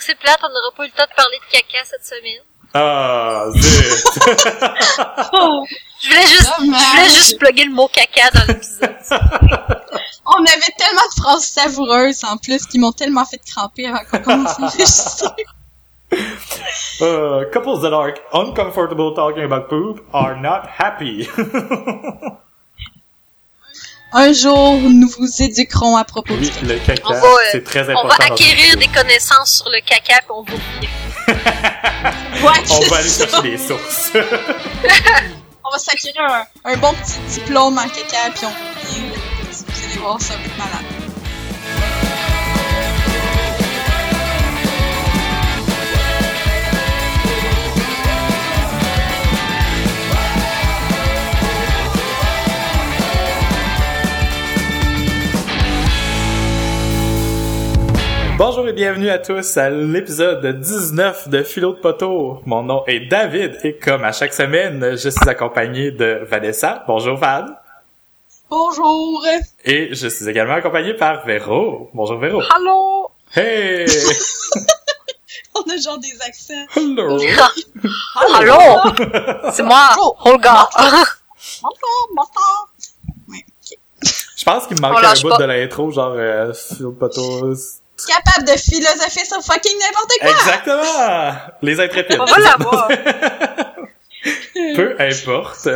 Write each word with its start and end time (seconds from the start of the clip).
que 0.00 0.06
c'est 0.06 0.18
plate, 0.18 0.40
on 0.42 0.48
n'aura 0.48 0.70
pas 0.76 0.84
eu 0.84 0.86
le 0.86 0.92
temps 0.92 1.08
de 1.08 1.14
parler 1.14 1.38
de 1.38 1.52
caca 1.52 1.84
cette 1.84 2.04
semaine. 2.04 2.40
Ah, 2.72 3.46
zut! 3.52 4.04
Oh, 5.32 5.66
Je 6.00 6.08
voulais 6.08 6.26
juste, 6.26 6.50
je 6.58 6.90
voulais 6.90 7.10
juste 7.10 7.38
plugger 7.38 7.64
le 7.64 7.72
mot 7.72 7.88
caca 7.88 8.30
dans 8.30 8.46
l'épisode. 8.46 8.96
on 10.26 10.44
avait 10.46 10.74
tellement 10.78 11.08
de 11.14 11.20
phrases 11.20 11.44
savoureuses 11.44 12.24
en 12.24 12.36
plus 12.38 12.64
qui 12.66 12.78
m'ont 12.78 12.92
tellement 12.92 13.26
fait 13.26 13.40
cramper 13.44 13.86
avant 13.86 14.00
qu'on 14.10 14.18
commence 14.20 14.58
à 14.58 14.62
enregistrer. 14.62 15.28
Uh, 17.00 17.46
couples 17.50 17.80
that 17.80 17.94
are 17.94 18.14
uncomfortable 18.34 19.14
talking 19.14 19.42
about 19.42 19.70
poop 19.70 20.04
are 20.12 20.38
not 20.38 20.66
happy. 20.68 21.26
Un 24.12 24.32
jour, 24.32 24.80
nous 24.80 25.08
vous 25.18 25.42
éduquerons 25.42 25.96
à 25.96 26.04
propos 26.04 26.34
du 26.34 26.40
oui, 26.40 26.50
caca. 26.50 26.66
le 26.66 26.78
caca, 26.80 27.02
On 27.06 27.12
va, 27.14 27.28
c'est 27.52 27.62
très 27.64 27.80
On 27.88 27.90
important. 27.90 28.08
va 28.08 28.16
dans 28.16 28.24
une 28.26 28.32
acquérir 28.32 28.76
des 28.76 28.88
connaissances 28.88 29.56
sur 29.58 29.68
le 29.70 29.80
caca 29.86 30.18
puis 30.18 30.30
on 30.30 30.42
va. 30.42 30.52
Ouais, 32.42 32.58
On 32.70 32.80
va 32.88 32.96
aller 32.96 33.08
ça. 33.08 33.26
chercher 33.28 33.42
des 33.50 33.58
sources. 33.58 34.10
On 35.64 35.70
va 35.72 35.78
s'acquérir 35.78 36.22
un, 36.22 36.72
un 36.72 36.76
bon 36.78 36.92
petit 36.94 37.20
diplôme 37.40 37.78
en 37.78 37.82
caca 37.88 38.30
puis 38.34 38.46
on 38.46 38.48
revient. 38.48 39.12
Vous 39.52 39.64
allez 39.90 39.98
voir, 40.00 40.16
c'est 40.20 40.34
un 40.34 40.38
peu 40.38 40.50
malade. 40.58 40.99
Bonjour 58.40 58.66
et 58.68 58.72
bienvenue 58.72 59.10
à 59.10 59.18
tous 59.18 59.58
à 59.58 59.68
l'épisode 59.68 60.46
19 60.60 61.28
de 61.28 61.42
Philo 61.42 61.74
de 61.74 61.78
Poteau. 61.78 62.40
Mon 62.46 62.62
nom 62.62 62.82
est 62.86 63.00
David 63.00 63.58
et 63.64 63.76
comme 63.76 64.02
à 64.02 64.12
chaque 64.12 64.32
semaine, 64.32 64.96
je 64.96 65.10
suis 65.10 65.28
accompagné 65.28 65.90
de 65.90 66.22
Vanessa. 66.26 66.82
Bonjour 66.86 67.18
Van. 67.18 67.44
Bonjour! 68.48 69.22
Et 69.66 69.94
je 69.94 70.08
suis 70.08 70.26
également 70.26 70.54
accompagné 70.54 70.94
par 70.94 71.26
Véro. 71.26 71.90
Bonjour 71.92 72.16
Véro. 72.16 72.40
Allô? 72.56 73.10
Hey! 73.36 73.84
On 75.54 75.70
a 75.70 75.76
genre 75.76 75.98
des 75.98 76.16
accents. 76.26 76.66
Hello! 76.74 77.18
Allô? 78.36 79.50
C'est 79.52 79.64
moi, 79.64 79.90
Oh. 79.98 80.16
Olga. 80.24 80.66
Bonjour, 81.60 82.08
bonjour! 82.16 82.68
Je 84.34 84.44
pense 84.46 84.66
qu'il 84.66 84.76
me 84.76 84.80
manquait 84.80 84.96
un 84.96 85.02
lâche 85.02 85.20
bout 85.20 85.28
pas. 85.28 85.36
de 85.36 85.44
l'intro, 85.44 85.90
genre 85.90 86.14
euh, 86.16 86.54
Philo 86.54 86.92
de 86.92 86.96
Poteau. 86.96 87.52
Capable 88.06 88.46
de 88.46 88.52
philosopher 88.58 89.24
sur 89.24 89.42
fucking 89.42 89.78
n'importe 89.78 90.12
quoi! 90.20 90.30
Exactement! 90.30 91.34
Les 91.62 91.80
intrépides. 91.80 92.18
On 92.20 92.24
va 92.24 92.38
l'avoir. 92.38 92.88
Peu 94.76 94.96
importe. 94.98 95.68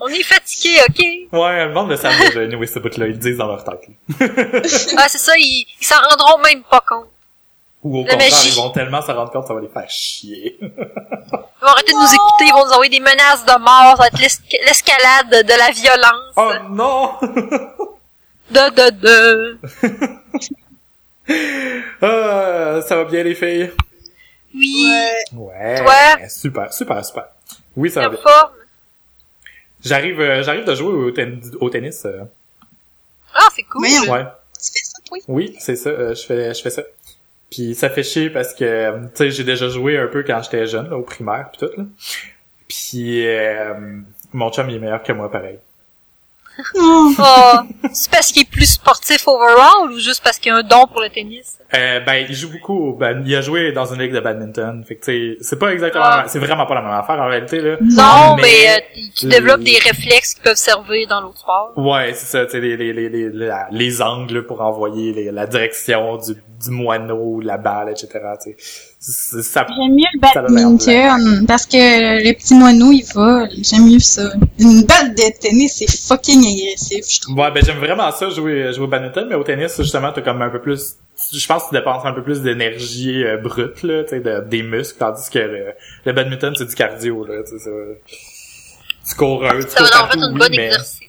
On 0.00 0.08
est 0.08 0.22
fatigué, 0.22 0.78
ok? 0.88 1.38
Ouais, 1.40 1.66
le 1.66 1.72
monde 1.72 1.90
le 1.90 1.96
savent 1.96 2.18
déjà, 2.18 2.40
anyway, 2.40 2.66
ce 2.66 2.78
bout-là, 2.78 3.06
ils 3.06 3.12
le 3.12 3.18
disent 3.18 3.36
dans 3.38 3.46
leur 3.46 3.64
tête. 3.64 3.80
là. 4.18 4.26
Ah, 4.98 5.06
c'est 5.08 5.18
ça, 5.18 5.32
ils 5.36 5.66
ils 5.80 5.86
s'en 5.86 5.96
rendront 6.10 6.42
même 6.42 6.62
pas 6.64 6.80
compte. 6.86 7.06
Ou 7.82 7.98
au 8.00 8.04
La 8.04 8.12
contraire, 8.12 8.30
magie. 8.30 8.48
ils 8.48 8.54
vont 8.56 8.70
tellement 8.70 9.02
se 9.02 9.12
rendre 9.12 9.30
compte, 9.30 9.46
ça 9.46 9.54
va 9.54 9.60
les 9.60 9.68
faire 9.68 9.88
chier. 9.88 10.56
Ils 10.60 10.66
vont 10.68 11.68
arrêter 11.68 11.92
de 11.92 11.98
nous 11.98 12.14
écouter, 12.14 12.44
ils 12.46 12.52
vont 12.52 12.64
nous 12.66 12.72
envoyer 12.72 12.90
des 12.90 13.00
menaces 13.00 13.44
de 13.44 13.58
mort, 13.60 13.96
ça 13.96 14.02
va 14.02 14.06
être 14.08 14.18
l'esca- 14.18 14.58
l'escalade 14.66 15.46
de 15.46 15.58
la 15.58 15.70
violence. 15.70 16.34
oh 16.36 16.52
non! 16.70 17.12
De, 18.50 18.70
de, 18.74 18.90
de. 18.90 19.58
Ah, 21.28 22.80
ça 22.86 22.96
va 22.96 23.04
bien 23.04 23.22
les 23.22 23.34
filles? 23.34 23.70
Oui, 24.54 24.86
Ouais. 25.34 25.78
Toi? 25.78 26.28
Super, 26.28 26.72
super, 26.72 27.04
super. 27.04 27.26
Oui, 27.76 27.90
ça 27.90 28.00
va 28.02 28.06
en 28.08 28.10
bien. 28.10 28.20
forme? 28.20 28.52
J'arrive, 29.84 30.20
euh, 30.20 30.42
j'arrive 30.42 30.64
de 30.64 30.74
jouer 30.74 30.92
au, 30.92 31.10
ten- 31.10 31.40
au 31.60 31.68
tennis. 31.70 32.04
euh. 32.04 32.22
Ah, 33.34 33.48
c'est 33.54 33.62
cool. 33.64 33.86
Voyons. 33.86 34.12
Ouais. 34.12 34.24
Tu 34.62 34.70
fais 34.72 34.84
ça, 34.84 34.98
toi? 35.04 35.18
Oui, 35.28 35.56
c'est 35.58 35.76
ça, 35.76 35.90
euh, 35.90 36.14
je 36.14 36.24
fais, 36.24 36.54
je 36.54 36.62
fais 36.62 36.70
ça. 36.70 36.82
Puis 37.50 37.74
ça 37.74 37.90
fait 37.90 38.02
chier 38.02 38.30
parce 38.30 38.54
que, 38.54 38.64
euh, 38.64 39.00
tu 39.08 39.08
sais, 39.16 39.30
j'ai 39.30 39.44
déjà 39.44 39.68
joué 39.68 39.98
un 39.98 40.06
peu 40.06 40.22
quand 40.22 40.40
j'étais 40.42 40.66
jeune, 40.66 40.88
là, 40.90 40.96
au 40.96 41.02
primaire 41.02 41.50
pis 41.52 41.58
tout, 41.58 41.70
là. 41.76 41.84
Puis 42.68 43.26
euh, 43.26 43.74
mon 44.32 44.50
chum, 44.50 44.68
il 44.70 44.76
est 44.76 44.78
meilleur 44.78 45.02
que 45.02 45.12
moi, 45.12 45.30
pareil. 45.30 45.58
Oh. 46.76 47.12
C'est 47.92 48.10
parce 48.10 48.32
qu'il 48.32 48.42
est 48.42 48.50
plus 48.50 48.66
sportif 48.66 49.26
overall 49.26 49.90
ou 49.90 49.98
juste 49.98 50.22
parce 50.22 50.38
qu'il 50.38 50.52
a 50.52 50.56
un 50.56 50.62
don 50.62 50.86
pour 50.86 51.00
le 51.00 51.10
tennis? 51.10 51.58
Euh, 51.76 52.00
ben, 52.00 52.26
il 52.28 52.34
joue 52.34 52.50
beaucoup. 52.50 52.90
au 52.90 52.98
il 53.26 53.34
a 53.34 53.40
joué 53.40 53.72
dans 53.72 53.84
une 53.92 54.00
ligue 54.00 54.12
de 54.12 54.20
badminton. 54.20 54.84
Fait 54.86 54.96
que 54.96 55.04
tu 55.04 55.36
sais, 55.36 55.36
c'est 55.40 55.58
pas 55.58 55.72
exactement, 55.72 56.04
Ah. 56.06 56.24
c'est 56.28 56.38
vraiment 56.38 56.66
pas 56.66 56.74
la 56.74 56.82
même 56.82 56.90
affaire 56.92 57.20
en 57.20 57.26
réalité 57.28 57.60
là. 57.60 57.76
Non, 57.80 58.36
Mais- 58.36 58.42
mais, 58.42 58.70
euh, 58.70 59.00
il 59.22 59.28
développe 59.28 59.60
des 59.62 59.78
réflexes 59.78 60.34
qui 60.34 60.40
peuvent 60.40 60.56
servir 60.56 61.08
dans 61.08 61.20
l'autre 61.20 61.38
sport. 61.38 61.72
Ouais, 61.76 62.12
c'est 62.14 62.26
ça, 62.26 62.44
tu 62.46 62.52
sais, 62.52 62.60
les, 62.60 62.76
les, 62.76 62.92
les, 62.92 63.08
les, 63.08 63.30
la- 63.30 63.66
les 63.70 64.02
angles 64.02 64.46
pour 64.46 64.60
envoyer 64.60 65.12
les- 65.12 65.30
la 65.32 65.46
direction 65.46 66.16
du, 66.18 66.34
du 66.34 66.70
moineau, 66.70 67.40
la 67.40 67.56
balle, 67.58 67.90
etc. 67.90 68.08
Tu 68.42 68.54
ça. 69.00 69.66
J'aime 69.68 69.94
mieux 69.94 70.04
le 70.14 70.20
badminton 70.20 71.44
parce 71.46 71.66
que 71.66 71.76
le 72.26 72.32
petit 72.34 72.54
moineau 72.54 72.90
il 72.92 73.04
vole. 73.14 73.50
J'aime 73.62 73.86
mieux 73.90 73.98
ça. 73.98 74.30
Une 74.58 74.82
balle 74.84 75.14
de 75.14 75.38
tennis 75.40 75.76
c'est 75.78 75.90
fucking 76.08 76.40
agressif, 76.40 77.04
je 77.08 77.20
trouve. 77.20 77.38
Ouais, 77.38 77.50
ben 77.50 77.62
j'aime 77.64 77.78
vraiment 77.78 78.10
ça 78.12 78.30
jouer, 78.30 78.72
jouer 78.72 78.84
au 78.84 78.88
badminton, 78.88 79.26
mais 79.28 79.34
au 79.34 79.42
tennis 79.44 79.76
justement 79.78 80.10
t'as 80.12 80.22
comme 80.22 80.40
un 80.40 80.48
peu 80.50 80.60
plus. 80.60 80.94
Je 81.32 81.46
pense 81.46 81.64
que 81.64 81.68
tu 81.70 81.74
dépenses 81.74 82.04
un 82.04 82.12
peu 82.12 82.22
plus 82.22 82.42
d'énergie 82.42 83.24
euh, 83.24 83.36
brute 83.38 83.82
là, 83.82 84.04
tu 84.04 84.10
sais, 84.10 84.20
de- 84.20 84.40
des 84.46 84.62
muscles, 84.62 84.98
tandis 84.98 85.28
que 85.30 85.38
le, 85.38 85.72
le 86.04 86.12
badminton 86.12 86.54
c'est 86.56 86.66
du 86.66 86.74
cardio 86.74 87.24
là, 87.24 87.42
tu 87.42 87.58
sais, 87.58 87.64
ça. 87.64 87.70
Tu 89.08 89.14
cours, 89.16 89.44
euh, 89.44 89.62
tu 89.62 89.70
Ça 89.70 89.78
cours 89.78 89.88
va 89.92 90.04
en 90.04 90.08
fait 90.08 90.18
une 90.18 90.32
oui, 90.32 90.38
bonne 90.38 90.56
mais- 90.56 90.66
exercice. 90.66 91.00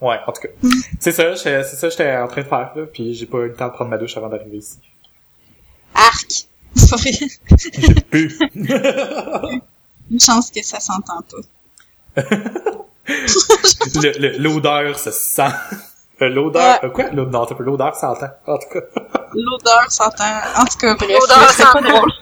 Ouais, 0.00 0.18
en 0.26 0.32
tout 0.32 0.42
cas. 0.42 0.48
C'est 1.00 1.12
ça, 1.12 1.34
c'est 1.36 1.62
ça 1.64 1.88
j'étais 1.88 2.16
en 2.16 2.28
train 2.28 2.42
de 2.42 2.46
faire, 2.46 2.72
là, 2.76 2.82
puis 2.92 3.14
j'ai 3.14 3.26
pas 3.26 3.38
eu 3.38 3.48
le 3.48 3.54
temps 3.54 3.68
de 3.68 3.72
prendre 3.72 3.90
ma 3.90 3.98
douche 3.98 4.16
avant 4.16 4.28
d'arriver 4.28 4.58
ici. 4.58 4.78
Arc. 5.94 6.46
C'est 6.74 6.90
pas 6.90 6.96
vrai. 6.96 7.12
J'ai 7.78 7.94
pu. 8.02 8.38
Une 10.10 10.20
chance 10.20 10.50
que 10.50 10.62
ça 10.62 10.80
s'entend 10.80 11.22
pas. 12.16 12.22
L'odeur 14.38 14.98
se 14.98 15.10
sent. 15.10 15.42
Euh, 16.22 16.28
L'odeur, 16.28 16.78
euh, 16.84 16.90
quoi? 16.90 17.04
L'odeur, 17.10 17.30
non, 17.40 17.46
t'as 17.46 17.54
pas- 17.54 17.64
l'odeur 17.64 17.94
s'entend. 17.96 18.28
En 18.46 18.56
tout 18.58 18.68
cas. 18.72 18.80
L'odeur 19.34 19.84
s'entend. 19.90 20.24
En 20.56 20.64
tout 20.64 20.78
cas, 20.78 20.94
bref. 20.94 21.10
L'odeur 21.10 21.50
s'entend. 21.50 21.80
drôle. 21.82 22.12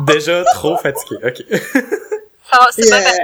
Déjà 0.06 0.44
trop 0.54 0.76
fatigué. 0.78 1.16
OK. 1.24 1.58
Ça 2.50 2.58
va, 2.58 2.66
c'est 2.72 2.90
pas 2.90 2.98
Yeah. 2.98 3.04
parti. 3.04 3.20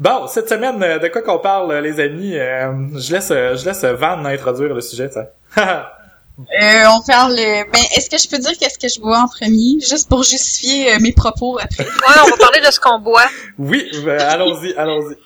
Bon, 0.00 0.26
cette 0.28 0.48
semaine, 0.48 0.82
euh, 0.82 0.98
de 0.98 1.08
quoi 1.08 1.22
qu'on 1.22 1.38
parle, 1.38 1.74
les 1.78 1.98
amis? 2.00 2.36
euh, 2.36 2.72
je 2.96 3.12
laisse, 3.12 3.28
je 3.30 3.64
laisse 3.64 3.84
Van 3.84 4.24
introduire 4.24 4.74
le 4.74 4.80
sujet, 4.80 5.10
ça. 5.10 5.30
Euh, 6.38 6.84
on 6.96 7.02
parle. 7.04 7.34
Ben, 7.34 7.80
est-ce 7.96 8.08
que 8.08 8.16
je 8.16 8.28
peux 8.28 8.38
dire 8.38 8.52
qu'est-ce 8.60 8.78
que 8.78 8.86
je 8.86 9.00
bois 9.00 9.18
en 9.18 9.26
premier, 9.26 9.80
juste 9.80 10.08
pour 10.08 10.22
justifier 10.22 10.92
euh, 10.94 10.98
mes 11.00 11.10
propos 11.10 11.58
après? 11.60 11.82
Ouais, 11.82 12.14
on 12.24 12.30
va 12.30 12.36
parler 12.36 12.60
de 12.60 12.70
ce 12.70 12.78
qu'on 12.78 13.00
boit. 13.00 13.24
oui, 13.58 13.90
euh, 14.06 14.18
allons-y, 14.20 14.72
allons-y. 14.76 15.16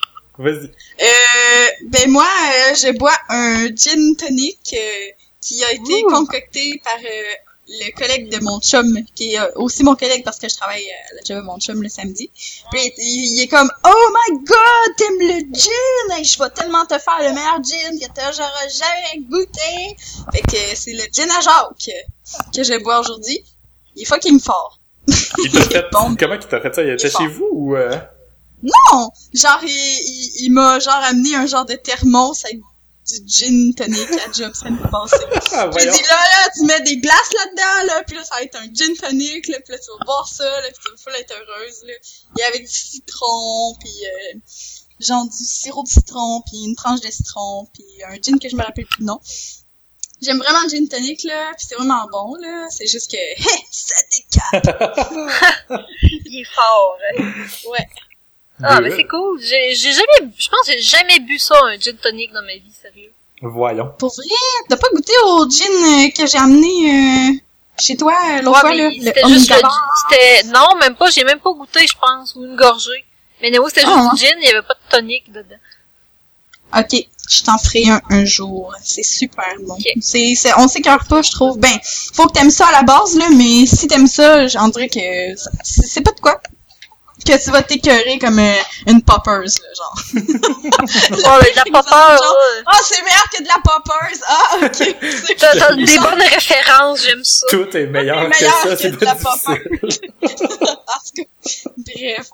Vas-y. 0.43 0.67
Euh, 0.67 1.67
ben 1.87 2.11
moi, 2.11 2.27
euh, 2.27 2.75
je 2.75 2.93
bois 2.99 3.17
un 3.29 3.67
gin 3.75 4.17
tonic 4.17 4.59
euh, 4.75 4.79
qui 5.41 5.63
a 5.65 5.73
été 5.73 6.05
Ouh. 6.05 6.11
concocté 6.11 6.81
par 6.85 6.99
euh, 6.99 7.35
le 7.69 7.91
collègue 7.97 8.29
de 8.31 8.43
mon 8.43 8.61
chum, 8.61 8.99
qui 9.15 9.35
est 9.35 9.41
euh, 9.41 9.51
aussi 9.57 9.83
mon 9.85 9.95
collègue 9.95 10.25
parce 10.25 10.39
que 10.39 10.49
je 10.49 10.57
travaille 10.57 10.85
euh, 10.85 11.11
à 11.13 11.15
la 11.17 11.21
job 11.25 11.39
de 11.39 11.43
mon 11.47 11.59
chum 11.59 11.83
le 11.83 11.89
samedi. 11.89 12.31
Puis 12.71 12.93
il, 12.99 13.35
il 13.37 13.41
est 13.43 13.49
comme 13.49 13.71
«Oh 13.85 14.09
my 14.17 14.39
God, 14.45 14.97
t'aimes 14.97 15.21
le 15.21 15.41
gin? 15.55 16.17
Hey, 16.17 16.25
je 16.25 16.39
vais 16.39 16.51
tellement 16.51 16.85
te 16.87 16.99
faire 16.99 17.19
le 17.21 17.33
meilleur 17.35 17.63
gin 17.63 17.99
que 18.01 18.07
t'as 18.15 18.33
j'aurais 18.33 18.69
jamais 18.69 19.25
goûté!» 19.29 19.97
Fait 20.33 20.43
que 20.43 20.77
c'est 20.77 20.93
le 20.93 21.05
gin 21.13 21.31
à 21.31 21.41
Jacques 21.41 21.91
que 22.55 22.63
je 22.63 22.83
bois 22.83 22.99
aujourd'hui. 23.01 23.43
Il 23.97 24.03
est 24.03 24.07
fucking 24.07 24.41
fort. 24.41 24.79
Il 25.07 25.51
t'a 25.51 25.61
fait, 25.71 25.85
Bon. 25.93 26.15
comment 26.19 26.35
il 26.35 26.41
t'a 26.47 26.61
fait 26.61 26.75
ça? 26.75 26.83
Il 26.83 26.91
était 26.91 27.11
chez 27.11 27.27
vous 27.27 27.49
ou, 27.53 27.77
euh... 27.77 27.97
Non! 28.63 29.11
Genre, 29.35 29.61
il, 29.63 29.69
il, 29.69 30.45
il 30.45 30.51
m'a 30.53 30.79
genre 30.79 30.95
amené 31.05 31.35
un 31.35 31.47
genre 31.47 31.65
de 31.67 31.75
thermos 31.75 32.45
avec 32.45 32.59
du 33.05 33.17
gin 33.27 33.75
tonic 33.75 34.09
à 34.25 34.31
job 34.33 34.55
semaine 34.55 34.79
passée. 34.91 35.17
Ah, 35.53 35.69
J'ai 35.77 35.91
dit 35.91 36.03
là, 36.03 36.17
là, 36.17 36.51
tu 36.57 36.65
mets 36.67 36.81
des 36.83 36.99
glaces 36.99 37.33
là-dedans, 37.37 37.87
là, 37.95 38.03
puis 38.07 38.17
là, 38.17 38.23
ça 38.25 38.37
va 38.37 38.43
être 38.43 38.57
un 38.57 38.67
gin 38.73 38.95
tonic, 38.97 39.49
là, 39.49 39.59
puis 39.65 39.73
là, 39.73 39.79
tu 39.81 39.87
vas 39.99 40.05
boire 40.05 40.29
ça, 40.29 40.45
là, 40.45 40.69
puis 40.69 40.79
tu 40.85 40.91
vas 40.91 40.97
full 40.97 41.21
être 41.21 41.33
heureuse, 41.35 41.83
là. 41.85 41.95
Il 42.37 42.41
y 42.41 42.43
avait 42.45 42.61
du 42.61 42.67
citron, 42.69 43.75
puis 43.81 43.91
euh, 44.07 44.39
genre 45.01 45.25
du 45.27 45.45
sirop 45.45 45.83
de 45.83 45.89
citron, 45.89 46.43
puis 46.47 46.63
une 46.65 46.77
tranche 46.77 47.01
de 47.01 47.11
citron, 47.11 47.67
puis 47.75 47.85
un 48.09 48.15
gin 48.23 48.39
que 48.39 48.49
je 48.49 48.55
me 48.55 48.63
rappelle 48.63 48.87
plus 48.87 49.01
le 49.01 49.07
nom. 49.07 49.21
J'aime 50.21 50.39
vraiment 50.39 50.63
le 50.63 50.69
gin 50.69 50.87
tonic, 50.89 51.25
là, 51.25 51.53
puis 51.59 51.67
c'est 51.69 51.75
vraiment 51.75 52.07
bon, 52.13 52.37
là. 52.37 52.69
C'est 52.71 52.87
juste 52.87 53.11
que, 53.11 53.17
hé, 53.17 53.65
ça 53.73 53.97
décale! 54.13 55.81
Il 56.01 56.41
est 56.41 56.55
fort. 56.55 56.97
hein. 57.19 57.25
Ouais. 57.69 57.89
Ah, 58.63 58.81
mais 58.81 58.91
c'est 58.95 59.05
cool. 59.05 59.41
J'ai 59.41 59.75
j'ai 59.75 59.93
jamais, 59.93 60.33
je 60.39 60.49
pense 60.49 60.67
que 60.67 60.73
j'ai 60.73 60.81
jamais 60.83 61.19
bu 61.21 61.39
ça, 61.39 61.55
un 61.65 61.79
gin 61.79 61.97
tonic 61.97 62.33
dans 62.33 62.43
ma 62.43 62.55
vie, 62.55 62.73
sérieux. 62.81 63.13
Voyons. 63.43 63.93
Pour 63.99 64.13
vrai, 64.15 64.25
t'as 64.69 64.77
pas 64.77 64.89
goûté 64.95 65.13
au 65.27 65.49
gin 65.49 65.67
euh, 65.67 66.09
que 66.17 66.27
j'ai 66.27 66.39
amené 66.39 66.69
euh, 66.69 67.33
chez 67.81 67.97
toi 67.97 68.15
l'autre 68.43 68.55
Ouais, 68.55 68.61
fois, 68.61 68.75
là? 68.75 68.91
c'était 69.03 69.29
juste 69.29 69.51
le, 69.51 69.55
Omega 69.57 69.69
c'était, 70.09 70.43
non, 70.49 70.67
même 70.81 70.95
pas, 70.95 71.11
j'ai 71.11 71.25
même 71.25 71.41
pas 71.41 71.53
goûté, 71.53 71.87
je 71.87 71.95
pense, 72.01 72.35
ou 72.37 72.45
une 72.45 72.55
gorgée. 72.57 73.05
Mais 73.41 73.51
non, 73.51 73.67
c'était 73.69 73.81
juste 73.81 73.93
Ah, 73.97 74.11
du 74.15 74.21
gin, 74.21 74.35
il 74.41 74.45
y 74.47 74.51
avait 74.51 74.63
pas 74.63 74.75
de 74.75 74.97
tonic 74.97 75.33
dedans. 75.33 75.57
Ok, 76.75 77.05
je 77.29 77.43
t'en 77.43 77.59
ferai 77.59 77.87
un 77.91 78.01
un 78.09 78.25
jour. 78.25 78.73
C'est 78.83 79.03
super 79.03 79.45
bon. 79.67 79.75
Ok. 79.75 79.85
C'est, 80.01 80.35
c'est, 80.35 80.53
on 80.57 80.69
s'écœure 80.69 81.05
pas, 81.07 81.21
je 81.21 81.31
trouve. 81.31 81.59
Ben, 81.59 81.77
faut 82.15 82.27
que 82.29 82.33
t'aimes 82.33 82.51
ça 82.51 82.69
à 82.69 82.73
la 82.73 82.83
base, 82.83 83.15
là, 83.19 83.27
mais 83.37 83.67
si 83.67 83.89
t'aimes 83.89 84.07
ça, 84.07 84.47
j'en 84.47 84.69
dirais 84.69 84.89
que 84.89 85.01
c'est 85.65 86.01
pas 86.01 86.13
de 86.13 86.21
quoi. 86.21 86.41
Que 87.25 87.43
tu 87.45 87.51
vas 87.51 87.63
t'écœurer 87.63 88.19
comme 88.19 88.39
euh, 88.39 88.55
une 88.89 89.03
poppers, 89.03 89.41
là, 89.43 89.49
genre. 89.77 89.95
Oh, 90.15 91.39
mais 91.43 91.71
pas 91.71 91.83
peur, 91.83 92.17
Genre, 92.19 92.37
là. 92.57 92.63
Ah, 92.67 92.79
c'est 92.83 93.03
meilleur 93.03 93.29
que 93.33 93.43
de 93.43 93.49
la 93.49 93.61
poppers! 93.63 94.19
Ah, 94.27 94.57
ok. 94.63 95.37
T'as, 95.39 95.75
des 95.75 95.99
bonnes 95.99 96.21
références, 96.23 97.03
j'aime 97.05 97.25
ça. 97.25 97.47
Tout 97.49 97.77
est 97.77 97.87
meilleur, 97.87 98.29
Meilleur 98.29 98.33
que 98.63 98.69
ça, 98.69 98.69
que 98.71 98.77
c'est 98.77 98.91
de 98.91 99.05
la 99.05 99.15
cas, 99.17 99.23
bref. 101.77 102.27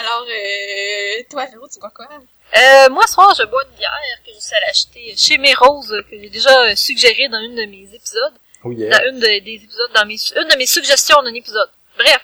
Alors, 0.00 0.26
euh, 0.28 1.22
toi, 1.30 1.46
Véro, 1.46 1.66
tu 1.72 1.78
bois 1.78 1.90
quoi? 1.94 2.08
Euh, 2.56 2.88
moi, 2.90 3.04
ce 3.06 3.14
soir, 3.14 3.34
je 3.38 3.44
bois 3.44 3.62
une 3.70 3.76
bière 3.76 3.90
que 4.24 4.30
je 4.34 4.40
suis 4.40 4.54
allée 4.54 4.70
acheter 4.70 5.14
chez 5.16 5.38
mes 5.38 5.54
roses, 5.54 5.94
que 6.10 6.16
j'ai 6.18 6.30
déjà 6.30 6.50
euh, 6.64 6.76
suggéré 6.76 7.28
dans 7.28 7.40
une 7.40 7.54
de 7.56 7.64
mes 7.66 7.88
épisodes. 7.94 8.34
Oh 8.64 8.72
yeah. 8.72 8.90
Dans 8.98 9.10
une 9.10 9.20
de- 9.20 9.44
des 9.44 9.60
épisodes, 9.62 9.90
dans 9.94 10.06
mes, 10.06 10.16
une 10.36 10.48
de 10.48 10.56
mes 10.56 10.66
suggestions 10.66 11.22
d'un 11.22 11.34
épisode. 11.34 11.68
Bref. 11.98 12.20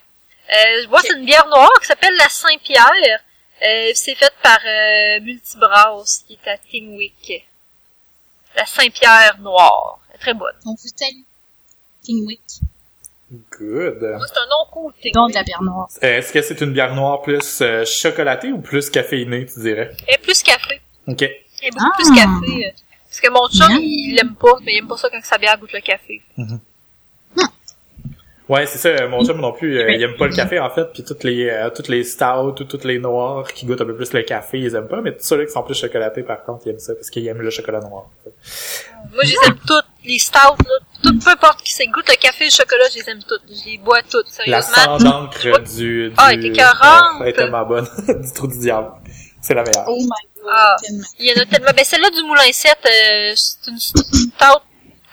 Euh, 0.50 0.82
je 0.82 0.88
bois, 0.88 1.00
c'est 1.02 1.14
une 1.14 1.24
bière 1.24 1.46
noire 1.48 1.70
qui 1.80 1.86
s'appelle 1.86 2.14
la 2.18 2.28
Saint-Pierre. 2.28 3.20
Euh, 3.64 3.90
c'est 3.94 4.14
faite 4.14 4.34
par 4.42 4.58
euh, 4.66 5.20
Multibrass, 5.20 6.24
qui 6.26 6.34
est 6.44 6.50
à 6.50 6.58
Tingwick. 6.58 7.46
La 8.56 8.66
Saint-Pierre 8.66 9.38
noire. 9.40 10.00
Elle 10.10 10.16
est 10.16 10.18
très 10.18 10.34
bonne. 10.34 10.54
On 10.66 10.70
vous 10.74 10.88
salue. 10.96 11.22
Kingwick. 12.04 12.40
Good. 13.58 14.00
Moi, 14.02 14.26
c'est 14.26 14.38
un 14.38 14.46
nom 14.46 14.66
cool, 14.72 14.92
Tingwick. 14.94 15.14
Donc, 15.14 15.30
de 15.30 15.34
la 15.36 15.42
bière 15.44 15.62
noire. 15.62 15.88
Euh, 16.02 16.18
Est-ce 16.18 16.32
que 16.32 16.42
c'est 16.42 16.60
une 16.60 16.72
bière 16.72 16.94
noire 16.94 17.22
plus 17.22 17.60
euh, 17.62 17.84
chocolatée 17.86 18.52
ou 18.52 18.60
plus 18.60 18.90
caféinée, 18.90 19.46
tu 19.46 19.60
dirais? 19.60 19.92
Elle 20.08 20.16
est 20.16 20.18
plus 20.18 20.42
café. 20.42 20.80
Ok. 21.06 21.22
Elle 21.22 21.32
est 21.62 21.70
beaucoup 21.70 21.90
Ah. 21.92 21.96
plus 21.96 22.10
café. 22.14 22.66
euh. 22.66 22.70
Parce 23.08 23.20
que 23.20 23.28
mon 23.30 23.48
chum, 23.48 23.78
il 23.80 24.16
l'aime 24.16 24.34
pas, 24.34 24.56
mais 24.62 24.72
il 24.74 24.78
aime 24.78 24.88
pas 24.88 24.96
ça 24.96 25.08
quand 25.10 25.22
sa 25.22 25.38
bière 25.38 25.56
goûte 25.58 25.72
le 25.72 25.80
café. 25.80 26.20
Ouais, 28.48 28.66
c'est 28.66 28.78
ça. 28.78 28.88
euh, 28.88 29.08
Mon 29.08 29.24
chum 29.24 29.40
non 29.40 29.52
plus, 29.52 29.78
euh, 29.78 29.90
il 29.92 30.02
aime 30.02 30.16
pas 30.16 30.26
le 30.26 30.34
café 30.34 30.58
en 30.58 30.68
fait, 30.68 30.86
puis 30.92 31.04
toutes 31.04 31.22
les 31.24 31.48
euh, 31.48 31.70
toutes 31.70 31.88
les 31.88 32.02
stouts 32.02 32.48
ou 32.48 32.52
toutes 32.52 32.84
les 32.84 32.98
noirs 32.98 33.50
qui 33.52 33.66
goûtent 33.66 33.80
un 33.80 33.86
peu 33.86 33.94
plus 33.96 34.12
le 34.12 34.22
café, 34.22 34.58
ils 34.58 34.74
aiment 34.74 34.88
pas, 34.88 35.00
mais 35.00 35.12
tous 35.14 35.24
ceux 35.24 35.44
qui 35.46 35.52
sont 35.52 35.62
plus 35.62 35.78
chocolatés 35.78 36.22
par 36.24 36.42
contre, 36.44 36.66
ils 36.66 36.70
aiment 36.70 36.78
ça 36.80 36.94
parce 36.94 37.08
qu'ils 37.08 37.26
aiment 37.28 37.40
le 37.40 37.50
chocolat 37.50 37.78
noir. 37.80 38.06
Moi, 38.24 39.22
je 39.24 39.28
les 39.30 39.36
aime 39.46 39.58
toutes. 39.66 39.84
Les 40.04 40.18
stouts, 40.18 40.38
là. 40.38 40.78
Tout, 41.04 41.16
peu 41.20 41.30
importe 41.30 41.62
qui 41.62 41.72
c'est 41.72 41.86
goûte 41.86 42.08
le 42.08 42.16
café 42.16 42.44
et 42.44 42.46
le 42.48 42.52
chocolat, 42.52 42.84
je 42.92 42.98
les 42.98 43.08
aime 43.10 43.20
toutes. 43.22 43.42
Je 43.48 43.70
les 43.70 43.78
bois 43.78 44.00
toutes, 44.10 44.26
La 44.48 44.60
sérieusement. 44.60 44.98
sang 44.98 45.04
d'encre 45.04 45.60
du, 45.60 46.08
du 46.08 46.14
Ah, 46.16 46.30
elle 46.32 46.40
était 46.44 46.48
écœurante. 46.58 47.20
Ouais, 47.20 47.22
elle 47.22 47.28
est 47.28 47.32
tellement 47.34 47.64
bonne, 47.64 47.88
du 48.08 48.32
trou 48.32 48.48
du 48.48 48.58
diable. 48.58 48.88
C'est 49.40 49.54
la 49.54 49.62
meilleure. 49.62 49.84
Oh 49.86 49.96
my 50.00 50.08
god, 50.42 50.50
Ah. 50.52 50.76
Il 51.20 51.26
y 51.26 51.32
en 51.38 51.40
a 51.42 51.46
tellement. 51.46 51.70
Ben, 51.76 51.84
celle-là 51.84 52.10
du 52.10 52.22
Moulin 52.24 52.50
7, 52.50 52.76
euh, 52.84 53.32
c'est 53.36 53.70
une 53.70 53.78
stout 53.78 54.02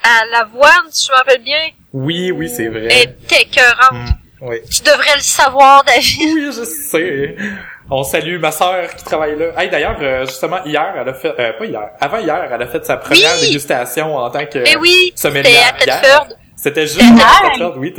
à 0.04 0.26
l'avoine, 0.31 0.88
si 0.90 1.06
je 1.06 1.12
me 1.12 1.18
rappelle 1.18 1.44
bien. 1.44 1.60
Oui, 1.94 2.31
oui, 2.31 2.50
c'est 2.50 2.65
Elle 2.65 2.71
vrai. 2.71 2.88
est 2.88 3.41
écœurante. 3.41 3.94
Mm, 3.94 4.47
oui. 4.47 4.57
Tu 4.69 4.81
devrais 4.83 5.15
le 5.15 5.21
savoir, 5.21 5.83
David. 5.83 6.33
Oui, 6.36 6.45
je 6.56 6.63
sais. 6.63 7.36
On 7.91 8.03
salue 8.03 8.39
ma 8.39 8.51
sœur 8.51 8.94
qui 8.95 9.03
travaille 9.03 9.38
là. 9.38 9.47
Hey, 9.57 9.69
d'ailleurs, 9.71 9.97
euh, 10.00 10.24
justement, 10.25 10.63
hier, 10.63 10.94
elle 10.95 11.09
a 11.09 11.13
fait, 11.15 11.33
euh, 11.39 11.53
pas 11.53 11.65
hier, 11.65 11.89
avant 12.00 12.19
hier, 12.19 12.47
elle 12.53 12.62
a 12.62 12.68
fait 12.68 12.86
sa 12.86 12.97
première 12.97 13.33
Oui! 13.41 13.47
dégustation 13.47 14.15
en 14.15 14.30
tant 14.30 14.45
que 14.45 14.59
Eh 14.63 14.77
oui, 14.77 15.12
c'était 15.15 15.39
à. 15.39 15.74
Tedford. 15.74 16.27
C'était 16.56 16.86
juste 16.88 17.01
à 17.01 17.50
Tedford, 17.50 17.77
oui, 17.77 17.94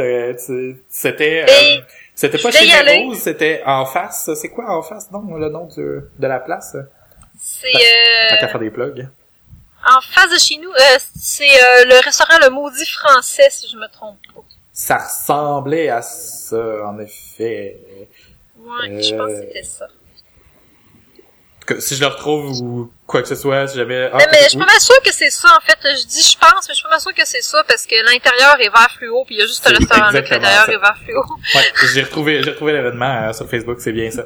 c'était, 0.88 1.44
euh, 1.48 1.80
c'était 2.14 2.38
pas 2.38 2.50
chez 2.52 2.66
les 2.66 3.02
Roses, 3.04 3.18
c'était 3.18 3.62
en 3.66 3.84
face. 3.86 4.30
C'est 4.40 4.50
quoi 4.50 4.66
en 4.78 4.82
face, 4.82 5.10
non, 5.10 5.22
le 5.36 5.48
nom 5.48 5.64
du, 5.66 5.80
de 6.18 6.26
la 6.28 6.38
place? 6.38 6.76
C'est 7.40 7.72
Tant 7.72 8.36
qu'à 8.36 8.44
euh, 8.44 8.48
faire 8.48 8.60
des 8.60 8.70
plugs. 8.70 9.08
En 9.88 10.00
face 10.00 10.30
de 10.32 10.38
chez 10.38 10.58
nous. 10.58 10.70
Euh, 10.70 10.98
c'est 11.18 11.44
euh, 11.44 11.84
le 11.86 12.04
restaurant 12.04 12.38
Le 12.42 12.50
Maudit 12.50 12.86
Français, 12.86 13.48
si 13.50 13.68
je 13.70 13.76
me 13.76 13.86
trompe 13.92 14.18
pas. 14.34 14.40
Ça 14.72 14.98
ressemblait 14.98 15.88
à 15.88 16.02
ça, 16.02 16.56
en 16.86 16.98
effet. 16.98 17.76
Ouais, 18.58 19.02
je 19.02 19.14
pense 19.14 19.26
que 19.28 19.32
Euh, 19.32 19.40
c'était 19.48 19.62
ça. 19.62 19.86
Que 21.66 21.78
si 21.80 21.94
je 21.94 22.00
le 22.00 22.06
retrouve 22.08 22.60
ou 22.62 22.92
quoi 23.06 23.22
que 23.22 23.28
ce 23.28 23.34
soit, 23.36 23.68
si 23.68 23.76
j'avais... 23.76 24.10
Ah, 24.12 24.16
mais, 24.16 24.26
mais 24.32 24.42
je 24.44 24.48
suis 24.50 24.58
pas 24.58 24.64
mal 24.66 24.80
sûre 24.80 25.00
que 25.04 25.12
c'est 25.12 25.30
ça, 25.30 25.48
en 25.56 25.60
fait. 25.60 25.78
Je 25.82 26.06
dis 26.06 26.22
je 26.22 26.36
pense, 26.38 26.66
mais 26.68 26.70
je 26.70 26.74
suis 26.74 26.82
pas 26.84 26.90
mal 26.90 27.00
sûre 27.00 27.14
que 27.14 27.26
c'est 27.26 27.42
ça, 27.42 27.62
parce 27.68 27.86
que 27.86 27.94
l'intérieur 28.10 28.56
est 28.60 28.70
vert 28.70 28.90
fluo, 28.96 29.24
puis 29.24 29.36
il 29.36 29.38
y 29.40 29.42
a 29.42 29.46
juste 29.46 29.64
restaurant-là 29.66 30.10
que 30.12 30.16
exactement 30.18 30.40
l'intérieur 30.40 30.68
est 30.70 30.78
vert 30.78 30.96
fluo. 31.04 31.22
Ouais, 31.54 31.72
j'ai 31.94 32.02
retrouvé, 32.02 32.42
j'ai 32.42 32.50
retrouvé 32.50 32.72
l'événement 32.72 33.28
euh, 33.28 33.32
sur 33.32 33.48
Facebook, 33.48 33.78
c'est 33.80 33.92
bien 33.92 34.10
ça. 34.10 34.22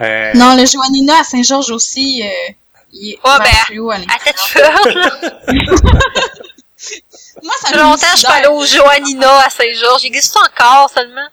Euh, 0.00 0.32
Non, 0.34 0.56
le 0.56 0.64
Joannina 0.66 1.20
à 1.20 1.24
Saint-Georges 1.24 1.70
aussi, 1.70 2.22
euh, 2.24 2.52
il 2.92 3.12
est 3.12 3.18
Ouais, 3.24 3.38
vert 3.38 3.40
ben, 3.40 3.66
fluo 3.66 3.90
à 3.90 3.94
À 3.96 3.98
là. 3.98 4.02
Moi, 7.42 7.54
ça 7.60 7.76
longtemps 7.76 8.06
je 8.14 8.18
suis 8.18 8.26
allée 8.26 8.48
au 8.48 8.64
Joannina 8.64 9.38
à 9.46 9.50
Saint-Georges. 9.50 10.02
Il 10.04 10.08
existe 10.08 10.36
encore 10.36 10.90
seulement? 10.94 11.26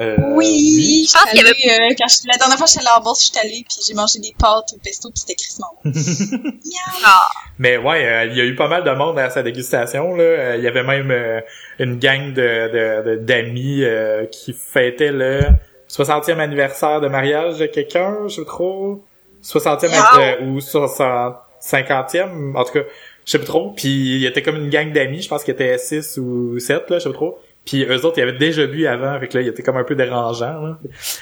euh, 0.00 0.16
Oui, 0.34 1.06
Je 1.08 1.12
pense 1.12 1.30
qu'il 1.30 1.38
y 1.38 1.40
avait- 1.44 1.54
suis 1.54 1.70
allée, 1.70 1.90
euh, 1.92 1.94
quand 1.98 2.08
je, 2.08 2.28
la 2.30 2.36
dernière 2.38 2.56
fois 2.56 2.66
que 2.66 2.72
j'étais 2.72 2.80
allée 2.82 2.90
à 2.90 2.94
la 2.98 3.00
bourse, 3.00 3.20
je 3.20 3.26
suis 3.30 3.38
allée, 3.38 3.64
puis 3.68 3.78
j'ai 3.86 3.94
mangé 3.94 4.18
des 4.20 4.34
pâtes 4.38 4.72
au 4.74 4.78
pesto, 4.82 5.10
puis 5.10 5.20
c'était 5.20 5.34
crissement. 5.34 5.72
Ah. 7.04 7.26
Mais 7.58 7.76
ouais, 7.76 8.06
euh, 8.06 8.24
il 8.26 8.36
y 8.36 8.40
a 8.40 8.44
eu 8.44 8.54
pas 8.54 8.68
mal 8.68 8.84
de 8.84 8.90
monde 8.90 9.18
à 9.18 9.28
sa 9.30 9.42
dégustation. 9.42 10.14
Là. 10.14 10.56
Il 10.56 10.62
y 10.62 10.68
avait 10.68 10.82
même 10.82 11.10
euh, 11.10 11.40
une 11.78 11.98
gang 11.98 12.32
de 12.32 13.02
de- 13.02 13.10
de- 13.10 13.16
d'amis 13.22 13.82
euh, 13.84 14.26
qui 14.26 14.52
fêtaient 14.52 15.12
le 15.12 15.40
60e 15.88 16.38
anniversaire 16.40 17.00
de 17.00 17.08
mariage 17.08 17.58
de 17.58 17.66
quelqu'un, 17.66 18.28
je 18.28 18.42
crois. 18.42 18.96
60e 19.42 19.88
Wow. 19.88 20.20
euh, 20.20 20.44
ou 20.46 20.60
60, 20.60 21.36
50e, 21.60 22.56
en 22.56 22.64
tout 22.64 22.72
cas, 22.72 22.80
je 23.26 23.30
sais 23.32 23.38
pas 23.38 23.44
trop. 23.44 23.70
Puis 23.76 23.88
il 23.88 24.18
y 24.18 24.26
était 24.26 24.42
comme 24.42 24.56
une 24.56 24.70
gang 24.70 24.92
d'amis, 24.92 25.22
je 25.22 25.28
pense 25.28 25.44
qu'il 25.44 25.54
était 25.54 25.76
6 25.78 26.18
ou 26.18 26.58
7, 26.58 26.90
là, 26.90 26.98
je 26.98 27.04
sais 27.04 27.08
pas 27.10 27.14
trop. 27.14 27.40
Puis 27.66 27.84
eux 27.84 28.04
autres, 28.06 28.18
ils 28.18 28.22
avaient 28.22 28.32
déjà 28.38 28.66
bu 28.66 28.86
avant, 28.86 29.10
avec 29.12 29.34
là, 29.34 29.42
il 29.42 29.48
était 29.48 29.62
comme 29.62 29.76
un 29.76 29.84
peu 29.84 29.94
dérangeant. 29.94 30.60
Là. 30.62 30.78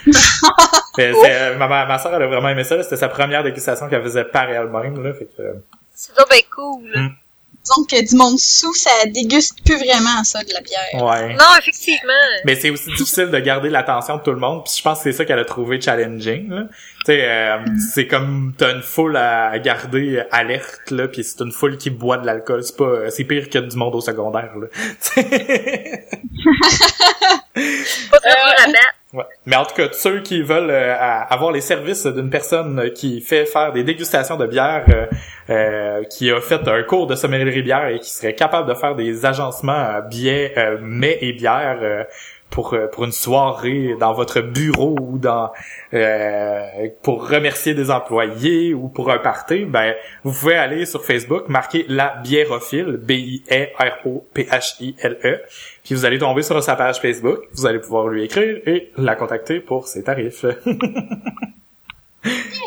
Mais 0.97 1.13
c'est- 1.13 1.53
euh, 1.53 1.57
ma, 1.59 1.99
soeur, 1.99 2.15
elle 2.15 2.23
a 2.23 2.27
vraiment 2.27 2.49
aimé 2.49 2.65
ça. 2.65 2.77
là. 2.77 2.83
C'était 2.83 2.97
sa 2.97 3.09
première 3.09 3.43
dégustation 3.43 3.89
qu'elle 3.89 4.03
faisait 4.03 4.25
par 4.25 4.49
elle-même. 4.51 5.03
Là, 5.03 5.13
fait 5.15 5.27
que, 5.27 5.43
euh, 5.43 5.53
C'est 5.95 6.17
donc 6.17 6.29
ben 6.31 6.41
cool. 6.55 6.83
Mm. 6.95 7.09
Disons 7.69 7.85
que 7.85 8.09
du 8.09 8.17
monde 8.17 8.39
sous, 8.39 8.73
ça 8.75 8.91
déguste 9.07 9.63
plus 9.65 9.77
vraiment 9.77 10.25
ça, 10.25 10.43
de 10.43 10.53
la 10.55 10.61
bière. 10.61 11.05
ouais. 11.05 11.35
Non, 11.35 11.45
effectivement. 11.59 12.13
Mais 12.45 12.55
c'est 12.57 12.71
aussi 12.71 12.91
difficile 12.97 13.27
de 13.31 13.39
garder 13.39 13.69
l'attention 13.69 14.17
de 14.17 14.23
tout 14.23 14.31
le 14.31 14.39
monde. 14.39 14.65
Puis 14.65 14.75
je 14.79 14.83
pense 14.83 14.99
que 14.99 15.05
c'est 15.05 15.13
ça 15.13 15.25
qu'elle 15.25 15.39
a 15.39 15.45
trouvé 15.45 15.81
challenging. 15.81 16.49
là. 16.51 16.63
Tu 17.05 17.13
sais, 17.13 17.21
euh, 17.25 17.59
c'est 17.95 18.07
comme 18.07 18.55
t'as 18.57 18.75
une 18.75 18.83
foule 18.83 19.17
à 19.17 19.59
garder 19.59 20.23
alerte 20.31 20.91
là, 20.91 21.09
puis 21.09 21.23
c'est 21.25 21.41
une 21.45 21.53
foule 21.53 21.77
qui 21.79 21.91
boit 21.91 22.19
de 22.19 22.27
l'alcool. 22.27 22.63
C'est 22.63 22.77
pas, 22.77 23.11
c'est 23.11 23.25
pire 23.25 23.49
que 23.51 23.59
du 23.59 23.77
monde 23.77 23.95
au 23.95 24.01
secondaire 24.01 24.53
là. 24.57 24.67
Pas 28.11 28.21
très 28.21 28.31
dur 28.31 28.39
Euh, 28.39 28.65
à 28.65 28.67
battre. 28.67 28.98
Ouais. 29.15 29.25
Mais 29.47 29.57
en 29.57 29.65
tout 29.65 29.75
cas, 29.75 29.89
ceux 29.93 30.21
qui 30.21 30.43
veulent 30.43 30.71
euh, 30.71 30.95
avoir 30.99 31.51
les 31.51 31.63
services 31.63 32.07
d'une 32.07 32.29
personne 32.29 32.91
qui 32.95 33.23
fait 33.23 33.47
faire 33.47 33.73
des 33.73 33.83
dégustations 33.83 34.37
de 34.37 34.47
bière, 34.47 34.85
euh, 34.91 35.07
euh, 35.49 36.05
qui 36.05 36.31
a 36.31 36.41
fait 36.43 36.69
un 36.69 36.83
cours 36.83 37.07
de 37.07 37.15
sommellerie 37.15 37.63
bière 37.63 37.89
et 37.89 38.01
qui 38.01 38.11
serait 38.11 38.35
capable 38.35 38.69
de 38.69 38.75
faire 38.75 38.95
des 38.95 39.25
agencements 39.25 39.73
euh, 39.73 40.01
biais, 40.03 40.53
euh, 40.59 40.77
mets 40.83 41.17
et 41.23 41.33
bières 41.33 41.79
euh, 41.81 42.05
pour 42.51 42.75
pour 42.93 43.05
une 43.05 43.13
soirée 43.13 43.95
dans 44.01 44.15
votre 44.15 44.41
bureau 44.41 44.97
ou 44.99 45.19
dans 45.19 45.53
pour 47.03 47.29
remercier 47.29 47.75
des 47.75 47.91
employés 47.91 48.73
ou 48.73 48.89
pour 48.89 49.11
un 49.11 49.19
party, 49.19 49.67
ben 49.67 49.95
vous 50.25 50.33
pouvez 50.33 50.55
aller 50.55 50.87
sur 50.87 51.05
Facebook, 51.05 51.49
marquer 51.49 51.85
la 51.89 52.17
biérophile, 52.25 52.97
B 52.97 53.11
I 53.11 53.43
E 53.53 53.67
R 53.79 54.07
O 54.07 54.27
P 54.33 54.45
H 54.45 54.77
I 54.81 54.97
L 54.99 55.19
E, 55.25 55.41
puis 55.89 55.95
vous 55.95 56.05
allez 56.05 56.19
tomber 56.19 56.43
sur 56.43 56.63
sa 56.63 56.77
page 56.77 57.01
Facebook, 57.01 57.45
vous 57.55 57.65
allez 57.65 57.79
pouvoir 57.79 58.09
lui 58.09 58.23
écrire 58.25 58.59
et 58.67 58.93
la 58.99 59.15
contacter 59.17 59.59
pour 59.59 59.89
ses 59.89 60.05
tarifs. 60.05 60.45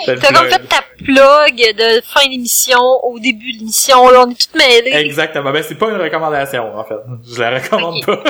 T'as 0.05 0.15
comme 0.15 0.47
fait 0.49 0.67
ta 0.67 0.81
plug 0.97 1.75
de 1.77 2.01
fin 2.03 2.27
d'émission 2.27 2.79
au 3.03 3.19
début 3.19 3.53
de 3.53 3.59
l'émission. 3.59 4.09
Là, 4.09 4.23
on 4.25 4.31
est 4.31 4.39
toutes 4.39 4.55
mêlées. 4.55 4.89
Exactement. 4.95 5.51
Ben, 5.51 5.61
c'est 5.61 5.75
pas 5.75 5.89
une 5.89 6.01
recommandation, 6.01 6.75
en 6.75 6.83
fait. 6.83 6.95
Je 7.31 7.39
la 7.39 7.59
recommande 7.59 7.97
Ok. 7.97 8.05
pas. 8.07 8.23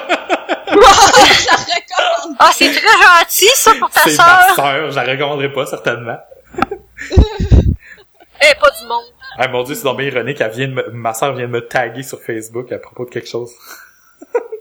je 0.68 0.76
la 0.76 1.56
recommande. 1.56 2.36
Ah, 2.40 2.52
c'est 2.54 2.70
très 2.72 2.82
gentil, 2.82 3.48
ça, 3.56 3.72
pour 3.80 3.90
ta 3.90 4.02
C'est 4.02 4.18
ma 4.18 4.42
sœur. 4.48 4.56
sœur. 4.56 4.92
Je 4.92 4.96
la 4.98 5.04
recommanderai 5.04 5.54
pas, 5.54 5.66
certainement. 5.66 6.18
Eh, 8.44 8.56
pas 8.60 8.72
du 8.82 8.88
monde. 8.88 9.04
Ah, 9.38 9.48
mon 9.50 9.62
dieu, 9.62 9.76
c'est 9.76 9.84
donc 9.84 10.00
bien 10.00 10.08
ironique. 10.08 10.42
Elle 10.42 10.50
vient 10.52 10.68
de 10.68 10.74
me- 10.74 10.90
ma 10.90 11.14
sœur 11.14 11.34
vient 11.36 11.46
de 11.46 11.52
me 11.52 11.62
taguer 11.62 12.02
sur 12.02 12.20
Facebook 12.20 12.72
à 12.72 12.80
propos 12.80 13.06
de 13.06 13.12
quelque 13.12 13.30
chose. 13.30 13.52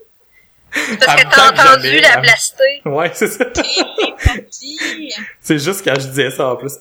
Parce 1.04 1.22
que 1.22 1.28
t'as 1.34 1.50
entendu 1.52 1.88
jamais, 1.88 2.00
la 2.00 2.16
me- 2.16 2.22
blaster. 2.22 2.82
Ouais, 2.84 3.10
c'est 3.14 3.26
ça. 3.28 3.44
C'est 5.40 5.58
juste 5.58 5.84
quand 5.84 5.94
je 6.00 6.06
disais 6.08 6.30
ça 6.30 6.48
en 6.48 6.56
plus. 6.56 6.72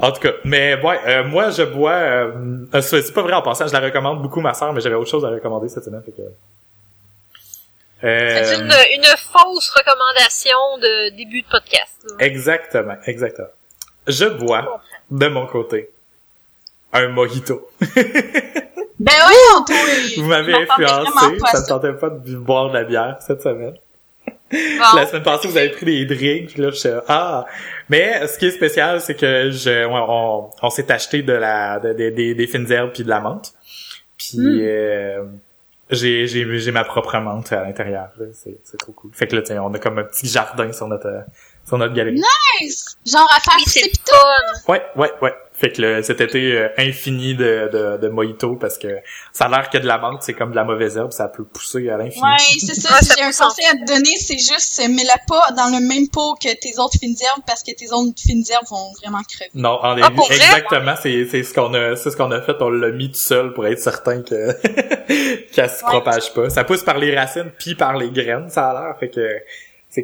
En 0.00 0.12
tout 0.12 0.20
cas, 0.20 0.32
mais 0.44 0.74
ouais, 0.82 1.00
euh, 1.06 1.24
moi 1.24 1.50
je 1.50 1.62
bois. 1.62 1.92
Euh, 1.92 2.32
euh, 2.74 2.80
c'est 2.82 3.12
pas 3.14 3.22
vrai 3.22 3.32
en 3.32 3.42
passant, 3.42 3.66
je 3.66 3.72
la 3.72 3.80
recommande 3.80 4.20
beaucoup 4.22 4.40
ma 4.40 4.52
sœur, 4.54 4.72
mais 4.72 4.80
j'avais 4.80 4.94
autre 4.94 5.10
chose 5.10 5.24
à 5.24 5.28
recommander 5.28 5.68
cette 5.68 5.84
semaine. 5.84 6.02
Fait 6.04 6.12
que... 6.12 6.22
Euh, 8.04 8.44
C'est 8.44 8.56
une, 8.56 8.64
une 8.96 9.04
fausse 9.16 9.70
recommandation 9.70 10.78
de 10.82 11.16
début 11.16 11.42
de 11.42 11.46
podcast. 11.48 11.96
là. 12.04 12.26
Exactement, 12.26 12.96
exactement. 13.06 13.48
Je 14.06 14.26
bois, 14.26 14.82
de 15.10 15.28
mon 15.28 15.46
côté, 15.46 15.88
un 16.92 17.08
mojito. 17.08 17.70
Ben 18.98 19.12
voyons, 19.22 19.64
toi! 19.64 19.76
Vous 20.16 20.24
m'avez 20.28 20.54
influencé, 20.54 21.10
ça 21.20 21.30
me 21.30 21.38
ça. 21.38 21.62
tentait 21.66 21.92
pas 21.92 22.10
de 22.10 22.36
boire 22.36 22.68
de 22.70 22.74
la 22.74 22.84
bière 22.84 23.16
cette 23.20 23.42
semaine. 23.42 23.74
Bon. 24.50 24.96
La 24.96 25.06
semaine 25.06 25.22
passée, 25.24 25.48
vous 25.48 25.56
avez 25.56 25.70
pris 25.70 25.84
des 25.86 26.04
drinks, 26.06 26.52
puis 26.52 26.62
là, 26.62 26.70
je 26.70 26.88
ah. 27.08 27.44
Mais 27.88 28.26
ce 28.28 28.38
qui 28.38 28.46
est 28.46 28.50
spécial, 28.52 29.00
c'est 29.00 29.16
que 29.16 29.50
je, 29.50 29.86
on, 29.88 30.70
s'est 30.70 30.90
acheté 30.92 31.22
de 31.22 31.32
la, 31.32 31.80
de- 31.80 31.92
de- 31.92 32.10
des- 32.10 32.34
des 32.34 32.46
fines 32.46 32.70
herbes 32.70 32.92
puis 32.92 33.02
de 33.02 33.08
la 33.08 33.20
menthe. 33.20 33.52
Puis 34.16 34.38
Hmm. 34.38 34.60
euh, 34.62 35.24
j'ai, 35.90 36.26
j'ai, 36.28 36.58
j'ai 36.58 36.70
ma 36.72 36.84
propre 36.84 37.18
menthe 37.18 37.52
à 37.52 37.62
l'intérieur. 37.64 38.08
C'est, 38.34 38.58
c'est 38.64 38.76
trop 38.78 38.92
cool. 38.92 39.10
Fait 39.12 39.26
que 39.26 39.36
là, 39.36 39.42
tiens, 39.42 39.62
on 39.64 39.74
a 39.74 39.78
comme 39.78 39.98
un 39.98 40.04
petit 40.04 40.28
jardin 40.28 40.72
sur 40.72 40.86
notre, 40.88 41.06
euh, 41.08 41.20
sur 41.66 41.78
notre 41.78 41.94
galerie. 41.94 42.20
Nice! 42.60 42.96
Genre 43.06 43.28
à 43.36 43.40
faire 43.40 43.54
Oui, 43.56 43.64
c'est 43.66 43.80
pousser 43.80 43.84
le 43.84 43.90
pis 43.90 43.98
tout. 43.98 44.14
fun. 44.66 44.72
Ouais, 44.72 44.82
ouais, 44.96 45.12
ouais. 45.22 45.34
Fait 45.58 45.72
que 45.72 45.80
le, 45.80 46.02
cet 46.02 46.20
été 46.20 46.52
euh, 46.52 46.68
infini 46.76 47.34
de, 47.34 47.70
de, 47.72 47.96
de 47.96 48.08
mojito 48.08 48.56
parce 48.56 48.76
que 48.76 48.88
ça 49.32 49.46
a 49.46 49.48
l'air 49.48 49.70
que 49.70 49.78
de 49.78 49.86
la 49.86 49.96
menthe, 49.96 50.22
c'est 50.22 50.34
comme 50.34 50.50
de 50.50 50.56
la 50.56 50.64
mauvaise 50.64 50.98
herbe, 50.98 51.12
ça 51.12 51.28
peut 51.28 51.44
pousser 51.46 51.88
à 51.88 51.96
l'infini. 51.96 52.22
Ouais, 52.22 52.36
c'est 52.58 52.74
ça. 52.74 52.90
Ouais, 52.92 52.98
si 53.00 53.12
j'ai 53.16 53.24
un 53.24 53.32
conseil 53.32 53.64
à 53.64 53.72
te 53.72 53.86
donner, 53.86 54.14
c'est 54.18 54.36
juste, 54.36 54.82
euh, 54.84 54.88
mets-la 54.92 55.16
pas 55.26 55.52
dans 55.56 55.74
le 55.74 55.80
même 55.82 56.08
pot 56.12 56.34
que 56.34 56.52
tes 56.60 56.78
autres 56.78 56.98
fines 57.00 57.16
herbes 57.22 57.42
parce 57.46 57.62
que 57.62 57.72
tes 57.74 57.90
autres 57.90 58.20
fines 58.20 58.44
herbes 58.52 58.66
vont 58.68 58.92
vraiment 59.02 59.22
crever. 59.26 59.50
Non, 59.54 59.78
en 59.82 59.96
Ah, 60.02 60.10
pour 60.10 60.26
vrai? 60.26 60.36
exactement, 60.36 60.94
c'est 61.02 61.24
c'est 61.24 61.42
ce 61.42 61.54
qu'on 61.54 61.72
a 61.72 61.96
c'est 61.96 62.10
ce 62.10 62.18
qu'on 62.18 62.32
a 62.32 62.42
fait, 62.42 62.56
on 62.60 62.68
l'a 62.68 62.90
mis 62.90 63.08
tout 63.10 63.14
seul 63.18 63.54
pour 63.54 63.66
être 63.66 63.80
certain 63.80 64.20
que 64.20 64.52
qu'elle 65.54 65.70
se 65.70 65.82
Ouais. 65.84 65.90
propage 65.90 66.34
pas. 66.34 66.50
Ça 66.50 66.64
pousse 66.64 66.82
par 66.82 66.98
les 66.98 67.16
racines 67.16 67.50
puis 67.58 67.74
par 67.74 67.96
les 67.96 68.10
graines, 68.10 68.50
ça 68.50 68.68
a 68.70 68.74
l'air 68.74 68.98
fait 69.00 69.08
que 69.08 69.26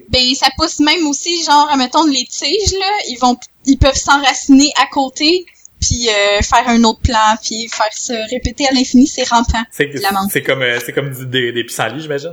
Ben, 0.09 0.35
ça 0.35 0.49
pousse 0.57 0.81
même 0.81 1.07
aussi, 1.07 1.45
genre, 1.45 1.69
admettons, 1.71 2.07
les 2.07 2.25
tiges, 2.25 2.73
là, 2.79 2.91
ils 3.09 3.19
vont, 3.21 3.37
ils 3.67 3.79
peuvent 3.79 3.97
s'enraciner 3.97 4.73
à 4.81 4.87
côté, 4.87 5.47
puis 5.81 6.09
euh, 6.09 6.41
faire 6.43 6.69
un 6.69 6.83
autre 6.85 7.01
plan, 7.01 7.37
puis 7.43 7.69
faire 7.69 7.93
se 7.93 8.13
répéter 8.31 8.67
à 8.67 8.73
l'infini, 8.73 9.07
c'est 9.07 9.29
rampant. 9.29 9.63
c'est 10.31 10.43
comme 10.43 10.63
euh, 10.63 10.79
c'est 10.85 10.93
comme 10.93 11.13
des, 11.31 11.53
des 11.53 11.65
pissenlits, 11.65 12.03
j'imagine. 12.03 12.33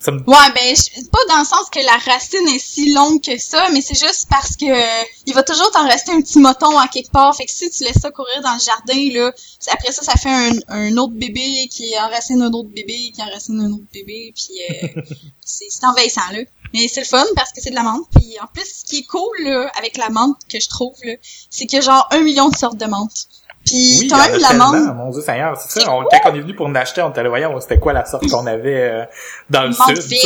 Là. 0.00 0.04
Ça 0.04 0.12
me 0.12 0.18
Ouais, 0.20 0.52
ben, 0.54 0.74
pas 1.12 1.18
dans 1.28 1.40
le 1.40 1.44
sens 1.44 1.68
que 1.70 1.80
la 1.80 1.96
racine 2.12 2.48
est 2.48 2.58
si 2.58 2.92
longue 2.92 3.22
que 3.22 3.38
ça, 3.38 3.68
mais 3.70 3.80
c'est 3.80 3.98
juste 3.98 4.26
parce 4.30 4.56
que 4.56 4.64
euh, 4.64 5.04
il 5.26 5.34
va 5.34 5.42
toujours 5.42 5.70
t'en 5.70 5.86
rester 5.86 6.12
un 6.12 6.20
petit 6.22 6.38
moton 6.38 6.78
à 6.78 6.88
quelque 6.88 7.10
part. 7.10 7.36
Fait 7.36 7.44
que 7.44 7.50
si 7.50 7.70
tu 7.70 7.84
laisses 7.84 8.00
ça 8.00 8.10
courir 8.10 8.40
dans 8.42 8.54
le 8.54 8.60
jardin, 8.60 9.12
là, 9.12 9.32
après 9.70 9.92
ça, 9.92 10.02
ça 10.02 10.14
fait 10.14 10.30
un, 10.30 10.52
un 10.68 10.96
autre 10.96 11.12
bébé 11.12 11.68
qui 11.70 11.92
enracine 11.98 12.40
un 12.42 12.52
autre 12.52 12.70
bébé, 12.70 13.12
qui 13.14 13.22
enracine 13.22 13.60
un 13.60 13.72
autre 13.72 13.84
bébé, 13.92 14.32
puis 14.34 14.58
euh, 14.70 15.02
c'est 15.44 15.66
c'est 15.68 15.84
envahissant, 15.84 16.30
là. 16.32 16.40
Mais 16.72 16.88
c'est 16.88 17.00
le 17.00 17.06
fun 17.06 17.24
parce 17.34 17.52
que 17.52 17.60
c'est 17.60 17.70
de 17.70 17.74
la 17.74 17.82
menthe. 17.82 18.06
Puis 18.14 18.36
en 18.40 18.46
plus, 18.46 18.64
ce 18.64 18.84
qui 18.84 18.98
est 18.98 19.06
cool, 19.06 19.36
là, 19.40 19.70
avec 19.76 19.96
la 19.96 20.08
menthe 20.08 20.36
que 20.50 20.60
je 20.60 20.68
trouve, 20.68 20.94
là, 21.04 21.14
c'est 21.50 21.66
qu'il 21.66 21.78
y 21.78 21.82
a 21.82 21.84
genre 21.84 22.08
un 22.10 22.20
million 22.20 22.48
de 22.48 22.56
sortes 22.56 22.78
de 22.78 22.86
menthe. 22.86 23.26
Puis 23.64 23.98
oui, 24.00 24.10
en 24.12 24.16
même 24.16 24.40
la 24.40 24.52
menthe 24.54 24.96
mon 24.96 25.10
dieu 25.10 25.20
Seigneur, 25.20 25.56
c'est 25.56 25.80
ça. 25.80 25.92
On, 25.92 26.02
quand 26.02 26.30
on 26.30 26.34
est 26.34 26.40
venu 26.40 26.54
pour 26.54 26.66
en 26.66 26.74
acheter, 26.74 27.02
on 27.02 27.10
était 27.10 27.20
allé, 27.20 27.28
voyons, 27.28 27.60
c'était 27.60 27.78
quoi 27.78 27.92
la 27.92 28.04
sorte 28.06 28.26
qu'on 28.28 28.46
avait 28.46 28.90
euh, 28.90 29.04
dans 29.50 29.62
le 29.62 29.68
menthe 29.68 30.00
sud, 30.00 30.18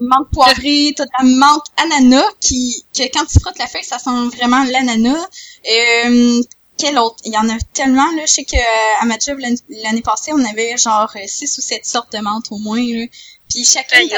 menthe 0.00 0.28
poivrée, 0.32 0.92
t'as 0.96 1.04
de 1.04 1.10
la 1.40 1.82
ananas 1.82 2.24
qui, 2.40 2.84
que 2.94 3.02
quand 3.04 3.24
tu 3.24 3.40
frottes 3.40 3.58
la 3.58 3.66
feuille, 3.66 3.84
ça 3.84 3.98
sent 3.98 4.10
vraiment 4.36 4.64
l'ananas. 4.64 5.28
Euh, 5.70 6.42
quel 6.78 6.98
autre? 6.98 7.16
Il 7.24 7.32
y 7.32 7.38
en 7.38 7.48
a 7.48 7.56
tellement, 7.72 8.10
là. 8.16 8.22
Je 8.26 8.32
sais 8.32 8.44
que 8.44 8.56
euh, 8.56 9.02
à 9.02 9.04
ma 9.04 9.18
job, 9.18 9.38
l'année 9.38 10.02
passée, 10.02 10.32
on 10.34 10.44
avait 10.44 10.76
genre 10.76 11.10
euh, 11.16 11.20
six 11.26 11.56
ou 11.58 11.60
sept 11.60 11.86
sortes 11.86 12.12
de 12.12 12.18
menthe 12.18 12.46
au 12.50 12.58
moins, 12.58 12.82
là. 12.82 13.06
Puis 13.52 13.64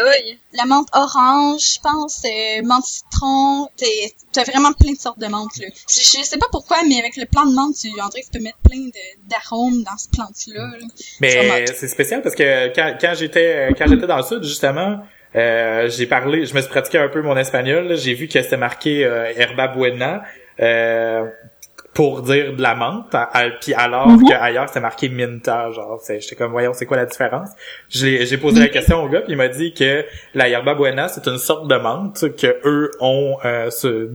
aïe. 0.09 0.39
la 0.53 0.65
menthe 0.67 0.89
orange, 0.93 1.61
je 1.75 1.81
pense, 1.81 2.23
euh, 2.25 2.63
menthe 2.63 2.85
citron, 2.85 3.69
t'es- 3.77 4.13
t'as 4.33 4.45
vraiment 4.45 4.73
plein 4.73 4.93
de 4.93 4.99
sortes 4.99 5.19
de 5.19 5.27
menthe, 5.27 5.57
là. 5.59 5.67
Je, 5.89 6.01
je 6.01 6.23
sais 6.25 6.39
pas 6.39 6.47
pourquoi, 6.51 6.79
mais 6.89 6.99
avec 6.99 7.17
le 7.17 7.27
plant 7.27 7.47
de 7.47 7.55
menthe, 7.55 7.75
tu, 7.81 7.91
vrai, 7.91 8.09
tu 8.23 8.31
peux 8.39 8.43
mettre 8.43 8.59
plein 8.59 8.89
d'arômes 9.29 9.83
dans 9.83 9.97
ce 9.99 10.09
plante-là, 10.09 10.63
là. 10.79 10.87
Mais 11.21 11.67
c'est 11.75 11.89
spécial 11.89 12.23
parce 12.23 12.35
que 12.35 12.73
quand, 12.75 12.97
quand 13.01 13.15
j'étais 13.15 13.69
quand 13.77 13.87
j'étais 13.89 14.07
dans 14.07 14.17
le 14.19 14.23
sud 14.23 14.43
justement, 14.45 14.99
euh, 15.37 15.89
j'ai 15.91 16.07
parlé, 16.07 16.47
je 16.47 16.55
me 16.55 16.61
suis 16.61 16.71
pratiqué 16.71 16.99
un 16.99 17.09
peu 17.09 17.21
mon 17.23 17.37
espagnol. 17.37 17.89
là. 17.89 17.97
J'ai 17.97 18.15
vu 18.15 18.29
que 18.29 18.41
c'était 18.41 18.57
marqué 18.57 19.05
euh, 19.05 19.33
herba 19.37 19.69
buena 19.69 20.23
euh, 20.61 21.25
pour 21.95 22.23
dire 22.23 22.55
de 22.57 22.61
la 22.61 22.75
menthe, 22.75 23.15
puis 23.61 23.73
alors 23.73 24.09
Mhm. 24.09 24.29
qu'ailleurs 24.29 24.69
c'était 24.69 24.81
marqué 24.81 25.09
minta. 25.09 25.71
Genre, 25.71 25.99
c'est- 26.03 26.21
j'étais 26.21 26.35
comme 26.37 26.51
voyons 26.53 26.73
c'est 26.75 26.87
quoi 26.87 26.97
la 26.97 27.07
différence? 27.07 27.49
J'ai 27.89 28.37
posé 28.37 28.61
la 28.61 28.69
question 28.69 29.03
au 29.05 29.09
gars 29.09 29.21
puis 29.21 29.33
il 29.33 29.37
m'a 29.37 29.49
dit 29.49 29.73
que 29.73 30.05
la 30.35 30.49
herba 30.49 30.75
buena 30.75 31.09
c'est 31.09 31.27
une 31.29 31.39
sorte 31.39 31.69
de 31.69 31.77
menthe 31.77 32.37
que 32.37 32.57
eux 32.65 32.91
ont 33.01 33.37
euh, 33.45 33.71
ce 33.71 34.09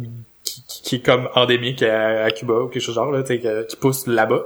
qui, 0.43 0.63
qui- 0.67 0.81
qui 0.83 0.95
est 0.97 1.05
comme 1.05 1.29
endémique 1.35 1.81
à, 1.83 2.25
à 2.25 2.31
Cuba 2.31 2.53
ou 2.55 2.67
quelque 2.67 2.81
chose 2.83 2.95
genre 2.95 3.11
là, 3.11 3.23
qui 3.23 3.75
pousse 3.77 4.07
là-bas. 4.07 4.43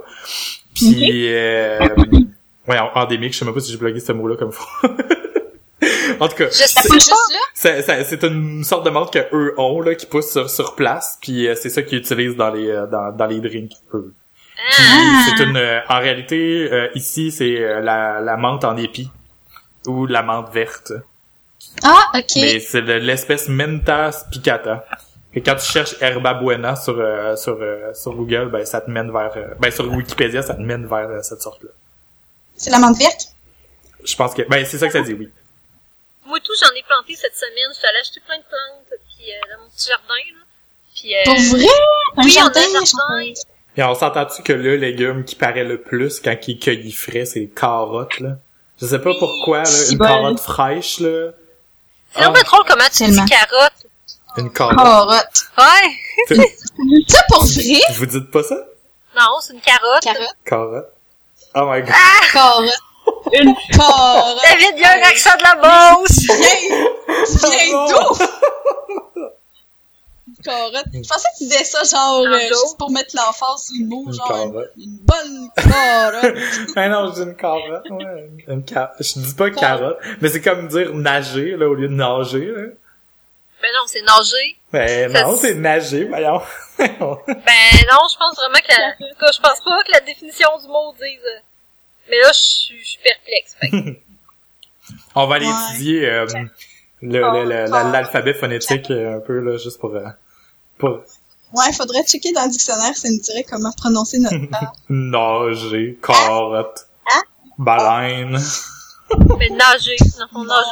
Puis 0.74 1.26
euh, 1.32 1.78
Ouais, 2.66 2.78
en- 2.78 2.90
endémique, 2.94 3.34
je 3.34 3.38
sais 3.40 3.44
même 3.44 3.52
pas 3.52 3.60
si 3.60 3.70
j'ai 3.72 3.76
blogué 3.78 4.00
ce 4.00 4.12
mot-là 4.12 4.36
comme 4.36 4.50
faut. 4.52 4.64
en 6.20 6.28
tout 6.28 6.36
cas, 6.36 6.46
C'est 7.54 8.22
une 8.24 8.64
sorte 8.64 8.84
de 8.84 8.90
menthe 8.90 9.12
que 9.12 9.18
eux 9.32 9.54
ont 9.58 9.80
là 9.80 9.94
qui 9.94 10.06
pousse 10.06 10.30
sur, 10.32 10.48
sur 10.50 10.74
place, 10.74 11.18
puis 11.20 11.46
euh, 11.48 11.54
c'est 11.54 11.70
ça 11.70 11.82
qu'ils 11.82 11.98
utilisent 11.98 12.36
dans 12.36 12.50
les 12.50 12.68
euh, 12.70 12.86
dans, 12.86 13.10
dans 13.12 13.26
les 13.26 13.40
drinks. 13.40 13.72
eux. 13.92 14.12
Ah. 14.72 15.26
C'est 15.26 15.42
une 15.44 15.56
euh, 15.56 15.80
en 15.88 15.98
réalité 15.98 16.68
euh, 16.72 16.88
ici 16.94 17.30
c'est 17.32 17.58
euh, 17.60 17.80
la 17.80 18.20
la 18.20 18.36
menthe 18.36 18.64
en 18.64 18.76
épi 18.76 19.10
ou 19.86 20.06
la 20.06 20.22
menthe 20.22 20.50
verte, 20.52 20.92
Ah, 21.82 22.06
ok. 22.14 22.30
mais 22.36 22.60
c'est 22.60 22.82
de 22.82 22.92
l'espèce 22.94 23.48
Menta 23.48 24.12
spicata. 24.12 24.84
Et 25.34 25.42
quand 25.42 25.56
tu 25.56 25.66
cherches 25.66 25.96
herba 26.00 26.34
buena 26.34 26.76
sur 26.76 26.96
euh, 26.98 27.34
sur 27.36 27.58
euh, 27.60 27.92
sur 27.92 28.14
Google, 28.14 28.48
ben 28.50 28.64
ça 28.64 28.80
te 28.80 28.90
mène 28.90 29.10
vers 29.10 29.32
euh, 29.36 29.48
ben 29.60 29.70
sur 29.70 29.92
Wikipédia 29.92 30.42
ça 30.42 30.54
te 30.54 30.62
mène 30.62 30.86
vers 30.86 31.08
euh, 31.10 31.20
cette 31.22 31.42
sorte 31.42 31.62
là. 31.64 31.70
C'est 32.56 32.70
la 32.70 32.78
menthe 32.78 32.96
verte? 32.98 33.26
Je 34.04 34.14
pense 34.14 34.32
que 34.34 34.42
ben 34.48 34.64
c'est 34.64 34.78
ça 34.78 34.86
que 34.86 34.92
ça 34.92 35.00
dit 35.00 35.14
oui. 35.14 35.28
Moi 36.26 36.38
tout, 36.40 36.52
j'en 36.62 36.74
ai 36.74 36.82
planté 36.82 37.14
cette 37.16 37.36
semaine. 37.36 37.68
Je 37.70 37.74
suis 37.78 37.86
allée 37.86 37.98
acheter 38.00 38.20
plein 38.26 38.38
de 38.38 38.42
plantes, 38.42 38.98
puis 39.16 39.30
euh, 39.32 39.54
dans 39.56 39.62
mon 39.62 39.68
petit 39.70 39.88
jardin, 39.88 40.14
là. 40.14 40.40
Puis, 40.94 41.14
euh, 41.14 41.22
Pour 41.24 41.34
vrai? 41.34 41.66
Un 42.16 42.22
oui, 42.22 42.22
on 42.22 42.22
a 42.24 42.28
jardin, 42.28 42.60
un 42.60 42.84
jardin. 42.84 43.32
Et 43.76 43.82
on 43.82 43.94
s'entend-tu 43.94 44.42
que 44.42 44.52
le 44.52 44.76
légume 44.76 45.24
qui 45.24 45.34
paraît 45.34 45.64
le 45.64 45.80
plus 45.80 46.20
quand 46.20 46.36
il 46.46 46.56
est 46.56 46.58
cueilli 46.62 46.92
frais, 46.92 47.24
c'est 47.24 47.40
les 47.40 47.48
carottes, 47.48 48.20
là? 48.20 48.36
Je 48.80 48.86
sais 48.86 48.98
pas 49.00 49.10
Oui. 49.10 49.16
pourquoi, 49.18 49.58
là, 49.58 49.64
Si 49.64 49.92
une 49.92 49.98
bon. 49.98 50.06
carotte 50.06 50.40
fraîche, 50.40 51.00
là. 51.00 51.30
C'est 52.12 52.20
vraiment 52.20 52.36
Ah. 52.40 52.42
drôle 52.44 52.64
comment 52.68 52.84
tu 52.90 52.98
Tellement. 52.98 53.24
dis 53.24 53.30
carotte? 53.30 53.72
Une 54.36 54.52
carotte. 54.52 54.76
Carotte. 54.78 55.46
Ouais. 55.58 55.90
C'est- 56.28 56.58
Ça 57.08 57.22
pour 57.28 57.44
vrai? 57.44 57.80
Vous 57.94 58.06
dites 58.06 58.30
pas 58.30 58.42
ça? 58.44 58.56
Non, 59.18 59.40
c'est 59.40 59.52
une 59.52 59.60
carotte. 59.60 60.02
Carotte. 60.02 60.36
Carotte. 60.44 60.92
Oh 61.56 61.66
my 61.70 61.82
god. 61.82 61.92
Carotte. 62.32 62.70
Une 63.32 63.54
carotte. 63.72 64.38
David, 64.44 64.72
il 64.76 64.80
y 64.80 64.84
a 64.84 64.92
un 64.92 65.02
accent 65.02 65.36
de 65.38 65.42
la 65.42 65.54
Beauce. 65.56 66.20
Viens, 67.50 67.86
d'où? 67.86 69.24
Une 70.26 70.36
carotte. 70.42 70.84
Je 70.92 70.98
pensais 71.08 71.28
que 71.34 71.38
tu 71.38 71.44
disais 71.44 71.64
ça 71.64 71.82
genre 71.84 72.20
En 72.20 72.32
euh, 72.32 72.38
juste 72.48 72.78
pour 72.78 72.90
mettre 72.90 73.14
l'emphase 73.16 73.64
sur 73.66 73.74
le 73.80 73.86
mot, 73.86 74.04
Une 74.06 74.12
genre 74.14 74.28
carotte. 74.28 74.70
une, 74.76 74.82
une 74.84 74.98
bonne 75.00 75.50
carotte. 75.56 76.36
Ah 76.76 76.88
non, 76.92 77.08
je 77.10 77.14
dis 77.14 77.22
une 77.22 77.36
carotte, 77.36 77.90
ouais. 77.90 78.28
Une 78.48 78.66
ca... 78.66 78.92
Je 79.00 79.18
dis 79.20 79.34
pas 79.34 79.50
carotte, 79.50 79.98
mais 80.20 80.28
c'est 80.28 80.40
comme 80.40 80.68
dire 80.68 80.94
nager, 80.94 81.56
là, 81.56 81.66
au 81.68 81.74
lieu 81.74 81.88
de 81.88 81.94
nager, 81.94 82.46
là. 82.46 82.62
Ben 83.62 83.70
non, 83.72 83.82
c'est 83.86 84.02
nager. 84.02 84.56
Ben 84.72 85.12
Ça, 85.12 85.22
non, 85.22 85.36
c'est- 85.36 85.54
nager, 85.54 86.04
voyons. 86.04 86.42
Ben 86.78 86.86
non, 86.88 88.00
je 88.10 88.18
pense 88.18 88.36
vraiment 88.36 88.58
que 88.60 88.68
la... 88.68 88.88
en 88.88 88.92
tout 89.10 89.18
cas, 89.18 89.30
je 89.34 89.40
pense 89.40 89.60
pas 89.64 89.82
que 89.84 89.92
la 89.92 90.00
définition 90.00 90.48
du 90.60 90.68
mot 90.68 90.92
dise... 91.00 91.42
Mais 92.10 92.18
là, 92.20 92.28
je 92.32 92.38
suis 92.40 92.78
je 92.82 92.88
suis 92.88 92.98
perplexe. 93.02 93.54
Fait 93.60 93.70
On 95.14 95.26
va 95.26 95.36
aller 95.36 95.46
Ouais. 95.46 95.52
étudier 95.70 96.08
euh, 96.08 96.26
le- 97.02 97.20
le- 97.20 97.44
le- 97.44 97.48
la- 97.48 97.68
Carotte. 97.68 97.92
l'alphabet 97.92 98.34
phonétique 98.34 98.90
euh, 98.90 99.16
un 99.16 99.20
peu, 99.20 99.38
là, 99.40 99.56
juste 99.56 99.78
pour... 99.80 99.94
euh, 99.94 100.04
pour 100.78 101.00
Ouais, 101.54 101.72
faudrait 101.72 102.02
checker 102.04 102.32
dans 102.32 102.44
le 102.44 102.50
dictionnaire, 102.50 102.94
ça 102.96 103.08
nous 103.08 103.20
dirait 103.20 103.44
comment 103.44 103.70
prononcer 103.72 104.18
notre 104.18 104.36
A. 104.54 104.72
nager, 104.88 105.98
carotte, 106.02 106.86
Hein? 107.06 107.22
baleine. 107.58 108.38
Mais 109.38 109.48
nager. 109.50 109.96
Non, 110.34 110.44
nager. 110.44 110.64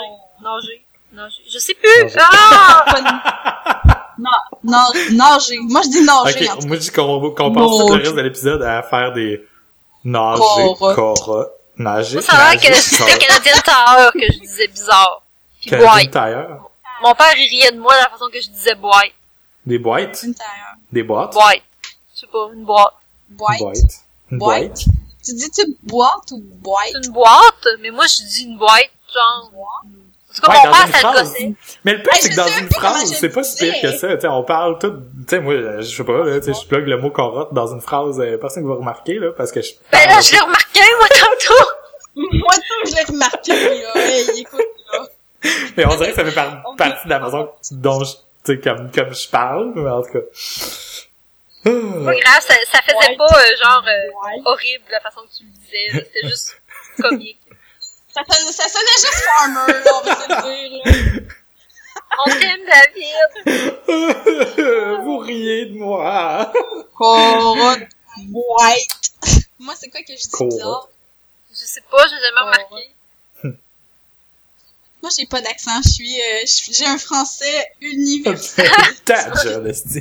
Nager. 0.43 0.85
Nager. 1.13 1.43
Je 1.49 1.59
sais 1.59 1.75
plus. 1.75 2.03
Nager. 2.05 2.17
Ah! 2.19 4.15
Non, 4.19 4.31
non, 4.65 4.87
nager. 5.13 5.59
Moi, 5.61 5.83
je 5.85 5.89
dis 5.91 6.03
nager. 6.05 6.49
en 6.51 6.55
Ok, 6.55 6.61
tout 6.61 6.67
moi 6.67 6.77
je 6.77 6.81
dis 6.83 6.91
qu'on 6.91 7.31
qu'on 7.31 7.53
passe 7.53 7.65
tout 7.79 7.89
le 7.95 8.03
reste 8.03 8.15
de 8.17 8.21
l'épisode 8.21 8.63
à 8.63 8.83
faire 8.83 9.13
des 9.13 9.45
nager, 10.05 10.75
carotte, 10.95 11.53
nager, 11.77 12.15
Moi, 12.17 12.23
ça 12.23 12.33
a 12.37 12.55
l'air 12.55 12.61
que 12.61 12.75
c'était. 12.75 13.19
Canadien 13.19 13.53
Tower 13.65 14.11
que 14.13 14.33
je 14.33 14.39
disais 14.41 14.69
bizarre. 14.69 15.23
Puis 15.61 15.71
boîte. 15.77 16.11
Tire. 16.11 16.59
Mon 17.03 17.15
père, 17.15 17.33
il 17.37 17.49
riait 17.49 17.73
de 17.73 17.79
moi 17.81 17.93
de 17.95 18.03
la 18.05 18.11
façon 18.11 18.27
que 18.33 18.41
je 18.41 18.49
disais 18.49 18.75
boîte. 18.75 19.13
Des 19.67 19.79
boîtes, 19.79 20.25
des 20.91 21.03
boîtes, 21.03 21.33
Boîte. 21.33 21.63
Je 22.15 22.21
sais 22.21 22.27
pas, 22.27 22.49
une 22.53 22.65
boîte. 22.65 22.95
Boîte. 23.29 23.59
boîte, 23.59 23.77
une 24.31 24.39
Boîte. 24.39 24.63
boîte? 24.69 24.79
Tu 25.25 25.35
dis-tu 25.35 25.63
boîte 25.85 26.31
ou 26.33 26.39
boîte? 26.43 26.89
C'est 26.93 27.07
une 27.07 27.13
boîte, 27.13 27.67
mais 27.81 27.91
moi, 27.91 28.05
je 28.07 28.25
dis 28.25 28.43
une 28.45 28.59
boîte. 28.59 28.91
Genre. 29.15 29.51
En 29.55 29.87
tout 30.35 30.41
cas, 30.43 30.53
Ouais, 30.53 30.59
mon 30.59 30.71
dans 30.71 30.77
père, 30.77 30.87
une 30.87 30.93
ça 30.93 30.99
le 30.99 31.03
phrase. 31.15 31.33
gossait. 31.33 31.53
Mais 31.85 31.93
le 31.95 32.03
pire, 32.03 32.13
Hey, 32.15 32.19
c'est 32.23 32.31
que 32.31 32.37
dans 32.37 32.47
une 32.47 32.71
phrase, 32.71 33.15
c'est 33.15 33.29
pas 33.29 33.43
si 33.43 33.57
pire 33.59 33.75
que 33.83 33.93
ça. 33.97 34.15
Tu 34.15 34.21
sais, 34.21 34.29
on 34.29 34.43
parle 34.45 34.79
tout, 34.79 34.91
tu 34.91 34.97
sais, 35.29 35.41
moi, 35.41 35.55
je 35.81 35.83
sais 35.83 36.05
pas, 36.05 36.25
là, 36.25 36.41
tu 36.41 36.53
sais, 36.53 36.61
je 36.61 36.67
plug 36.67 36.87
le 36.87 36.97
mot 36.99 37.11
corotte 37.11 37.53
dans 37.55 37.67
une 37.73 37.81
phrase, 37.81 38.21
euh, 38.21 38.39
personne 38.39 38.67
va 38.67 38.75
remarquer, 38.75 39.15
là, 39.19 39.33
parce 39.37 39.53
que 39.53 39.61
je 39.63 39.73
Ben 39.91 40.07
là, 40.09 40.21
je 40.21 40.33
l'ai 40.33 40.39
remarqué, 40.41 40.81
moi, 40.99 41.09
tantôt. 41.09 41.65
Moi, 42.15 42.55
tout, 42.57 42.91
je 42.91 42.95
l'ai 42.97 43.05
remarqué, 43.05 43.53
là. 43.83 43.93
Hey, 43.97 44.41
écoute, 44.41 44.61
là. 44.93 45.07
Mais 45.77 45.87
on 45.87 45.97
dirait 45.97 46.11
que 46.11 46.17
ça 46.17 46.25
fait 46.25 46.33
par- 46.33 46.63
partie 46.77 47.05
de 47.07 47.11
la 47.11 47.21
façon 47.21 47.49
dont 47.73 48.05
je, 48.05 48.13
tu 48.13 48.19
sais, 48.55 48.59
comme, 48.61 48.91
comme 48.91 49.15
je 49.15 49.29
parle, 49.29 49.73
mais 49.75 49.91
en 49.91 50.03
tout 50.03 50.13
cas. 50.13 50.19
Pas 51.65 51.71
grave, 51.71 52.41
ça, 52.41 52.55
ça 52.73 52.81
faisait 52.83 52.97
Ouais. 53.11 53.17
pas, 53.17 53.25
euh, 53.27 53.57
genre, 53.63 53.85
euh, 53.87 53.91
Ouais. 54.27 54.43
horrible 54.47 54.85
la 54.91 55.01
façon 55.01 55.21
que 55.23 55.37
tu 55.39 55.45
le 55.45 55.51
disais. 55.51 55.93
là. 55.93 56.01
C'était 56.13 56.29
juste 56.29 56.61
comique. 57.01 57.39
Ça, 58.15 58.21
faisait- 58.31 58.53
ça 58.53 58.69
sonnait 58.69 59.01
juste 59.01 59.25
farmer, 59.37 59.73
là, 59.73 59.91
on 59.95 60.01
va 60.05 60.15
se 60.15 60.29
le 60.29 60.35
dire, 60.43 60.71
là. 60.85 60.93
On 62.25 62.29
t'aime, 62.31 62.65
David. 62.67 63.31
Vous 65.05 65.19
riez 65.19 65.67
de 65.67 65.75
moi. 65.79 66.53
Corotte 66.97 67.81
white. 68.31 69.13
Moi, 69.59 69.75
c'est 69.79 69.89
quoi 69.89 70.01
que 70.03 70.13
je 70.13 70.17
dis 70.23 70.29
Corotte. 70.31 70.53
bizarre? 70.53 70.89
Je 71.51 71.57
sais 71.65 71.81
pas, 71.91 72.07
j'ai 72.07 72.21
jamais 72.21 72.41
remarqué. 72.41 72.95
Moi, 75.03 75.11
j'ai 75.19 75.27
pas 75.27 75.41
d'accent. 75.41 75.81
Je 75.85 75.89
suis, 75.91 76.21
euh, 76.21 76.45
j'ai 76.71 76.87
un 76.87 76.99
français 76.99 77.73
universel. 77.81 78.71
Ta 79.05 79.31
gueule, 79.31 79.65
de 79.65 80.01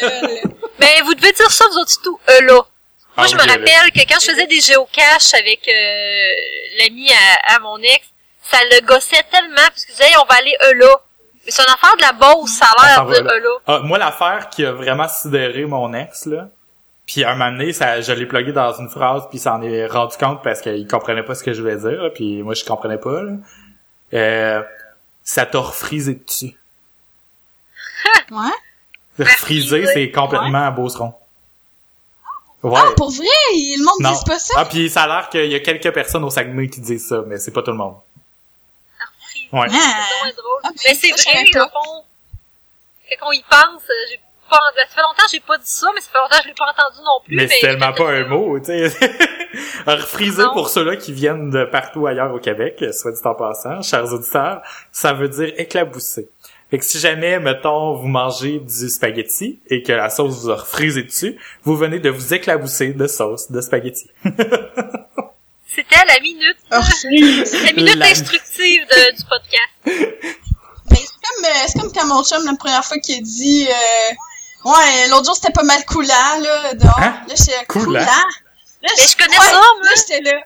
gueule. 0.00 0.42
Mais 0.80 1.00
vous 1.04 1.14
devez 1.14 1.30
dire 1.32 1.50
ça, 1.52 1.66
vous 1.70 1.78
autres 1.78 2.00
tout, 2.02 2.18
euh, 2.28 2.40
là. 2.40 2.66
Moi, 3.16 3.26
Ah 3.26 3.30
je 3.30 3.36
oui, 3.36 3.42
me 3.42 3.48
rappelle 3.48 3.92
que 3.92 4.00
quand 4.08 4.20
je 4.20 4.30
faisais 4.32 4.46
des 4.46 4.60
géocaches 4.60 5.34
avec 5.34 5.60
euh, 5.68 6.32
l'ami 6.78 7.10
à, 7.12 7.54
à 7.56 7.58
mon 7.60 7.78
ex, 7.78 8.06
ça 8.50 8.58
le 8.70 8.84
gossait 8.86 9.22
tellement, 9.30 9.54
parce 9.56 9.84
que 9.84 9.92
je 9.92 9.96
disais, 9.96 10.08
Hey, 10.10 10.16
on 10.22 10.24
va 10.26 10.34
aller 10.38 10.56
eux 10.68 10.74
là. 10.74 11.00
Mais 11.44 11.50
c'est 11.52 11.62
une 11.62 11.74
affaire 11.74 11.96
de 11.96 12.02
la 12.02 12.12
Beauce, 12.12 12.50
ça 12.52 12.66
a 12.66 12.86
l'air 12.86 13.06
de 13.06 13.24
là. 13.26 13.34
eux 13.34 13.40
là. 13.40 13.50
Ah, 13.66 13.78
moi, 13.80 13.98
l'affaire 13.98 14.48
qui 14.50 14.64
a 14.64 14.72
vraiment 14.72 15.06
sidéré 15.08 15.64
mon 15.66 15.92
ex, 15.94 16.26
là, 16.26 16.48
puis 17.06 17.22
un 17.24 17.34
moment 17.34 17.50
donné, 17.52 17.72
ça, 17.72 18.00
je 18.00 18.12
l'ai 18.12 18.24
plugué 18.26 18.52
dans 18.52 18.72
une 18.80 18.88
phrase, 18.88 19.24
puis 19.28 19.38
s'en 19.38 19.60
est 19.62 19.86
rendu 19.86 20.16
compte 20.16 20.42
parce 20.42 20.60
qu'il 20.62 20.86
comprenait 20.88 21.22
pas 21.22 21.34
ce 21.34 21.44
que 21.44 21.52
je 21.52 21.60
voulais 21.60 21.76
dire, 21.76 22.02
là, 22.02 22.10
puis 22.10 22.42
moi, 22.42 22.54
je 22.54 22.64
comprenais 22.64 22.96
pas. 22.98 23.22
Là. 23.22 23.32
Euh, 24.14 24.62
ça 25.22 25.44
t'a 25.46 25.58
refrisé 25.58 26.14
dessus. 26.14 26.56
Ouais. 28.30 28.50
Refrisé, 29.18 29.86
c'est 29.92 30.10
complètement 30.10 30.66
à 30.66 30.70
Beauceron. 30.70 31.14
Ouais. 32.64 32.80
Ah, 32.82 32.92
pour 32.96 33.10
vrai? 33.10 33.26
Le 33.52 33.84
monde 33.84 34.00
non. 34.00 34.18
dit 34.18 34.24
pas 34.24 34.38
ça? 34.38 34.54
Ah, 34.56 34.64
puis 34.64 34.88
ça 34.88 35.02
a 35.02 35.06
l'air 35.06 35.28
qu'il 35.28 35.52
y 35.52 35.54
a 35.54 35.60
quelques 35.60 35.92
personnes 35.92 36.24
au 36.24 36.30
Saguenay 36.30 36.68
qui 36.68 36.80
disent 36.80 37.06
ça, 37.06 37.22
mais 37.26 37.36
c'est 37.36 37.50
pas 37.50 37.62
tout 37.62 37.72
le 37.72 37.76
monde. 37.76 37.96
Ouais. 39.52 39.66
Ah. 39.70 39.72
C'est 39.72 39.78
vraiment 39.78 40.36
drôle. 40.36 40.60
Ah, 40.64 40.70
mais 40.72 40.94
c'est 40.94 41.10
vrai, 41.10 41.44
au 41.54 41.68
fond, 41.68 42.04
quand 43.20 43.28
on 43.28 43.32
y 43.32 43.42
pense, 43.42 43.82
euh, 43.82 44.08
j'ai 44.08 44.20
pas, 44.48 44.60
ça 44.76 44.86
fait 44.94 45.02
longtemps 45.02 45.24
que 45.24 45.30
j'ai 45.30 45.40
pas 45.40 45.58
dit 45.58 45.64
ça, 45.66 45.88
mais 45.94 46.00
ça 46.00 46.08
fait 46.10 46.18
longtemps 46.18 46.36
que 46.38 46.42
je 46.42 46.48
l'ai 46.48 46.54
pas 46.54 46.70
entendu 46.70 46.96
non 47.04 47.20
plus. 47.22 47.36
Mais 47.36 47.48
c'est 47.48 47.60
tellement 47.60 47.92
pas 47.92 48.10
un 48.10 48.24
mot, 48.24 48.58
tu 48.58 48.66
sais. 48.66 48.88
Refriser 49.86 50.44
pour 50.54 50.70
ceux-là 50.70 50.96
qui 50.96 51.12
viennent 51.12 51.50
de 51.50 51.64
partout 51.66 52.06
ailleurs 52.06 52.32
au 52.32 52.38
Québec, 52.38 52.82
soit 52.92 53.12
dit 53.12 53.20
en 53.24 53.34
passant, 53.34 53.82
chers 53.82 54.10
auditeurs, 54.10 54.62
ça 54.90 55.12
veut 55.12 55.28
dire 55.28 55.52
éclabousser. 55.58 56.30
Fait 56.74 56.78
que 56.80 56.84
si 56.86 56.98
jamais, 56.98 57.38
mettons, 57.38 57.94
vous 57.94 58.08
mangez 58.08 58.58
du 58.58 58.88
spaghetti 58.90 59.60
et 59.70 59.84
que 59.84 59.92
la 59.92 60.10
sauce 60.10 60.40
vous 60.40 60.50
a 60.50 60.56
refrisé 60.56 61.04
dessus, 61.04 61.38
vous 61.62 61.76
venez 61.76 62.00
de 62.00 62.10
vous 62.10 62.34
éclabousser 62.34 62.88
de 62.94 63.06
sauce 63.06 63.48
de 63.52 63.60
spaghetti. 63.60 64.10
C'était 64.24 66.04
la 66.04 66.18
minute, 66.20 66.56
Ah, 66.72 66.80
la 67.04 67.72
minute 67.74 67.94
La- 67.94 68.06
instructive 68.06 68.82
de- 68.88 69.16
du 69.16 69.22
podcast. 69.24 69.70
Ben, 69.84 70.98
c'est 70.98 71.22
comme, 71.22 71.44
euh, 71.44 71.80
comme 71.80 71.92
quand 71.92 72.06
mon 72.06 72.24
chum, 72.24 72.44
la 72.44 72.56
première 72.56 72.84
fois 72.84 72.98
qu'il 72.98 73.18
a 73.18 73.20
dit, 73.20 73.68
euh, 73.68 74.68
ouais, 74.68 75.08
l'autre 75.10 75.26
jour, 75.26 75.36
c'était 75.36 75.52
pas 75.52 75.62
mal 75.62 75.84
coulant, 75.86 76.40
là, 76.42 76.74
dehors. 76.74 76.98
Hein? 76.98 77.20
Là, 77.28 77.34
j'étais 77.36 77.64
Coulant? 77.68 77.84
coulant. 77.84 78.00
Là, 78.00 78.90
Mais 78.98 79.06
je 79.06 79.16
connais 79.16 79.38
ouais, 79.38 79.44
ça, 79.44 79.52
moi. 79.52 79.62
Là, 79.84 79.90
j'étais 79.96 80.20
là. 80.22 80.40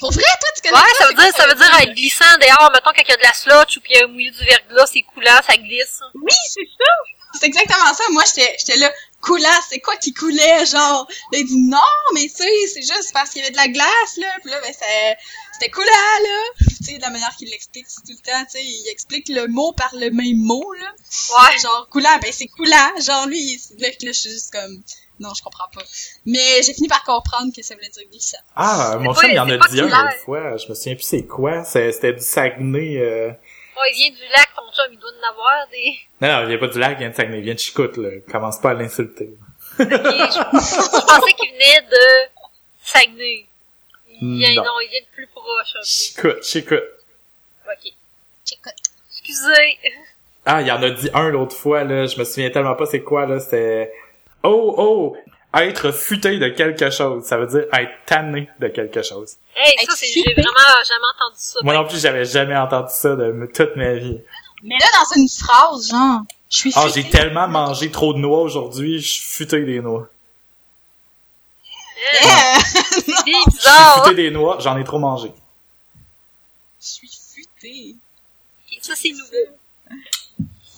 Pour 0.00 0.12
vrai, 0.12 0.22
toi, 0.22 0.48
tu 0.54 0.62
connais 0.62 0.74
Ouais, 0.74 0.88
ça 0.98 1.06
veut 1.06 1.14
dire, 1.14 1.32
quoi, 1.32 1.32
ça 1.42 1.46
veut 1.48 1.54
dire 1.54 1.80
être 1.80 1.94
glissant 1.94 2.36
dehors, 2.40 2.70
mettons 2.72 2.90
quand 2.94 3.02
il 3.02 3.08
y 3.08 3.12
a 3.12 3.16
de 3.16 3.22
la 3.22 3.32
slotch 3.34 3.76
ou 3.76 3.80
qu'il 3.80 3.96
y 3.96 4.00
a 4.00 4.04
un 4.04 4.08
mouillé 4.08 4.30
du 4.30 4.44
verglas, 4.44 4.86
c'est 4.92 5.02
coulant, 5.02 5.40
ça 5.46 5.56
glisse. 5.56 6.00
Oui, 6.14 6.32
c'est 6.52 6.68
ça. 6.78 6.92
C'est 7.40 7.46
exactement 7.46 7.92
ça. 7.92 8.04
Moi, 8.10 8.22
j'étais, 8.34 8.76
là, 8.76 8.90
coulant, 9.20 9.60
c'est 9.68 9.80
quoi 9.80 9.96
qui 9.96 10.14
coulait, 10.14 10.64
genre? 10.66 11.06
Là, 11.32 11.38
il 11.38 11.46
dit, 11.46 11.56
non, 11.68 11.78
mais 12.14 12.28
tu 12.28 12.36
sais, 12.36 12.50
c'est 12.72 12.80
juste 12.80 13.12
parce 13.12 13.30
qu'il 13.30 13.42
y 13.42 13.44
avait 13.44 13.52
de 13.52 13.56
la 13.58 13.68
glace, 13.68 14.16
là. 14.16 14.28
Puis 14.42 14.50
là, 14.50 14.60
ben, 14.62 14.72
c'était 15.52 15.70
coulant, 15.70 15.86
là. 16.22 16.38
Puis, 16.58 16.76
tu 16.78 16.84
sais, 16.84 16.96
de 16.96 17.02
la 17.02 17.10
manière 17.10 17.34
qu'il 17.36 17.50
l'explique, 17.50 17.86
tout 17.88 18.02
le 18.12 18.16
temps, 18.30 18.44
tu 18.44 18.52
sais, 18.52 18.64
il 18.64 18.88
explique 18.90 19.28
le 19.28 19.48
mot 19.48 19.72
par 19.72 19.94
le 19.94 20.10
même 20.10 20.36
mot, 20.38 20.72
là. 20.80 20.86
Ouais. 21.42 21.58
Genre, 21.58 21.86
coulant, 21.90 22.18
ben, 22.22 22.32
c'est 22.32 22.46
coulant. 22.48 22.92
Genre, 23.00 23.26
lui, 23.26 23.38
il- 23.38 23.80
là, 23.82 23.88
je 24.02 24.12
suis 24.12 24.30
juste 24.30 24.52
comme, 24.52 24.82
non, 25.18 25.30
je 25.36 25.42
comprends 25.42 25.68
pas. 25.74 25.82
Mais 26.26 26.62
j'ai 26.62 26.74
fini 26.74 26.88
par 26.88 27.02
comprendre 27.04 27.52
que 27.54 27.62
ça 27.62 27.74
voulait 27.74 27.88
dire 27.88 28.02
glissant. 28.10 28.38
Ah, 28.54 28.96
mon 29.00 29.14
chum, 29.14 29.30
il 29.30 29.38
en 29.40 29.46
c'est 29.46 29.54
a 29.54 29.68
dit 29.68 29.80
un 29.80 29.84
l'autre 29.86 30.16
fois. 30.24 30.56
Je 30.56 30.68
me 30.68 30.74
souviens 30.74 30.94
plus 30.94 31.04
c'est 31.04 31.26
quoi. 31.26 31.64
C'était 31.64 32.12
du 32.12 32.20
Saguenay. 32.22 32.98
Euh... 32.98 33.28
Ouais, 33.28 33.90
il 33.92 33.96
vient 33.96 34.10
du 34.10 34.32
lac, 34.32 34.48
ton 34.56 34.62
chum, 34.72 34.92
il 34.92 34.98
doit 34.98 35.10
en 35.10 35.30
avoir 35.30 35.66
des... 35.70 35.94
Non, 36.20 36.28
non, 36.28 36.40
il 36.42 36.48
vient 36.48 36.58
pas 36.58 36.68
du 36.68 36.78
lac, 36.78 36.92
il 36.92 36.98
vient 36.98 37.10
de 37.10 37.14
Saguenay. 37.14 37.38
Il 37.38 37.44
vient 37.44 37.54
de 37.54 37.58
Chicoute, 37.58 37.96
là. 37.98 38.08
Commence 38.30 38.58
pas 38.60 38.70
à 38.70 38.74
l'insulter. 38.74 39.30
Ok, 39.78 39.86
je, 39.88 39.94
je 39.94 41.06
pensais 41.06 41.32
qu'il 41.34 41.52
venait 41.52 41.82
de 41.90 42.30
Saguenay. 42.82 43.46
Il 44.20 44.38
vient, 44.38 44.54
Non. 44.54 44.64
non, 44.64 44.80
il 44.82 44.88
vient 44.90 45.00
de 45.00 45.14
plus 45.14 45.26
proche, 45.26 45.74
un 45.74 45.80
peu. 45.80 45.84
Chicoute, 45.84 46.42
Chicoute. 46.44 46.82
Ok. 47.66 47.92
Excusez. 49.10 49.78
Ah, 50.46 50.62
il 50.62 50.70
en 50.70 50.80
a 50.82 50.90
dit 50.90 51.10
un 51.12 51.28
l'autre 51.30 51.56
fois, 51.56 51.82
là. 51.84 52.06
Je 52.06 52.16
me 52.18 52.24
souviens 52.24 52.48
tellement 52.50 52.76
pas 52.76 52.86
c'est 52.86 53.02
quoi, 53.02 53.26
là. 53.26 53.40
C'était... 53.40 53.92
Oh, 54.46 54.74
oh! 54.78 55.16
Être 55.54 55.90
futé 55.90 56.38
de 56.38 56.48
quelque 56.48 56.90
chose. 56.90 57.24
Ça 57.24 57.38
veut 57.38 57.46
dire 57.46 57.64
être 57.72 57.92
tanné 58.04 58.48
de 58.60 58.68
quelque 58.68 59.02
chose. 59.02 59.36
Hey, 59.56 59.74
ça, 59.86 59.94
j'ai 60.00 60.22
vraiment 60.34 60.52
jamais 60.86 61.06
entendu 61.16 61.36
ça. 61.38 61.58
Moi 61.62 61.74
non 61.74 61.86
plus, 61.86 62.00
j'avais 62.00 62.24
jamais 62.26 62.56
entendu 62.56 62.90
ça 62.90 63.16
de 63.16 63.50
toute 63.54 63.74
ma 63.76 63.94
vie. 63.94 64.20
Mais 64.62 64.76
là, 64.78 64.86
dans 64.92 65.20
une 65.20 65.28
phrase, 65.28 65.88
genre, 65.90 66.20
je 66.50 66.56
suis 66.56 66.72
Ah, 66.76 66.86
j'ai 66.94 67.08
tellement 67.08 67.48
mangé 67.48 67.90
trop 67.90 68.12
de 68.12 68.18
noix 68.18 68.40
aujourd'hui, 68.40 69.00
je 69.00 69.08
suis 69.08 69.22
futé 69.22 69.64
des 69.64 69.80
noix. 69.80 70.08
Hein, 72.22 72.58
c'est 72.90 73.24
bien 73.24 73.38
Je 73.46 73.60
suis 73.60 74.00
futé 74.02 74.14
des 74.14 74.30
noix, 74.30 74.58
j'en 74.60 74.76
ai 74.76 74.84
trop 74.84 74.98
mangé. 74.98 75.32
Je 76.80 76.86
suis 76.86 77.08
futée. 77.08 77.96
Ok, 78.72 78.78
Ça, 78.82 78.94
c'est 78.94 79.10
nouveau. 79.10 79.56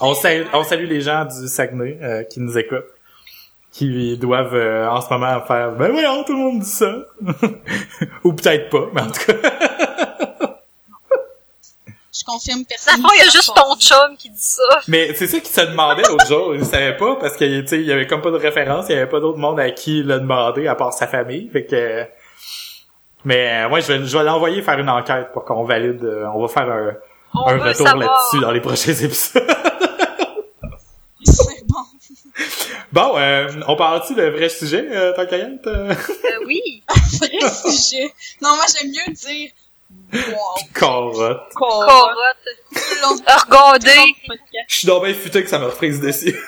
On 0.00 0.14
salue, 0.14 0.46
on 0.52 0.62
salue 0.62 0.86
les 0.86 1.00
gens 1.00 1.24
du 1.24 1.48
Saguenay 1.48 1.98
euh, 2.00 2.22
qui 2.22 2.38
nous 2.40 2.56
écoutent, 2.56 2.86
qui 3.78 4.18
doivent 4.18 4.54
euh, 4.54 4.88
en 4.88 5.00
ce 5.00 5.08
moment 5.10 5.40
faire 5.42 5.70
«Ben 5.78 5.92
voyons, 5.92 6.24
tout 6.24 6.32
le 6.32 6.38
monde 6.38 6.60
dit 6.60 6.68
ça!» 6.68 6.92
Ou 8.24 8.32
peut-être 8.32 8.70
pas, 8.70 8.88
mais 8.92 9.02
en 9.02 9.06
tout 9.06 9.20
cas... 9.26 9.34
Je 12.12 12.24
confirme 12.24 12.64
personne. 12.68 13.00
le 13.00 13.08
il 13.14 13.18
y 13.18 13.28
a 13.28 13.30
juste 13.30 13.52
ton 13.54 13.76
chum 13.76 14.16
qui 14.18 14.28
dit 14.28 14.36
ça. 14.40 14.80
Mais 14.88 15.14
c'est 15.14 15.28
ça 15.28 15.38
qu'il 15.38 15.48
se 15.50 15.60
demandait 15.60 16.02
l'autre 16.02 16.26
jour. 16.26 16.52
Il 16.52 16.64
savait 16.64 16.96
pas 16.96 17.14
parce 17.14 17.36
que 17.36 17.60
tu 17.60 17.68
sais, 17.68 17.76
il 17.76 17.86
y 17.86 17.92
avait 17.92 18.08
comme 18.08 18.20
pas 18.22 18.32
de 18.32 18.36
référence, 18.36 18.86
il 18.88 18.96
y 18.96 18.96
avait 18.96 19.06
pas 19.08 19.20
d'autre 19.20 19.38
monde 19.38 19.60
à 19.60 19.70
qui 19.70 20.00
il 20.00 20.06
l'a 20.08 20.18
demandé 20.18 20.66
à 20.66 20.74
part 20.74 20.92
sa 20.92 21.06
famille. 21.06 21.48
Fait 21.48 21.64
que 21.64 22.04
mais 23.24 23.64
euh, 23.64 23.68
ouais, 23.68 23.82
je 23.82 23.92
vais, 23.92 24.04
je 24.04 24.18
vais 24.18 24.24
l'envoyer 24.24 24.62
faire 24.62 24.80
une 24.80 24.90
enquête 24.90 25.28
pour 25.32 25.44
qu'on 25.44 25.62
valide. 25.62 26.02
euh, 26.02 26.26
on 26.34 26.40
va 26.40 26.48
faire 26.48 26.68
un, 26.68 26.94
On 27.34 27.48
un 27.50 27.58
retour 27.58 27.86
là-dessus 27.86 28.40
dans 28.40 28.50
les 28.50 28.60
prochains 28.60 28.92
épisodes. 29.04 29.44
C'est 31.24 31.66
bon. 31.66 31.84
Bon, 32.92 33.16
euh, 33.18 33.48
on 33.66 33.76
parle-tu 33.76 34.14
de 34.14 34.22
vrai 34.24 34.48
sujet, 34.48 34.86
euh, 34.90 35.12
tant 35.14 35.26
qu'à 35.26 35.36
euh? 35.36 35.94
Oui. 36.46 36.82
Vrai 37.18 37.50
sujet. 37.50 38.12
Non, 38.40 38.54
moi, 38.56 38.64
j'aime 38.72 38.90
mieux 38.90 39.12
dire, 39.14 39.50
wow. 40.12 40.56
Carotte. 40.74 41.52
Corotte. 41.54 42.36
Du 42.70 42.78
Regardez. 43.46 44.14
Je 44.68 44.74
suis 44.74 44.86
donc 44.86 45.04
bien 45.04 45.14
futé 45.14 45.42
que 45.42 45.50
ça 45.50 45.58
me 45.58 45.66
reprise 45.66 46.00
dessus. 46.00 46.36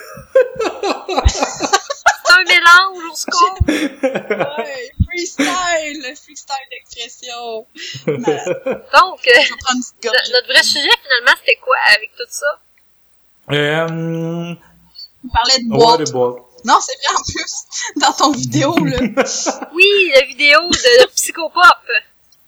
C'est 1.27 2.33
un 2.33 2.45
mélange 2.45 3.05
au 3.11 3.15
score. 3.15 3.57
Ouais, 3.69 4.91
freestyle, 5.07 6.15
freestyle 6.17 6.69
d'expression. 6.71 7.67
Donc, 8.07 9.27
euh, 9.27 10.11
notre 10.33 10.47
vrai 10.49 10.63
sujet, 10.63 10.89
finalement, 11.03 11.37
c'était 11.41 11.59
quoi 11.63 11.77
avec 11.97 12.11
tout 12.17 12.25
ça? 12.29 12.61
euh, 13.53 14.55
On 15.25 15.29
parlait 15.29 15.59
de 15.63 15.71
ouais, 15.73 15.79
boîte. 15.79 15.99
les 16.01 16.13
boîtes. 16.13 16.37
Non, 16.65 16.75
c'est 16.81 16.99
bien 17.01 17.11
en 17.19 17.23
plus, 17.23 17.55
dans 17.97 18.13
ton 18.13 18.33
vidéo, 18.33 18.75
là. 18.85 18.99
Oui, 19.75 20.13
la 20.15 20.23
vidéo 20.27 20.61
de, 20.71 21.03
de 21.05 21.07
Psychopop. 21.11 21.63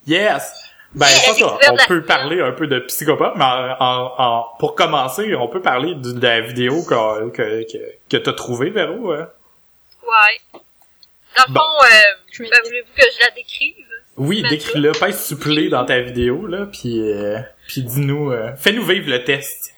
Yes! 0.06 0.52
Ben, 0.94 1.06
la 1.06 1.28
qu'on 1.28 1.32
découverte 1.56 1.72
on 1.72 1.86
peut 1.88 2.00
de 2.02 2.06
parler 2.06 2.40
un 2.42 2.52
peu 2.52 2.66
de 2.66 2.78
psychopathe, 2.80 3.32
mais 3.36 3.44
en, 3.44 3.76
en- 3.80 4.12
en- 4.18 4.44
pour 4.58 4.74
commencer, 4.74 5.34
on 5.36 5.48
peut 5.48 5.62
parler 5.62 5.94
de, 5.94 6.12
de 6.12 6.20
la 6.26 6.42
vidéo 6.42 6.82
que, 6.84 7.30
que, 7.30 7.62
que, 7.72 7.78
que 8.10 8.16
t'as 8.18 8.32
trouvée, 8.34 8.68
Véro. 8.68 9.12
hein? 9.12 9.28
Ouais. 10.02 10.60
Dans 11.38 11.44
le 11.48 11.52
Bon. 11.54 11.60
fond, 11.60 11.86
euh, 11.86 12.44
ben, 12.50 12.60
voulez-vous 12.66 12.92
que 12.94 13.02
je 13.14 13.20
la 13.24 13.30
décrive? 13.30 13.86
Oui, 14.18 14.44
décris-le, 14.50 14.92
pèse 14.92 15.24
supplé 15.24 15.70
dans 15.70 15.86
ta 15.86 15.98
vidéo, 16.00 16.46
là, 16.46 16.66
puis, 16.70 17.00
euh, 17.10 17.38
puis 17.68 17.82
dis-nous, 17.82 18.30
euh, 18.30 18.54
fais-nous 18.56 18.84
vivre 18.84 19.08
le 19.08 19.24
test. 19.24 19.72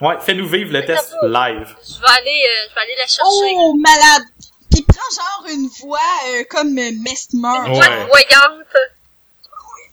Ouais, 0.00 0.16
fais-nous 0.20 0.46
vivre 0.48 0.72
le 0.72 0.84
test 0.84 1.14
live. 1.22 1.74
Je 1.86 2.00
vais 2.00 2.06
aller, 2.18 2.42
euh, 2.48 2.68
je 2.70 2.74
vais 2.74 2.80
aller 2.82 2.96
la 2.96 3.06
chercher. 3.06 3.54
Oh, 3.56 3.74
malade! 3.78 4.22
Pis 4.72 4.82
prends 4.82 5.10
genre 5.14 5.44
une 5.52 5.68
voix 5.80 5.98
euh, 6.28 6.44
comme 6.48 6.68
euh, 6.78 6.90
Mesmer. 7.02 7.66
Une 7.66 7.72
Ouais. 7.72 7.76
voix 7.78 8.06
voyante. 8.06 8.66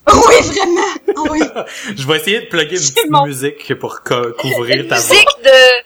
Oui, 0.08 0.36
vraiment! 0.52 1.32
Oui. 1.32 1.40
Je 1.98 2.06
vais 2.08 2.18
essayer 2.18 2.42
de 2.42 2.46
plugger 2.46 2.76
une 2.76 2.82
petite 2.94 3.10
bon. 3.10 3.26
musique 3.26 3.74
pour 3.80 4.04
co- 4.04 4.34
couvrir 4.34 4.82
Une 4.84 4.88
ta 4.88 5.00
voix. 5.00 5.16
musique 5.16 5.44
de... 5.44 5.84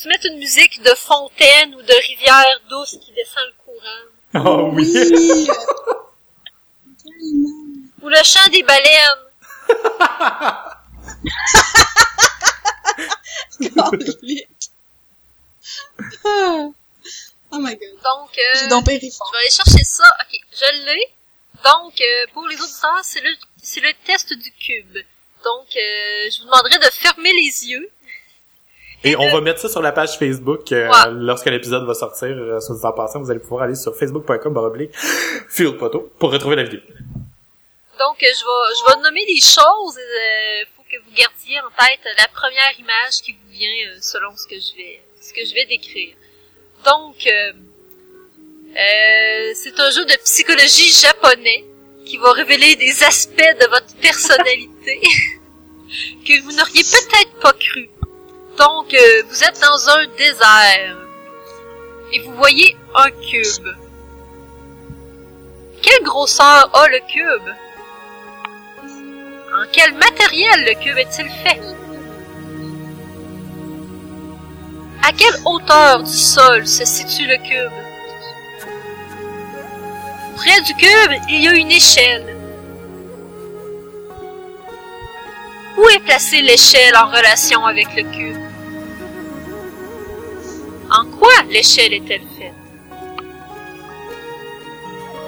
Tu 0.00 0.06
mets 0.08 0.20
une 0.30 0.38
musique 0.38 0.80
de 0.84 0.90
fontaine 0.94 1.74
ou 1.74 1.82
de 1.82 1.92
rivière 2.08 2.44
douce 2.70 2.96
qui 3.04 3.10
descend 3.12 3.42
le 3.44 3.54
courant. 3.64 4.04
Oh 4.68 4.70
oui! 4.72 4.92
Oui! 4.94 5.48
Ou 8.02 8.08
le 8.08 8.22
chant 8.22 8.48
des 8.52 8.62
baleines. 8.62 9.24
Oh 16.24 17.58
my 17.58 17.74
god. 17.76 17.94
Donc, 18.02 18.30
euh, 18.38 18.58
je 18.60 18.68
vais 18.68 19.38
aller 19.38 19.50
chercher 19.50 19.84
ça. 19.84 20.04
Ok, 20.20 20.38
je 20.52 20.86
l'ai. 20.86 21.06
Donc, 21.64 22.00
euh, 22.00 22.26
pour 22.34 22.46
les 22.48 22.56
auditeurs, 22.60 23.00
c'est 23.02 23.20
le, 23.20 23.30
c'est 23.62 23.80
le 23.80 23.90
test 24.04 24.32
du 24.34 24.50
cube. 24.52 24.98
Donc, 25.44 25.66
euh, 25.76 26.28
je 26.30 26.38
vous 26.40 26.44
demanderai 26.46 26.78
de 26.78 26.90
fermer 26.92 27.32
les 27.32 27.66
yeux. 27.70 27.88
Et 29.04 29.14
on 29.16 29.30
va 29.30 29.40
mettre 29.40 29.60
ça 29.60 29.68
sur 29.68 29.82
la 29.82 29.92
page 29.92 30.18
Facebook 30.18 30.72
euh, 30.72 30.88
Ouais. 30.88 31.10
lorsque 31.12 31.46
l'épisode 31.46 31.84
va 31.86 31.94
sortir. 31.94 32.28
Euh, 32.30 32.60
soit 32.60 32.76
dit 32.76 32.84
en 32.84 32.92
passant, 32.92 33.20
vous 33.20 33.30
allez 33.30 33.40
pouvoir 33.40 33.62
aller 33.62 33.74
sur 33.76 33.96
facebook.com 33.96 34.52
baroblique 34.52 34.90
Field 35.48 35.78
Photo 35.78 36.12
pour 36.18 36.32
retrouver 36.32 36.56
la 36.56 36.64
vidéo. 36.64 36.80
Donc, 37.98 38.22
euh, 38.22 38.26
je 38.26 38.44
vais, 38.44 38.74
je 38.74 38.84
vais 38.96 39.02
nommer 39.02 39.24
des 39.26 39.40
choses. 39.40 39.96
Gardiez 41.16 41.60
en 41.60 41.70
tête 41.70 42.16
la 42.18 42.28
première 42.28 42.78
image 42.78 43.22
qui 43.22 43.32
vous 43.32 43.50
vient 43.50 43.88
euh, 43.88 43.98
selon 44.02 44.36
ce 44.36 44.46
que 44.46 44.56
je 44.56 44.76
vais, 44.76 45.00
ce 45.20 45.32
que 45.32 45.44
je 45.46 45.54
vais 45.54 45.64
décrire. 45.64 46.14
Donc, 46.84 47.26
euh, 47.26 47.52
euh, 48.76 49.52
c'est 49.54 49.80
un 49.80 49.90
jeu 49.90 50.04
de 50.04 50.16
psychologie 50.24 50.92
japonais 50.92 51.64
qui 52.04 52.18
va 52.18 52.32
révéler 52.32 52.76
des 52.76 53.02
aspects 53.02 53.56
de 53.60 53.66
votre 53.68 53.96
personnalité 54.00 55.00
que 56.26 56.42
vous 56.42 56.52
n'auriez 56.52 56.84
peut-être 56.84 57.40
pas 57.40 57.54
cru. 57.54 57.88
Donc, 58.58 58.92
euh, 58.92 59.22
vous 59.28 59.42
êtes 59.42 59.60
dans 59.60 59.88
un 59.88 60.06
désert 60.18 60.96
et 62.12 62.18
vous 62.20 62.34
voyez 62.34 62.76
un 62.94 63.10
cube. 63.10 63.68
Quelle 65.82 66.02
grosseur 66.02 66.70
a 66.76 66.88
le 66.88 67.00
cube? 67.00 67.54
En 69.56 69.64
quel 69.72 69.94
matériel 69.94 70.66
le 70.66 70.74
cube 70.74 70.98
est-il 70.98 71.30
fait? 71.30 71.62
À 75.02 75.12
quelle 75.12 75.40
hauteur 75.46 76.02
du 76.02 76.12
sol 76.12 76.66
se 76.66 76.84
situe 76.84 77.26
le 77.26 77.38
cube? 77.38 77.72
Près 80.36 80.60
du 80.60 80.74
cube, 80.74 81.22
il 81.30 81.42
y 81.42 81.48
a 81.48 81.52
une 81.52 81.72
échelle. 81.72 82.36
Où 85.78 85.88
est 85.88 86.00
placée 86.00 86.42
l'échelle 86.42 86.94
en 86.94 87.06
relation 87.06 87.64
avec 87.64 87.86
le 87.96 88.02
cube? 88.02 88.36
En 90.90 91.06
quoi 91.18 91.32
l'échelle 91.48 91.94
est-elle 91.94 92.26
faite? 92.38 92.52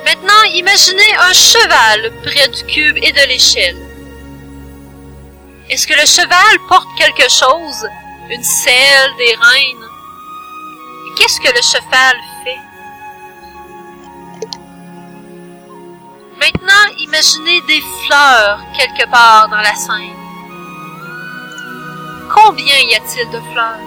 Maintenant, 0.05 0.43
imaginez 0.53 1.17
un 1.19 1.33
cheval 1.33 2.13
près 2.23 2.49
du 2.49 2.65
cube 2.67 2.99
et 2.99 3.13
de 3.13 3.27
l'échelle. 3.27 3.88
Est-ce 5.71 5.87
que 5.87 5.93
le 5.93 6.07
cheval 6.07 6.59
porte 6.67 6.89
quelque 6.97 7.29
chose? 7.29 7.87
Une 8.31 8.43
selle, 8.43 9.15
des? 9.19 9.25
Et 9.25 11.15
Qu'est-ce 11.15 11.39
que 11.41 11.55
le 11.55 11.61
cheval 11.61 12.17
fait? 12.43 12.59
Maintenant, 16.41 16.95
imaginez 17.01 17.61
des 17.69 17.83
fleurs 18.07 18.61
quelque 18.79 19.11
part 19.11 19.49
dans 19.51 19.59
la 19.59 19.75
scène. 19.75 20.17
Combien 22.33 22.79
y 22.79 22.95
a-t-il 22.95 23.31
de 23.31 23.41
fleurs? 23.53 23.81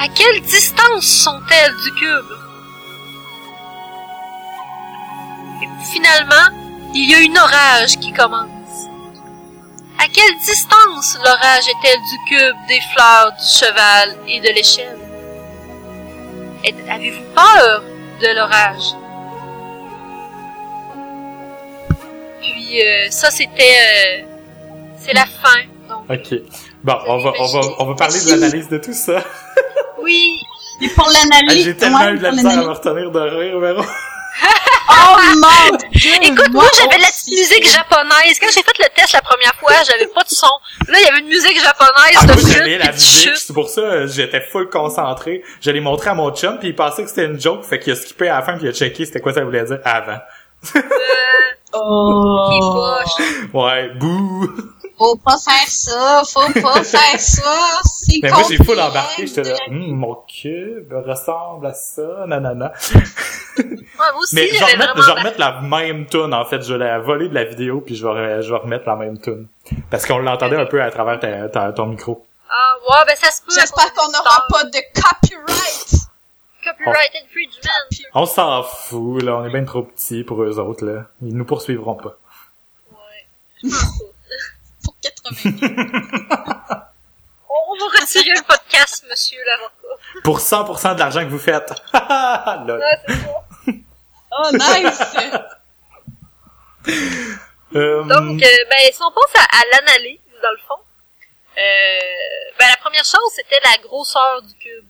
À 0.00 0.08
quelle 0.08 0.40
distance 0.40 1.06
sont-elles 1.06 1.76
du 1.84 1.92
cube? 1.92 2.32
Et 5.62 5.68
finalement, 5.92 6.56
il 6.92 7.08
y 7.08 7.14
a 7.14 7.20
une 7.20 7.38
orage 7.38 7.96
qui 8.00 8.12
commence. 8.12 8.59
À 10.02 10.08
quelle 10.08 10.34
distance 10.38 11.18
l'orage 11.22 11.68
est-elle 11.68 12.00
du 12.00 12.18
cube, 12.28 12.56
des 12.68 12.80
fleurs, 12.94 13.32
du 13.32 13.44
cheval 13.46 14.16
et 14.26 14.40
de 14.40 14.48
l'échelle? 14.48 14.96
Avez-vous 16.90 17.22
peur 17.34 17.82
de 18.20 18.34
l'orage? 18.34 18.94
Puis 22.40 22.82
euh, 22.82 23.10
ça 23.10 23.30
c'était 23.30 23.62
euh, 23.62 24.22
c'est 24.98 25.12
la 25.12 25.26
fin. 25.26 25.60
Donc 25.88 26.04
Ok. 26.08 26.38
Bon, 26.82 26.96
on 27.06 27.18
va, 27.18 27.32
on 27.38 27.46
va, 27.46 27.60
on 27.80 27.84
va 27.86 27.94
parler 27.94 28.18
de 28.24 28.30
l'analyse 28.30 28.68
de 28.68 28.78
tout 28.78 28.94
ça. 28.94 29.22
oui, 30.02 30.40
Et 30.80 30.88
pour 30.88 31.08
l'analyse, 31.10 31.64
J'ai 31.64 31.76
tellement 31.76 31.98
ouais, 31.98 32.14
eu 32.14 32.18
de 32.18 32.22
la 32.22 32.32
misère 32.32 32.52
à 32.52 32.56
me 32.56 32.70
retenir 32.70 33.10
de 33.10 33.20
rire, 33.20 33.60
Véro. 33.60 33.82
Oh 34.90 35.16
mon 35.36 35.76
dieu! 35.92 36.10
Écoute, 36.22 36.50
moi, 36.52 36.64
j'avais 36.76 36.96
de 36.96 37.02
la 37.02 37.08
petite 37.08 37.28
musique 37.28 37.70
japonaise. 37.70 38.38
Quand 38.40 38.48
j'ai 38.52 38.62
fait 38.62 38.78
le 38.78 38.88
test 38.94 39.12
la 39.12 39.22
première 39.22 39.54
fois, 39.56 39.72
j'avais 39.86 40.06
pas 40.06 40.22
de 40.24 40.28
son. 40.30 40.46
Là, 40.88 40.98
il 40.98 41.04
y 41.04 41.08
avait 41.08 41.20
une 41.20 41.28
musique 41.28 41.60
japonaise 41.60 42.16
Ah, 42.16 42.22
de 42.22 42.32
moi, 42.32 42.36
flûte 42.36 42.52
j'avais 42.56 42.78
la 42.78 42.92
musique, 42.92 43.36
c'est 43.36 43.52
pour 43.52 43.68
ça 43.68 44.06
j'étais 44.06 44.40
full 44.40 44.68
concentré. 44.68 45.42
Je 45.60 45.70
l'ai 45.70 45.80
montré 45.80 46.10
à 46.10 46.14
mon 46.14 46.30
chum, 46.34 46.58
puis 46.58 46.68
il 46.68 46.76
pensait 46.76 47.02
que 47.02 47.08
c'était 47.08 47.26
une 47.26 47.40
joke, 47.40 47.64
fait 47.64 47.78
qu'il 47.78 47.92
a 47.92 47.96
skippé 47.96 48.28
à 48.28 48.36
la 48.36 48.42
fin, 48.42 48.54
puis 48.54 48.64
il 48.66 48.68
a 48.68 48.72
checké 48.72 49.04
c'était 49.06 49.20
quoi 49.20 49.32
ça 49.32 49.44
voulait 49.44 49.64
dire 49.64 49.78
avant. 49.84 50.18
Euh, 50.76 50.80
Oh. 51.72 52.98
Ouais, 53.54 53.90
bouh! 53.94 54.50
Faut 54.98 55.16
pas 55.16 55.36
faire 55.38 55.68
ça, 55.68 56.22
faut 56.26 56.60
pas 56.60 56.82
faire 56.82 57.18
ça, 57.20 57.80
c'est 57.84 58.18
Mais 58.22 58.30
moi, 58.30 58.42
j'ai 58.50 58.56
full 58.56 58.78
embarqué, 58.80 59.26
j'étais 59.26 59.44
là, 59.44 59.56
Hum, 59.68 59.92
mon 59.92 60.16
cube 60.26 60.92
ressemble 61.06 61.66
à 61.66 61.72
ça, 61.72 62.02
nanana. 62.26 62.72
Ouais, 63.58 63.64
moi 63.98 64.20
aussi, 64.22 64.34
Mais 64.34 64.48
je 64.48 64.58
vais 64.58 64.72
remettre, 64.72 65.34
je 65.34 65.38
la 65.38 65.60
même 65.60 66.06
tune 66.06 66.32
en 66.34 66.44
fait. 66.44 66.62
Je 66.62 66.72
vais 66.74 66.78
la 66.78 66.98
voler 67.00 67.28
de 67.28 67.34
la 67.34 67.44
vidéo 67.44 67.80
puis 67.80 67.94
je 67.96 68.06
vais, 68.06 68.42
je 68.42 68.50
vais 68.50 68.58
remettre 68.58 68.86
la 68.86 68.96
même 68.96 69.20
tune. 69.20 69.46
Parce 69.90 70.06
qu'on 70.06 70.18
l'entendait 70.18 70.56
un 70.56 70.66
peu 70.66 70.82
à 70.82 70.90
travers 70.90 71.18
ta- 71.20 71.48
ta- 71.48 71.72
ton 71.72 71.86
micro. 71.86 72.26
Ah, 72.48 72.74
ouais, 72.88 73.04
ben 73.06 73.16
ça 73.16 73.30
se 73.30 73.42
peut. 73.42 73.52
J'espère 73.54 73.92
qu'on 73.94 74.08
n'aura 74.10 74.46
pas 74.48 74.64
de 74.64 74.78
copyright. 74.94 75.94
Copyright 76.64 77.10
infringement. 77.24 78.10
On 78.14 78.26
s'en 78.26 78.62
fout, 78.62 79.22
là. 79.22 79.36
On 79.36 79.44
est 79.46 79.50
bien 79.50 79.64
trop 79.64 79.82
petits 79.82 80.24
pour 80.24 80.42
eux 80.42 80.58
autres, 80.58 80.84
là. 80.84 81.04
Ils 81.22 81.36
nous 81.36 81.44
poursuivront 81.44 81.94
pas. 81.94 82.16
Ouais. 82.90 83.26
Je 83.62 83.68
pense. 83.68 84.02
Pour 84.84 84.94
80. 85.00 85.50
On 87.52 87.74
va 87.78 88.00
retirer 88.00 88.34
le 88.34 88.42
podcast, 88.42 88.59
monsieur 89.08 89.38
l'avocat. 89.44 89.96
Pour 90.24 90.38
100% 90.40 90.94
de 90.94 90.98
l'argent 90.98 91.20
que 91.20 91.28
vous 91.30 91.38
faites. 91.38 91.70
Lol. 92.66 92.78
Ouais, 92.80 92.98
c'est 93.06 93.14
ça. 93.14 93.28
Oh, 94.32 94.50
nice! 94.52 95.02
Euh, 97.76 98.02
Donc, 98.02 98.42
euh, 98.42 98.64
ben, 98.68 98.92
si 98.92 99.00
on 99.00 99.12
pense 99.12 99.32
à, 99.36 99.42
à 99.44 99.62
l'analyse, 99.70 100.18
dans 100.42 100.50
le 100.50 100.56
fond, 100.66 100.74
euh, 101.56 102.00
ben, 102.58 102.66
la 102.68 102.76
première 102.78 103.04
chose, 103.04 103.30
c'était 103.36 103.60
la 103.62 103.76
grosseur 103.80 104.42
du 104.42 104.52
cube. 104.54 104.86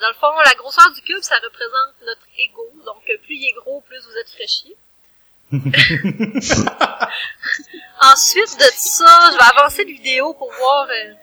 Dans 0.00 0.08
le 0.08 0.14
fond, 0.14 0.32
la 0.44 0.54
grosseur 0.54 0.90
du 0.94 1.00
cube, 1.02 1.22
ça 1.22 1.36
représente 1.36 1.94
notre 2.04 2.26
ego. 2.36 2.72
Donc, 2.84 3.02
euh, 3.08 3.16
plus 3.24 3.36
il 3.36 3.50
est 3.50 3.52
gros, 3.52 3.82
plus 3.82 4.00
vous 4.04 4.16
êtes 4.18 4.30
fraîchi. 4.30 4.74
Ensuite 8.02 8.58
de 8.58 8.70
ça, 8.76 9.30
je 9.32 9.36
vais 9.36 9.50
avancer 9.60 9.84
de 9.84 9.90
vidéo 9.90 10.34
pour 10.34 10.50
voir... 10.52 10.88
euh, 10.90 11.14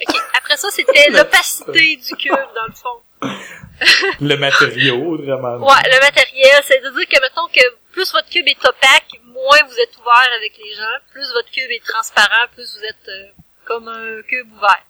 Ok, 0.00 0.16
après 0.34 0.56
ça, 0.56 0.68
c'était 0.70 1.10
l'opacité 1.10 1.96
du 1.96 2.16
cube, 2.16 2.32
dans 2.54 2.66
le 2.66 2.72
fond. 2.72 3.00
le 4.20 4.36
matériau, 4.36 5.16
vraiment. 5.16 5.66
Ouais, 5.66 5.82
le 5.92 6.00
matériel, 6.00 6.62
c'est-à-dire 6.66 7.08
que, 7.08 7.20
mettons 7.20 7.46
que 7.48 7.60
plus 7.92 8.12
votre 8.12 8.28
cube 8.28 8.46
est 8.46 8.64
opaque, 8.64 9.08
moins 9.24 9.58
vous 9.68 9.78
êtes 9.78 9.96
ouvert 9.98 10.30
avec 10.36 10.52
les 10.62 10.74
gens, 10.74 10.96
plus 11.12 11.28
votre 11.32 11.50
cube 11.50 11.70
est 11.70 11.84
transparent, 11.84 12.46
plus 12.54 12.76
vous 12.78 12.84
êtes 12.84 13.08
euh, 13.08 13.26
comme 13.64 13.88
un 13.88 14.22
cube 14.22 14.48
ouvert. 14.56 14.82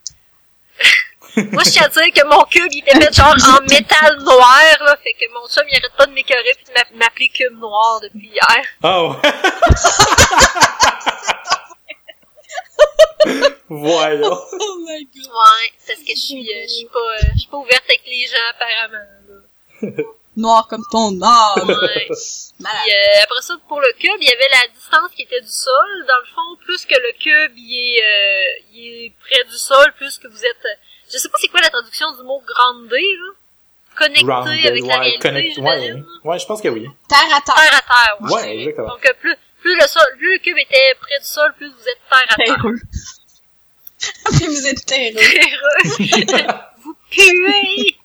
Moi, 1.52 1.62
je 1.64 1.70
tiens 1.70 1.84
à 1.84 1.88
dire 1.88 2.12
que 2.14 2.24
mon 2.26 2.42
cube, 2.44 2.68
il 2.72 2.78
était 2.78 2.98
fait 2.98 3.12
genre 3.12 3.34
en 3.48 3.60
métal 3.68 4.18
noir, 4.20 4.62
là, 4.80 4.96
fait 5.02 5.12
que 5.14 5.32
mon 5.34 5.46
chum, 5.48 5.64
il 5.70 5.76
arrête 5.76 5.92
pas 5.96 6.06
de 6.06 6.12
m'écœurer 6.12 6.54
pis 6.56 6.64
de 6.64 6.72
m'a- 6.72 7.04
m'appeler 7.04 7.28
cube 7.28 7.58
noir 7.58 8.00
depuis 8.00 8.28
hier. 8.28 8.64
Oh. 8.82 9.16
Voyons. 13.68 14.38
Oh 14.60 14.78
my 14.86 15.04
god. 15.04 15.26
Ouais, 15.26 15.72
parce 15.86 16.00
que 16.00 16.14
je 16.14 16.20
suis, 16.20 16.48
euh, 16.52 16.62
je 16.62 16.72
suis 16.72 16.86
pas, 16.86 16.98
euh, 16.98 17.28
je 17.34 17.38
suis 17.40 17.48
pas 17.48 17.56
ouverte 17.58 17.84
avec 17.88 18.02
les 18.06 18.26
gens, 18.26 18.48
apparemment, 18.50 19.04
là. 19.28 20.02
noir 20.36 20.66
comme 20.68 20.84
ton 20.90 21.20
âme. 21.20 21.68
Ouais. 21.68 22.06
Puis, 22.08 22.14
euh, 22.14 23.22
après 23.24 23.42
ça, 23.42 23.54
pour 23.68 23.80
le 23.80 23.92
cube, 23.98 24.16
il 24.20 24.28
y 24.28 24.32
avait 24.32 24.48
la 24.50 24.68
distance 24.72 25.10
qui 25.14 25.22
était 25.22 25.40
du 25.40 25.50
sol. 25.50 26.04
Dans 26.06 26.18
le 26.18 26.26
fond, 26.34 26.64
plus 26.64 26.84
que 26.86 26.94
le 26.94 27.12
cube 27.18 27.52
il 27.56 27.96
est, 27.96 28.02
euh, 28.02 28.62
il 28.72 29.04
est 29.06 29.12
près 29.20 29.44
du 29.50 29.56
sol, 29.58 29.92
plus 29.96 30.18
que 30.18 30.28
vous 30.28 30.44
êtes... 30.44 30.66
Je 31.12 31.18
sais 31.18 31.28
pas 31.28 31.38
c'est 31.40 31.48
quoi 31.48 31.60
la 31.60 31.70
traduction 31.70 32.12
du 32.16 32.22
mot 32.22 32.40
grande 32.46 32.90
là. 32.90 32.98
Connecté 33.96 34.30
Rounded, 34.30 34.66
avec 34.66 34.82
la 34.82 34.86
ouais, 34.86 34.98
réalité, 35.00 35.28
connect- 35.28 35.58
ouais, 35.58 36.02
ouais, 36.22 36.38
je 36.38 36.46
pense 36.46 36.62
que 36.62 36.68
oui. 36.68 36.86
Terre 37.08 37.18
à 37.34 37.40
terre. 37.40 37.54
Terre 37.56 37.74
à 37.74 37.82
terre, 37.82 38.16
ouais. 38.20 38.32
Ouais, 38.32 38.58
exactement. 38.58 38.88
Donc, 38.90 39.14
plus, 39.20 39.36
plus 39.60 39.74
le 39.74 39.86
sol, 39.88 40.04
plus 40.18 40.32
le 40.34 40.38
cube 40.38 40.58
était 40.58 40.94
près 41.00 41.18
du 41.18 41.24
sol, 41.26 41.52
plus 41.56 41.68
vous 41.68 41.88
êtes 41.88 41.98
terre 42.08 42.26
à 42.28 42.34
terre. 42.36 42.64
Puis 44.36 44.46
vous 44.46 44.66
êtes 44.66 44.84
terreux. 44.86 45.14
Terreux. 45.16 46.46
vous 46.84 46.94
puez! 47.10 47.96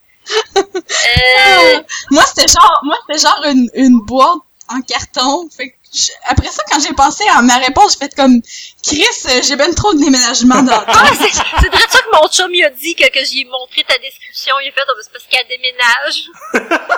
Euh, 0.85 1.81
moi, 2.11 2.23
c'était 2.25 2.47
genre, 2.47 2.79
moi, 2.83 2.95
c'était 3.07 3.27
genre 3.27 3.43
une, 3.45 3.69
une 3.73 3.99
boîte 3.99 4.39
en 4.69 4.81
carton. 4.81 5.49
Fait 5.55 5.69
que 5.69 5.75
je- 5.93 6.11
après 6.27 6.47
ça, 6.47 6.63
quand 6.71 6.79
j'ai 6.79 6.93
pensé 6.93 7.23
à 7.35 7.41
ma 7.41 7.57
réponse, 7.57 7.93
j'ai 7.93 8.05
fait 8.05 8.15
comme, 8.15 8.41
Chris, 8.81 9.03
euh, 9.25 9.41
j'ai 9.43 9.55
ben 9.55 9.73
trop 9.75 9.93
de 9.93 9.99
déménagement 9.99 10.63
dans 10.63 10.71
ah, 10.87 11.11
c'est, 11.17 11.69
de 11.69 11.77
ça 11.77 11.99
que 11.99 12.21
mon 12.21 12.27
chum 12.29 12.53
il 12.53 12.63
a 12.63 12.69
dit 12.69 12.95
que, 12.95 13.07
que 13.09 13.25
j'ai 13.25 13.45
montré 13.45 13.83
ta 13.83 13.97
description. 13.97 14.53
Il 14.63 14.69
a 14.69 14.71
fait, 14.71 14.81
oh, 14.87 14.93
ben, 14.95 15.03
c'est 15.03 15.11
parce 15.11 15.25
qu'elle 15.29 15.47
déménage. 15.47 16.29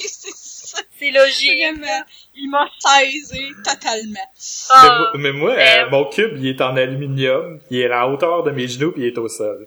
Oui, 0.00 0.08
c'est 0.08 0.34
ça. 0.34 0.78
C'est 0.98 1.10
logique. 1.10 1.58
Vraiment. 1.78 2.02
Il 2.34 2.48
m'a 2.50 2.66
saisi 2.78 3.52
totalement. 3.64 4.12
Mais, 4.14 4.70
Ah. 4.70 4.98
moi- 4.98 5.10
mais 5.18 5.32
moi, 5.32 5.50
Euh, 5.52 5.84
euh, 5.84 5.90
mon 5.90 6.04
cube, 6.06 6.36
il 6.38 6.46
est 6.48 6.60
en 6.60 6.76
aluminium, 6.76 7.58
il 7.70 7.80
est 7.80 7.86
à 7.86 7.88
la 7.88 8.08
hauteur 8.08 8.42
de 8.44 8.50
mes 8.50 8.66
genoux, 8.68 8.92
puis 8.92 9.02
il 9.02 9.06
est 9.08 9.18
au 9.18 9.28
sol. 9.28 9.66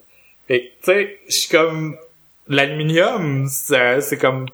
Et 0.49 0.71
tu 0.81 0.85
sais, 0.91 1.19
je 1.27 1.33
suis 1.35 1.49
comme 1.49 1.95
l'aluminium, 2.47 3.47
c'est 3.49 4.17
comme 4.19 4.47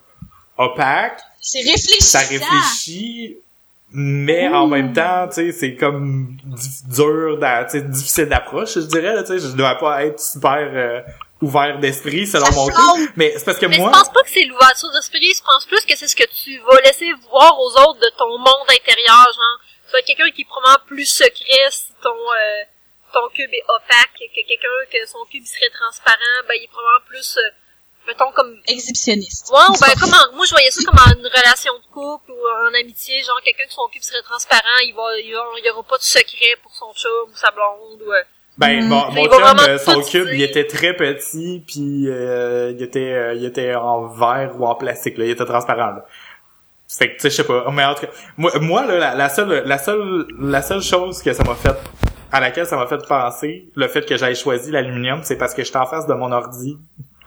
opaque, 0.58 1.20
C'est 1.42 1.60
réfléchissant. 1.60 2.20
ça 2.20 2.28
réfléchit, 2.28 3.38
mais 3.92 4.48
en 4.50 4.68
même 4.68 4.92
temps, 4.94 5.28
tu 5.28 5.36
sais, 5.36 5.52
c'est 5.52 5.76
comme 5.76 6.36
dur, 6.94 7.38
tu 7.40 7.70
sais, 7.72 7.82
difficile 7.84 8.26
d'approche, 8.26 8.76
je 8.76 8.80
dirais. 8.82 9.16
Tu 9.24 9.28
sais, 9.28 9.40
je 9.40 9.56
dois 9.56 9.76
pas 9.76 10.06
être 10.06 10.20
super 10.20 10.58
euh, 10.74 11.02
ouvert 11.42 11.80
d'esprit 11.80 12.28
selon 12.28 12.46
Ça 12.46 12.52
mon 12.52 12.68
cube. 12.68 13.12
Mais 13.16 13.34
c'est 13.38 13.46
parce 13.46 13.60
que 13.60 13.66
Mais 13.66 13.78
moi, 13.78 13.92
je 13.94 14.00
pense 14.00 14.14
pas 14.14 14.24
que 14.24 14.30
c'est 14.30 14.46
l'ouverture 14.46 14.92
d'esprit, 14.92 15.34
je 15.34 15.44
pense 15.44 15.66
plus 15.66 15.86
que 15.86 15.96
c'est 15.96 16.08
ce 16.08 16.16
que 16.16 16.28
tu 16.28 16.60
vas 16.60 16.82
laisser 16.82 17.12
voir 17.30 17.60
aux 17.60 17.72
autres 17.72 18.00
de 18.00 18.12
ton 18.18 18.38
monde 18.38 18.68
intérieur, 18.70 19.26
genre. 19.26 19.60
Tu 19.88 19.94
vas 19.94 20.00
être 20.00 20.06
quelqu'un 20.06 20.30
qui 20.32 20.42
est 20.42 20.46
probablement 20.46 20.86
plus 20.86 21.06
secret 21.06 21.70
si 21.72 21.94
ton, 22.04 22.10
euh, 22.10 22.64
ton 23.14 23.28
cube 23.34 23.52
est 23.54 23.64
opaque, 23.68 24.14
que 24.20 24.46
quelqu'un 24.48 24.68
que 24.92 25.06
son 25.08 25.26
cube 25.26 25.46
serait 25.46 25.72
transparent, 25.74 26.46
ben 26.48 26.54
il 26.58 26.66
est 26.66 26.68
probablement 26.68 27.06
plus, 27.08 27.38
euh, 27.38 27.50
mettons 28.08 28.32
comme 28.32 28.62
Exhibitionniste. 28.68 29.50
Ouais, 29.50 29.66
ou 29.70 29.80
ben 29.80 29.94
comment 30.00 30.34
moi 30.34 30.46
je 30.46 30.52
voyais 30.52 30.70
ça 30.70 30.82
comme 30.86 31.00
en 31.00 31.18
une 31.18 31.26
relation 31.26 31.74
de 31.74 31.86
couple 31.92 32.32
ou 32.32 32.40
en 32.68 32.74
amitié, 32.76 33.24
genre 33.24 33.42
quelqu'un 33.44 33.66
que 33.66 33.74
son 33.74 33.88
cube 33.88 34.04
serait 34.04 34.22
transparent, 34.22 34.78
il 34.84 34.94
va 34.94 35.18
il 35.20 35.28
y 35.28 35.36
aura, 35.36 35.58
il 35.58 35.66
y 35.66 35.70
aura 35.72 35.84
pas 35.84 35.98
de 35.98 36.04
secret 36.04 36.56
pour 36.62 36.76
son 36.76 36.94
chum 36.94 37.32
ou 37.32 37.36
sa 37.36 37.50
blonde 37.50 38.02
ou 38.06 38.14
euh, 38.14 38.24
ben, 38.60 38.84
Mm. 38.84 38.88
mon, 38.90 39.10
Il 39.10 39.16
mon 39.16 39.24
chum, 39.26 39.58
euh, 39.68 39.78
son 39.78 40.02
cube, 40.02 40.28
il 40.34 40.42
était 40.42 40.68
très 40.68 40.94
petit, 40.94 41.64
puis 41.66 42.06
euh, 42.08 42.72
il 42.76 42.84
était 42.84 43.14
euh, 43.14 43.34
il 43.34 43.46
était 43.46 43.74
en 43.76 44.06
verre 44.08 44.52
ou 44.60 44.66
en 44.66 44.76
plastique, 44.76 45.18
là, 45.18 45.26
il 45.26 45.32
était 45.32 45.46
transparent. 45.46 45.92
Là. 45.92 46.06
Fait 46.88 47.10
que, 47.10 47.14
tu 47.16 47.20
sais, 47.22 47.30
je 47.30 47.36
sais 47.36 47.44
pas. 47.44 47.66
Mais 47.72 47.86
en 47.86 47.94
tout 47.94 48.02
cas, 48.02 48.12
moi, 48.38 48.52
moi 48.60 48.86
là, 48.86 48.98
la, 48.98 49.16
la 49.16 49.30
seule, 49.30 49.64
la 49.66 49.78
seule, 49.78 50.26
la 50.40 50.62
seule 50.62 50.82
chose 50.82 51.22
que 51.22 51.32
ça 51.34 51.44
m'a 51.44 51.56
fait, 51.56 51.76
à 52.32 52.40
laquelle 52.40 52.66
ça 52.66 52.76
m'a 52.78 52.88
fait 52.88 52.98
penser, 53.08 53.68
le 53.76 53.88
fait 53.88 54.06
que 54.06 54.18
j'aie 54.18 54.36
choisi 54.36 54.72
l'aluminium, 54.72 55.20
c'est 55.24 55.38
parce 55.38 55.54
que 55.54 55.64
j'étais 55.64 55.78
en 55.78 55.86
face 55.86 56.06
de 56.08 56.14
mon 56.14 56.32
ordi 56.32 56.78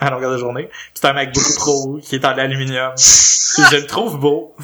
à 0.01 0.11
longueur 0.11 0.33
de 0.33 0.37
journée. 0.39 0.65
Puis 0.65 0.91
C'est 0.95 1.07
un 1.07 1.13
MacBook 1.13 1.45
Pro 1.59 1.99
qui 2.03 2.17
est 2.17 2.25
en 2.25 2.37
aluminium. 2.37 2.93
Je 2.97 3.77
le 3.77 3.87
trouve 3.87 4.19
beau. 4.19 4.55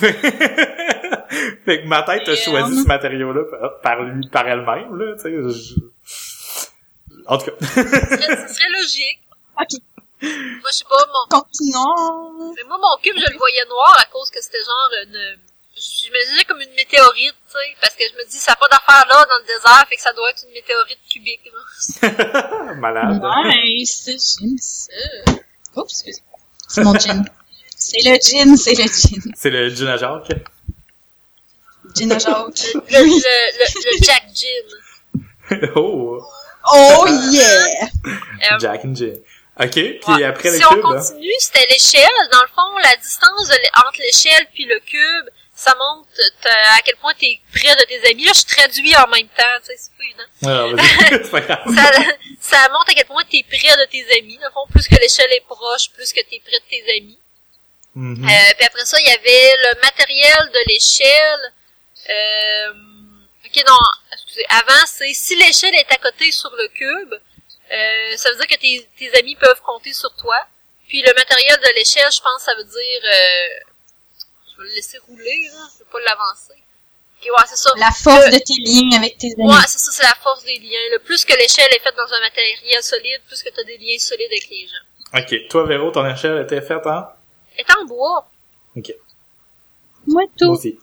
fait 1.64 1.82
que 1.82 1.86
ma 1.86 2.02
tête 2.02 2.28
a 2.28 2.34
choisi 2.34 2.82
ce 2.82 2.88
matériau-là 2.88 3.42
par, 3.50 3.80
par 3.80 4.02
lui, 4.02 4.28
par 4.30 4.48
elle-même, 4.48 4.96
là, 4.96 5.14
tu 5.14 5.22
sais. 5.22 5.30
je- 5.32 5.80
En 7.28 7.38
tout 7.38 7.46
cas. 7.50 7.52
ce 7.60 7.66
serait, 7.66 8.48
ce 8.48 8.54
serait 8.54 8.70
logique. 8.80 9.20
Ok. 9.60 9.80
Moi 10.20 10.70
je 10.72 10.76
sais 10.78 10.84
pas, 10.88 11.06
mon, 11.06 11.38
Continuons. 11.40 12.52
mais 12.56 12.64
moi 12.64 12.78
mon 12.78 13.00
cube 13.00 13.16
je 13.16 13.30
le 13.32 13.38
voyais 13.38 13.64
noir 13.66 13.96
à 14.00 14.04
cause 14.06 14.30
que 14.30 14.42
c'était 14.42 14.64
genre 14.64 14.90
une 15.04 15.38
je 15.78 16.10
me 16.10 16.30
disais 16.30 16.44
comme 16.44 16.60
une 16.60 16.74
météorite, 16.74 17.34
tu 17.46 17.52
sais, 17.52 17.76
parce 17.80 17.94
que 17.94 18.02
je 18.10 18.16
me 18.16 18.28
dis 18.28 18.36
ça 18.36 18.52
n'a 18.52 18.56
pas 18.56 18.66
d'affaire 18.68 19.06
là 19.08 19.24
dans 19.28 19.38
le 19.38 19.46
désert, 19.46 19.86
fait 19.88 19.96
que 19.96 20.02
ça 20.02 20.12
doit 20.12 20.30
être 20.30 20.42
une 20.44 20.52
météorite 20.52 20.98
cubique. 21.08 21.48
là. 22.02 22.74
Malade. 22.74 23.22
Nice, 23.46 24.04
j'aime 24.06 24.56
ça. 24.58 24.92
Oups, 25.76 25.92
excusez. 25.92 26.22
C'est 26.66 26.82
mon 26.82 26.94
gin. 26.98 27.24
C'est 27.76 28.02
le 28.02 28.18
gin, 28.20 28.56
c'est 28.56 28.74
le 28.74 28.84
gin. 28.88 29.32
C'est 29.36 29.50
le 29.50 29.68
gin 29.68 29.86
à 29.88 29.96
Jacques. 29.96 30.32
Gin 31.94 32.10
à 32.12 32.18
Jacques. 32.18 32.74
Le, 32.74 32.98
le, 32.98 33.04
le, 33.04 33.98
le 33.98 34.04
Jack 34.04 34.24
Gin. 34.34 35.68
oh! 35.76 36.20
Oh 36.72 37.06
yeah! 37.30 37.88
Jack 38.60 38.84
and 38.84 38.94
Gin. 38.94 39.18
OK, 39.60 39.72
puis 39.72 39.98
Ouais. 40.06 40.24
après 40.24 40.50
si 40.52 40.60
le 40.60 40.66
on 40.66 40.70
cube, 40.74 40.84
hein? 40.86 40.94
continue, 40.98 41.32
c'était 41.40 41.66
l'échelle. 41.70 42.06
Dans 42.30 42.42
le 42.42 42.48
fond, 42.54 42.78
la 42.82 42.94
distance 42.96 43.50
entre 43.86 43.98
l'échelle 44.00 44.46
puis 44.54 44.66
le 44.66 44.78
cube, 44.80 45.28
ça 45.56 45.74
montre 45.74 46.08
à 46.44 46.80
quel 46.84 46.94
point 46.96 47.12
t'es 47.18 47.40
près 47.52 47.74
de 47.74 47.82
tes 47.86 48.08
amis. 48.08 48.24
Là, 48.24 48.32
je 48.36 48.54
traduis 48.54 48.94
en 48.96 49.08
même 49.08 49.26
temps, 49.28 49.58
tu 49.66 49.66
sais, 49.66 49.76
c'est 49.76 49.92
pas 49.98 50.04
évident. 50.04 50.30
Ah, 50.46 50.76
vas-y, 50.76 51.24
c'est 51.24 51.30
pas 51.32 51.40
grave. 51.40 51.74
Ça, 51.74 51.92
ça 52.40 52.68
montre 52.68 52.90
à 52.90 52.94
quel 52.94 53.06
point 53.06 53.24
t'es 53.28 53.44
près 53.50 53.76
de 53.76 53.84
tes 53.90 54.06
amis. 54.20 54.38
Dans 54.38 54.46
le 54.46 54.52
fond, 54.52 54.66
plus 54.70 54.86
que 54.86 54.94
l'échelle 54.94 55.32
est 55.32 55.44
proche, 55.48 55.90
plus 55.92 56.12
que 56.12 56.20
t'es 56.20 56.40
près 56.46 56.58
de 56.60 56.64
tes 56.70 56.96
amis. 56.98 57.18
Mhm. 57.96 58.24
Euh, 58.24 58.52
puis 58.56 58.64
après 58.66 58.84
ça, 58.84 58.96
il 59.00 59.08
y 59.08 59.10
avait 59.10 59.54
le 59.64 59.80
matériel 59.82 60.50
de 60.52 60.68
l'échelle. 60.68 61.52
Euh, 62.10 62.72
ok, 63.60 63.68
non, 63.68 63.78
excusez. 64.12 64.44
Avant, 64.48 64.86
c'est 64.86 65.12
si 65.14 65.36
l'échelle 65.36 65.74
est 65.74 65.90
à 65.92 65.96
côté 65.96 66.30
sur 66.32 66.50
le 66.54 66.68
cube, 66.68 67.14
euh, 67.70 68.16
ça 68.16 68.30
veut 68.30 68.36
dire 68.38 68.46
que 68.46 68.56
tes, 68.60 68.88
tes 68.98 69.18
amis 69.18 69.34
peuvent 69.36 69.60
compter 69.62 69.92
sur 69.92 70.14
toi. 70.16 70.36
Puis 70.88 71.02
le 71.02 71.12
matériel 71.14 71.58
de 71.60 71.74
l'échelle, 71.76 72.10
je 72.12 72.20
pense, 72.20 72.42
ça 72.42 72.54
veut 72.54 72.64
dire... 72.64 73.00
Euh, 73.04 73.64
je 74.56 74.62
vais 74.62 74.68
le 74.70 74.74
laisser 74.74 74.98
rouler, 74.98 75.48
là. 75.52 75.60
Je 75.74 75.78
vais 75.84 75.90
pas 75.90 76.00
l'avancer. 76.00 76.54
Ok, 77.20 77.24
ouais, 77.26 77.44
c'est 77.48 77.56
ça. 77.56 77.70
La 77.76 77.90
force 77.90 78.26
Le- 78.26 78.32
de 78.32 78.38
tes 78.38 78.54
liens 78.64 78.96
avec 78.98 79.18
tes 79.18 79.28
amis. 79.38 79.48
Ouais, 79.48 79.66
c'est 79.68 79.78
ça, 79.78 79.90
c'est 79.92 80.02
la 80.02 80.14
force 80.22 80.44
des 80.44 80.56
liens. 80.58 80.78
Le 80.92 80.98
plus 81.00 81.24
que 81.24 81.34
l'échelle 81.34 81.68
est 81.72 81.80
faite 81.80 81.94
dans 81.96 82.10
un 82.12 82.20
matériel 82.20 82.82
solide, 82.82 83.20
plus 83.26 83.42
que 83.42 83.50
tu 83.50 83.60
as 83.60 83.64
des 83.64 83.76
liens 83.78 83.98
solides 83.98 84.30
avec 84.30 84.48
les 84.50 84.66
gens. 84.66 85.18
OK, 85.20 85.48
toi, 85.48 85.66
Véro, 85.66 85.90
ton 85.90 86.06
échelle 86.08 86.42
était 86.42 86.60
faite 86.62 86.86
en? 86.86 87.06
Elle 87.56 87.64
est 87.66 87.72
en 87.76 87.84
bois. 87.84 88.28
OK, 88.76 88.92
Moi 90.06 90.22
moi 90.22 90.32
tout. 90.38 90.50
aussi. 90.52 90.78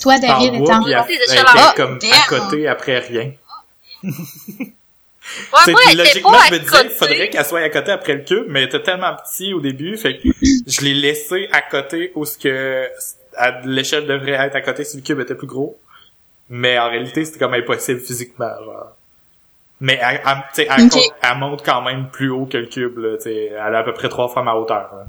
Toi, 0.00 0.18
David, 0.18 0.54
en... 0.54 0.62
était 0.62 0.72
en 0.72 0.80
bois. 0.82 1.74
comme 1.76 1.98
damn. 1.98 2.10
à 2.12 2.26
côté 2.28 2.68
après 2.68 2.98
rien. 2.98 3.32
Ouais, 5.22 5.58
C'est 5.64 5.70
moi, 5.72 5.80
elle 5.86 6.00
était 6.00 6.04
logiquement, 6.04 6.32
pas 6.32 6.46
je 6.48 6.52
me 6.54 6.58
disais 6.58 6.80
qu'il 6.80 6.90
faudrait 6.90 7.30
qu'elle 7.30 7.44
soit 7.44 7.60
à 7.60 7.70
côté 7.70 7.92
après 7.92 8.14
le 8.14 8.24
cube, 8.24 8.44
mais 8.48 8.62
elle 8.62 8.68
était 8.68 8.82
tellement 8.82 9.14
petit 9.14 9.54
au 9.54 9.60
début, 9.60 9.96
fait 9.96 10.18
que 10.18 10.28
je 10.66 10.80
l'ai 10.80 10.94
laissé 10.94 11.48
à 11.52 11.62
côté 11.62 12.10
où 12.16 12.24
ce 12.24 12.36
que 12.36 12.88
à- 13.36 13.60
l'échelle 13.64 14.06
devrait 14.06 14.32
être 14.32 14.56
à 14.56 14.60
côté 14.60 14.84
si 14.84 14.96
le 14.96 15.02
cube 15.02 15.20
était 15.20 15.36
plus 15.36 15.46
gros. 15.46 15.78
Mais 16.50 16.78
en 16.78 16.90
réalité, 16.90 17.24
c'était 17.24 17.38
comme 17.38 17.54
impossible 17.54 18.00
physiquement, 18.00 18.52
genre. 18.64 18.96
Mais 19.80 19.98
elle, 20.02 20.20
elle, 20.58 21.38
monte 21.38 21.64
quand 21.64 21.82
même 21.82 22.08
plus 22.10 22.30
haut 22.30 22.46
que 22.46 22.58
le 22.58 22.66
cube, 22.66 22.98
là, 22.98 23.16
tu 23.16 23.24
sais. 23.24 23.46
Elle 23.46 23.74
a 23.74 23.78
à 23.78 23.82
peu 23.82 23.94
près 23.94 24.08
trois 24.08 24.28
fois 24.28 24.42
ma 24.42 24.54
hauteur, 24.54 24.90
là. 24.94 25.06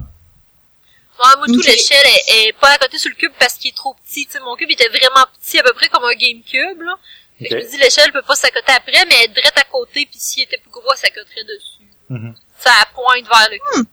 Ouais, 1.19 1.35
moi, 1.37 1.45
tout 1.47 1.59
Ok. 1.59 1.65
l'échelle 1.65 2.05
est, 2.05 2.47
est 2.47 2.53
pas 2.53 2.69
à 2.71 2.77
côté 2.77 2.97
sur 2.97 3.09
le 3.09 3.15
cube 3.15 3.31
parce 3.39 3.53
qu'il 3.55 3.69
est 3.71 3.75
trop 3.75 3.93
petit. 4.05 4.25
Tu 4.25 4.31
sais, 4.33 4.39
mon 4.39 4.55
cube 4.55 4.71
était 4.71 4.89
vraiment 4.89 5.25
petit, 5.41 5.59
à 5.59 5.63
peu 5.63 5.73
près 5.73 5.87
comme 5.89 6.03
un 6.03 6.13
GameCube, 6.15 6.81
là. 6.81 6.95
Fait 7.39 7.49
que 7.49 7.53
Ok. 7.55 7.59
je 7.61 7.65
me 7.65 7.71
dis, 7.71 7.77
l'échelle 7.77 8.11
peut 8.11 8.21
pas 8.23 8.35
s'accoter 8.35 8.71
après, 8.71 9.05
mais 9.05 9.15
elle 9.19 9.25
est 9.31 9.33
direct 9.33 9.57
à 9.57 9.63
côté, 9.63 10.05
puis 10.05 10.19
s'il 10.19 10.43
était 10.43 10.57
plus 10.57 10.69
gros, 10.71 10.83
elle 10.91 10.97
s'accoterait 10.97 11.43
dessus. 11.43 11.87
Mhm. 12.09 12.35
Ça 12.59 12.71
pointe 12.93 13.27
vers 13.27 13.49
le 13.51 13.57
cube. 13.57 13.87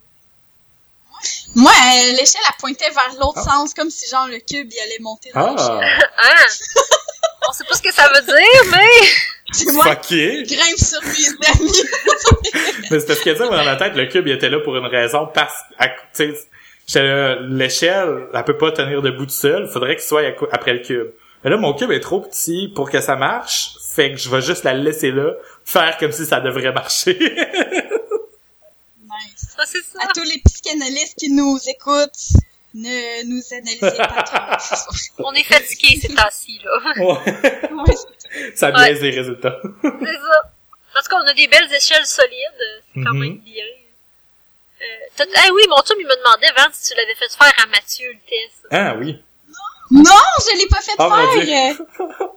Moi, 1.55 1.73
euh, 1.73 2.13
l'échelle, 2.13 2.41
elle 2.49 2.57
pointait 2.59 2.91
vers 2.91 3.13
l'autre 3.21 3.39
Ah. 3.47 3.51
sens, 3.51 3.75
comme 3.75 3.91
si, 3.91 4.09
genre, 4.09 4.27
le 4.29 4.39
cube, 4.39 4.71
il 4.73 4.81
allait 4.81 4.99
monter 5.01 5.31
dans 5.35 5.55
Ah! 5.57 5.81
l'échelle. 5.81 6.11
Hein? 6.19 6.47
On 7.49 7.53
sait 7.53 7.65
pas 7.65 7.75
ce 7.75 7.83
que 7.83 7.93
ça 7.93 8.09
veut 8.09 8.23
dire, 8.23 8.65
mais... 8.73 9.09
C'est 9.53 9.73
moi 9.73 9.85
Fucké! 9.85 10.45
qui 10.45 10.55
grimpe 10.55 10.79
sur 10.79 11.03
mes 11.03 11.49
amis. 11.49 11.83
Mais 12.91 13.01
c'est 13.01 13.07
parce 13.07 13.19
que, 13.21 13.31
tu 13.31 13.37
sais, 13.39 13.45
moi, 13.47 13.57
dans 13.57 13.65
ma 13.65 13.75
tête, 13.77 13.95
le 13.95 14.07
cube, 14.07 14.27
il 14.29 14.35
était 14.35 14.49
là 14.49 14.61
pour 14.61 14.77
une 14.77 14.87
raison, 14.87 15.27
parce, 15.35 15.53
à- 15.79 15.89
tu 15.89 15.95
sais, 16.13 16.49
l'échelle, 16.97 18.27
elle 18.33 18.45
peut 18.45 18.57
pas 18.59 18.73
tenir 18.73 19.03
debout 19.03 19.27
tout 19.27 19.33
seul, 19.33 19.69
faudrait 19.69 19.97
qu'il 19.97 20.05
soit 20.05 20.23
après 20.53 20.73
le 20.73 20.79
cube. 20.81 21.09
Mais 21.45 21.51
là, 21.51 21.57
mon 21.57 21.73
cube 21.75 21.91
est 21.91 22.01
trop 22.01 22.21
petit 22.21 22.69
pour 22.75 22.91
que 22.91 23.01
ça 23.01 23.17
marche, 23.17 23.71
fait 23.95 24.13
que 24.13 24.19
je 24.19 24.29
vais 24.29 24.43
juste 24.43 24.65
la 24.65 24.75
laisser 24.75 25.11
là, 25.11 25.33
faire 25.65 25.97
comme 25.99 26.13
si 26.13 26.27
ça 26.27 26.41
devrait 26.41 26.73
marcher. 26.73 27.19
nice. 27.19 27.31
Ça, 29.57 29.65
c'est 29.67 29.83
ça. 29.83 29.99
À 30.03 30.09
tous 30.15 30.25
les 30.25 30.39
psychanalystes 30.45 31.19
qui 31.19 31.31
nous 31.33 31.59
écoutent, 31.69 32.37
ne 32.75 33.25
nous 33.27 33.43
analysez 33.53 33.97
pas 33.97 34.23
trop. 34.23 34.39
On 35.25 35.33
est 35.33 35.43
fatigué 35.45 35.99
ces 36.01 36.09
temps-ci, 36.15 36.61
là. 36.65 36.71
ouais. 37.05 37.19
Ouais, 37.73 37.95
Ça 38.55 38.71
biaise 38.71 39.01
les 39.03 39.11
résultats. 39.11 39.59
c'est 39.63 39.89
ça. 39.89 40.53
En 40.93 41.03
tout 41.03 41.09
cas, 41.09 41.17
on 41.25 41.29
a 41.31 41.35
des 41.35 41.47
belles 41.47 41.73
échelles 41.73 42.05
solides. 42.05 42.83
C'est 42.95 43.03
quand 43.05 43.15
Mhm. 43.15 43.21
même 43.21 43.39
bien. 43.39 43.65
Euh, 44.83 44.85
t'as- 45.17 45.25
ah 45.37 45.49
oui, 45.53 45.63
mon 45.69 45.77
chum, 45.83 45.97
il 46.01 46.07
me 46.07 46.17
demandait, 46.17 46.53
Van, 46.57 46.69
si 46.73 46.91
tu 46.93 46.97
l'avais 46.99 47.15
fait 47.15 47.29
faire 47.31 47.53
à 47.63 47.67
Mathieu, 47.67 48.09
le 48.09 48.19
test. 48.29 48.67
Ah 48.71 48.95
oui. 48.99 49.23
Non, 49.91 50.03
je 50.51 50.57
l'ai 50.59 50.67
pas 50.69 50.81
fait 50.81 50.93
Oh 50.99 51.09
mon 51.11 51.41
faire! 51.43 51.77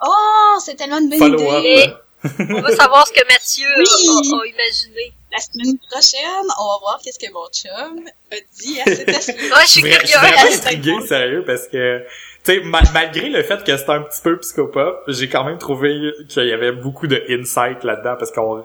Oh, 0.00 0.58
c'est 0.64 0.76
tellement 0.76 0.98
une 0.98 1.08
bonne 1.18 1.34
idée. 1.40 1.92
On 2.50 2.60
va 2.60 2.74
savoir 2.76 3.06
ce 3.06 3.12
que 3.12 3.26
Mathieu 3.26 3.66
a- 3.68 3.78
Oui. 3.78 4.30
a, 4.32 4.42
a 4.42 4.46
imaginé. 4.46 5.12
La 5.32 5.38
semaine 5.40 5.78
prochaine, 5.90 6.46
on 6.58 6.66
va 6.68 6.78
voir 6.80 7.00
qu'est-ce 7.04 7.18
que 7.18 7.30
mon 7.32 7.46
chum 7.52 8.00
a 8.32 8.36
dit 8.60 8.80
à 8.80 8.84
cet 8.84 9.06
test 9.06 9.28
Ouais, 9.38 9.48
je 9.62 9.66
suis 9.66 9.82
vra- 9.82 10.00
je 10.00 10.06
suis 10.06 10.12
curieuse. 10.14 10.16
vraiment 10.16 10.54
intrigué, 10.54 11.06
sérieux, 11.06 11.44
parce 11.44 11.68
que, 11.68 11.98
tu 12.44 12.52
sais, 12.54 12.60
ma- 12.60 12.80
malgré 12.94 13.28
le 13.28 13.42
fait 13.42 13.62
que 13.62 13.76
c'était 13.76 13.90
un 13.90 14.02
petit 14.02 14.22
peu 14.22 14.38
psychopop, 14.38 15.02
j'ai 15.08 15.28
quand 15.28 15.44
même 15.44 15.58
trouvé 15.58 16.12
qu'il 16.30 16.46
y 16.46 16.52
avait 16.52 16.72
beaucoup 16.72 17.06
de 17.08 17.22
insight 17.28 17.84
là-dedans, 17.84 18.16
parce 18.18 18.30
qu'on, 18.32 18.64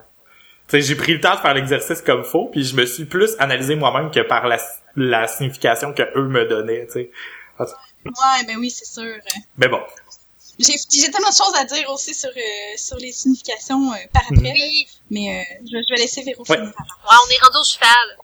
j'ai 0.72 0.96
pris 0.96 1.14
le 1.14 1.22
temps 1.22 1.36
de 1.36 1.40
faire 1.40 1.54
l'exercice 1.54 2.02
comme 2.02 2.24
faut, 2.24 2.48
puis 2.48 2.64
je 2.64 2.76
me 2.76 2.86
suis 2.86 3.06
plus 3.06 3.32
analysé 3.40 3.76
moi-même 3.76 4.10
que 4.12 4.22
par 4.22 4.48
la, 4.48 4.58
la 4.96 5.28
signification 5.28 5.94
que 5.94 6.04
eux 6.18 6.28
me 6.28 6.46
donnaient, 6.46 6.86
tu 6.88 6.94
sais. 6.94 7.12
Ouais, 7.60 8.44
ben 8.48 8.58
oui, 8.58 8.70
c'est 8.70 8.86
sûr. 8.86 9.16
Mais 9.58 9.68
bon. 9.68 9.82
J'ai 10.60 10.74
j'ai 10.92 11.10
tellement 11.10 11.30
de 11.30 11.36
choses 11.36 11.56
à 11.56 11.66
dire 11.66 11.90
aussi 11.90 12.14
sur, 12.14 12.30
euh, 12.30 12.42
sur 12.78 12.98
les 12.98 13.12
significations 13.12 13.92
euh, 13.92 13.98
par 14.14 14.22
après. 14.24 14.52
Oui. 14.54 14.88
mais 15.10 15.40
euh, 15.42 15.56
je, 15.66 15.78
je 15.82 15.94
vais 15.96 16.02
laisser 16.02 16.22
Véro 16.24 16.44
Ouais. 16.48 16.58
finir. 16.58 16.70
Ouais, 16.70 17.18
on 17.26 17.30
est 17.32 17.42
rendu 17.44 17.58
au 17.58 17.64
cheval. 17.64 18.18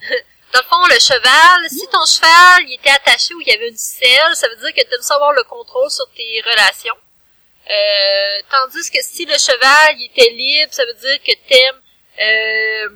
Dans 0.54 0.60
le 0.60 0.66
fond, 0.66 0.86
le 0.88 0.98
cheval, 1.00 1.68
si 1.68 1.84
ton 1.92 2.04
cheval 2.06 2.62
il 2.68 2.74
était 2.80 2.90
attaché 2.90 3.34
ou 3.34 3.40
il 3.40 3.48
y 3.48 3.52
avait 3.52 3.68
une 3.68 3.76
selle, 3.76 4.34
ça 4.34 4.48
veut 4.48 4.56
dire 4.56 4.70
que 4.72 4.80
tu 4.88 4.94
aimes 4.94 5.02
savoir 5.02 5.32
le 5.32 5.42
contrôle 5.44 5.90
sur 5.90 6.06
tes 6.16 6.40
relations. 6.48 6.94
Euh, 7.68 8.40
tandis 8.50 8.88
que 8.90 9.02
si 9.02 9.24
le 9.26 9.34
cheval 9.36 9.96
il 9.98 10.06
était 10.12 10.30
libre, 10.30 10.72
ça 10.72 10.84
veut 10.86 10.94
dire 10.94 11.18
que 11.26 11.32
t'aimes 11.48 11.80
euh, 12.20 12.88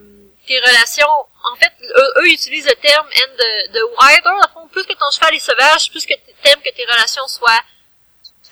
tes 0.46 0.58
relations. 0.60 1.06
En 1.52 1.56
fait, 1.56 1.72
eux, 1.82 2.12
eux 2.22 2.28
utilisent 2.28 2.66
le 2.68 2.74
terme 2.74 3.06
end 3.06 3.32
de, 3.38 3.72
de 3.72 3.80
wider. 3.82 4.22
Dans 4.24 4.36
le 4.36 4.52
fond, 4.52 4.68
plus 4.72 4.84
que 4.84 4.92
ton 4.92 5.10
cheval 5.12 5.34
est 5.34 5.38
sauvage, 5.38 5.90
plus 5.90 6.04
que 6.04 6.14
t'aimes 6.42 6.60
que 6.64 6.74
tes 6.74 6.84
relations 6.84 7.26
soient 7.28 7.62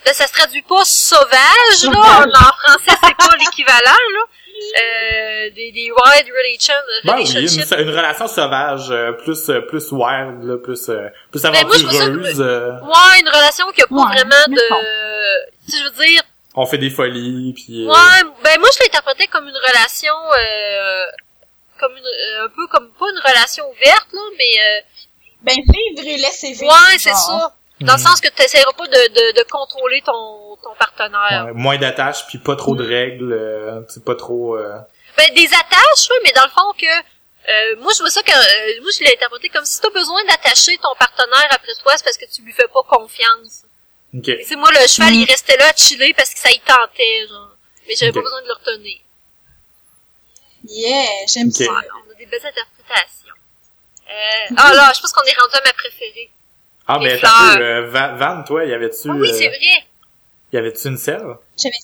ben, 0.04 0.14
ça 0.14 0.28
se 0.28 0.32
traduit 0.34 0.62
pas 0.62 0.84
sauvage, 0.84 1.82
là. 1.82 1.98
En, 1.98 2.28
en 2.28 2.52
français, 2.52 2.96
c'est 3.02 3.16
pas 3.16 3.36
l'équivalent, 3.40 3.74
là. 4.14 4.20
Euh, 4.56 5.50
des, 5.50 5.72
des 5.72 5.90
wild 5.90 6.26
relation, 6.28 6.74
Ben 7.04 7.16
oui, 7.16 7.82
une, 7.82 7.90
relation 7.90 8.26
sauvage, 8.28 8.90
euh, 8.90 9.12
plus, 9.12 9.50
euh, 9.50 9.60
plus 9.62 9.90
wild, 9.92 10.44
là, 10.44 10.56
plus, 10.58 10.88
euh, 10.88 11.08
plus 11.30 11.42
Ben, 11.42 11.54
aventureuse, 11.56 12.40
euh, 12.40 12.70
Ouais, 12.80 13.20
une 13.20 13.28
relation 13.28 13.70
qui 13.72 13.82
a 13.82 13.86
pas 13.86 13.94
Ouais, 13.96 14.14
vraiment 14.14 14.46
de... 14.48 15.70
Tu 15.70 15.76
je 15.76 15.84
veux 15.84 16.04
dire, 16.06 16.22
on 16.56 16.66
fait 16.66 16.78
des 16.78 16.90
folies, 16.90 17.52
puis... 17.54 17.84
euh, 17.86 17.90
ouais, 17.90 18.22
ben 18.42 18.58
moi, 18.60 18.68
je 18.74 18.82
l'interprétais 18.82 19.26
comme 19.28 19.46
une 19.46 19.56
relation... 19.56 20.14
Euh, 20.38 21.04
comme 21.78 21.92
une, 21.96 22.04
euh, 22.06 22.44
un 22.46 22.48
peu 22.48 22.66
comme, 22.68 22.90
pas 22.98 23.06
une 23.10 23.20
relation 23.20 23.68
ouverte, 23.70 24.06
là, 24.12 24.20
mais... 24.38 24.60
Euh, 24.60 24.80
Ben 25.42 25.54
vivre 25.56 26.08
et 26.08 26.16
laisser 26.16 26.52
vivre. 26.52 26.66
ouais, 26.72 26.98
c'est 26.98 27.12
ça. 27.14 27.52
Dans 27.82 27.92
le 27.92 27.98
Mhm. 27.98 28.06
sens 28.06 28.20
que 28.22 28.28
tu 28.28 28.34
pas 28.36 28.86
de, 28.86 29.08
de, 29.12 29.38
de 29.38 29.44
contrôler 29.50 30.00
ton, 30.00 30.56
ton 30.64 30.74
partenaire. 30.78 31.44
ouais, 31.46 31.52
moins 31.52 31.76
d'attaches, 31.76 32.26
puis 32.26 32.38
pas 32.38 32.56
trop 32.56 32.74
de 32.74 32.82
règles, 32.86 33.32
euh, 33.34 33.82
tu 33.86 33.94
sais, 33.94 34.00
pas 34.00 34.14
trop... 34.14 34.56
euh, 34.56 34.78
Ben, 35.18 35.32
des 35.34 35.46
attaches, 35.46 36.08
oui, 36.10 36.16
mais 36.24 36.32
dans 36.32 36.44
le 36.44 36.50
fond 36.50 36.72
que... 36.80 36.86
Euh, 37.48 37.76
moi, 37.78 37.92
je 37.94 38.00
vois 38.00 38.10
ça 38.10 38.22
que... 38.22 38.32
euh, 38.32 38.80
moi, 38.80 38.90
je 38.98 39.04
l'ai 39.04 39.12
interprété 39.12 39.50
comme 39.50 39.66
si 39.66 39.78
t'as 39.82 39.90
besoin 39.90 40.24
d'attacher 40.24 40.78
ton 40.78 40.94
partenaire 40.98 41.46
après 41.50 41.74
toi, 41.82 41.92
c'est 41.96 42.04
parce 42.04 42.16
que 42.16 42.24
tu 42.34 42.40
lui 42.42 42.52
fais 42.54 42.66
pas 42.72 42.82
confiance. 42.88 43.65
Ok. 44.16 44.24
Tu 44.24 44.44
sais, 44.44 44.56
moi, 44.56 44.70
le 44.72 44.86
cheval, 44.86 45.12
Mm. 45.12 45.20
il 45.20 45.24
restait 45.30 45.56
là 45.56 45.68
à 45.68 45.76
chiller 45.76 46.14
parce 46.14 46.32
que 46.32 46.38
ça 46.40 46.50
y 46.50 46.58
tentait, 46.60 47.26
genre. 47.28 47.50
Mais 47.88 47.94
j'avais 47.94 48.12
pas 48.12 48.20
besoin 48.22 48.42
de 48.42 48.46
le 48.48 48.54
retenir. 48.54 48.98
Yeah, 50.68 51.06
j'aime 51.32 51.50
ça. 51.50 51.64
On 51.70 52.10
a 52.10 52.14
des 52.18 52.26
belles 52.26 52.40
interprétations. 52.44 53.34
Euh, 54.08 54.54
ah 54.56 54.72
là, 54.74 54.92
je 54.94 55.00
pense 55.00 55.12
qu'on 55.12 55.22
est 55.24 55.38
rendu 55.38 55.54
à 55.54 55.60
ma 55.64 55.72
préférée. 55.72 56.30
Ah, 56.88 56.98
Les 57.00 57.14
mais 57.14 57.20
t'as 57.20 57.58
euh, 57.58 57.90
Van, 57.90 58.16
Van, 58.16 58.42
toi, 58.44 58.64
y 58.64 58.72
avait-tu... 58.72 59.08
Ah 59.10 59.12
oui, 59.14 59.28
euh, 59.28 59.32
c'est 59.36 59.48
vrai. 59.48 59.84
y 60.52 60.56
avait-tu 60.56 60.88
une 60.88 60.96
selle? 60.98 61.26
J'avais... 61.58 61.74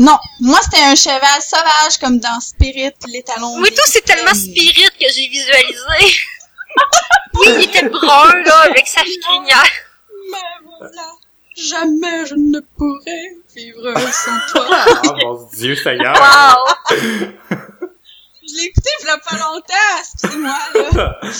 Non, 0.00 0.18
moi 0.40 0.58
c'était 0.62 0.82
un 0.82 0.94
cheval 0.94 1.40
sauvage 1.40 1.96
comme 1.98 2.18
dans 2.20 2.40
Spirit, 2.40 2.92
l'étalon. 3.06 3.56
Oui, 3.60 3.70
tout, 3.70 3.80
c'est 3.86 4.04
tellement 4.04 4.34
spirit 4.34 4.90
que 5.00 5.10
j'ai 5.10 5.28
visualisé. 5.28 6.18
oui, 7.34 7.46
il 7.56 7.62
était 7.64 7.88
brun, 7.88 8.34
là, 8.42 8.58
avec 8.64 8.86
sa 8.86 9.00
crinière. 9.00 9.70
Mais 10.30 10.67
jamais 11.56 12.26
je 12.26 12.34
ne 12.34 12.60
pourrais 12.76 13.36
vivre 13.54 13.98
sans 14.12 14.38
toi. 14.52 14.66
Ah, 14.70 15.02
mon 15.22 15.48
Dieu, 15.54 15.74
Seigneur! 15.74 16.14
Wow! 16.14 16.96
je 18.48 18.54
l'ai 18.56 18.64
écouté 18.64 18.90
il 19.00 19.06
y 19.06 19.10
a 19.10 19.18
pas 19.18 19.36
longtemps, 19.36 19.74
excusez-moi 20.00 20.58
là. 20.94 21.20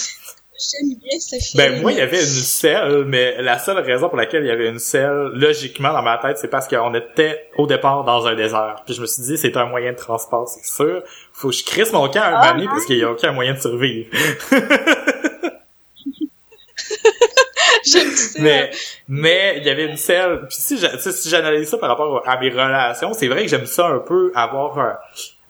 J'aime 0.59 0.99
bien 0.99 1.21
ce 1.21 1.37
film. 1.37 1.63
Ben 1.63 1.81
moi, 1.81 1.93
il 1.93 1.99
y 1.99 2.01
avait 2.01 2.19
une 2.19 2.25
selle, 2.25 3.05
mais 3.07 3.41
la 3.41 3.61
seule 3.61 3.79
raison 3.79 4.09
pour 4.09 4.19
laquelle 4.19 4.43
il 4.43 4.49
y 4.49 4.51
avait 4.51 4.69
une 4.69 4.81
selle, 4.81 5.31
logiquement 5.35 5.93
dans 5.93 6.03
ma 6.03 6.19
tête, 6.19 6.39
c'est 6.39 6.49
parce 6.49 6.67
qu'on 6.67 6.93
était 6.95 7.49
au 7.57 7.69
départ 7.69 8.03
dans 8.03 8.27
un 8.27 8.35
désert. 8.35 8.83
Puis 8.85 8.95
je 8.95 9.01
me 9.01 9.07
suis 9.07 9.23
dit, 9.23 9.39
c'est 9.39 9.57
un 9.57 9.67
moyen 9.67 9.93
de 9.93 9.97
transport, 9.97 10.49
c'est 10.49 10.67
sûr. 10.67 11.05
Faut 11.33 11.51
que 11.51 11.55
je 11.55 11.65
crisse 11.65 11.93
mon 11.93 12.09
camp 12.09 12.23
un 12.23 12.35
Ah, 12.35 12.57
parce 12.71 12.87
qu'il 12.87 12.99
y 12.99 13.05
a 13.05 13.11
aucun 13.13 13.31
moyen 13.31 13.55
de 13.55 13.61
survivre. 13.61 14.11
J'aime 17.93 18.11
ça. 18.11 18.39
mais 18.41 18.71
mais 19.09 19.55
il 19.59 19.65
y 19.67 19.71
avait 19.71 19.87
une 19.87 19.97
selle. 19.97 20.47
Puis 20.49 20.57
si 20.59 20.79
si 20.79 21.29
j'analyse 21.29 21.69
ça 21.69 21.79
par 21.79 21.89
rapport 21.91 22.23
à 22.27 22.39
mes 22.39 22.51
relations, 22.51 23.13
c'est 23.15 23.29
vrai 23.29 23.43
que 23.43 23.49
j'aime 23.49 23.67
ça 23.67 23.87
un 23.89 23.99
peu 23.99 24.33
avoir 24.35 24.79
un, 24.79 24.97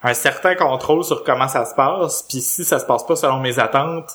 un 0.03 0.13
certain 0.13 0.55
contrôle 0.55 1.03
sur 1.03 1.23
comment 1.23 1.47
ça 1.47 1.65
se 1.65 1.75
passe. 1.75 2.23
Puis 2.29 2.41
si 2.41 2.63
ça 2.65 2.79
se 2.79 2.85
passe 2.85 3.05
pas 3.05 3.15
selon 3.15 3.39
mes 3.39 3.59
attentes, 3.59 4.11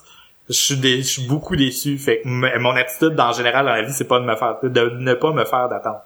je 0.48 0.54
suis 0.54 0.76
dé- 0.76 0.98
je 1.02 1.08
suis 1.08 1.26
beaucoup 1.26 1.56
déçu. 1.56 1.98
Fait 1.98 2.20
que 2.22 2.58
mon 2.58 2.76
attitude 2.76 3.18
en 3.18 3.32
général 3.32 3.64
dans 3.66 3.72
la 3.72 3.82
vie, 3.82 3.92
c'est 3.92 4.08
pas 4.08 4.18
de 4.20 4.24
me 4.24 4.36
faire 4.36 4.56
de 4.62 4.90
ne 4.98 5.14
pas 5.14 5.32
me 5.32 5.44
faire 5.44 5.68
d'attente. 5.68 6.02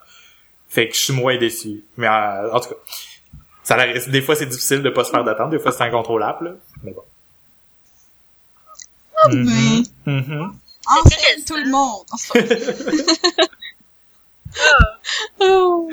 Fait 0.69 0.89
que 0.89 0.95
je 0.95 1.01
suis 1.01 1.13
moins 1.15 1.37
déçu. 1.39 1.85
Mais 1.97 2.07
euh, 2.09 2.53
en 2.53 2.61
tout 2.61 2.69
cas, 2.71 2.75
ça 3.65 3.77
des 4.09 4.23
fois 4.23 4.35
c'est 4.37 4.47
difficile 4.47 4.83
de 4.83 4.91
pas 4.91 5.05
se 5.05 5.11
faire 5.11 5.25
d'attente, 5.25 5.51
des 5.51 5.59
fois 5.59 5.73
c'est 5.73 5.83
incontrôlable. 5.85 6.45
là. 6.47 6.51
Mais 6.85 6.93
bon. 6.93 7.03
Mhm. 9.33 9.83
Mhm. 10.07 10.53
Enseigne 10.89 11.45
tout 11.47 11.57
le 11.57 11.71
monde. 11.71 12.05
Enfin. 12.13 12.41
oh. 15.41 15.91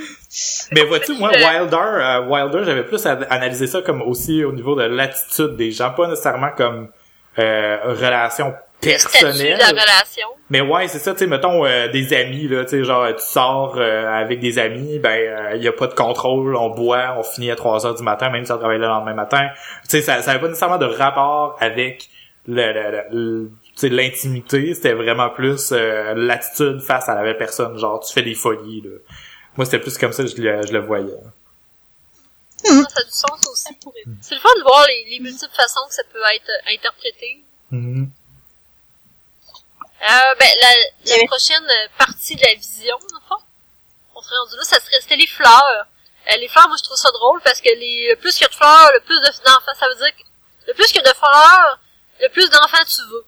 Mais 0.72 0.84
vois-tu, 0.86 1.14
moi, 1.14 1.32
Wilder, 1.32 1.78
euh, 1.78 2.26
Wilder, 2.28 2.64
j'avais 2.66 2.84
plus 2.84 3.06
à 3.06 3.12
analyser 3.30 3.68
ça 3.68 3.82
comme 3.82 4.02
aussi 4.02 4.44
au 4.44 4.52
niveau 4.52 4.76
de 4.76 4.84
l'attitude 4.84 5.56
des 5.56 5.72
gens, 5.72 5.92
pas 5.92 6.08
nécessairement 6.08 6.52
comme 6.56 6.90
euh, 7.40 7.78
relation 7.86 8.54
personnelle. 8.82 9.58
de 9.58 9.62
la 9.62 9.68
relation. 9.70 10.28
Mais 10.50 10.62
ouais, 10.62 10.88
c'est 10.88 11.00
ça, 11.00 11.14
tu 11.14 11.20
sais, 11.20 11.28
mettons 11.28 11.66
euh, 11.66 11.88
des 11.90 12.14
amis, 12.14 12.48
là, 12.48 12.64
tu 12.64 12.72
sais, 12.72 12.84
genre 12.84 13.08
tu 13.16 13.24
sors 13.24 13.76
euh, 13.78 14.08
avec 14.22 14.40
des 14.40 14.60
amis, 14.60 15.00
ben 15.00 15.54
il 15.56 15.64
y 15.64 15.68
a 15.68 15.72
pas 15.74 15.88
de 15.88 15.94
contrôle, 15.94 16.56
on 16.56 16.70
boit, 16.70 17.16
on 17.18 17.24
finit 17.24 17.52
à 17.52 17.56
3 17.56 17.86
heures 17.86 17.96
du 17.96 18.04
matin, 18.04 18.30
même 18.30 18.46
si 18.46 18.52
on 18.52 18.58
travaille 18.58 18.78
le 18.78 18.88
lendemain 18.88 19.14
matin. 19.16 19.48
Tu 19.84 19.90
sais, 19.90 20.02
ça, 20.02 20.22
ça 20.22 20.32
avait 20.32 20.40
pas 20.40 20.48
nécessairement 20.48 20.78
de 20.78 20.86
rapport 20.86 21.58
avec 21.60 22.10
le, 22.48 22.74
le, 22.74 23.02
le- 23.12 23.52
sais, 23.82 23.90
l'intimité, 23.90 24.74
c'était 24.74 24.94
vraiment 24.94 25.30
plus 25.30 25.72
euh, 25.72 26.14
l'attitude 26.16 26.82
face 26.82 27.08
à 27.10 27.16
la 27.16 27.24
belle 27.24 27.38
personne, 27.38 27.78
genre 27.78 28.00
tu 28.06 28.14
fais 28.14 28.22
des 28.24 28.36
folies, 28.36 28.82
là. 28.82 28.98
Moi, 29.58 29.66
c'était 29.66 29.80
plus 29.80 29.98
comme 29.98 30.12
ça 30.12 30.24
que 30.24 30.30
je 30.30 30.36
le, 30.42 30.66
je 30.68 30.74
le 30.74 30.80
voyais. 30.80 31.18
Ça 32.64 32.70
a 32.72 33.04
du 33.04 33.12
sens 33.12 33.42
Ça 33.42 33.50
aussi. 33.52 33.74
pourrait. 33.76 34.04
C'est 34.22 34.36
le 34.36 34.42
fun 34.42 34.50
de 34.58 34.64
voir 34.64 34.86
les, 34.88 35.06
les 35.12 35.20
multiples 35.20 35.54
façons 35.56 35.82
que 35.88 35.94
ça 35.94 36.04
peut 36.12 36.20
être 36.36 36.50
euh, 36.50 36.74
interprété. 36.74 37.44
Mhm. 37.72 38.10
Euh, 40.02 40.36
ben, 40.40 40.50
la, 40.62 41.16
la 41.18 41.26
prochaine 41.28 41.64
partie 41.98 42.36
de 42.36 42.42
la 42.46 42.54
vision, 42.56 42.98
le 43.02 43.20
fond, 43.28 43.42
on 44.16 44.22
serait 44.22 44.36
rendu 44.38 44.56
là, 44.58 44.64
ça 44.64 44.80
serait, 44.80 45.00
c'était 45.02 45.16
les 45.16 45.28
fleurs. 45.28 45.86
Euh, 46.32 46.38
les 46.38 46.48
fleurs, 46.48 46.68
moi, 46.68 46.78
je 46.78 46.84
trouve 46.84 46.98
ça 46.98 47.12
drôle 47.12 47.40
parce 47.44 47.62
que 47.62 47.70
les, 47.70 48.10
le 48.10 48.16
plus 48.18 48.34
qu'il 48.34 48.44
y 48.44 48.46
a 48.46 48.50
de 48.50 48.56
fleurs, 48.56 48.92
le 48.94 49.00
plus 49.02 49.20
de- 49.22 49.44
d'enfants, 49.46 49.80
ça 49.80 49.88
veut 49.88 49.96
dire 49.96 50.12
que 50.18 50.24
le 50.68 50.74
plus 50.74 50.88
qu'il 50.88 50.98
y 51.02 51.06
a 51.08 51.12
de 51.12 51.16
fleurs, 51.18 51.80
le 52.22 52.30
plus 52.30 52.50
d'enfants 52.50 52.84
tu 52.88 53.02
veux. 53.12 53.26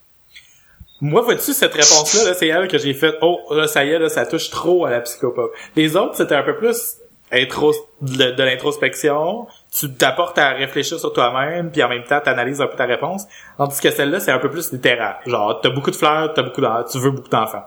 Moi, 1.00 1.22
vois-tu, 1.22 1.54
cette 1.54 1.74
réponse-là, 1.74 2.24
là, 2.26 2.34
c'est 2.34 2.48
elle 2.48 2.68
que 2.68 2.78
j'ai 2.78 2.94
faite, 2.94 3.16
oh, 3.22 3.40
là, 3.52 3.68
ça 3.68 3.86
y 3.86 3.90
est, 3.90 4.00
là, 4.00 4.10
ça 4.10 4.26
touche 4.26 4.50
trop 4.50 4.86
à 4.86 4.90
la 4.90 5.02
psychopop. 5.02 5.52
Les 5.76 5.96
autres, 5.96 6.16
c'était 6.16 6.36
un 6.36 6.44
peu 6.44 6.56
plus 6.58 6.96
intro 7.32 7.74
de, 8.02 8.32
de 8.32 8.44
l'introspection, 8.44 9.48
tu 9.78 9.94
t'apportes 9.94 10.38
à 10.38 10.52
réfléchir 10.52 10.98
sur 11.00 11.12
toi-même, 11.14 11.72
puis 11.72 11.84
en 11.84 11.90
même 11.90 12.04
temps, 12.06 12.20
t'analyses 12.24 12.62
un 12.62 12.68
peu 12.68 12.78
ta 12.78 12.86
réponse. 12.86 13.24
Tandis 13.58 13.80
que 13.82 13.92
celle-là, 13.92 14.20
c'est 14.22 14.32
un 14.32 14.40
peu 14.40 14.50
plus 14.50 14.72
littéral. 14.72 15.18
Genre, 15.26 15.60
t'as 15.62 15.70
beaucoup 15.70 15.92
de 15.92 15.96
fleurs, 15.96 16.34
t'as 16.34 16.42
beaucoup 16.44 16.62
d'en- 16.62 16.84
tu 16.90 16.98
veux 17.00 17.12
beaucoup 17.12 17.30
d'enfants. 17.30 17.64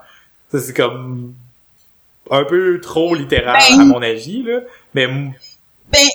Ça, 0.50 0.58
c'est 0.60 0.72
comme 0.74 1.34
un 2.30 2.44
peu 2.44 2.80
trop 2.80 3.14
littéral, 3.14 3.60
Ben- 3.70 3.80
à 3.80 3.84
mon 3.84 4.02
avis, 4.02 4.42
là. 4.42 4.60
Mais, 4.94 5.06
Ben, 5.06 6.08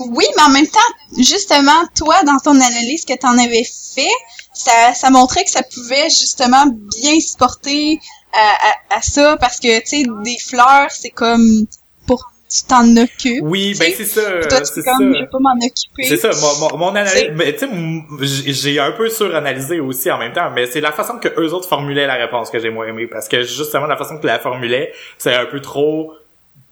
oui, 0.00 0.24
mais 0.36 0.42
en 0.42 0.50
même 0.50 0.66
temps, 0.68 0.78
justement, 1.18 1.86
toi, 1.96 2.22
dans 2.24 2.38
ton 2.38 2.54
analyse 2.60 3.04
que 3.04 3.16
t'en 3.18 3.36
avais 3.38 3.64
fait, 3.64 4.12
ça, 4.58 4.92
ça 4.94 5.10
montrait 5.10 5.44
que 5.44 5.50
ça 5.50 5.62
pouvait 5.62 6.10
justement 6.10 6.66
bien 6.66 7.20
se 7.20 7.36
porter 7.36 7.98
à, 8.32 8.94
à, 8.94 8.98
à 8.98 9.02
ça, 9.02 9.36
parce 9.38 9.60
que, 9.60 9.80
tu 9.80 9.86
sais, 9.86 10.04
des 10.24 10.38
fleurs, 10.38 10.90
c'est 10.90 11.10
comme, 11.10 11.66
pour 12.06 12.30
tu 12.50 12.64
t'en 12.66 12.96
occupes. 12.96 13.42
Oui, 13.42 13.76
ben 13.78 13.92
c'est 13.94 14.06
ça, 14.06 14.22
toi, 14.22 14.62
tu 14.62 14.82
comme, 14.82 15.12
je 15.12 15.18
ça. 15.18 15.20
vais 15.20 15.26
pas 15.26 15.38
m'en 15.38 15.54
occuper. 15.54 16.04
C'est 16.08 16.16
ça, 16.16 16.30
mon, 16.40 16.70
mon, 16.70 16.78
mon 16.78 16.96
analyse, 16.96 17.30
mais 17.34 17.54
tu 17.54 17.66
sais, 17.66 18.52
j'ai 18.52 18.80
un 18.80 18.92
peu 18.92 19.10
suranalysé 19.10 19.80
aussi 19.80 20.10
en 20.10 20.16
même 20.18 20.32
temps, 20.32 20.50
mais 20.50 20.66
c'est 20.66 20.80
la 20.80 20.92
façon 20.92 21.18
que 21.18 21.28
eux 21.38 21.52
autres 21.52 21.68
formulaient 21.68 22.06
la 22.06 22.14
réponse 22.14 22.50
que 22.50 22.58
j'ai 22.58 22.70
moins 22.70 22.86
aimé, 22.86 23.06
parce 23.06 23.28
que 23.28 23.42
justement 23.42 23.86
la 23.86 23.96
façon 23.98 24.18
que 24.18 24.26
la 24.26 24.38
formulaient, 24.38 24.92
c'est 25.18 25.34
un 25.34 25.44
peu 25.46 25.60
trop 25.60 26.14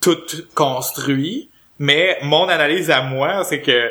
tout 0.01 0.18
construit, 0.55 1.51
mais 1.78 2.18
mon 2.22 2.49
analyse 2.49 2.91
à 2.91 3.03
moi, 3.03 3.45
c'est 3.45 3.61
que 3.61 3.91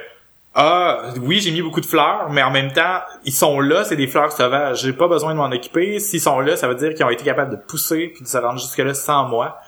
ah 0.55 1.01
oui 1.21 1.41
j'ai 1.41 1.51
mis 1.51 1.61
beaucoup 1.61 1.81
de 1.81 1.85
fleurs, 1.85 2.29
mais 2.31 2.41
en 2.41 2.51
même 2.51 2.71
temps 2.71 3.01
ils 3.25 3.33
sont 3.33 3.59
là, 3.59 3.83
c'est 3.83 3.95
des 3.95 4.07
fleurs 4.07 4.31
sauvages, 4.31 4.81
j'ai 4.81 4.93
pas 4.93 5.07
besoin 5.07 5.33
de 5.33 5.37
m'en 5.37 5.51
occuper. 5.51 5.99
S'ils 5.99 6.21
sont 6.21 6.39
là, 6.39 6.55
ça 6.55 6.67
veut 6.67 6.75
dire 6.75 6.93
qu'ils 6.93 7.05
ont 7.05 7.09
été 7.09 7.23
capables 7.23 7.51
de 7.51 7.61
pousser 7.61 8.11
puis 8.13 8.23
de 8.23 8.27
se 8.27 8.37
rendre 8.37 8.59
jusque 8.59 8.77
là 8.77 8.93
sans 8.93 9.27
moi. 9.27 9.59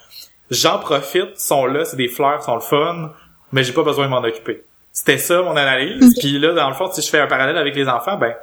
J'en 0.49 0.79
profite, 0.79 1.31
ils 1.35 1.39
sont 1.39 1.65
là, 1.65 1.83
c'est 1.83 1.97
des 1.97 2.07
fleurs, 2.07 2.39
ils 2.41 2.45
sont 2.45 2.55
le 2.55 2.61
fun, 2.61 3.11
mais 3.51 3.63
j'ai 3.63 3.73
pas 3.73 3.83
besoin 3.83 4.05
de 4.05 4.11
m'en 4.11 4.23
occuper. 4.23 4.63
C'était 4.93 5.17
ça 5.17 5.41
mon 5.43 5.55
analyse. 5.55 6.17
Puis 6.17 6.39
là, 6.39 6.53
dans 6.53 6.69
le 6.69 6.73
fond, 6.73 6.91
si 6.91 7.01
je 7.01 7.09
fais 7.09 7.19
un 7.19 7.27
parallèle 7.27 7.57
avec 7.57 7.75
les 7.75 7.87
enfants, 7.87 8.17
ben 8.17 8.33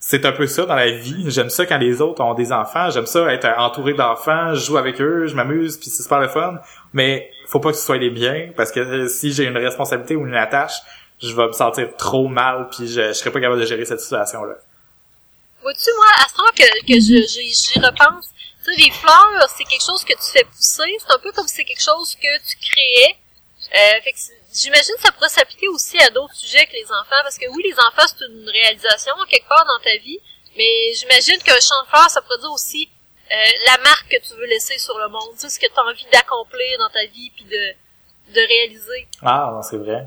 c'est 0.00 0.26
un 0.26 0.32
peu 0.32 0.48
ça 0.48 0.66
dans 0.66 0.74
la 0.74 0.90
vie. 0.90 1.26
J'aime 1.28 1.48
ça 1.48 1.64
quand 1.64 1.78
les 1.78 2.00
autres 2.00 2.24
ont 2.24 2.34
des 2.34 2.52
enfants. 2.52 2.90
J'aime 2.90 3.06
ça 3.06 3.32
être 3.32 3.48
entouré 3.56 3.94
d'enfants. 3.94 4.52
Je 4.52 4.64
joue 4.64 4.76
avec 4.76 5.00
eux, 5.00 5.28
je 5.28 5.36
m'amuse, 5.36 5.76
puis 5.76 5.90
c'est 5.90 6.02
super 6.02 6.18
le 6.18 6.26
fun. 6.26 6.58
Mais 6.92 7.30
faut 7.46 7.60
pas 7.60 7.70
que 7.70 7.76
ce 7.76 7.86
soit 7.86 7.98
les 7.98 8.10
biens, 8.10 8.48
parce 8.56 8.72
que 8.72 9.06
si 9.06 9.32
j'ai 9.32 9.44
une 9.44 9.56
responsabilité 9.56 10.16
ou 10.16 10.26
une 10.26 10.34
attache, 10.34 10.80
je 11.22 11.34
vais 11.34 11.46
me 11.46 11.52
sentir 11.52 11.88
trop 11.96 12.28
mal, 12.28 12.68
puis 12.70 12.88
je, 12.88 13.08
je 13.08 13.12
serais 13.12 13.30
pas 13.30 13.40
capable 13.40 13.60
de 13.60 13.66
gérer 13.66 13.84
cette 13.84 14.00
situation-là. 14.00 14.54
Vois-tu, 15.62 15.90
moi, 15.96 16.06
à 16.24 16.28
ce 16.28 16.34
temps 16.34 16.52
que, 16.56 16.86
que 16.86 16.94
je- 16.94 17.26
j'y 17.28 17.78
repense, 17.78 18.28
tu 18.64 18.74
sais, 18.74 18.80
les 18.80 18.90
fleurs, 18.90 19.48
c'est 19.56 19.64
quelque 19.64 19.84
chose 19.84 20.04
que 20.04 20.12
tu 20.14 20.30
fais 20.32 20.44
pousser. 20.44 20.96
C'est 20.98 21.12
un 21.14 21.18
peu 21.18 21.30
comme 21.32 21.46
si 21.46 21.56
c'est 21.56 21.64
quelque 21.64 21.82
chose 21.82 22.14
que 22.16 22.38
tu 22.48 22.56
créais. 22.58 23.16
Euh, 23.74 24.00
fait 24.02 24.12
que 24.12 24.18
j'imagine 24.52 24.94
que 24.96 25.02
ça 25.02 25.12
pourrait 25.12 25.28
s'appliquer 25.28 25.68
aussi 25.68 25.98
à 25.98 26.10
d'autres 26.10 26.34
sujets 26.34 26.66
que 26.66 26.72
les 26.72 26.84
enfants, 26.86 27.22
parce 27.22 27.38
que 27.38 27.46
oui, 27.48 27.62
les 27.64 27.74
enfants, 27.78 28.06
c'est 28.06 28.24
une 28.26 28.48
réalisation 28.50 29.14
quelque 29.28 29.48
part 29.48 29.64
dans 29.64 29.78
ta 29.82 29.96
vie, 29.98 30.18
mais 30.56 30.92
j'imagine 30.94 31.38
qu'un 31.42 31.58
champ 31.60 31.80
de 31.84 31.88
fleurs, 31.88 32.10
ça 32.10 32.20
pourrait 32.22 32.38
dire 32.38 32.52
aussi 32.52 32.88
euh, 33.30 33.34
la 33.66 33.78
marque 33.82 34.08
que 34.10 34.20
tu 34.20 34.34
veux 34.34 34.46
laisser 34.46 34.78
sur 34.78 34.98
le 34.98 35.08
monde, 35.08 35.30
tu 35.34 35.40
sais, 35.40 35.48
ce 35.48 35.58
que 35.58 35.66
tu 35.66 35.72
as 35.78 35.82
envie 35.84 36.06
d'accomplir 36.12 36.78
dans 36.78 36.90
ta 36.90 37.06
vie, 37.06 37.30
puis 37.30 37.44
de, 37.44 38.34
de 38.34 38.40
réaliser. 38.46 39.06
Ah, 39.22 39.60
c'est 39.68 39.78
vrai. 39.78 40.04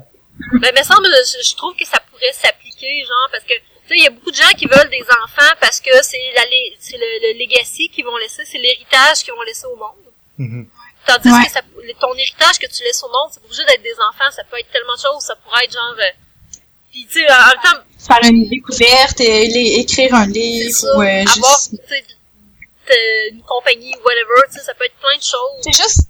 Ben, 0.60 0.72
me 0.76 0.82
semble, 0.82 1.06
je, 1.08 1.48
je 1.48 1.56
trouve 1.56 1.74
que 1.76 1.86
ça 1.86 1.98
pourrait 2.10 2.32
s'appliquer, 2.32 3.04
genre, 3.04 3.28
parce 3.32 3.44
que, 3.44 3.54
tu 3.54 3.88
sais, 3.88 3.94
il 3.96 4.04
y 4.04 4.06
a 4.06 4.10
beaucoup 4.10 4.30
de 4.30 4.36
gens 4.36 4.52
qui 4.56 4.66
veulent 4.66 4.90
des 4.90 5.04
enfants 5.24 5.52
parce 5.60 5.80
que 5.80 5.90
c'est 6.02 6.20
la, 6.34 6.42
c'est 6.78 6.96
le, 6.98 7.32
le 7.32 7.38
legacy 7.38 7.88
qu'ils 7.88 8.04
vont 8.04 8.16
laisser, 8.18 8.44
c'est 8.44 8.58
l'héritage 8.58 9.22
qu'ils 9.24 9.32
vont 9.34 9.42
laisser 9.42 9.66
au 9.66 9.76
monde. 9.76 10.04
Mhm. 10.38 10.68
Tandis 11.06 11.30
Ouais. 11.32 11.44
que 11.46 11.52
ça, 11.52 11.60
ton 12.00 12.12
héritage 12.14 12.58
que 12.58 12.66
tu 12.66 12.82
laisses 12.82 13.02
au 13.02 13.08
monde, 13.08 13.30
c'est 13.32 13.40
pas 13.40 13.46
obligé 13.46 13.64
d'être 13.64 13.82
des 13.82 13.94
enfants, 14.10 14.30
ça 14.34 14.42
peut 14.44 14.58
être 14.58 14.70
tellement 14.72 14.94
de 14.96 15.00
choses, 15.00 15.22
ça 15.22 15.36
pourrait 15.36 15.64
être 15.64 15.72
genre, 15.72 15.94
euh, 15.98 16.60
pis 16.92 17.06
tu 17.06 17.20
sais, 17.20 17.30
en 17.32 17.46
même 17.46 17.62
temps, 17.62 17.82
Faire 18.06 18.30
une 18.30 18.48
découverte, 18.48 19.20
et 19.20 19.46
les- 19.48 19.80
écrire 19.80 20.14
un 20.14 20.26
livre, 20.26 20.70
ça, 20.74 20.96
ou 20.96 21.02
euh, 21.02 21.04
avoir, 21.22 21.58
juste... 21.58 21.70
tu 21.70 21.88
sais, 21.88 22.02
de- 22.02 23.34
une 23.34 23.42
compagnie, 23.42 23.94
whatever, 24.04 24.42
tu 24.52 24.58
sais, 24.58 24.64
ça 24.64 24.74
peut 24.74 24.84
être 24.84 24.94
plein 24.96 25.16
de 25.16 25.22
choses. 25.22 25.60
C'est 25.62 25.72
juste... 25.72 26.08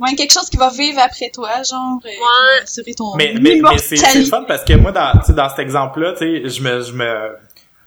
Ouais, 0.00 0.14
quelque 0.14 0.32
chose 0.32 0.48
qui 0.48 0.56
va 0.56 0.70
vivre 0.70 0.98
après 1.00 1.30
toi, 1.30 1.62
genre, 1.62 1.98
euh, 2.04 2.08
Ouais. 2.08 2.62
assurer 2.62 2.94
ton 2.94 3.14
Mais, 3.16 3.34
mais, 3.40 3.60
mais 3.62 3.78
c'est 3.78 3.96
fun 4.26 4.44
parce 4.44 4.64
que 4.64 4.74
moi, 4.74 4.92
dans, 4.92 5.12
tu 5.20 5.26
sais, 5.26 5.32
dans 5.32 5.48
cet 5.48 5.58
exemple-là, 5.58 6.12
tu 6.12 6.18
sais, 6.18 6.48
je 6.48 6.62
me, 6.62 6.80
je 6.82 6.92
me, 6.92 7.36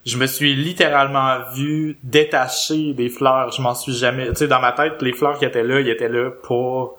je 0.06 0.16
me 0.16 0.26
suis 0.26 0.54
littéralement 0.54 1.38
vu 1.54 1.98
détacher 2.02 2.92
des 2.94 3.08
fleurs. 3.08 3.50
Je 3.52 3.62
m'en 3.62 3.74
suis 3.74 3.92
jamais, 3.94 4.28
tu 4.28 4.36
sais, 4.36 4.48
dans 4.48 4.60
ma 4.60 4.72
tête, 4.72 5.00
les 5.02 5.12
fleurs 5.12 5.38
qui 5.38 5.44
étaient 5.44 5.62
là, 5.62 5.80
ils 5.80 5.88
étaient 5.88 6.08
là 6.08 6.30
pour 6.42 6.98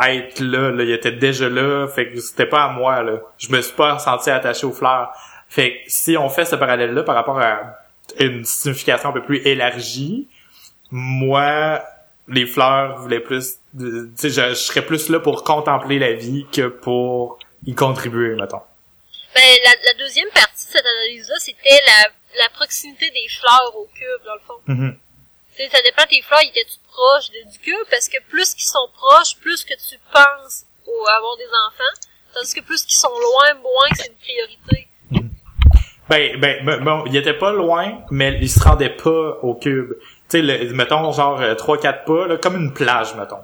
être 0.00 0.40
là, 0.40 0.70
là. 0.70 0.84
Ils 0.84 0.92
étaient 0.92 1.12
déjà 1.12 1.48
là. 1.48 1.86
Fait 1.88 2.08
que 2.08 2.20
c'était 2.20 2.46
pas 2.46 2.64
à 2.64 2.68
moi, 2.68 3.02
là. 3.02 3.18
Je 3.38 3.50
me 3.50 3.60
suis 3.60 3.74
pas 3.74 3.98
senti 3.98 4.30
attaché 4.30 4.66
aux 4.66 4.72
fleurs. 4.72 5.10
Fait 5.48 5.72
que 5.72 5.76
si 5.90 6.16
on 6.16 6.28
fait 6.28 6.44
ce 6.44 6.56
parallèle-là 6.56 7.02
par 7.02 7.14
rapport 7.14 7.38
à 7.40 7.78
une 8.20 8.44
signification 8.44 9.10
un 9.10 9.12
peu 9.12 9.22
plus 9.22 9.38
élargie, 9.46 10.28
moi, 10.90 11.82
les 12.28 12.46
fleurs 12.46 12.98
voulaient 12.98 13.20
plus, 13.20 13.56
tu 13.78 14.10
sais, 14.16 14.30
je, 14.30 14.48
je 14.50 14.54
serais 14.54 14.84
plus 14.84 15.08
là 15.08 15.20
pour 15.20 15.44
contempler 15.44 15.98
la 15.98 16.12
vie 16.12 16.46
que 16.52 16.68
pour 16.68 17.38
y 17.66 17.74
contribuer, 17.74 18.34
mettons. 18.34 18.60
Ben, 19.34 19.42
la, 19.64 19.70
la 19.92 19.94
deuxième 19.98 20.28
partie 20.30 20.66
de 20.66 20.70
cette 20.72 20.84
analyse-là, 20.86 21.34
c'était 21.38 21.80
la, 21.86 22.08
la 22.42 22.48
proximité 22.50 23.10
des 23.10 23.28
fleurs 23.28 23.72
au 23.76 23.86
cube, 23.94 24.24
dans 24.26 24.34
le 24.34 24.40
fond. 24.46 24.54
Mhm. 24.66 24.96
Tu 25.56 25.62
sais, 25.64 25.68
ça 25.70 25.78
dépend 25.82 26.04
tes 26.08 26.22
fleurs, 26.22 26.40
ils 26.42 26.48
étaient-tu 26.50 26.78
proches 26.92 27.30
de- 27.30 27.50
du 27.52 27.58
cube? 27.58 27.86
Parce 27.90 28.08
que 28.08 28.18
plus 28.28 28.54
qu'ils 28.54 28.66
sont 28.66 28.88
proches, 28.94 29.36
plus 29.40 29.64
que 29.64 29.74
tu 29.74 29.96
penses 30.12 30.64
au 30.86 31.06
avoir 31.08 31.36
des 31.36 31.44
enfants. 31.66 32.08
Tandis 32.34 32.54
que 32.54 32.60
plus 32.60 32.84
qu'ils 32.84 32.96
sont 32.98 33.08
loin, 33.08 33.54
moins 33.54 33.88
que 33.90 33.96
c'est 33.98 34.08
une 34.08 34.14
priorité. 34.14 34.88
Ben, 36.08 36.40
ben, 36.40 36.64
ben, 36.64 36.82
bon, 36.84 37.04
il 37.06 37.16
était 37.16 37.34
pas 37.34 37.52
loin, 37.52 38.00
mais 38.10 38.38
il 38.40 38.48
se 38.50 38.60
rendait 38.62 38.90
pas 38.90 39.38
au 39.42 39.54
cube. 39.54 39.92
Tu 40.28 40.38
sais, 40.38 40.42
le- 40.42 40.72
mettons, 40.74 41.10
genre, 41.12 41.40
euh, 41.40 41.54
trois, 41.54 41.78
quatre 41.78 42.04
pas, 42.04 42.26
là, 42.26 42.36
comme 42.36 42.56
une 42.56 42.72
plage, 42.72 43.14
mettons. 43.14 43.36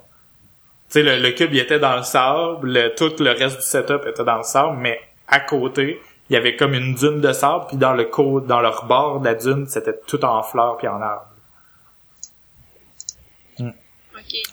Tu 0.89 1.01
sais, 1.01 1.03
le, 1.03 1.17
le 1.17 1.31
cube, 1.31 1.51
il 1.53 1.59
était 1.59 1.79
dans 1.79 1.95
le 1.95 2.03
sable, 2.03 2.69
le- 2.71 2.93
tout 2.95 3.11
le 3.19 3.31
reste 3.31 3.57
du 3.57 3.63
setup 3.65 4.05
était 4.07 4.23
dans 4.23 4.37
le 4.37 4.43
sable, 4.43 4.77
mais 4.77 4.99
à 5.27 5.39
côté, 5.39 5.99
il 6.29 6.33
y 6.33 6.37
avait 6.37 6.55
comme 6.55 6.73
une 6.73 6.93
dune 6.95 7.21
de 7.21 7.33
sable, 7.33 7.65
puis 7.67 7.77
dans 7.77 7.93
le 7.93 8.05
côte, 8.05 8.45
dans 8.45 8.59
leur 8.61 8.85
bord 8.85 9.19
de 9.19 9.25
la 9.25 9.33
dune, 9.35 9.65
c'était 9.67 9.97
tout 10.07 10.23
en 10.23 10.43
fleurs 10.43 10.77
puis 10.77 10.87
en 10.87 11.01
arbres. 11.01 11.25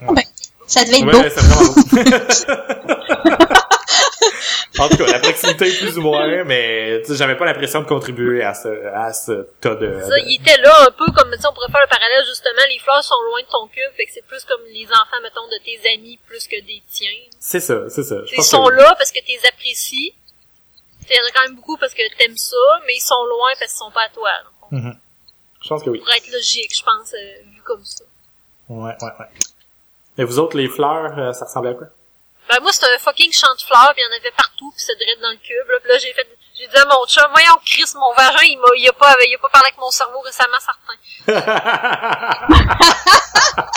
Ok. 0.08 0.18
Ça 0.66 0.84
devait 0.84 1.00
être 1.26 1.36
Ouais, 1.94 2.04
beau. 2.04 3.44
en 4.78 4.88
tout 4.88 4.96
cas, 4.96 5.06
la 5.06 5.18
proximité 5.20 5.70
plus 5.78 5.98
ou 5.98 6.02
moins, 6.02 6.44
mais 6.44 7.00
tu 7.02 7.08
sais, 7.12 7.16
j'avais 7.16 7.36
pas 7.36 7.44
l'impression 7.44 7.80
de 7.82 7.86
contribuer 7.86 8.42
à 8.42 8.54
ce, 8.54 8.68
à 8.94 9.12
ce 9.12 9.46
tas 9.60 9.74
de... 9.74 10.00
Ça, 10.00 10.08
de- 10.08 10.22
il 10.28 10.40
était 10.40 10.56
là 10.60 10.74
un 10.86 10.90
peu 10.92 11.06
comme, 11.12 11.30
tu 11.32 11.38
sais, 11.40 11.46
on 11.48 11.52
pourrait 11.52 11.70
faire 11.70 11.80
le 11.82 11.88
parallèle, 11.88 12.24
justement, 12.26 12.62
les 12.68 12.78
fleurs 12.78 13.02
sont 13.04 13.20
loin 13.30 13.40
de 13.42 13.46
ton 13.48 13.66
cube, 13.68 13.90
fait 13.96 14.06
que 14.06 14.12
c'est 14.12 14.24
plus 14.26 14.44
comme 14.44 14.60
les 14.72 14.86
enfants, 14.86 15.20
mettons, 15.22 15.46
de 15.48 15.58
tes 15.64 15.78
amis, 15.94 16.18
plus 16.26 16.46
que 16.46 16.60
des 16.64 16.82
tiens. 16.90 17.10
C'est 17.40 17.60
ça, 17.60 17.88
c'est 17.88 18.02
ça. 18.04 18.16
Ils 18.36 18.42
sont 18.42 18.64
que- 18.66 18.72
là 18.74 18.94
parce 18.96 19.10
que 19.12 19.18
tu 19.20 19.32
les 19.32 19.46
apprécies. 19.46 20.14
Il 21.10 21.16
y 21.16 21.20
en 21.20 21.28
a 21.28 21.30
quand 21.34 21.42
même 21.42 21.56
beaucoup 21.56 21.76
parce 21.76 21.92
que 21.94 22.02
t'aimes 22.16 22.36
ça, 22.36 22.56
mais 22.86 22.94
ils 22.94 23.00
sont 23.00 23.22
loin 23.26 23.50
parce 23.58 23.72
qu'ils 23.72 23.78
sont 23.78 23.90
pas 23.90 24.04
à 24.04 24.08
toi. 24.08 24.30
Mhm. 24.70 24.96
Je 25.62 25.68
pense 25.68 25.82
que 25.82 25.90
oui. 25.90 25.98
Pourrait 25.98 26.16
être 26.18 26.32
logique, 26.32 26.72
je 26.76 26.82
pense, 26.82 27.12
euh, 27.12 27.42
vu 27.54 27.60
comme 27.64 27.84
ça. 27.84 28.04
Ouais, 28.68 28.92
ouais, 29.02 29.08
ouais. 29.20 29.26
Et 30.18 30.24
vous 30.24 30.38
autres, 30.38 30.56
les 30.56 30.68
fleurs, 30.68 31.18
euh, 31.18 31.32
ça 31.32 31.44
ressemblait 31.44 31.70
à 31.70 31.74
quoi? 31.74 31.86
Ben 32.52 32.60
moi, 32.60 32.72
c'était 32.72 32.92
un 32.92 32.98
fucking 32.98 33.32
champ 33.32 33.54
de 33.54 33.62
fleurs, 33.62 33.92
puis 33.94 34.02
il 34.02 34.04
y 34.04 34.08
en 34.12 34.16
avait 34.20 34.30
partout, 34.36 34.70
puis 34.76 34.84
ça 34.84 34.94
direct 34.94 35.20
dans 35.22 35.30
le 35.30 35.36
cube. 35.36 35.68
Là, 35.70 35.78
Puis 35.80 35.88
là 35.90 35.96
j'ai 35.98 36.12
fait, 36.12 36.28
j'ai 36.58 36.66
dit 36.68 36.76
à 36.76 36.84
mon 36.84 37.06
chum, 37.06 37.24
voyons, 37.32 37.56
Chris, 37.64 37.84
mon 37.94 38.12
vagin, 38.14 38.42
il 38.42 38.58
m'a, 38.58 38.66
il 38.76 38.86
a 38.88 38.92
pas, 38.92 39.14
il 39.26 39.34
a 39.34 39.38
pas 39.38 39.48
parlé 39.48 39.68
avec 39.68 39.78
mon 39.78 39.90
cerveau 39.90 40.20
récemment, 40.20 40.58
certain. 40.60 40.96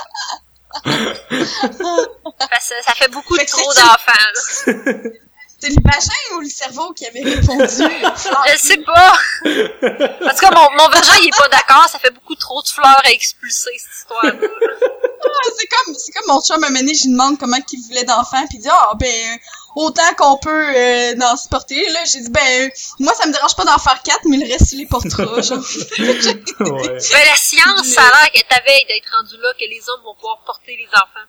Parce 2.50 2.70
que 2.70 2.82
ça 2.84 2.94
fait 2.96 3.08
beaucoup 3.10 3.36
Fait 3.36 3.46
que 3.46 3.52
trop 3.52 3.72
c'est- 3.72 3.82
d'enfants. 3.82 5.16
C'est 5.66 5.72
le 5.72 5.82
vagin 5.84 6.36
ou 6.38 6.42
le 6.42 6.50
cerveau 6.50 6.94
qui 6.94 7.08
avait 7.08 7.24
répondu? 7.24 7.66
Je 7.66 8.58
sais 8.58 8.78
pas. 8.78 9.14
En 9.44 10.30
tout 10.30 10.40
cas, 10.40 10.52
mon, 10.52 10.78
mon 10.78 10.90
vagin, 10.90 11.14
il 11.22 11.28
est 11.28 11.38
pas 11.38 11.48
d'accord, 11.50 11.90
ça 11.90 11.98
fait 11.98 12.12
beaucoup 12.12 12.36
trop 12.36 12.62
de 12.62 12.68
fleurs 12.68 13.02
à 13.04 13.10
expulser, 13.10 13.72
cette 13.76 13.98
histoire 13.98 14.26
Ah, 14.26 15.50
c'est 15.58 15.68
comme, 15.68 15.96
c'est 15.96 16.12
comme 16.12 16.28
mon 16.28 16.40
chum, 16.42 16.60
moment 16.60 16.72
donné, 16.72 16.94
je 16.94 17.06
lui 17.06 17.12
demande 17.14 17.40
comment 17.40 17.60
qu'il 17.62 17.82
voulait 17.82 18.04
d'enfants, 18.04 18.46
puis 18.48 18.60
il 18.60 18.62
dit, 18.62 18.68
ah, 18.70 18.92
ben, 19.00 19.40
autant 19.76 20.14
qu'on 20.16 20.38
peut 20.38 20.76
euh, 20.76 21.20
en 21.20 21.36
supporter, 21.36 21.90
là. 21.90 22.00
J'ai 22.06 22.22
dit, 22.22 22.30
ben, 22.30 22.70
moi, 23.00 23.16
ça 23.16 23.26
me 23.26 23.34
dérange 23.34 23.56
pas 23.56 23.66
d'en 23.66 23.80
faire 23.80 24.04
quatre, 24.04 24.26
mais 24.26 24.38
le 24.38 24.46
reste, 24.46 24.72
il 24.74 24.80
les 24.80 24.86
portera, 24.86 25.42
genre. 25.42 25.58
ouais. 25.98 26.88
Ben, 26.88 27.26
la 27.26 27.38
science, 27.38 27.88
ça 27.88 28.02
a 28.04 28.22
l'air 28.22 28.32
qu'elle 28.32 28.48
t'avait 28.48 28.86
d'être 28.88 29.10
rendu 29.18 29.36
là, 29.42 29.52
que 29.54 29.66
les 29.68 29.82
hommes 29.90 30.04
vont 30.04 30.14
pouvoir 30.14 30.44
porter 30.46 30.78
les 30.78 30.88
enfants. 30.94 31.26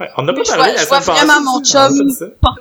Ouais, 0.00 0.10
On 0.16 0.22
n'a 0.22 0.32
pas 0.32 0.42
Je 0.44 0.48
parlé 0.48 0.62
vois- 0.64 0.72
la 0.72 0.78
je 0.82 0.86
vois 0.88 1.00
semaine 1.00 1.16
passée, 1.16 1.26
vraiment 1.26 1.40
mon 1.52 1.62
chum. 1.64 1.92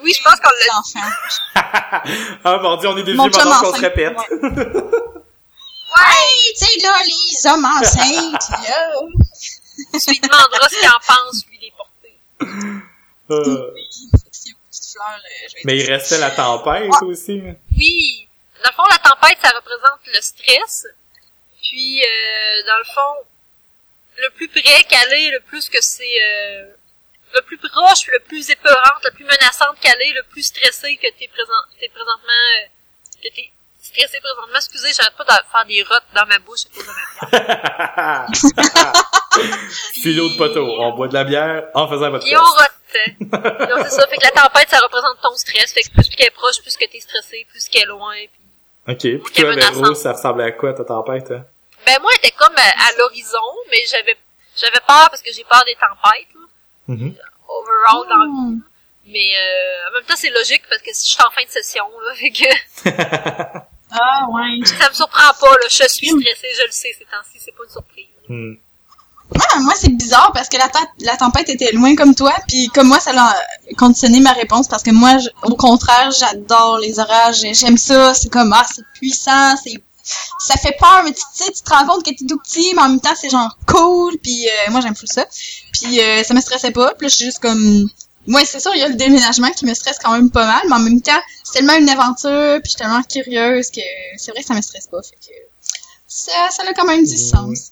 Oui, 0.03 0.13
je 0.13 0.21
pense 0.23 0.39
qu'on 0.39 0.49
l'a 0.49 0.79
enfants. 0.79 1.11
ah 2.43 2.57
mon 2.61 2.75
dieu, 2.77 2.89
on 2.89 2.97
est 2.97 3.03
des 3.03 3.13
vieux 3.13 3.15
moments 3.15 3.29
qu'on 3.59 3.73
se 3.75 3.81
répète. 3.81 4.15
Ouais, 4.17 4.37
tu 6.57 6.65
sais, 6.65 6.79
là, 6.81 6.93
les 7.05 7.47
hommes 7.51 7.65
enceintes, 7.65 8.49
là. 8.49 8.91
Tu 9.93 9.99
lui 10.11 10.19
demanderas 10.19 10.67
ce 10.69 10.75
qu'il 10.79 10.89
en 10.89 10.99
pense, 11.07 11.45
lui, 11.47 11.57
les 11.61 11.71
porter. 11.77 12.15
Euh, 13.29 13.43
fleurs, 13.43 13.73
euh, 15.05 15.09
mais 15.65 15.77
il 15.77 15.85
restait 15.91 16.17
la 16.17 16.31
tempête 16.31 16.89
aussi. 17.03 17.41
Oui. 17.77 18.27
Dans 18.63 18.69
le 18.69 18.75
fond, 18.75 18.85
la 18.89 18.97
tempête, 18.97 19.37
ça 19.43 19.49
représente 19.55 19.99
le 20.13 20.21
stress. 20.21 20.87
Puis, 21.61 22.01
euh, 22.01 22.05
dans 22.67 22.77
le 22.79 22.85
fond, 22.85 23.15
le 24.17 24.29
plus 24.31 24.47
près 24.47 24.83
qu'elle 24.89 25.13
est, 25.13 25.29
le 25.31 25.39
plus 25.41 25.69
que 25.69 25.79
c'est... 25.81 26.21
euh, 26.23 26.65
le 27.37 27.41
plus 27.43 27.57
proche, 27.57 28.01
puis 28.03 28.11
le 28.13 28.19
plus 28.19 28.49
épeurante, 28.49 29.03
le 29.05 29.11
plus 29.11 29.25
menaçante 29.25 29.79
qu'elle 29.79 30.01
est, 30.01 30.13
le 30.13 30.23
plus 30.23 30.43
stressé 30.43 30.97
que 30.97 31.07
t'es 31.17 31.27
présent, 31.27 31.61
t'es 31.79 31.89
présentement... 31.89 32.43
euh, 32.63 32.67
que 33.23 33.35
t'es 33.35 33.51
stressé 33.81 34.19
présentement. 34.19 34.55
Excusez, 34.57 34.93
j'arrête 34.93 35.15
pas 35.15 35.23
de 35.23 35.29
faire 35.51 35.65
des 35.65 35.83
rottes 35.83 36.03
dans 36.13 36.25
ma 36.25 36.39
bouche 36.39 36.65
à 36.65 36.69
cause 36.75 36.85
de 36.85 36.91
ma 36.91 38.23
Philo 39.93 40.29
de 40.29 40.37
poteau. 40.37 40.65
On 40.79 40.95
boit 40.95 41.07
de 41.07 41.13
la 41.13 41.23
bière 41.23 41.65
en 41.73 41.87
faisant 41.87 42.09
votre 42.09 42.25
Puis 42.25 42.35
on 42.35 42.41
rote. 42.41 42.71
Donc 43.69 43.83
c'est 43.83 43.91
ça. 43.91 44.07
Fait 44.07 44.17
que 44.17 44.23
la 44.23 44.31
tempête, 44.31 44.69
ça 44.69 44.79
représente 44.79 45.21
ton 45.21 45.35
stress. 45.35 45.73
Fait 45.73 45.81
que 45.81 45.91
plus 45.91 46.09
qu'elle 46.09 46.27
est 46.27 46.31
proche, 46.31 46.61
plus 46.61 46.75
que 46.75 46.85
t'es 46.85 46.99
stressé, 46.99 47.45
plus 47.49 47.67
qu'elle 47.67 47.83
est 47.83 47.85
loin. 47.85 48.15
Puis... 48.15 48.41
Ok. 48.93 49.23
Puis 49.23 49.43
toi, 49.43 49.55
Véro, 49.55 49.93
ça 49.93 50.13
ressemblait 50.13 50.45
à 50.45 50.51
quoi 50.51 50.73
ta 50.73 50.83
tempête? 50.85 51.31
Hein? 51.31 51.45
Ben 51.85 51.99
moi, 52.01 52.11
elle 52.13 52.27
était 52.27 52.35
comme 52.37 52.55
à, 52.57 52.97
l'horizon, 52.97 53.37
mais 53.71 53.85
j'avais 53.89 54.17
j'avais 54.55 54.79
peur 54.87 55.09
parce 55.09 55.21
que 55.21 55.31
j'ai 55.31 55.43
peur 55.43 55.63
des 55.65 55.75
tempêtes. 55.75 56.36
Mm-hmm. 56.89 57.13
Overall 57.49 58.07
dans 58.09 58.23
le 58.23 58.51
vie. 58.51 58.61
Mais 59.07 59.29
euh, 59.37 59.89
en 59.89 59.93
même 59.95 60.03
temps, 60.03 60.15
c'est 60.17 60.29
logique 60.29 60.63
parce 60.69 60.81
que 60.81 60.93
si 60.93 61.05
je 61.05 61.11
suis 61.11 61.23
en 61.25 61.31
fin 61.31 61.43
de 61.45 61.49
session, 61.49 61.85
là, 62.05 62.13
fait 62.15 62.31
que... 62.31 62.89
ah 63.91 64.27
ouais. 64.31 64.65
Ça 64.65 64.89
me 64.89 64.93
surprend 64.93 65.33
pas, 65.39 65.51
là. 65.51 65.67
Je 65.69 65.75
suis 65.87 66.07
stressée, 66.07 66.47
je 66.57 66.65
le 66.65 66.71
sais, 66.71 66.95
ces 66.97 67.05
temps-ci, 67.05 67.39
c'est 67.39 67.55
pas 67.55 67.63
une 67.63 67.71
surprise. 67.71 68.05
Mm. 68.27 68.55
Ouais, 69.29 69.61
moi, 69.61 69.73
c'est 69.75 69.91
bizarre 69.91 70.31
parce 70.33 70.47
que 70.47 70.57
la, 70.57 70.69
la 70.99 71.17
tempête 71.17 71.49
était 71.49 71.73
loin 71.73 71.95
comme 71.95 72.15
toi, 72.15 72.33
puis 72.47 72.69
comme 72.69 72.87
moi, 72.87 72.99
ça 72.99 73.11
a 73.11 73.35
conditionné 73.77 74.21
ma 74.21 74.31
réponse 74.31 74.69
parce 74.69 74.83
que 74.83 74.91
moi, 74.91 75.17
au 75.43 75.55
contraire, 75.55 76.11
j'adore 76.11 76.79
les 76.79 76.97
orages, 76.99 77.45
j'aime 77.53 77.77
ça, 77.77 78.13
c'est 78.13 78.29
comme, 78.29 78.53
ah, 78.53 78.65
c'est 78.73 78.85
puissant, 78.93 79.57
c'est 79.57 79.83
ça 80.39 80.55
fait 80.55 80.75
peur, 80.79 81.01
mais 81.03 81.11
tu 81.11 81.21
sais, 81.33 81.51
tu 81.51 81.61
te 81.61 81.69
rends 81.69 81.85
compte 81.85 82.05
que 82.05 82.11
t'es 82.11 82.25
tout 82.25 82.37
petit, 82.37 82.73
mais 82.75 82.81
en 82.81 82.89
même 82.89 83.01
temps, 83.01 83.15
c'est 83.15 83.29
genre 83.29 83.57
cool, 83.65 84.17
puis 84.21 84.47
euh, 84.47 84.71
moi, 84.71 84.81
j'aime 84.81 84.95
tout 84.95 85.07
ça. 85.07 85.25
Puis 85.73 85.99
euh, 85.99 86.23
ça 86.23 86.33
me 86.33 86.41
stressait 86.41 86.71
pas, 86.71 86.93
puis 86.95 87.05
là, 87.05 87.09
je 87.09 87.15
suis 87.15 87.25
juste 87.25 87.39
comme... 87.39 87.87
Moi, 88.25 88.41
c'est 88.43 88.59
sûr, 88.59 88.71
il 88.75 88.81
y 88.81 88.83
a 88.83 88.89
le 88.89 88.95
déménagement 88.95 89.49
qui 89.51 89.65
me 89.65 89.73
stresse 89.73 89.99
quand 90.03 90.11
même 90.11 90.29
pas 90.29 90.45
mal, 90.45 90.61
mais 90.67 90.75
en 90.75 90.79
même 90.79 91.01
temps, 91.01 91.21
c'est 91.43 91.59
tellement 91.59 91.77
une 91.77 91.89
aventure, 91.89 92.59
puis 92.61 92.65
je 92.65 92.69
suis 92.71 92.77
tellement 92.77 93.01
curieuse 93.03 93.71
que 93.71 93.81
c'est 94.17 94.31
vrai 94.31 94.41
que 94.41 94.47
ça 94.47 94.53
me 94.53 94.61
stresse 94.61 94.87
pas, 94.87 95.01
fait 95.01 95.15
que 95.15 95.33
ça, 96.07 96.31
ça 96.51 96.63
a 96.67 96.73
quand 96.73 96.85
même 96.85 97.05
du 97.05 97.17
sens. 97.17 97.71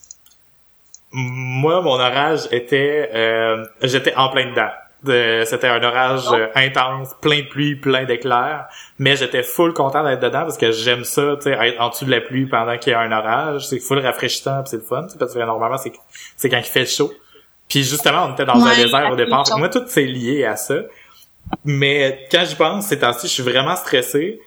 Moi, 1.12 1.82
mon 1.82 1.94
orage 1.94 2.48
était... 2.52 3.10
Euh, 3.14 3.66
j'étais 3.82 4.14
en 4.16 4.30
plein 4.30 4.50
dedans 4.50 4.70
c'était 5.46 5.68
un 5.68 5.84
orage 5.84 6.24
oh. 6.30 6.36
euh, 6.36 6.48
intense, 6.56 7.16
plein 7.22 7.40
de 7.40 7.48
pluie, 7.48 7.76
plein 7.76 8.06
d'éclairs, 8.06 8.68
mais 9.00 9.16
j'étais 9.16 9.44
full 9.44 9.74
content 9.74 10.04
d'être 10.04 10.22
dedans 10.22 10.42
parce 10.42 10.58
que 10.58 10.72
j'aime 10.72 11.04
ça, 11.04 11.36
tu 11.38 11.44
sais, 11.44 11.52
être 11.52 11.82
en 11.82 11.90
dessous 11.90 12.06
de 12.06 12.12
la 12.12 12.22
pluie 12.22 12.46
pendant 12.46 12.78
qu'il 12.78 12.92
y 12.92 12.96
a 12.96 13.00
un 13.00 13.12
orage, 13.12 13.68
c'est 13.68 13.80
full 13.80 14.00
rafraîchissant, 14.00 14.64
c'est 14.66 14.78
le 14.78 14.84
fun, 14.84 15.08
parce 15.18 15.34
que 15.34 15.40
normalement 15.40 15.78
c'est 15.78 15.94
c'est 16.38 16.50
quand 16.50 16.58
il 16.58 16.64
fait 16.64 16.86
chaud. 16.86 17.14
Puis 17.68 17.84
justement, 17.84 18.26
on 18.26 18.34
était 18.34 18.46
dans 18.46 18.64
un 18.64 18.76
désert 18.76 19.12
au 19.12 19.16
départ. 19.16 19.46
Moi, 19.58 19.70
tout 19.70 19.84
c'est 19.88 20.06
lié 20.06 20.46
à 20.46 20.56
ça. 20.56 20.76
Mais 21.64 22.28
quand 22.32 22.44
j'y 22.46 22.56
pense, 22.56 22.88
ces 22.88 23.00
temps-ci, 23.00 23.28
je 23.28 23.34
suis 23.34 23.44
vraiment 23.44 23.76
stressé. 23.76 24.40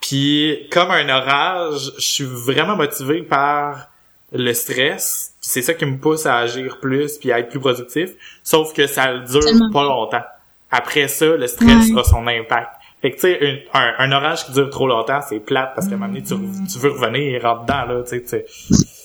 Puis 0.00 0.68
comme 0.70 0.90
un 0.90 1.08
orage, 1.08 1.92
je 1.96 2.12
suis 2.12 2.24
vraiment 2.24 2.76
motivé 2.76 3.22
par 3.22 3.88
le 4.32 4.52
stress, 4.52 5.29
c'est 5.40 5.62
ça 5.62 5.74
qui 5.74 5.86
me 5.86 5.98
pousse 5.98 6.26
à 6.26 6.36
agir 6.36 6.78
plus 6.80 7.18
puis 7.18 7.32
à 7.32 7.38
être 7.38 7.48
plus 7.48 7.60
productif, 7.60 8.10
sauf 8.42 8.72
que 8.72 8.86
ça 8.86 9.18
dure 9.18 9.40
pas 9.72 9.84
longtemps. 9.84 10.22
Après 10.70 11.08
ça, 11.08 11.26
le 11.26 11.46
stress 11.46 11.90
a 11.96 12.04
son 12.04 12.26
impact. 12.26 12.70
Fait 13.02 13.12
que 13.12 13.16
tu 13.16 13.22
sais, 13.22 13.64
un, 13.72 13.94
un, 13.98 14.12
orage 14.12 14.44
qui 14.44 14.52
dure 14.52 14.68
trop 14.68 14.86
longtemps, 14.86 15.20
c'est 15.26 15.40
plate 15.40 15.72
parce 15.74 15.88
qu'à 15.88 15.94
un 15.94 15.96
moment 15.96 16.12
donné, 16.12 16.22
tu, 16.22 16.34
tu 16.70 16.78
veux 16.78 16.90
revenir 16.90 17.34
et 17.34 17.38
rentre 17.38 17.62
dedans, 17.62 17.86
là, 17.86 18.02
tu 18.02 18.22
sais, 18.26 18.44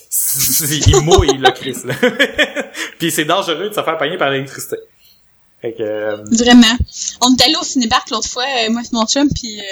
il 0.88 1.02
mouille, 1.02 1.38
le 1.38 1.52
Chris, 1.52 1.78
là. 1.86 1.94
puis 3.00 3.10
c'est 3.10 3.24
dangereux 3.24 3.70
de 3.70 3.74
se 3.74 3.82
faire 3.82 3.98
pogner 3.98 4.18
par 4.18 4.32
l'électricité. 4.32 4.76
Fait 5.62 5.74
que... 5.74 5.82
Euh, 5.82 6.18
Vraiment. 6.30 6.76
On 7.22 7.34
est 7.36 7.44
allé 7.44 7.56
au 7.56 7.64
cinépark 7.64 8.10
l'autre 8.10 8.30
fois, 8.30 8.44
euh, 8.44 8.70
moi 8.70 8.82
et 8.82 8.90
mon 8.92 9.06
chum, 9.06 9.30
puis 9.34 9.60
euh, 9.60 9.64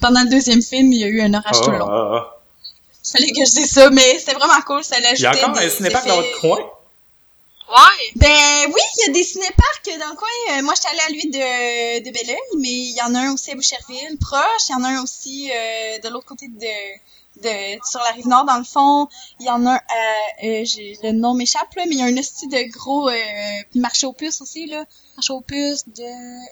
pendant 0.00 0.22
le 0.22 0.30
deuxième 0.30 0.62
film, 0.62 0.92
il 0.92 1.00
y 1.00 1.04
a 1.04 1.08
eu 1.08 1.20
un 1.20 1.34
orage 1.34 1.60
tout 1.60 1.70
le 1.70 1.78
long. 1.78 1.88
Ah, 1.90 2.10
ah 2.12 2.33
fallait 3.12 3.32
que 3.32 3.44
je 3.44 3.50
dise 3.50 3.70
ça, 3.70 3.90
mais 3.90 4.18
c'était 4.18 4.34
vraiment 4.34 4.60
cool, 4.66 4.82
ça 4.84 4.98
l'a 5.00 5.12
Il 5.12 5.20
y 5.20 5.26
a 5.26 5.30
encore 5.30 5.58
un 5.58 5.68
cinépark 5.68 6.06
dans 6.06 6.16
votre 6.16 6.40
coin? 6.40 6.58
Ouais. 7.68 8.10
Ben 8.16 8.66
oui, 8.72 8.80
il 8.98 9.06
y 9.06 9.10
a 9.10 9.12
des 9.12 9.24
cinéparks 9.24 9.98
dans 9.98 10.10
le 10.10 10.16
coin. 10.16 10.28
Euh, 10.52 10.62
moi, 10.62 10.74
j'étais 10.76 10.88
allée 10.88 11.00
à 11.00 11.10
lui 11.10 11.30
de, 11.30 12.04
de 12.04 12.10
Belleuil, 12.10 12.36
mais 12.58 12.68
il 12.68 12.94
y 12.94 13.02
en 13.02 13.14
a 13.14 13.20
un 13.20 13.32
aussi 13.34 13.50
à 13.50 13.54
Boucherville, 13.54 14.18
proche. 14.20 14.68
Il 14.68 14.72
y 14.72 14.74
en 14.74 14.84
a 14.84 14.88
un 14.88 15.02
aussi 15.02 15.50
euh, 15.50 15.98
de 15.98 16.08
l'autre 16.08 16.26
côté 16.26 16.48
de, 16.48 17.42
de 17.42 17.80
sur 17.90 18.00
la 18.00 18.10
rive 18.10 18.28
nord, 18.28 18.44
dans 18.44 18.58
le 18.58 18.64
fond. 18.64 19.08
Il 19.40 19.46
y 19.46 19.50
en 19.50 19.64
a 19.66 19.72
un, 19.72 19.80
euh, 20.44 20.64
le 21.02 21.12
nom 21.12 21.34
m'échappe, 21.34 21.74
là, 21.74 21.84
mais 21.86 21.94
il 21.94 21.98
y 21.98 22.02
a 22.02 22.06
un 22.06 22.16
hostie 22.16 22.48
de 22.48 22.70
gros 22.70 23.08
euh, 23.08 23.14
marché 23.74 24.06
aux 24.06 24.12
puces 24.12 24.40
aussi, 24.42 24.66
là. 24.66 24.84
Marché 25.16 25.32
aux 25.32 25.40
puces 25.40 25.88
de 25.88 26.44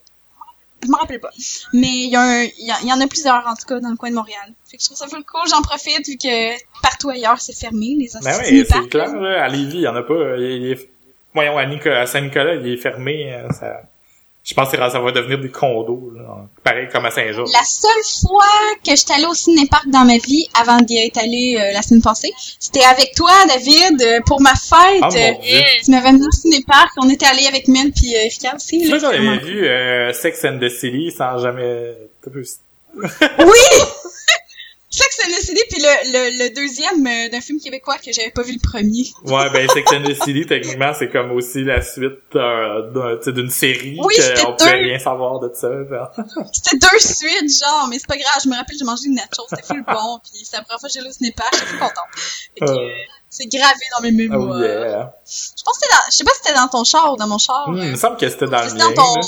je 0.83 0.89
me 0.89 0.97
rappelle 0.97 1.21
pas. 1.21 1.31
Mais 1.73 1.89
il 1.89 2.11
y, 2.11 2.17
a 2.17 2.45
il 2.45 2.89
y, 2.89 2.93
en 2.93 3.01
a 3.01 3.07
plusieurs, 3.07 3.47
en 3.47 3.55
tout 3.55 3.67
cas, 3.67 3.81
dans 3.81 3.91
le 3.91 3.97
coin 3.97 4.11
de 4.11 4.15
Montréal. 4.15 4.53
Fait 4.69 4.77
que 4.77 4.83
je 4.83 4.89
trouve 4.89 4.99
ça 4.99 5.07
full 5.07 5.25
cool. 5.25 5.49
J'en 5.49 5.63
profite, 5.63 6.07
vu 6.07 6.17
que 6.17 6.81
partout 6.83 7.11
ailleurs, 7.11 7.41
c'est 7.41 7.59
fermé, 7.59 7.97
les 7.99 8.09
Ben 8.23 8.37
oui, 8.41 8.65
c'est 8.69 8.89
clair, 8.89 9.15
là. 9.15 9.45
À 9.45 9.49
Lévis, 9.49 9.79
il 9.79 9.83
y 9.83 9.89
en 9.89 9.97
a 9.97 10.03
pas. 10.03 10.37
Il, 10.39 10.73
est... 10.73 10.89
Voyons, 11.35 11.57
à, 11.59 12.07
Saint-Nicolas, 12.07 12.55
il 12.57 12.67
est 12.67 12.77
fermé. 12.77 13.33
Euh, 13.33 13.49
ça... 13.51 13.83
Je 14.45 14.55
pense 14.55 14.71
que 14.71 14.77
ça 14.77 14.99
va 14.99 15.13
devenir 15.13 15.39
des 15.39 15.51
condos, 15.51 16.13
là, 16.17 16.49
pareil 16.65 16.89
comme 16.91 17.05
à 17.05 17.13
Saint-Jean. 17.13 17.45
La 17.45 17.63
seule 17.65 18.27
fois 18.27 18.45
que 18.85 18.97
j'étais 18.97 19.15
allée 19.15 19.27
au 19.27 19.35
cinépark 19.35 19.89
dans 19.89 20.05
ma 20.05 20.19
vie, 20.19 20.49
avant 20.61 20.79
d'y 20.79 20.99
être 20.99 21.19
allée 21.19 21.57
euh, 21.61 21.73
la 21.73 21.81
semaine 21.81 22.03
passée, 22.03 22.33
c'était 22.59 22.83
avec 22.83 23.15
toi, 23.15 23.31
David, 23.47 24.03
euh, 24.03 24.21
pour 24.27 24.41
ma 24.41 24.55
fête. 24.55 25.01
Oh, 25.03 25.75
tu 25.85 25.91
m'avais 25.93 26.09
amené 26.09 26.27
au 26.27 26.33
cinépark, 26.33 26.91
on 26.97 27.09
était 27.09 27.27
allés 27.27 27.47
avec 27.47 27.69
Mel 27.69 27.93
puis 27.93 28.17
euh, 28.17 28.29
Fika 28.31 28.57
aussi. 28.57 28.85
Là, 28.89 28.99
j'avais 28.99 29.39
vu 29.39 30.13
Sex 30.13 30.45
and 30.45 30.59
the 30.59 30.69
City 30.69 31.13
sans 31.17 31.39
jamais... 31.39 31.97
oui! 32.97 33.05
Sex 34.95 35.19
and 35.25 35.31
the 35.31 35.41
City, 35.41 35.61
puis 35.71 35.81
le, 35.81 36.13
le, 36.13 36.45
le 36.45 36.55
deuxième 36.55 37.07
euh, 37.07 37.31
d'un 37.31 37.41
film 37.41 37.59
québécois 37.59 37.97
que 37.97 38.13
j'avais 38.13 38.31
pas 38.31 38.43
vu 38.43 38.53
le 38.53 38.61
premier. 38.61 39.05
ouais, 39.25 39.51
ben 39.51 39.67
Sex 39.71 39.91
and 39.91 40.03
the 40.03 40.15
City, 40.23 40.45
techniquement, 40.45 40.93
c'est 40.93 41.09
comme 41.09 41.33
aussi 41.33 41.65
la 41.65 41.81
suite 41.81 42.37
euh, 42.37 43.17
d'une 43.33 43.49
série 43.49 43.99
oui, 44.05 44.15
qu'on 44.45 44.53
pouvait 44.55 44.73
rien 44.73 44.99
savoir 44.99 45.41
de 45.41 45.51
ça. 45.55 45.71
c'était 46.53 46.77
deux 46.77 46.99
suites, 46.99 47.59
genre, 47.59 47.89
mais 47.89 47.99
c'est 47.99 48.07
pas 48.07 48.19
grave, 48.19 48.39
je 48.45 48.51
me 48.51 48.55
rappelle, 48.55 48.77
j'ai 48.79 48.85
mangé 48.85 49.07
une 49.07 49.15
nacho, 49.15 49.45
c'était 49.49 49.63
full 49.63 49.83
bon, 49.83 50.21
puis 50.25 50.45
c'est 50.45 50.59
la 50.59 50.63
première 50.63 50.81
fois 50.81 50.89
que 50.91 50.93
j'ai 50.93 51.01
lu 51.01 51.09
au 51.09 51.13
cinépark, 51.13 51.55
j'étais 51.55 51.79
contente. 51.79 52.69
Euh. 52.69 52.91
c'est 53.31 53.47
gravé 53.47 53.87
dans 53.97 54.03
mes 54.03 54.13
mémoires. 54.13 54.59
Oh 54.61 54.63
yeah. 54.63 55.15
Je 55.25 55.63
pense 55.65 55.79
que 55.79 55.85
c'était 55.85 55.95
dans, 55.95 56.11
je 56.11 56.17
sais 56.17 56.25
pas 56.25 56.33
si 56.33 56.41
c'était 56.45 56.55
dans 56.55 56.69
ton 56.69 56.85
char 56.85 57.15
ou 57.15 57.17
dans 57.17 57.29
mon 57.29 57.39
char. 57.39 57.71
Hmm, 57.71 57.79
il 57.79 57.93
me 57.93 57.97
semble 57.97 58.19
que 58.19 58.29
c'était 58.29 58.45
dans 58.45 58.61
le 58.63 58.75
mien. 58.75 58.91
Dans 58.91 59.15
ton... 59.15 59.21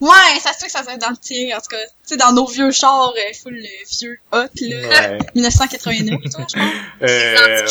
Ouais, 0.00 0.40
ça 0.40 0.52
se 0.52 0.58
fait 0.58 0.66
que 0.66 0.72
ça 0.72 0.82
serait 0.82 0.98
dans 0.98 1.10
le 1.10 1.16
tien, 1.16 1.56
en 1.56 1.60
tout 1.60 1.68
cas. 1.68 1.84
Tu 1.84 1.90
sais, 2.04 2.16
dans 2.16 2.32
nos 2.32 2.46
vieux 2.46 2.70
chars, 2.70 3.12
euh, 3.16 3.32
full 3.40 3.56
euh, 3.56 3.84
vieux 4.00 4.18
hot, 4.32 4.38
là. 4.60 5.10
Ouais. 5.10 5.18
1989, 5.34 6.20
toi, 6.30 6.46
je 6.48 6.58
pense. 6.58 6.72
Euh, 7.02 7.66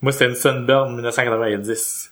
moi, 0.00 0.12
c'était 0.12 0.26
une 0.26 0.36
Sunburn 0.36 0.94
1990. 0.94 2.10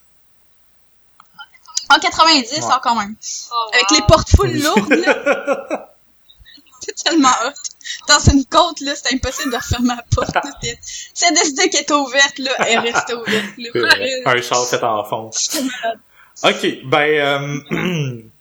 En 1.88 1.98
90, 2.00 2.52
ouais. 2.52 2.60
quand 2.82 2.96
même. 2.96 3.14
Oh, 3.52 3.70
Avec 3.74 3.90
les 3.92 4.02
portes 4.02 4.30
full 4.30 4.52
lourdes, 4.60 4.92
là. 4.92 5.92
c'est 6.80 7.04
tellement 7.04 7.28
hot. 7.44 7.52
Dans 8.08 8.18
une 8.18 8.44
côte, 8.44 8.80
là, 8.80 8.94
c'était 8.96 9.14
impossible 9.14 9.52
de 9.52 9.56
refermer 9.56 9.94
la 9.94 10.04
porte. 10.14 10.36
Si 11.14 11.24
elle 11.24 11.34
décidait 11.34 11.68
qu'elle 11.68 11.82
était 11.82 11.92
ouverte, 11.92 12.38
là, 12.38 12.50
elle 12.66 12.78
restait 12.80 13.14
ouverte, 13.14 13.54
là. 13.58 14.32
Un 14.32 14.42
char 14.42 14.66
fait 14.66 14.82
en 14.82 15.04
fond. 15.04 15.30
Ok, 16.42 16.84
ben, 16.84 17.60
euh, 17.70 18.20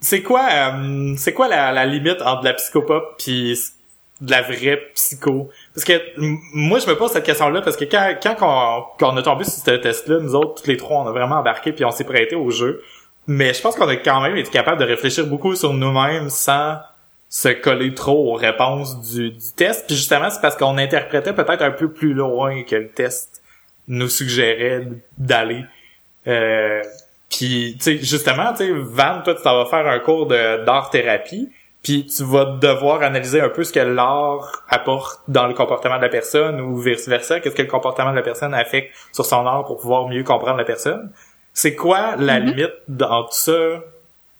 c'est 0.00 0.22
quoi, 0.22 0.46
euh, 0.52 1.14
c'est 1.16 1.32
quoi 1.32 1.48
la, 1.48 1.86
limite 1.86 2.22
entre 2.22 2.44
la 2.44 2.54
psychopop 2.54 3.16
puis 3.18 3.58
de 4.20 4.30
la 4.30 4.42
vraie 4.42 4.90
psycho? 4.94 5.50
Parce 5.74 5.84
que 5.84 6.00
moi, 6.18 6.78
je 6.78 6.86
me 6.86 6.96
pose 6.96 7.12
cette 7.12 7.24
question-là 7.24 7.62
parce 7.62 7.76
que 7.76 7.84
quand, 7.84 8.14
quand 8.22 9.12
on, 9.12 9.16
a 9.16 9.22
tombé 9.22 9.44
sur 9.44 9.54
ce 9.54 9.70
test-là, 9.70 10.20
nous 10.20 10.34
autres, 10.34 10.62
tous 10.62 10.68
les 10.68 10.76
trois, 10.76 11.02
on 11.02 11.06
a 11.06 11.12
vraiment 11.12 11.36
embarqué 11.36 11.72
puis 11.72 11.84
on 11.84 11.90
s'est 11.90 12.04
prêté 12.04 12.36
au 12.36 12.50
jeu. 12.50 12.82
Mais 13.26 13.54
je 13.54 13.60
pense 13.60 13.74
qu'on 13.74 13.88
a 13.88 13.96
quand 13.96 14.20
même 14.20 14.36
été 14.36 14.50
capable 14.50 14.80
de 14.80 14.86
réfléchir 14.86 15.26
beaucoup 15.26 15.56
sur 15.56 15.72
nous-mêmes 15.72 16.30
sans 16.30 16.78
se 17.28 17.48
coller 17.48 17.92
trop 17.92 18.32
aux 18.32 18.36
réponses 18.36 19.00
du, 19.12 19.30
du 19.30 19.52
test. 19.56 19.86
Puis 19.86 19.96
justement, 19.96 20.30
c'est 20.30 20.40
parce 20.40 20.56
qu'on 20.56 20.78
interprétait 20.78 21.32
peut-être 21.32 21.62
un 21.62 21.72
peu 21.72 21.90
plus 21.90 22.14
loin 22.14 22.62
que 22.62 22.76
le 22.76 22.88
test 22.88 23.42
nous 23.88 24.08
suggérait 24.08 24.86
d'aller. 25.18 25.64
Euh, 26.26 26.82
puis, 27.30 27.76
tu 27.78 27.84
sais, 27.84 27.98
justement, 27.98 28.52
tu 28.52 28.66
sais, 28.66 28.72
Van, 28.72 29.20
toi, 29.22 29.34
tu 29.34 29.42
t'en 29.42 29.62
vas 29.62 29.66
faire 29.66 29.86
un 29.86 29.98
cours 29.98 30.26
de 30.26 30.64
d'art-thérapie, 30.64 31.50
puis 31.86 32.04
tu 32.06 32.24
vas 32.24 32.44
devoir 32.44 33.02
analyser 33.02 33.40
un 33.40 33.48
peu 33.48 33.62
ce 33.62 33.72
que 33.72 33.78
l'art 33.78 34.64
apporte 34.68 35.20
dans 35.28 35.46
le 35.46 35.54
comportement 35.54 35.98
de 35.98 36.02
la 36.02 36.08
personne 36.08 36.60
ou 36.60 36.76
vice-versa, 36.78 37.38
qu'est-ce 37.38 37.54
que 37.54 37.62
le 37.62 37.68
comportement 37.68 38.10
de 38.10 38.16
la 38.16 38.22
personne 38.22 38.54
affecte 38.54 38.92
sur 39.12 39.24
son 39.24 39.46
art 39.46 39.64
pour 39.64 39.78
pouvoir 39.78 40.08
mieux 40.08 40.24
comprendre 40.24 40.56
la 40.56 40.64
personne? 40.64 41.12
C'est 41.52 41.76
quoi 41.76 42.16
la 42.16 42.40
mm-hmm. 42.40 42.44
limite 42.44 42.74
dans 42.88 43.22
tout 43.22 43.34
ça? 43.34 43.84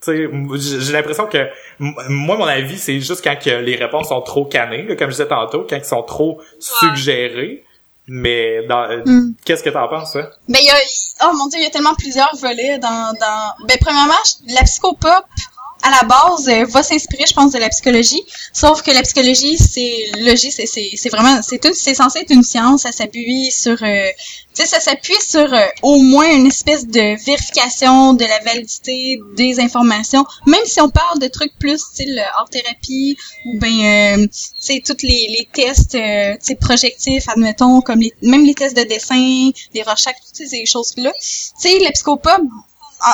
J'ai 0.06 0.92
l'impression 0.92 1.26
que 1.26 1.48
moi 1.78 2.36
mon 2.36 2.46
avis 2.46 2.78
c'est 2.78 2.98
juste 3.00 3.24
quand 3.24 3.36
que 3.38 3.50
les 3.50 3.76
réponses 3.76 4.08
sont 4.08 4.20
trop 4.22 4.44
cannées 4.44 4.86
comme 4.96 5.08
je 5.08 5.16
disais 5.16 5.26
tantôt 5.26 5.66
quand 5.68 5.76
ils 5.76 5.84
sont 5.84 6.02
trop 6.02 6.40
suggérées 6.60 7.64
mais 8.08 8.66
dans 8.68 8.88
mm. 9.04 9.34
qu'est-ce 9.44 9.62
que 9.62 9.70
t'en 9.70 9.88
penses 9.88 10.12
ça 10.12 10.30
Ben 10.48 10.58
il 10.60 10.66
y 10.66 10.70
a 10.70 10.76
oh 11.24 11.36
mon 11.36 11.46
dieu, 11.48 11.58
il 11.60 11.64
y 11.64 11.66
a 11.66 11.70
tellement 11.70 11.94
plusieurs 11.94 12.34
volets 12.36 12.78
dans 12.78 13.12
dans 13.18 13.66
ben 13.66 13.76
premièrement, 13.80 14.14
la 14.48 14.62
psychopop 14.62 15.24
à 15.86 15.90
la 15.90 16.08
base, 16.08 16.48
euh, 16.48 16.64
va 16.66 16.82
s'inspirer, 16.82 17.24
je 17.28 17.32
pense, 17.32 17.52
de 17.52 17.58
la 17.58 17.68
psychologie. 17.68 18.22
Sauf 18.52 18.82
que 18.82 18.90
la 18.90 19.02
psychologie, 19.02 19.56
c'est 19.56 20.10
logique, 20.18 20.52
c'est, 20.52 21.08
vraiment, 21.10 21.40
c'est 21.42 21.60
tout, 21.60 21.74
c'est 21.74 21.94
censé 21.94 22.20
être 22.20 22.30
une 22.30 22.42
science. 22.42 22.82
Ça 22.82 22.92
s'appuie 22.92 23.52
sur, 23.52 23.80
euh, 23.82 24.08
tu 24.54 24.62
sais, 24.62 24.66
ça 24.66 24.80
s'appuie 24.80 25.20
sur 25.20 25.52
euh, 25.52 25.66
au 25.82 25.98
moins 25.98 26.30
une 26.32 26.48
espèce 26.48 26.86
de 26.86 27.24
vérification 27.24 28.14
de 28.14 28.24
la 28.24 28.40
validité 28.40 29.20
des 29.36 29.60
informations. 29.60 30.24
Même 30.46 30.64
si 30.64 30.80
on 30.80 30.90
parle 30.90 31.20
de 31.20 31.28
trucs 31.28 31.56
plus 31.58 31.78
style 31.78 32.20
hors 32.38 32.48
thérapie 32.48 33.16
ou 33.46 33.58
ben, 33.58 34.18
euh, 34.18 34.26
tu 34.26 34.40
sais, 34.58 34.82
tous 34.84 35.02
les, 35.02 35.36
les 35.38 35.48
tests, 35.52 35.92
tu 35.92 35.98
sais, 36.40 36.56
projectifs, 36.56 37.28
admettons, 37.28 37.80
comme 37.80 38.00
les, 38.00 38.12
même 38.22 38.44
les 38.44 38.54
tests 38.54 38.76
de 38.76 38.82
dessin, 38.82 39.50
les 39.72 39.82
recherches, 39.82 40.16
toutes 40.26 40.48
ces 40.48 40.66
choses-là. 40.66 41.12
Tu 41.20 41.68
sais, 41.68 41.78
la 41.78 41.92
psychopop 41.92 42.42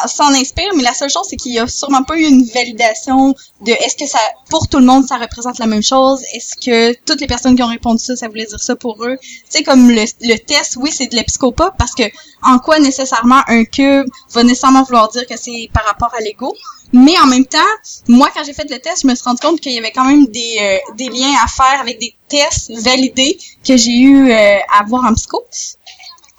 s'en 0.06 0.32
inspire, 0.34 0.70
mais 0.76 0.82
la 0.82 0.94
seule 0.94 1.10
chose, 1.10 1.26
c'est 1.28 1.36
qu'il 1.36 1.52
y 1.52 1.58
a 1.58 1.66
sûrement 1.66 2.02
pas 2.02 2.16
eu 2.16 2.24
une 2.24 2.44
validation 2.44 3.34
de 3.60 3.72
est-ce 3.72 3.96
que 3.96 4.06
ça, 4.06 4.18
pour 4.48 4.68
tout 4.68 4.78
le 4.78 4.84
monde, 4.84 5.06
ça 5.06 5.16
représente 5.16 5.58
la 5.58 5.66
même 5.66 5.82
chose? 5.82 6.22
Est-ce 6.34 6.56
que 6.56 6.94
toutes 7.04 7.20
les 7.20 7.26
personnes 7.26 7.56
qui 7.56 7.62
ont 7.62 7.68
répondu 7.68 8.02
ça, 8.02 8.16
ça 8.16 8.28
voulait 8.28 8.46
dire 8.46 8.60
ça 8.60 8.76
pour 8.76 9.04
eux? 9.04 9.16
Tu 9.20 9.44
sais, 9.48 9.62
comme 9.62 9.90
le, 9.90 10.04
le 10.20 10.36
test, 10.38 10.76
oui, 10.80 10.90
c'est 10.92 11.06
de 11.06 11.16
l'episcopat, 11.16 11.72
parce 11.78 11.94
que 11.94 12.04
en 12.42 12.58
quoi 12.58 12.78
nécessairement 12.78 13.42
un 13.48 13.64
cube 13.64 14.06
va 14.32 14.42
nécessairement 14.42 14.82
vouloir 14.82 15.08
dire 15.08 15.26
que 15.26 15.36
c'est 15.36 15.68
par 15.72 15.84
rapport 15.84 16.12
à 16.16 16.20
l'ego? 16.20 16.54
Mais 16.94 17.18
en 17.18 17.26
même 17.26 17.46
temps, 17.46 17.58
moi, 18.06 18.28
quand 18.34 18.44
j'ai 18.44 18.52
fait 18.52 18.68
le 18.70 18.78
test, 18.78 19.02
je 19.02 19.06
me 19.06 19.14
suis 19.14 19.24
rendu 19.24 19.40
compte 19.40 19.60
qu'il 19.60 19.72
y 19.72 19.78
avait 19.78 19.92
quand 19.92 20.04
même 20.04 20.26
des, 20.26 20.56
euh, 20.60 20.94
des 20.96 21.08
liens 21.08 21.34
à 21.42 21.48
faire 21.48 21.80
avec 21.80 21.98
des 21.98 22.14
tests 22.28 22.70
validés 22.82 23.38
que 23.66 23.76
j'ai 23.76 23.96
eu 23.98 24.30
euh, 24.30 24.58
à 24.78 24.84
voir 24.86 25.04
en 25.04 25.14
psycho 25.14 25.42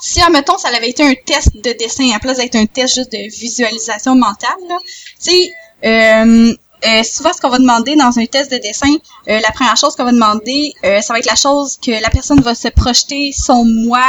si, 0.06 0.22
admettons, 0.22 0.58
ça 0.58 0.68
avait 0.68 0.90
été 0.90 1.02
un 1.02 1.14
test 1.14 1.56
de 1.56 1.72
dessin 1.72 2.12
à 2.14 2.20
place 2.20 2.36
d'être 2.36 2.56
un 2.56 2.66
test 2.66 2.96
juste 2.96 3.12
de 3.14 3.30
visualisation 3.40 4.16
mentale, 4.16 4.58
là, 4.68 4.78
tu 4.84 5.32
sais, 5.32 5.54
euh, 5.86 6.54
euh, 6.86 7.04
souvent, 7.04 7.32
ce 7.32 7.40
qu'on 7.40 7.48
va 7.48 7.58
demander 7.58 7.96
dans 7.96 8.20
un 8.20 8.26
test 8.26 8.52
de 8.52 8.58
dessin, 8.58 8.94
euh, 9.30 9.40
la 9.40 9.52
première 9.52 9.78
chose 9.78 9.96
qu'on 9.96 10.04
va 10.04 10.12
demander, 10.12 10.74
ça 10.84 11.14
va 11.14 11.20
être 11.20 11.26
la 11.26 11.38
chose 11.38 11.78
que 11.82 11.92
la 11.92 12.10
personne 12.10 12.42
va 12.42 12.54
se 12.54 12.68
projeter 12.68 13.32
son 13.32 13.64
moi 13.64 14.04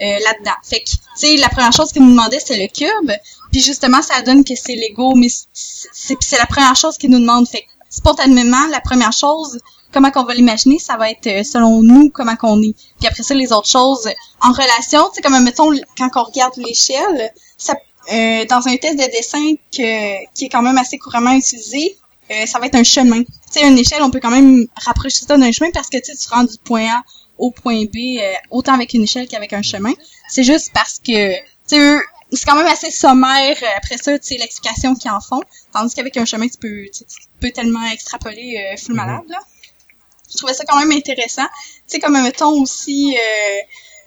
là-dedans. 0.00 0.56
Fait 0.64 0.80
que, 0.80 0.90
tu 0.90 0.96
sais, 1.14 1.36
la 1.36 1.48
première 1.48 1.72
chose 1.72 1.92
qu'il 1.92 2.02
nous 2.02 2.10
demandait, 2.10 2.40
c'est 2.44 2.56
le 2.56 2.66
cube. 2.66 3.12
Puis 3.52 3.60
justement, 3.60 4.02
ça 4.02 4.22
donne 4.22 4.42
que 4.42 4.54
c'est 4.56 4.74
l'ego, 4.74 5.14
mais 5.14 5.28
c'est 5.52 6.38
la 6.38 6.46
première 6.46 6.74
chose 6.74 6.98
qu'il 6.98 7.10
nous 7.10 7.20
demande. 7.20 7.48
Fait 7.48 7.62
que, 7.62 7.66
spontanément, 7.90 8.66
la 8.72 8.80
première 8.80 9.12
chose, 9.12 9.60
comment 9.92 10.10
qu'on 10.10 10.24
va 10.24 10.34
l'imaginer, 10.34 10.78
ça 10.78 10.96
va 10.96 11.10
être 11.10 11.26
euh, 11.26 11.44
selon 11.44 11.82
nous 11.82 12.10
comment 12.10 12.36
qu'on 12.36 12.60
est. 12.62 12.74
Puis 12.98 13.06
après 13.06 13.22
ça, 13.22 13.34
les 13.34 13.52
autres 13.52 13.68
choses 13.68 14.08
en 14.40 14.52
relation, 14.52 15.08
tu 15.08 15.16
sais, 15.16 15.22
comme 15.22 15.42
mettons 15.42 15.70
quand 15.96 16.10
on 16.16 16.24
regarde 16.24 16.56
l'échelle, 16.56 17.32
ça 17.56 17.74
euh, 18.12 18.44
dans 18.46 18.66
un 18.68 18.76
test 18.76 18.98
de 18.98 19.10
dessin 19.10 19.54
que, 19.70 20.32
qui 20.34 20.46
est 20.46 20.48
quand 20.48 20.62
même 20.62 20.78
assez 20.78 20.98
couramment 20.98 21.32
utilisé, 21.32 21.96
euh, 22.30 22.46
ça 22.46 22.58
va 22.58 22.66
être 22.66 22.74
un 22.74 22.84
chemin. 22.84 23.22
Tu 23.22 23.32
sais, 23.50 23.66
une 23.66 23.78
échelle, 23.78 24.02
on 24.02 24.10
peut 24.10 24.20
quand 24.20 24.30
même 24.30 24.66
rapprocher 24.76 25.24
ça 25.26 25.36
d'un 25.36 25.52
chemin 25.52 25.70
parce 25.72 25.88
que 25.88 25.98
tu 25.98 26.16
tu 26.16 26.28
rends 26.30 26.44
du 26.44 26.56
point 26.64 26.86
A 26.86 27.02
au 27.36 27.50
point 27.50 27.84
B 27.84 28.20
autant 28.50 28.74
avec 28.74 28.94
une 28.94 29.02
échelle 29.02 29.28
qu'avec 29.28 29.52
un 29.52 29.62
chemin. 29.62 29.92
C'est 30.28 30.42
juste 30.42 30.70
parce 30.72 30.98
que 30.98 31.34
tu 31.34 31.42
sais 31.66 31.98
c'est 32.30 32.44
quand 32.44 32.56
même 32.56 32.66
assez 32.66 32.90
sommaire 32.90 33.56
après 33.78 33.96
ça, 33.96 34.18
tu 34.18 34.26
sais, 34.26 34.36
l'explication 34.36 34.94
qu'ils 34.94 35.10
en 35.10 35.20
font. 35.20 35.40
Tandis 35.72 35.94
qu'avec 35.94 36.14
un 36.18 36.26
chemin, 36.26 36.46
tu 36.46 36.58
peux, 36.58 36.84
tu, 36.92 37.04
peux 37.40 37.50
tellement 37.50 37.86
extrapoler 37.86 38.58
euh, 38.58 38.76
full 38.76 38.94
malade, 38.94 39.22
là 39.28 39.38
je 40.30 40.36
trouvais 40.36 40.54
ça 40.54 40.64
quand 40.66 40.78
même 40.78 40.92
intéressant. 40.92 41.46
Tu 41.46 41.82
sais, 41.86 41.98
comme 41.98 42.20
mettons 42.22 42.60
aussi 42.60 43.16
euh, 43.16 43.60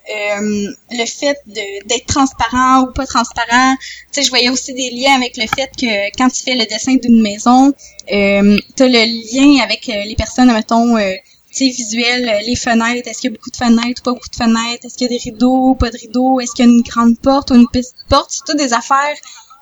euh, 0.10 0.72
le 0.92 1.06
fait 1.06 1.38
d'être 1.46 2.06
transparent 2.08 2.82
ou 2.82 2.92
pas 2.92 3.06
transparent. 3.06 3.76
Tu 3.78 4.08
sais, 4.12 4.24
je 4.24 4.30
voyais 4.30 4.50
aussi 4.50 4.74
des 4.74 4.90
liens 4.90 5.16
avec 5.16 5.38
le 5.38 5.46
fait 5.48 5.70
que 5.80 6.18
quand 6.18 6.30
tu 6.30 6.44
fais 6.44 6.56
le 6.56 6.66
dessin 6.66 6.96
d'une 6.96 7.22
maison, 7.22 7.74
euh, 8.12 8.58
tu 8.76 8.84
as 8.84 8.88
le 8.88 9.06
lien 9.06 9.64
avec 9.64 9.88
euh, 9.90 10.04
les 10.06 10.16
personnes, 10.16 10.52
mettons, 10.52 10.98
euh, 10.98 11.14
tu 11.54 11.66
sais, 11.66 11.70
visuel, 11.70 12.42
les 12.46 12.56
fenêtres, 12.56 13.08
est-ce 13.10 13.22
qu'il 13.22 13.32
y 13.32 13.34
a 13.34 13.38
beaucoup 13.38 13.52
de 13.52 13.58
fenêtres 13.58 14.02
ou 14.02 14.04
pas 14.04 14.14
beaucoup 14.14 14.30
de 14.30 14.36
fenêtres, 14.36 14.86
est-ce 14.86 14.98
qu'il 14.98 15.12
y 15.12 15.16
a 15.16 15.18
des 15.18 15.24
rideaux, 15.24 15.76
pas 15.76 15.90
de 15.90 15.98
rideaux, 15.98 16.40
est-ce 16.40 16.54
qu'il 16.54 16.66
y 16.66 16.68
a 16.68 16.72
une 16.72 16.82
grande 16.82 17.20
porte 17.20 17.52
ou 17.52 17.56
une 17.56 17.68
petite 17.68 17.94
porte, 18.10 18.32
c'est 18.32 18.44
toutes 18.46 18.58
des 18.58 18.74
affaires 18.74 19.16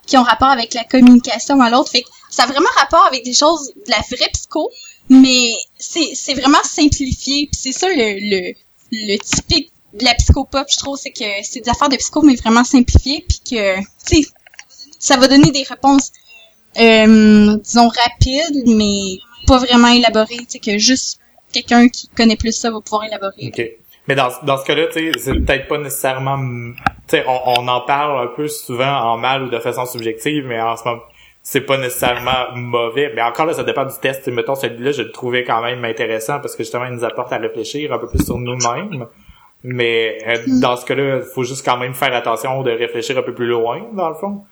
qui 0.06 0.18
ont 0.18 0.24
rapport 0.24 0.50
avec 0.50 0.74
la 0.74 0.84
communication 0.84 1.62
à 1.62 1.70
l'autre. 1.70 1.92
Fait 1.92 2.02
que 2.02 2.10
ça 2.30 2.44
a 2.44 2.46
vraiment 2.48 2.70
rapport 2.78 3.06
avec 3.06 3.24
des 3.24 3.34
choses 3.34 3.72
de 3.76 3.92
la 3.92 4.02
vraie 4.10 4.30
psycho, 4.34 4.72
mais 5.10 5.54
c'est, 5.78 6.34
vraiment 6.36 6.64
simplifié. 6.64 7.50
C'est 7.52 7.72
ça 7.72 7.88
le, 7.90 7.96
le, 7.96 8.54
le 8.92 9.18
typique 9.18 9.72
de 9.94 10.06
la 10.06 10.14
psychopop, 10.14 10.68
je 10.70 10.78
trouve, 10.78 10.98
c'est 10.98 11.12
que 11.12 11.26
c'est 11.44 11.62
des 11.62 11.70
affaires 11.70 11.90
de 11.90 11.98
psycho, 11.98 12.22
mais 12.22 12.36
vraiment 12.36 12.64
simplifiées. 12.64 13.26
Puis 13.28 13.42
que, 13.50 13.78
tu 13.80 14.24
sais, 14.24 14.30
ça 15.00 15.18
va 15.18 15.28
donner 15.28 15.52
des 15.52 15.64
réponses, 15.64 16.12
euh, 16.80 17.58
disons, 17.58 17.88
rapides, 17.90 18.68
mais 18.68 19.18
pas 19.48 19.58
vraiment 19.58 19.88
élaborées. 19.88 20.46
Tu 20.50 20.60
que 20.60 20.78
juste 20.78 21.20
quelqu'un 21.52 21.90
qui 21.90 22.08
connaît 22.10 22.36
plus 22.36 22.52
ça 22.52 22.70
va 22.70 22.80
pouvoir 22.80 23.06
élaborer. 23.06 23.48
OK. 23.48 23.62
Mais 24.08 24.16
dans, 24.16 24.30
dans 24.44 24.58
ce 24.58 24.66
cas-là, 24.66 24.88
tu 24.88 24.94
sais, 24.94 25.20
c'est 25.20 25.34
peut-être 25.34 25.68
pas 25.68 25.78
nécessairement... 25.78 26.38
Tu 27.08 27.18
sais, 27.18 27.26
on, 27.28 27.60
on 27.60 27.68
en 27.68 27.82
parle 27.82 28.28
un 28.28 28.36
peu 28.36 28.48
souvent 28.48 28.92
en 28.92 29.18
mal 29.18 29.44
ou 29.44 29.50
de 29.50 29.60
façon 29.60 29.86
subjective, 29.86 30.46
mais 30.46 30.60
en 30.60 30.76
ce 30.78 30.84
moment 30.84 31.02
c'est 31.42 31.62
pas 31.62 31.78
nécessairement 31.78 32.56
mauvais. 32.56 33.12
Mais 33.16 33.22
encore 33.22 33.46
là, 33.46 33.54
ça 33.54 33.64
dépend 33.64 33.86
du 33.86 33.96
test. 34.02 34.28
Mettons, 34.28 34.56
celui-là, 34.56 34.92
je 34.92 35.04
le 35.04 35.12
trouvais 35.12 35.44
quand 35.44 35.62
même 35.62 35.84
intéressant 35.86 36.40
parce 36.40 36.56
que 36.56 36.64
justement, 36.64 36.86
il 36.86 36.94
nous 36.94 37.04
apporte 37.04 37.32
à 37.34 37.38
réfléchir 37.38 37.94
un 37.94 38.00
peu 38.00 38.08
plus 38.08 38.24
sur 38.24 38.38
nous-mêmes. 38.38 39.08
Mais 39.64 40.18
euh, 40.26 40.38
hmm. 40.48 40.60
dans 40.62 40.78
ce 40.78 40.86
cas-là, 40.86 41.18
il 41.18 41.24
faut 41.34 41.44
juste 41.44 41.66
quand 41.66 41.78
même 41.78 41.94
faire 41.94 42.14
attention 42.14 42.62
de 42.64 42.72
réfléchir 42.72 43.18
un 43.18 43.24
peu 43.24 43.34
plus 43.34 43.48
loin, 43.48 43.82
dans 43.94 44.10
le 44.10 44.16
fond. 44.16 44.44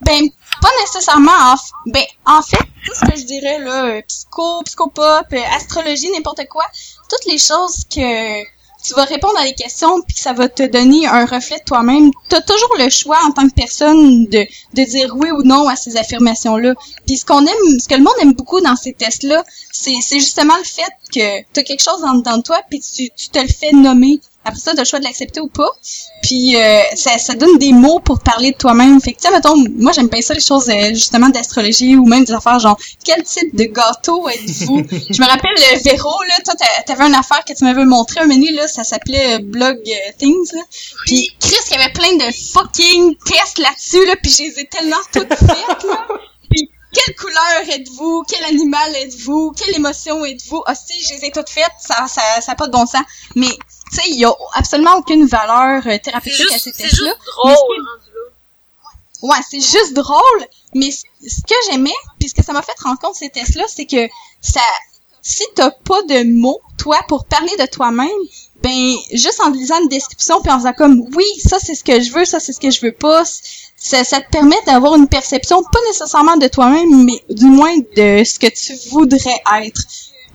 Ben, 0.00 0.28
pas 0.62 0.68
nécessairement. 0.80 1.30
En, 1.30 1.56
ben, 1.86 2.04
en 2.26 2.42
fait, 2.42 2.64
tout 2.84 2.94
ce 2.94 3.10
que 3.10 3.18
je 3.18 3.24
dirais, 3.24 3.58
là, 3.58 4.00
psycho, 4.02 4.62
psychopop, 4.64 5.26
euh, 5.32 5.38
astrologie, 5.54 6.10
n'importe 6.12 6.46
quoi, 6.48 6.64
toutes 7.10 7.26
les 7.26 7.38
choses 7.38 7.84
que 7.94 8.55
tu 8.86 8.94
vas 8.94 9.04
répondre 9.04 9.36
à 9.38 9.44
des 9.44 9.54
questions 9.54 10.00
puis 10.02 10.16
ça 10.16 10.32
va 10.32 10.48
te 10.48 10.62
donner 10.62 11.06
un 11.06 11.24
reflet 11.24 11.58
de 11.58 11.64
toi-même. 11.64 12.10
Tu 12.28 12.36
as 12.36 12.40
toujours 12.40 12.74
le 12.78 12.88
choix 12.88 13.18
en 13.26 13.32
tant 13.32 13.48
que 13.48 13.54
personne 13.54 14.26
de, 14.26 14.46
de 14.74 14.84
dire 14.84 15.14
oui 15.16 15.30
ou 15.30 15.42
non 15.42 15.68
à 15.68 15.76
ces 15.76 15.96
affirmations-là. 15.96 16.74
Puis 17.06 17.18
ce 17.18 17.24
qu'on 17.24 17.44
aime, 17.44 17.80
ce 17.80 17.88
que 17.88 17.94
le 17.94 18.02
monde 18.02 18.14
aime 18.20 18.34
beaucoup 18.34 18.60
dans 18.60 18.76
ces 18.76 18.92
tests-là, 18.92 19.44
c'est, 19.72 19.96
c'est 20.00 20.20
justement 20.20 20.56
le 20.56 20.64
fait 20.64 20.92
que 21.12 21.42
tu 21.52 21.64
quelque 21.64 21.82
chose 21.82 22.04
en 22.04 22.14
dedans 22.14 22.38
de 22.38 22.42
toi 22.42 22.60
puis 22.68 22.80
tu, 22.80 23.10
tu 23.16 23.28
te 23.28 23.38
le 23.38 23.48
fais 23.48 23.72
nommer. 23.72 24.20
Après 24.46 24.60
ça, 24.60 24.72
tu 24.72 24.78
as 24.78 24.82
le 24.82 24.88
choix 24.88 25.00
de 25.00 25.04
l'accepter 25.04 25.40
ou 25.40 25.48
pas. 25.48 25.68
Puis 26.22 26.56
euh, 26.56 26.80
ça, 26.94 27.18
ça 27.18 27.34
donne 27.34 27.58
des 27.58 27.72
mots 27.72 27.98
pour 27.98 28.20
parler 28.20 28.52
de 28.52 28.56
toi-même. 28.56 29.00
Fait 29.00 29.12
que, 29.12 29.18
tu 29.18 29.26
sais, 29.26 29.34
mettons, 29.34 29.56
moi, 29.76 29.90
j'aime 29.92 30.08
pas 30.08 30.22
ça, 30.22 30.34
les 30.34 30.40
choses, 30.40 30.68
euh, 30.68 30.90
justement, 30.90 31.28
d'astrologie 31.28 31.96
ou 31.96 32.06
même 32.06 32.24
des 32.24 32.32
affaires 32.32 32.60
genre, 32.60 32.78
quel 33.04 33.24
type 33.24 33.56
de 33.56 33.64
gâteau 33.64 34.28
êtes-vous? 34.28 34.82
je 35.10 35.20
me 35.20 35.26
rappelle, 35.26 35.50
le 35.56 35.82
Véro, 35.82 36.22
là, 36.28 36.34
toi, 36.44 36.54
t'avais 36.86 37.06
une 37.06 37.14
affaire 37.14 37.44
que 37.44 37.52
tu 37.54 37.64
m'avais 37.64 37.84
montré 37.84 38.20
un 38.20 38.26
menu, 38.26 38.52
là, 38.52 38.68
ça 38.68 38.84
s'appelait 38.84 39.34
euh, 39.34 39.38
Blog 39.42 39.78
Things, 40.18 40.52
là. 40.54 40.62
Puis 41.06 41.28
Chris, 41.40 41.56
il 41.70 41.76
y 41.76 41.80
avait 41.80 41.92
plein 41.92 42.14
de 42.14 42.32
fucking 42.32 43.16
tests 43.24 43.58
là-dessus, 43.58 44.06
là, 44.06 44.14
puis 44.22 44.30
je 44.30 44.42
les 44.44 44.60
ai 44.60 44.66
tellement 44.66 44.96
toutes 45.12 45.34
faites, 45.34 45.84
là. 45.84 46.06
Puis 46.48 46.70
quelle 46.92 47.14
couleur 47.16 47.74
êtes-vous? 47.74 48.22
Quel 48.28 48.44
animal 48.44 48.94
êtes-vous? 48.96 49.52
Quelle 49.52 49.74
émotion 49.74 50.24
êtes-vous? 50.24 50.62
Ah 50.66 50.74
si, 50.76 50.94
je 51.02 51.14
les 51.14 51.26
ai 51.26 51.30
toutes 51.32 51.50
faites, 51.50 51.72
ça, 51.80 52.06
ça, 52.06 52.22
ça 52.40 52.52
a 52.52 52.54
pas 52.54 52.68
de 52.68 52.72
bon 52.72 52.86
sens. 52.86 53.02
Mais 53.34 53.50
tu 53.90 53.96
sais, 53.96 54.02
il 54.08 54.18
y 54.18 54.24
a 54.24 54.32
absolument 54.54 54.96
aucune 54.96 55.26
valeur 55.26 55.86
euh, 55.86 55.98
thérapeutique 55.98 56.52
à 56.52 56.58
ces 56.58 56.72
tests-là. 56.72 57.12
C'est 57.18 57.30
drôle. 57.30 57.86
Ouais, 59.22 59.36
c'est 59.48 59.60
juste 59.60 59.94
drôle, 59.94 60.46
mais 60.74 60.90
ce 60.90 61.40
que 61.42 61.54
j'aimais, 61.70 61.94
puis 62.18 62.28
ce 62.28 62.34
que 62.34 62.44
ça 62.44 62.52
m'a 62.52 62.62
fait 62.62 62.78
rendre 62.82 62.98
compte 62.98 63.14
ces 63.14 63.30
tests-là, 63.30 63.64
c'est 63.66 63.86
que 63.86 64.08
ça, 64.40 64.60
si 65.22 65.42
t'as 65.54 65.70
pas 65.70 66.02
de 66.02 66.24
mots, 66.32 66.60
toi, 66.78 66.98
pour 67.08 67.24
parler 67.24 67.52
de 67.58 67.66
toi-même, 67.66 68.08
ben, 68.62 68.94
juste 69.12 69.40
en 69.40 69.50
lisant 69.50 69.80
une 69.80 69.88
description 69.88 70.40
puis 70.40 70.50
en 70.52 70.58
faisant 70.58 70.72
comme, 70.72 71.00
oui, 71.14 71.24
ça 71.44 71.58
c'est 71.58 71.74
ce 71.74 71.82
que 71.82 72.00
je 72.00 72.12
veux, 72.12 72.24
ça 72.24 72.40
c'est 72.40 72.52
ce 72.52 72.60
que 72.60 72.70
je 72.70 72.80
veux 72.80 72.92
pas, 72.92 73.24
ça, 73.76 74.04
ça 74.04 74.20
te 74.20 74.30
permet 74.30 74.56
d'avoir 74.66 74.94
une 74.96 75.08
perception, 75.08 75.62
pas 75.62 75.78
nécessairement 75.88 76.36
de 76.36 76.48
toi-même, 76.48 77.04
mais 77.04 77.22
du 77.30 77.46
moins 77.46 77.76
de 77.96 78.24
ce 78.24 78.38
que 78.38 78.46
tu 78.46 78.74
voudrais 78.90 79.40
être. 79.62 79.80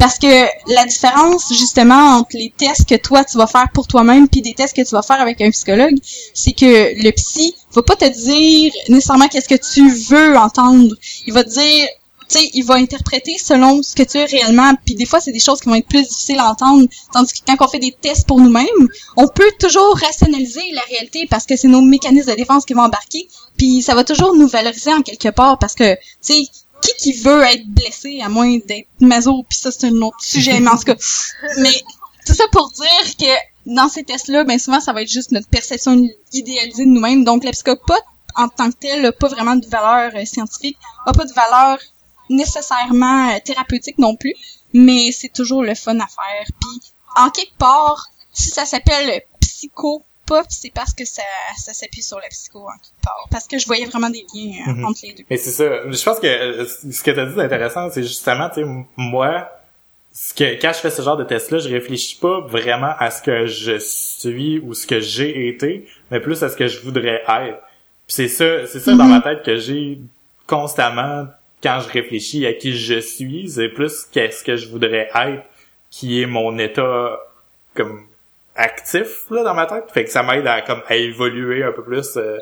Parce 0.01 0.17
que 0.17 0.73
la 0.73 0.85
différence, 0.85 1.53
justement, 1.53 2.17
entre 2.17 2.35
les 2.35 2.51
tests 2.57 2.89
que 2.89 2.95
toi, 2.95 3.23
tu 3.23 3.37
vas 3.37 3.45
faire 3.45 3.67
pour 3.71 3.85
toi-même 3.85 4.27
puis 4.27 4.41
des 4.41 4.55
tests 4.55 4.75
que 4.75 4.81
tu 4.81 4.95
vas 4.95 5.03
faire 5.03 5.21
avec 5.21 5.39
un 5.41 5.51
psychologue, 5.51 5.95
c'est 6.33 6.53
que 6.53 6.99
le 7.03 7.11
psy 7.11 7.53
va 7.71 7.83
pas 7.83 7.95
te 7.95 8.05
dire 8.05 8.73
nécessairement 8.89 9.27
qu'est-ce 9.27 9.47
que 9.47 9.73
tu 9.73 9.87
veux 10.09 10.35
entendre. 10.35 10.95
Il 11.27 11.33
va 11.33 11.43
te 11.43 11.49
dire, 11.49 11.87
tu 12.27 12.39
sais, 12.39 12.49
il 12.55 12.63
va 12.63 12.77
interpréter 12.77 13.37
selon 13.37 13.83
ce 13.83 13.93
que 13.93 14.01
tu 14.01 14.17
veux 14.17 14.25
réellement. 14.25 14.73
Puis 14.83 14.95
des 14.95 15.05
fois, 15.05 15.19
c'est 15.19 15.31
des 15.31 15.39
choses 15.39 15.59
qui 15.59 15.69
vont 15.69 15.75
être 15.75 15.87
plus 15.87 16.01
difficiles 16.01 16.39
à 16.39 16.49
entendre. 16.49 16.87
Tandis 17.13 17.33
que 17.33 17.39
quand 17.45 17.63
on 17.63 17.69
fait 17.69 17.77
des 17.77 17.91
tests 17.91 18.25
pour 18.25 18.39
nous-mêmes, 18.39 18.65
on 19.17 19.27
peut 19.27 19.51
toujours 19.59 19.95
rationaliser 19.97 20.63
la 20.73 20.81
réalité 20.89 21.27
parce 21.29 21.45
que 21.45 21.55
c'est 21.55 21.67
nos 21.67 21.81
mécanismes 21.81 22.31
de 22.31 22.37
défense 22.37 22.65
qui 22.65 22.73
vont 22.73 22.85
embarquer. 22.85 23.27
Puis 23.55 23.83
ça 23.83 23.93
va 23.93 24.03
toujours 24.03 24.33
nous 24.33 24.47
valoriser 24.47 24.95
en 24.95 25.03
quelque 25.03 25.29
part 25.29 25.59
parce 25.59 25.75
que, 25.75 25.93
tu 25.93 25.99
sais, 26.21 26.41
qui 26.81 26.93
qui 26.97 27.13
veut 27.21 27.43
être 27.43 27.67
blessé 27.67 28.21
à 28.21 28.29
moins 28.29 28.57
d'être 28.65 28.87
maso 28.99 29.43
puis 29.47 29.57
ça 29.57 29.71
c'est 29.71 29.87
un 29.87 30.01
autre 30.01 30.21
sujet 30.21 30.59
mais 30.59 30.69
en 30.69 30.77
tout 30.77 30.85
cas 30.85 30.95
mais 31.57 31.73
tout 32.25 32.33
ça 32.33 32.45
pour 32.51 32.71
dire 32.71 33.17
que 33.19 33.71
dans 33.73 33.89
ces 33.89 34.03
tests 34.03 34.27
là 34.27 34.43
ben 34.43 34.59
souvent 34.59 34.79
ça 34.79 34.93
va 34.93 35.01
être 35.01 35.09
juste 35.09 35.31
notre 35.31 35.47
perception 35.47 36.07
idéalisée 36.33 36.85
de 36.85 36.89
nous-mêmes 36.89 37.23
donc 37.23 37.43
la 37.43 37.51
psychopathe 37.51 38.03
en 38.35 38.49
tant 38.49 38.71
que 38.71 38.77
tel 38.77 39.05
a 39.05 39.11
pas 39.11 39.27
vraiment 39.27 39.55
de 39.55 39.67
valeur 39.67 40.11
euh, 40.15 40.25
scientifique, 40.25 40.77
a 41.05 41.13
pas 41.13 41.25
de 41.25 41.33
valeur 41.33 41.79
nécessairement 42.29 43.29
euh, 43.29 43.39
thérapeutique 43.43 43.97
non 43.97 44.15
plus, 44.15 44.33
mais 44.73 45.11
c'est 45.11 45.33
toujours 45.33 45.63
le 45.63 45.75
fun 45.75 45.99
à 45.99 46.07
faire. 46.07 46.45
Puis 46.59 46.93
en 47.17 47.29
quelque 47.29 47.57
part, 47.57 48.09
si 48.31 48.49
ça 48.49 48.65
s'appelle 48.65 49.21
c'est 50.49 50.71
parce 50.73 50.93
que 50.93 51.05
ça, 51.05 51.23
ça 51.57 51.73
s'appuie 51.73 52.01
sur 52.01 52.17
la 52.19 52.27
psycho 52.29 52.59
en 52.59 52.71
quelque 52.71 53.01
part. 53.03 53.27
Parce 53.31 53.47
que 53.47 53.57
je 53.57 53.65
voyais 53.65 53.85
vraiment 53.85 54.09
des 54.09 54.25
liens 54.33 54.53
euh, 54.67 54.73
Mhm. 54.73 54.85
entre 54.85 54.99
les 55.03 55.13
deux. 55.13 55.23
Mais 55.29 55.37
c'est 55.37 55.51
ça. 55.51 55.65
Je 55.91 56.03
pense 56.03 56.19
que 56.19 56.27
euh, 56.27 56.65
ce 56.65 57.03
que 57.03 57.11
t'as 57.11 57.25
dit 57.25 57.35
d'intéressant, 57.35 57.89
c'est 57.91 58.03
justement, 58.03 58.49
tu 58.49 58.61
sais, 58.63 58.67
moi, 58.97 59.49
ce 60.13 60.33
que 60.33 60.43
quand 60.61 60.73
je 60.73 60.79
fais 60.79 60.89
ce 60.91 61.01
genre 61.01 61.17
de 61.17 61.23
test-là, 61.23 61.59
je 61.59 61.69
réfléchis 61.69 62.17
pas 62.17 62.41
vraiment 62.41 62.93
à 62.99 63.11
ce 63.11 63.21
que 63.21 63.45
je 63.47 63.77
suis 63.79 64.59
ou 64.59 64.73
ce 64.73 64.85
que 64.85 64.99
j'ai 64.99 65.47
été, 65.47 65.87
mais 66.09 66.19
plus 66.19 66.41
à 66.43 66.49
ce 66.49 66.55
que 66.57 66.67
je 66.67 66.79
voudrais 66.81 67.21
être. 67.27 67.59
Puis 68.07 68.15
c'est 68.15 68.27
ça, 68.27 68.67
c'est 68.67 68.79
ça 68.81 68.91
dans 68.95 69.05
Mhm. 69.05 69.09
ma 69.09 69.21
tête 69.21 69.43
que 69.43 69.55
j'ai 69.57 69.99
constamment 70.47 71.27
quand 71.63 71.79
je 71.79 71.89
réfléchis 71.89 72.45
à 72.45 72.53
qui 72.53 72.75
je 72.75 72.99
suis, 72.99 73.49
c'est 73.49 73.69
plus 73.69 74.05
qu'est-ce 74.11 74.43
que 74.43 74.55
je 74.57 74.67
voudrais 74.67 75.09
être, 75.13 75.43
qui 75.89 76.21
est 76.21 76.25
mon 76.25 76.57
état 76.57 77.17
comme 77.75 78.05
actif 78.61 79.25
là 79.29 79.43
dans 79.43 79.53
ma 79.53 79.65
tête. 79.65 79.85
Fait 79.93 80.03
que 80.05 80.09
ça 80.09 80.23
m'aide 80.23 80.47
à 80.47 80.61
comme 80.61 80.81
à 80.87 80.95
évoluer 80.95 81.63
un 81.63 81.71
peu 81.71 81.83
plus 81.83 82.15
euh, 82.17 82.37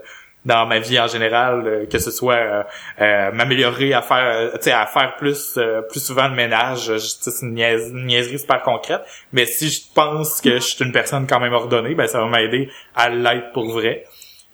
dans 0.45 0.65
ma 0.65 0.80
vie 0.80 0.97
en 0.99 1.07
général, 1.07 1.67
euh, 1.67 1.86
que 1.86 1.99
ce 1.99 2.11
soit 2.11 2.36
euh, 2.36 2.63
euh, 3.01 3.32
m'améliorer 3.34 3.93
à 3.93 4.01
faire, 4.01 4.51
euh, 4.53 4.72
à 4.74 4.86
faire 4.88 5.15
plus 5.17 5.59
plus 5.89 5.99
souvent 6.03 6.28
le 6.30 6.36
ménage. 6.36 6.97
C'est 6.97 7.41
une, 7.45 7.53
niaise- 7.55 7.89
une 7.91 8.05
niaiserie 8.05 8.39
super 8.39 8.61
concrète, 8.61 9.01
mais 9.34 9.45
si 9.45 9.70
je 9.70 9.82
pense 9.93 10.39
que 10.41 10.55
je 10.55 10.59
suis 10.59 10.86
une 10.86 10.91
personne 10.93 11.28
quand 11.28 11.39
même 11.39 11.53
ordonnée, 11.53 11.93
ben 11.95 12.07
ça 12.07 12.20
va 12.22 12.28
m'aider 12.28 12.70
à 12.95 13.09
l'être 13.09 13.51
pour 13.53 13.70
vrai. 13.72 14.05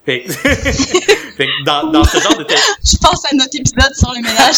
Fait 0.04 0.22
que, 0.22 0.28
fait 1.36 1.46
que 1.46 1.64
dans, 1.64 1.90
dans 1.90 2.04
ce 2.04 2.18
genre 2.18 2.36
de 2.36 2.44
Je 2.84 2.96
pense 2.98 3.24
à 3.30 3.34
notre 3.34 3.54
épisode 3.58 3.94
sur 3.94 4.10
le 4.12 4.22
ménage. 4.22 4.56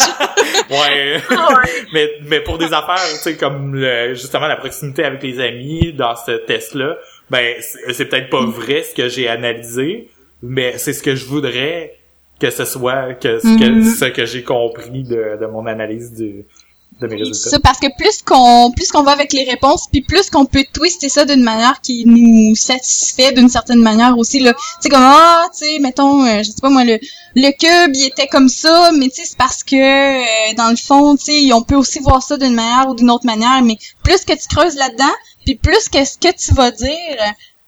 ouais. 0.70 1.20
Ouais. 1.31 1.87
mais 1.93 2.11
mais 2.26 2.41
pour 2.41 2.59
des 2.59 2.72
affaires 2.72 2.97
tu 3.11 3.16
sais 3.20 3.37
comme 3.37 3.74
le- 3.74 4.14
justement 4.14 4.47
la 4.47 4.57
proximité 4.57 5.05
avec 5.05 5.22
les 5.22 5.41
amis 5.41 5.93
dans 5.93 6.14
ce 6.16 6.33
test 6.47 6.74
là 6.74 6.97
ben 7.31 7.55
c'est 7.61 8.05
peut-être 8.07 8.31
pas 8.31 8.45
vrai 8.45 8.83
ce 8.83 8.95
que 8.95 9.09
j'ai 9.09 9.29
analysé 9.29 10.09
mais 10.43 10.79
c'est 10.79 10.93
ce 10.93 11.03
que 11.03 11.14
je 11.14 11.24
voudrais 11.26 11.95
que 12.41 12.51
ce 12.51 12.64
soit 12.64 13.14
que 13.14 13.39
ce 13.41 13.59
que, 13.59 13.68
Mhm. 13.68 13.83
ce 13.85 14.05
que 14.05 14.24
j'ai 14.24 14.45
compris 14.45 15.03
de, 15.03 15.37
de 15.41 15.47
mon 15.47 15.66
analyse 15.66 16.12
du, 16.14 16.47
de 17.01 17.07
mes 17.07 17.16
résultats. 17.16 17.51
ça 17.51 17.59
parce 17.61 17.78
que 17.78 17.86
plus 17.96 18.22
qu'on 18.22 18.72
plus 18.72 18.90
qu'on 18.90 19.03
va 19.03 19.12
avec 19.12 19.32
les 19.32 19.44
réponses 19.44 19.86
puis 19.90 20.03
plus 20.03 20.30
qu'on 20.30 20.46
peut 20.46 20.64
twister 20.72 21.09
ça 21.09 21.24
d'une 21.24 21.42
manière 21.42 21.80
qui 21.80 22.05
nous 22.07 22.57
satisfait 22.57 23.32
d'une 23.32 23.49
certaine 23.49 23.80
manière 23.80 24.18
aussi 24.18 24.40
là. 24.40 24.53
Tu 24.55 24.61
sais 24.80 24.88
comme 24.88 25.03
ah 25.03 25.46
tu 25.53 25.64
sais 25.64 25.78
mettons 25.78 26.24
euh, 26.24 26.38
je 26.38 26.51
sais 26.51 26.61
pas 26.61 26.70
moi 26.70 26.84
le 26.84 26.99
le 27.36 27.51
cube 27.51 27.94
il 27.94 28.07
était 28.07 28.26
comme 28.26 28.49
ça 28.49 28.90
mais 28.92 29.09
tu 29.09 29.16
sais 29.16 29.26
c'est 29.26 29.38
parce 29.38 29.62
que 29.62 29.76
euh, 29.76 30.55
dans 30.57 30.70
le 30.70 30.76
fond 30.76 31.16
tu 31.16 31.24
sais 31.24 31.53
on 31.53 31.62
peut 31.62 31.76
aussi 31.76 32.01
voir 32.01 32.22
ça 32.22 32.36
d'une 32.36 32.55
manière 32.55 32.88
ou 32.88 32.94
d'une 32.94 33.11
autre 33.11 33.26
manière 33.26 33.62
mais 33.62 33.78
plus 34.03 34.24
que 34.24 34.32
tu 34.32 34.49
creuses 34.49 34.76
là-dedans 34.76 35.14
puis 35.44 35.55
plus 35.55 35.88
que 35.88 36.05
ce 36.05 36.18
que 36.18 36.34
tu 36.34 36.53
vas 36.55 36.70
dire 36.70 37.16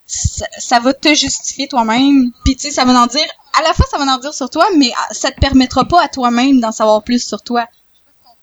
ça, 0.06 0.46
ça 0.58 0.80
va 0.80 0.92
te 0.92 1.14
justifier 1.14 1.68
toi-même. 1.68 2.32
Puis 2.44 2.56
tu 2.56 2.66
sais 2.66 2.70
ça 2.72 2.84
va 2.84 3.00
en 3.00 3.06
dire 3.06 3.26
à 3.58 3.62
la 3.62 3.72
fois 3.74 3.86
ça 3.90 3.98
va 3.98 4.04
en 4.12 4.18
dire 4.18 4.34
sur 4.34 4.50
toi 4.50 4.66
mais 4.76 4.90
ah, 4.96 5.14
ça 5.14 5.30
te 5.30 5.38
permettra 5.38 5.84
pas 5.84 6.02
à 6.02 6.08
toi-même 6.08 6.60
d'en 6.60 6.72
savoir 6.72 7.02
plus 7.02 7.24
sur 7.24 7.42
toi 7.42 7.66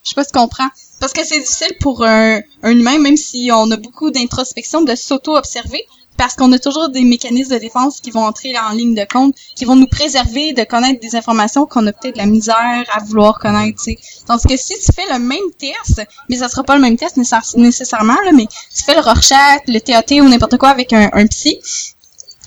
je 0.07 0.11
sais 0.11 0.15
pas 0.15 0.23
si 0.23 0.31
tu 0.31 0.39
comprends. 0.39 0.69
Parce 1.01 1.11
que 1.13 1.23
c'est 1.25 1.39
difficile 1.39 1.75
pour 1.81 2.03
un, 2.05 2.39
un 2.63 2.71
humain, 2.71 2.97
même 2.97 3.17
si 3.17 3.49
on 3.53 3.69
a 3.71 3.75
beaucoup 3.77 4.09
d'introspection, 4.09 4.81
de 4.81 4.95
s'auto-observer, 4.95 5.83
parce 6.15 6.33
qu'on 6.35 6.51
a 6.53 6.57
toujours 6.59 6.89
des 6.89 7.01
mécanismes 7.03 7.53
de 7.53 7.59
défense 7.59 7.99
qui 8.01 8.09
vont 8.09 8.23
entrer 8.23 8.57
en 8.57 8.71
ligne 8.71 8.95
de 8.95 9.05
compte, 9.05 9.35
qui 9.55 9.65
vont 9.65 9.75
nous 9.75 9.85
préserver 9.85 10.53
de 10.53 10.63
connaître 10.63 10.99
des 11.01 11.15
informations 11.15 11.67
qu'on 11.67 11.85
a 11.85 11.91
peut-être 11.91 12.17
la 12.17 12.25
misère 12.25 12.85
à 12.91 13.03
vouloir 13.03 13.37
connaître, 13.37 13.77
tu 13.83 13.91
sais. 13.91 13.97
Tandis 14.25 14.47
que 14.47 14.57
si 14.57 14.73
tu 14.79 14.91
fais 14.95 15.05
le 15.13 15.19
même 15.19 15.51
test, 15.59 16.01
mais 16.29 16.37
ça 16.37 16.47
sera 16.49 16.63
pas 16.63 16.75
le 16.75 16.81
même 16.81 16.97
test 16.97 17.17
nécessaire- 17.17 17.43
nécessairement, 17.57 18.17
là, 18.25 18.31
mais 18.31 18.47
tu 18.75 18.83
fais 18.83 18.95
le 18.95 19.01
Rorschach, 19.01 19.61
le 19.67 19.79
TAT 19.79 20.21
ou 20.21 20.29
n'importe 20.29 20.57
quoi 20.57 20.69
avec 20.69 20.91
un 20.93 21.27
psy, 21.27 21.59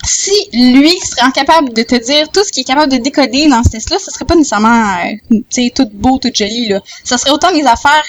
si 0.03 0.31
lui 0.53 0.97
serait 0.99 1.21
incapable 1.21 1.73
de 1.73 1.83
te 1.83 1.95
dire 1.95 2.29
tout 2.31 2.43
ce 2.43 2.51
qu'il 2.51 2.61
est 2.61 2.65
capable 2.65 2.91
de 2.91 2.97
décoder 2.97 3.47
dans 3.47 3.63
ce 3.63 3.69
test-là, 3.69 3.97
ce 3.99 4.11
serait 4.11 4.25
pas 4.25 4.35
nécessairement, 4.35 4.97
euh, 5.05 5.69
tout 5.75 5.89
beau, 5.93 6.17
tout 6.17 6.31
joli, 6.33 6.67
là. 6.69 6.81
Ça 7.03 7.17
serait 7.17 7.31
autant 7.31 7.51
des 7.51 7.63
affaires 7.65 8.03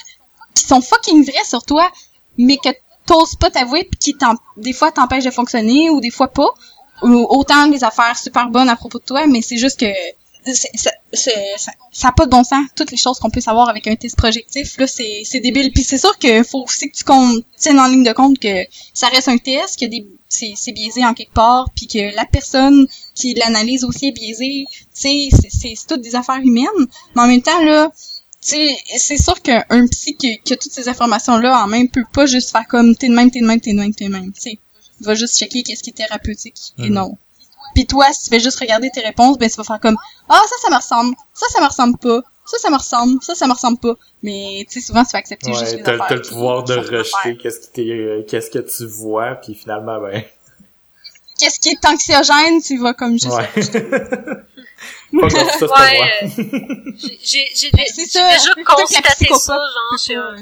qui 0.55 0.65
sont 0.65 0.81
fucking 0.81 1.25
vraies 1.25 1.45
sur 1.49 1.65
toi, 1.65 1.91
mais 2.39 2.57
que 2.57 2.71
t'oses 3.07 3.35
pas 3.37 3.51
t'avouer 3.51 3.85
pis 3.85 3.99
qui 3.99 4.17
des 4.57 4.73
fois 4.73 4.93
t'empêchent 4.93 5.25
de 5.25 5.31
fonctionner 5.31 5.91
ou 5.91 6.01
des 6.01 6.11
fois 6.11 6.29
pas. 6.29 6.49
Ou 7.03 7.27
autant 7.31 7.67
des 7.67 7.83
affaires 7.83 8.17
super 8.17 8.49
bonnes 8.49 8.69
à 8.69 8.77
propos 8.77 8.99
de 9.01 9.05
toi, 9.05 9.27
mais 9.27 9.43
c'est 9.43 9.57
juste 9.57 9.81
que 9.81 9.87
c'est- 10.45 10.71
ça 10.77 10.91
ça 11.91 12.09
a 12.09 12.13
pas 12.13 12.27
de 12.27 12.31
bon 12.31 12.45
sens. 12.45 12.65
Toutes 12.77 12.91
les 12.93 12.97
choses 12.97 13.19
qu'on 13.19 13.29
peut 13.31 13.41
savoir 13.41 13.69
avec 13.69 13.87
un 13.89 13.97
test 13.97 14.17
projectif, 14.17 14.79
là, 14.79 14.87
c'est 14.87 15.23
c'est 15.25 15.41
débile. 15.41 15.73
Puis 15.73 15.83
c'est 15.83 15.99
sûr 15.99 16.17
qu'il 16.19 16.45
faut 16.45 16.63
aussi 16.63 16.91
que 16.91 16.97
tu 16.97 17.05
tiennes 17.59 17.81
en 17.81 17.87
ligne 17.89 18.05
de 18.05 18.13
compte 18.13 18.39
que 18.39 18.65
ça 18.95 19.09
reste 19.09 19.29
un 19.29 19.39
test, 19.39 19.81
que 19.81 19.87
des 19.87 20.07
c'est 20.35 20.55
c'est 20.57 20.73
biaisé 20.73 21.05
en 21.05 21.15
quelque 21.15 21.35
part, 21.35 21.69
puis 21.77 21.87
que 21.87 22.15
la 22.17 22.25
personne 22.25 22.87
qui 23.15 23.35
l'analyse 23.35 23.85
aussi 23.85 24.07
est 24.09 24.13
biaisée. 24.13 24.65
Tu 24.71 24.77
sais, 24.93 25.29
c'est- 25.31 25.51
c'est 25.51 25.75
c'est 25.77 25.87
toutes 25.87 26.01
des 26.03 26.15
affaires 26.17 26.41
humaines. 26.43 26.83
Mais 27.15 27.23
en 27.23 27.27
même 27.27 27.43
temps, 27.43 27.63
là, 27.63 27.91
c'est 28.41 28.77
sûr 29.19 29.41
qu'un 29.43 29.65
un 29.71 29.87
psy 29.87 30.17
qui, 30.17 30.39
qui 30.45 30.53
a 30.53 30.57
toutes 30.57 30.73
ces 30.73 30.89
informations-là 30.89 31.63
en 31.63 31.67
main 31.69 31.87
peut 31.87 32.05
pas 32.13 32.27
juste 32.27 32.51
faire 32.51 32.67
comme 32.67 32.97
t'es 32.97 33.09
de 33.09 33.15
même, 33.15 33.31
t'es 33.31 33.41
de 33.41 33.47
même, 33.47 33.61
t'es 33.61 33.73
de 33.73 33.79
même, 33.79 33.95
t'es 33.95 34.07
de 34.07 34.11
même. 34.11 34.33
Tu 34.33 34.41
sais, 34.41 34.59
il 35.01 35.07
va 35.07 35.15
juste 35.15 35.39
checker 35.39 35.63
qu'est-ce 35.63 35.83
qui 35.83 35.91
est 35.91 35.93
thérapeutique 35.93 36.73
et 36.79 36.89
Mhm. 36.89 36.95
non. 36.95 37.19
Puis 37.75 37.87
toi, 37.87 38.07
si 38.13 38.25
tu 38.25 38.29
fais 38.31 38.41
juste 38.41 38.59
regarder 38.59 38.91
tes 38.91 39.01
réponses, 39.01 39.39
ben 39.39 39.49
tu 39.49 39.57
vas 39.57 39.65
faire 39.65 39.81
comme 39.81 39.97
ah 40.29 40.41
ça 40.49 40.57
ça 40.63 40.71
me 40.71 40.77
ressemble, 40.77 41.15
ça 41.35 41.47
ça 41.53 41.61
me 41.61 41.67
ressemble 41.67 41.99
pas, 41.99 42.21
ça 42.45 42.59
ça 42.59 42.71
me 42.71 42.77
ressemble, 42.77 43.23
ça 43.23 43.35
ça 43.35 43.47
me 43.47 43.53
ressemble 43.53 43.79
pas. 43.79 43.95
Mais 44.23 44.65
tu 44.69 44.81
sais 44.81 44.87
souvent 44.87 45.05
tu 45.05 45.11
vas 45.13 45.19
accepter 45.21 45.53
juste 45.53 45.63
ouais 45.63 45.77
les 45.77 45.83
t'as 45.83 45.93
affaires. 45.95 46.07
t'as 46.09 46.15
le 46.17 46.23
pouvoir 46.23 46.65
de 46.65 46.75
rejeter 46.75 47.37
qu'est-ce 47.37 47.69
qui 47.71 47.91
euh, 47.93 48.23
qu'est-ce 48.29 48.51
que 48.51 48.59
tu 48.59 48.87
vois 48.87 49.35
puis 49.37 49.55
finalement 49.55 50.01
ben 50.01 50.23
Qu'est-ce 51.39 51.59
qui 51.59 51.71
est 51.71 51.85
anxiogène, 51.85 52.61
tu 52.63 52.79
vas 52.79 52.95
comme 52.95 53.13
juste. 53.19 53.33
ouais 53.33 53.49
pas 53.55 53.61
comme 55.21 55.31
ça 55.31 55.59
c'est 55.59 55.67
pas 55.67 55.91
Ouais, 55.91 56.11
euh, 56.23 56.29
j'ai- 56.97 57.19
j'ai 57.25 57.47
j'ai 57.55 57.71
c'est 57.87 58.07
déjà 58.07 58.55
constaté 58.65 59.27
ça, 59.35 59.55
genre, 59.57 59.99
c'est 59.99 60.07
chez 60.13 60.17
un- 60.17 60.37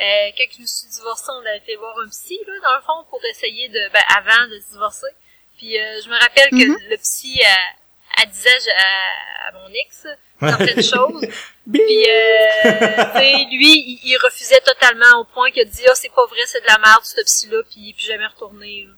Euh, 0.00 0.30
quand 0.38 0.44
je 0.56 0.62
me 0.62 0.66
suis 0.66 0.86
divorcée, 0.94 1.24
on 1.34 1.40
avait 1.40 1.58
été 1.58 1.74
voir 1.74 1.92
un 2.04 2.08
psy, 2.08 2.38
là, 2.46 2.52
dans 2.62 2.76
le 2.76 2.82
fond, 2.82 3.04
pour 3.10 3.18
essayer 3.32 3.68
de, 3.68 3.80
ben, 3.92 4.00
avant 4.16 4.46
de 4.48 4.60
se 4.60 4.70
divorcer. 4.74 5.08
Puis, 5.56 5.76
euh, 5.76 6.00
je 6.04 6.08
me 6.08 6.14
rappelle 6.20 6.50
que 6.50 6.68
Mhm. 6.70 6.78
le 6.88 6.96
psy, 6.98 7.40
elle, 7.40 7.74
elle 8.22 8.30
disait 8.30 8.70
à, 8.76 9.48
à 9.48 9.52
mon 9.52 9.68
ex 9.74 10.06
certaines 10.40 10.82
choses. 10.82 11.26
Puis, 11.72 12.06
euh, 12.08 13.20
lui, 13.50 13.72
il, 13.76 14.00
il 14.04 14.16
refusait 14.22 14.60
totalement 14.60 15.20
au 15.20 15.24
point 15.24 15.50
qu'il 15.50 15.62
a 15.62 15.64
dit, 15.64 15.82
ah, 15.88 15.94
c'est 15.94 16.12
pas 16.12 16.26
vrai, 16.26 16.40
c'est 16.46 16.60
de 16.60 16.66
la 16.66 16.78
merde, 16.78 17.04
ce 17.04 17.20
psy-là, 17.22 17.62
puis 17.70 17.92
plus 17.92 18.06
jamais 18.06 18.26
retourné, 18.26 18.86
là. 18.86 18.94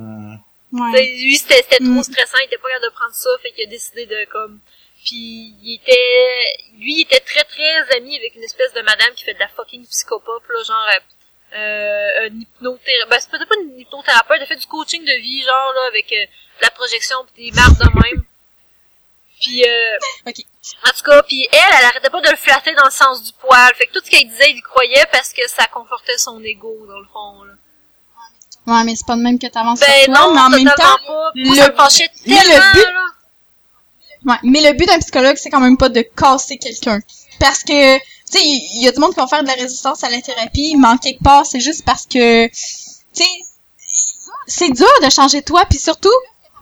Hmm. 0.00 0.36
Ouais. 0.72 0.96
sais, 0.96 1.04
lui, 1.04 1.36
c'était 1.36 1.62
trop 1.62 1.84
Mm. 1.84 2.02
stressant, 2.02 2.38
il 2.40 2.46
était 2.46 2.58
pas 2.58 2.68
capable 2.68 2.86
de 2.86 2.94
prendre 2.96 3.14
ça, 3.14 3.30
fait 3.42 3.50
qu'il 3.52 3.64
a 3.64 3.66
décidé 3.70 4.06
de, 4.06 4.24
comme... 4.32 4.58
Puis, 5.04 5.54
il 5.62 5.74
était... 5.74 6.56
Lui, 6.78 7.00
il 7.00 7.02
était 7.02 7.20
très, 7.20 7.44
très 7.44 7.96
ami 7.96 8.16
avec 8.16 8.34
une 8.34 8.42
espèce 8.42 8.72
de 8.72 8.80
madame 8.80 9.12
qui 9.14 9.24
fait 9.24 9.34
de 9.34 9.38
la 9.38 9.48
fucking 9.48 9.86
psychopop, 9.86 10.42
là, 10.48 10.62
genre... 10.64 10.88
Euh, 10.94 11.00
euh, 11.56 12.26
un 12.26 12.40
hypnothérapeute... 12.40 13.10
Ben, 13.10 13.18
c'est 13.20 13.30
peut-être 13.30 13.48
pas 13.48 13.60
une 13.62 13.78
hypnothérapeute, 13.78 14.38
elle 14.40 14.46
fait 14.46 14.56
du 14.56 14.66
coaching 14.66 15.04
de 15.04 15.20
vie, 15.20 15.42
genre, 15.42 15.72
là, 15.74 15.86
avec 15.88 16.10
euh, 16.12 16.24
de 16.24 16.62
la 16.62 16.70
projection 16.70 17.18
pis 17.34 17.50
des 17.50 17.56
marques 17.56 17.78
de 17.78 17.84
même. 18.02 18.24
Puis, 19.44 19.62
euh, 19.64 19.96
en 20.26 20.30
tout 20.32 21.04
cas, 21.04 21.22
puis 21.22 21.46
elle, 21.52 21.58
elle 21.78 21.84
arrêtait 21.86 22.10
pas 22.10 22.20
de 22.20 22.30
le 22.30 22.36
flatter 22.36 22.74
dans 22.74 22.84
le 22.86 22.90
sens 22.90 23.22
du 23.22 23.32
poil. 23.40 23.74
Fait 23.76 23.86
que 23.86 23.92
tout 23.92 24.00
ce 24.04 24.10
qu'elle 24.10 24.28
disait, 24.28 24.50
il 24.50 24.56
y 24.58 24.62
croyait 24.62 25.04
parce 25.12 25.32
que 25.32 25.42
ça 25.48 25.66
confortait 25.66 26.16
son 26.18 26.42
ego, 26.42 26.74
dans 26.88 26.98
le 26.98 27.06
fond, 27.12 27.42
là. 27.44 27.52
Ouais, 28.66 28.84
mais 28.84 28.96
c'est 28.96 29.06
pas 29.06 29.16
de 29.16 29.20
même 29.20 29.38
que 29.38 29.46
t'avances 29.46 29.80
Ben 29.80 30.04
sur 30.04 30.12
toi, 30.14 30.26
non, 30.26 30.34
mais 30.34 30.40
en 30.40 30.48
même 30.50 30.64
temps, 30.74 30.96
pas. 31.06 31.30
le- 31.34 31.54
ça 31.54 31.68
me 31.68 32.28
mais 32.30 32.44
le 32.44 32.72
but- 32.72 32.92
là. 32.92 33.04
Ouais, 34.32 34.38
mais 34.42 34.60
le 34.62 34.72
but 34.72 34.86
d'un 34.86 34.98
psychologue, 35.00 35.36
c'est 35.36 35.50
quand 35.50 35.60
même 35.60 35.76
pas 35.76 35.90
de 35.90 36.00
casser 36.00 36.56
quelqu'un. 36.56 37.00
Parce 37.38 37.62
que, 37.62 37.98
tu 37.98 38.02
sais, 38.24 38.40
il 38.42 38.82
y, 38.82 38.88
a 38.88 38.92
du 38.92 38.98
monde 39.00 39.12
qui 39.12 39.20
vont 39.20 39.26
faire 39.26 39.42
de 39.42 39.48
la 39.48 39.52
résistance 39.54 40.02
à 40.02 40.08
la 40.08 40.18
thérapie, 40.22 40.76
mais 40.78 40.88
en 40.88 40.96
quelque 40.96 41.22
part, 41.22 41.44
c'est 41.44 41.60
juste 41.60 41.84
parce 41.84 42.06
que, 42.06 42.46
tu 42.46 42.52
sais, 43.12 43.24
c'est 44.46 44.70
dur 44.70 44.88
de 45.02 45.10
changer 45.10 45.42
toi, 45.42 45.66
puis 45.68 45.78
surtout, 45.78 46.08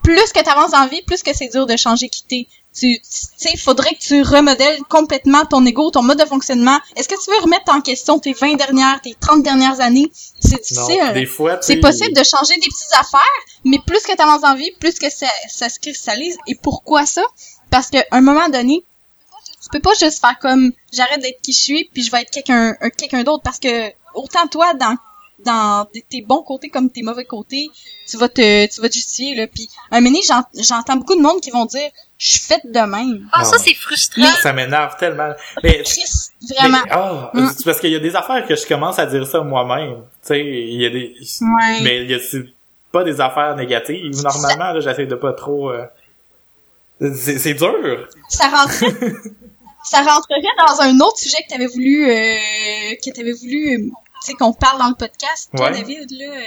plus 0.03 0.33
que 0.33 0.41
t'avances 0.43 0.71
dans 0.71 0.81
la 0.81 0.87
vie, 0.87 1.01
plus 1.03 1.23
que 1.23 1.33
c'est 1.33 1.47
dur 1.47 1.65
de 1.65 1.77
changer 1.77 2.09
qui 2.09 2.23
t'es. 2.25 2.47
Tu 2.77 2.99
sais, 3.03 3.51
il 3.53 3.59
faudrait 3.59 3.93
que 3.93 3.99
tu 3.99 4.21
remodèles 4.23 4.79
complètement 4.89 5.45
ton 5.45 5.63
ego, 5.65 5.91
ton 5.91 6.01
mode 6.01 6.19
de 6.19 6.25
fonctionnement. 6.25 6.79
Est-ce 6.95 7.07
que 7.07 7.23
tu 7.23 7.29
veux 7.29 7.37
remettre 7.43 7.71
en 7.71 7.81
question 7.81 8.17
tes 8.19 8.33
20 8.33 8.55
dernières, 8.55 8.99
tes 9.01 9.13
30 9.19 9.43
dernières 9.43 9.79
années? 9.79 10.11
C'est 10.39 10.53
non 10.75 10.87
difficile. 10.87 11.13
des 11.13 11.25
fois 11.27 11.57
tu 11.57 11.67
C'est 11.67 11.77
possible 11.77 12.13
de 12.13 12.23
changer 12.23 12.55
des 12.55 12.67
petites 12.67 12.93
affaires, 12.99 13.21
mais 13.63 13.77
plus 13.85 13.99
que 14.01 14.15
tu 14.15 14.21
avances 14.21 14.41
dans 14.41 14.49
la 14.49 14.55
vie, 14.55 14.71
plus 14.79 14.97
que 14.97 15.09
ça, 15.11 15.27
ça 15.49 15.69
se 15.69 15.79
cristallise. 15.79 16.35
Et 16.47 16.55
pourquoi 16.55 17.05
ça? 17.05 17.23
Parce 17.69 17.89
qu'à 17.89 18.03
un 18.11 18.21
moment 18.21 18.49
donné, 18.49 18.83
tu 19.61 19.69
peux 19.71 19.79
pas 19.79 19.93
juste 19.99 20.19
faire 20.19 20.37
comme 20.39 20.71
j'arrête 20.91 21.21
d'être 21.21 21.41
qui 21.41 21.53
je 21.53 21.61
suis, 21.61 21.89
puis 21.93 22.01
je 22.03 22.11
vais 22.11 22.21
être 22.21 22.31
quelqu'un 22.31 22.73
un- 22.81 22.89
quelqu'un 22.89 23.23
d'autre. 23.23 23.43
Parce 23.43 23.59
que 23.59 23.91
autant 24.15 24.47
toi, 24.47 24.73
dans 24.73 24.95
dans 25.45 25.85
tes 26.09 26.21
bons 26.21 26.41
côtés 26.41 26.69
comme 26.69 26.89
tes 26.89 27.01
mauvais 27.01 27.25
côtés, 27.25 27.69
tu 28.07 28.17
vas 28.17 28.29
te 28.29 28.65
tu 28.67 28.81
vas 28.81 28.89
te 28.89 28.93
justifier 28.93 29.35
là. 29.35 29.47
Puis 29.47 29.69
un 29.91 29.99
moment 30.01 30.17
j'entends 30.55 30.95
beaucoup 30.95 31.15
de 31.15 31.21
monde 31.21 31.39
qui 31.41 31.51
vont 31.51 31.65
dire 31.65 31.89
je 32.23 32.29
suis 32.29 32.39
faite 32.39 32.61
de 32.65 32.79
même. 32.79 33.27
Ah, 33.33 33.43
ça, 33.43 33.57
Non. 33.57 33.63
c'est 33.65 33.73
frustrant. 33.73 34.23
Ça 34.41 34.53
m'énerve 34.53 34.95
tellement. 34.97 35.33
Mais, 35.61 35.83
Chris, 35.83 36.03
vraiment. 36.57 36.77
mais- 36.85 36.91
ah, 36.91 37.31
Mm. 37.33 37.49
parce 37.65 37.79
qu'il 37.81 37.91
y 37.91 37.95
a 37.95 37.99
des 37.99 38.15
affaires 38.15 38.45
que 38.47 38.55
je 38.55 38.65
commence 38.65 38.97
à 38.99 39.05
dire 39.05 39.27
ça 39.27 39.41
moi-même. 39.41 39.95
Tu 40.21 40.27
sais, 40.27 40.39
il 40.39 40.81
y 40.81 40.85
a 40.85 40.89
des, 40.89 41.15
Ouais. 41.41 41.81
mais 41.81 42.03
il 42.03 42.11
y 42.11 42.13
a 42.13 42.19
c'est 42.19 42.45
pas 42.93 43.03
des 43.03 43.19
affaires 43.19 43.55
négatives. 43.57 44.21
Normalement, 44.21 44.71
là, 44.73 44.79
j'essaie 44.79 45.05
de 45.05 45.15
pas 45.15 45.33
trop, 45.33 45.69
euh, 45.71 45.85
c'est, 47.13 47.39
c'est 47.39 47.53
dur. 47.55 48.07
Ça 48.29 48.47
rentrait, 48.49 48.87
ça 49.83 50.01
rentrerait 50.01 50.41
dans 50.65 50.81
un 50.81 50.99
autre 51.01 51.17
sujet 51.17 51.37
que 51.43 51.49
t'avais 51.49 51.67
voulu, 51.67 52.09
euh, 52.09 52.95
que 53.03 53.09
t'avais 53.11 53.33
voulu, 53.33 53.73
euh, 53.75 53.77
tu 53.89 53.91
sais, 54.31 54.33
qu'on 54.33 54.53
parle 54.53 54.79
dans 54.79 54.89
le 54.89 54.95
podcast, 54.95 55.49
toi, 55.55 55.71
Ouais. 55.71 55.81
David, 55.81 56.09
là. 56.11 56.25
euh, 56.35 56.41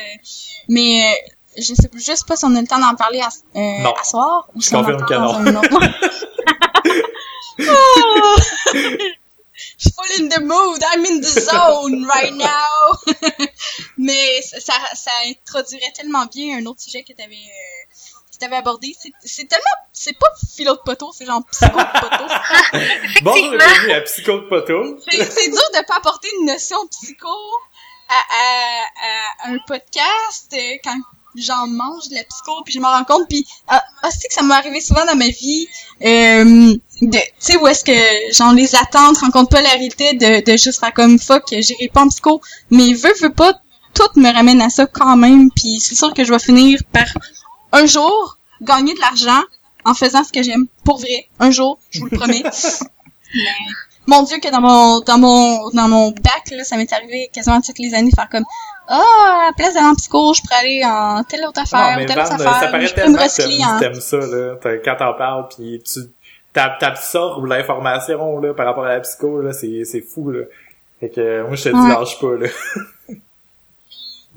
mais, 0.69 1.03
euh, 1.13 1.33
je 1.57 1.75
sais 1.75 1.91
juste 1.95 2.27
pas 2.27 2.37
si 2.37 2.45
on 2.45 2.55
a 2.55 2.61
le 2.61 2.67
temps 2.67 2.79
d'en 2.79 2.95
parler 2.95 3.21
à, 3.21 3.29
euh, 3.57 3.79
Non. 3.83 3.95
à 3.95 4.05
soir. 4.05 4.49
Ou 4.55 4.61
Je 4.61 4.67
si 4.69 4.75
on 4.75 4.79
en 4.79 4.85
confirme 4.85 5.07
que 5.07 5.15
dans 5.15 5.35
un 5.35 5.57
autre- 5.57 5.81
Oh! 7.59 8.37
Je 9.79 9.89
suis 9.89 9.91
full 9.93 10.25
in 10.25 10.29
the 10.29 10.41
mood, 10.43 10.83
I'm 10.93 11.05
in 11.07 11.21
the 11.21 11.25
zone 11.41 12.07
right 12.07 12.33
now. 12.35 12.99
Mais 13.99 14.43
ça, 14.43 14.75
ça, 14.95 15.11
introduirait 15.27 15.93
tellement 15.95 16.27
bien 16.27 16.59
un 16.59 16.67
autre 16.67 16.81
sujet 16.83 17.03
que 17.03 17.13
t'avais 17.15 17.35
euh, 17.37 17.93
que 18.33 18.39
t'avais 18.39 18.57
abordé. 18.57 18.95
C'est- 19.25 19.45
tellement, 19.47 19.65
c'est 19.93 20.13
pas 20.19 20.27
philo 20.55 20.75
de 20.75 20.81
poteau, 20.85 21.11
c'est 21.17 21.25
genre 21.25 21.43
psycho 21.51 21.77
de 21.79 22.01
poteau. 22.01 22.25
Bonjour, 23.23 23.45
Effectivement. 23.55 23.57
bienvenue 23.59 23.93
à 23.93 24.01
Psycho 24.03 24.33
de 24.41 24.49
Poteau. 24.49 24.99
C'est 25.11 25.49
dur 25.49 25.71
de 25.75 25.87
pas 25.87 25.97
apporter 25.97 26.29
une 26.41 26.47
notion 26.47 26.83
de 26.85 26.89
psycho 26.91 27.29
à, 28.09 28.15
à, 28.15 29.49
à 29.49 29.51
un 29.53 29.59
podcast 29.67 30.53
euh, 30.55 30.77
quand 30.85 30.97
j'en 31.43 31.67
mange 31.67 32.09
de 32.09 32.15
la 32.15 32.25
psycho 32.25 32.63
puis 32.65 32.75
je 32.75 32.81
m'en 32.81 32.91
rends 32.91 33.05
compte 33.05 33.29
puis 33.29 33.47
ah, 33.69 33.83
ah, 34.03 34.11
c'est 34.11 34.29
que 34.29 34.35
ça 34.35 34.43
m'est 34.43 34.55
arrivé 34.55 34.81
souvent 34.81 35.05
dans 35.05 35.17
ma 35.17 35.29
vie 35.29 35.69
euh, 36.03 36.75
de 37.03 37.19
tu 37.19 37.33
sais 37.39 37.57
où 37.57 37.67
est-ce 37.67 37.85
que 37.85 38.35
genre 38.35 38.53
les 38.53 38.75
attentes 38.75 39.19
rencontrent 39.19 39.51
pas 39.51 39.63
la 39.63 39.71
réalité 39.71 40.15
de, 40.15 40.45
de 40.45 40.57
juste 40.57 40.81
faire 40.81 40.93
comme 40.95 41.19
fuck 41.19 41.45
j'irai 41.51 41.89
pas 41.89 42.03
en 42.03 42.09
psycho. 42.09 42.41
Mais 42.71 42.93
veux 42.93 43.13
veux 43.21 43.33
pas 43.33 43.55
tout 43.95 44.21
me 44.21 44.33
ramène 44.33 44.61
à 44.61 44.71
ça 44.71 44.87
quand 44.87 45.17
même 45.17 45.51
puis 45.51 45.81
c'est 45.81 45.95
sûr 45.95 46.13
que 46.15 46.25
je 46.25 46.33
vais 46.33 46.39
finir 46.39 46.81
par 46.93 47.07
un 47.73 47.87
jour 47.87 48.39
gagner 48.63 48.95
de 48.95 49.01
l'argent 49.01 49.43
en 49.85 49.95
faisant 49.95 50.25
ce 50.25 50.33
que 50.33 50.43
j'aime. 50.43 50.67
Pour 50.85 50.99
vrai 50.99 51.29
un 51.39 51.51
jour 51.51 51.79
je 51.91 52.01
vous 52.01 52.09
le 52.11 52.17
promets. 52.19 52.43
Mais 53.35 53.51
mon 54.07 54.23
dieu 54.23 54.39
que 54.43 54.51
dans 54.51 54.61
mon 54.61 55.01
dans 55.01 55.19
mon 55.19 55.69
dans 55.71 55.89
mon 55.89 56.11
bac 56.11 56.51
là 56.53 56.65
ça 56.65 56.77
m'est 56.77 56.93
arrivé 56.93 57.31
quasiment 57.33 57.61
toutes 57.61 57.79
les 57.79 57.95
années 57.95 58.11
de 58.11 58.15
faire 58.15 58.29
comme 58.31 58.45
ah 58.89 59.01
à 59.43 59.47
la 59.47 59.53
place 59.57 59.75
d'aller 59.75 59.87
en 59.87 59.95
psycho 59.95 60.33
je 60.35 60.43
pourrais 60.43 60.57
aller 60.61 60.83
en 60.85 61.23
telle 61.25 61.45
autre 61.47 61.61
affaire 61.61 61.91
Non, 61.93 61.97
mais 61.97 62.07
telle 62.07 62.19
autre 62.21 62.29
ça 62.29 62.35
affaire 62.35 62.71
paraît 62.71 62.87
je 62.87 62.95
peux 62.95 63.01
me 63.01 63.05
tellement 63.07 63.19
que 63.19 63.23
recycler 63.25 63.65
en 63.65 63.79
t'aimes 63.81 64.01
ça, 64.01 64.17
là. 64.19 64.55
Quand 64.85 64.97
t'en 64.97 65.15
parles, 65.15 65.49
pis 65.49 65.83
tu 65.85 66.01
t'ab- 66.53 66.79
t'absorbes 66.79 67.47
l'information, 67.47 68.39
là, 68.39 68.55
par 68.55 68.67
rapport 68.67 68.85
à 68.87 68.95
la 68.95 69.01
psycho, 69.01 69.41
là, 69.43 69.53
c'est, 69.53 69.85
c'est 69.85 70.01
fou, 70.01 70.31
là. 70.31 70.45
Fait 71.01 71.11
que, 71.11 71.43
moi, 71.43 71.57
je 71.57 71.65
te 71.65 71.69
dis, 71.69 71.75
Ouais. 71.75 71.89
lâche 71.89 72.19
pas, 72.21 72.37
là. 72.37 72.49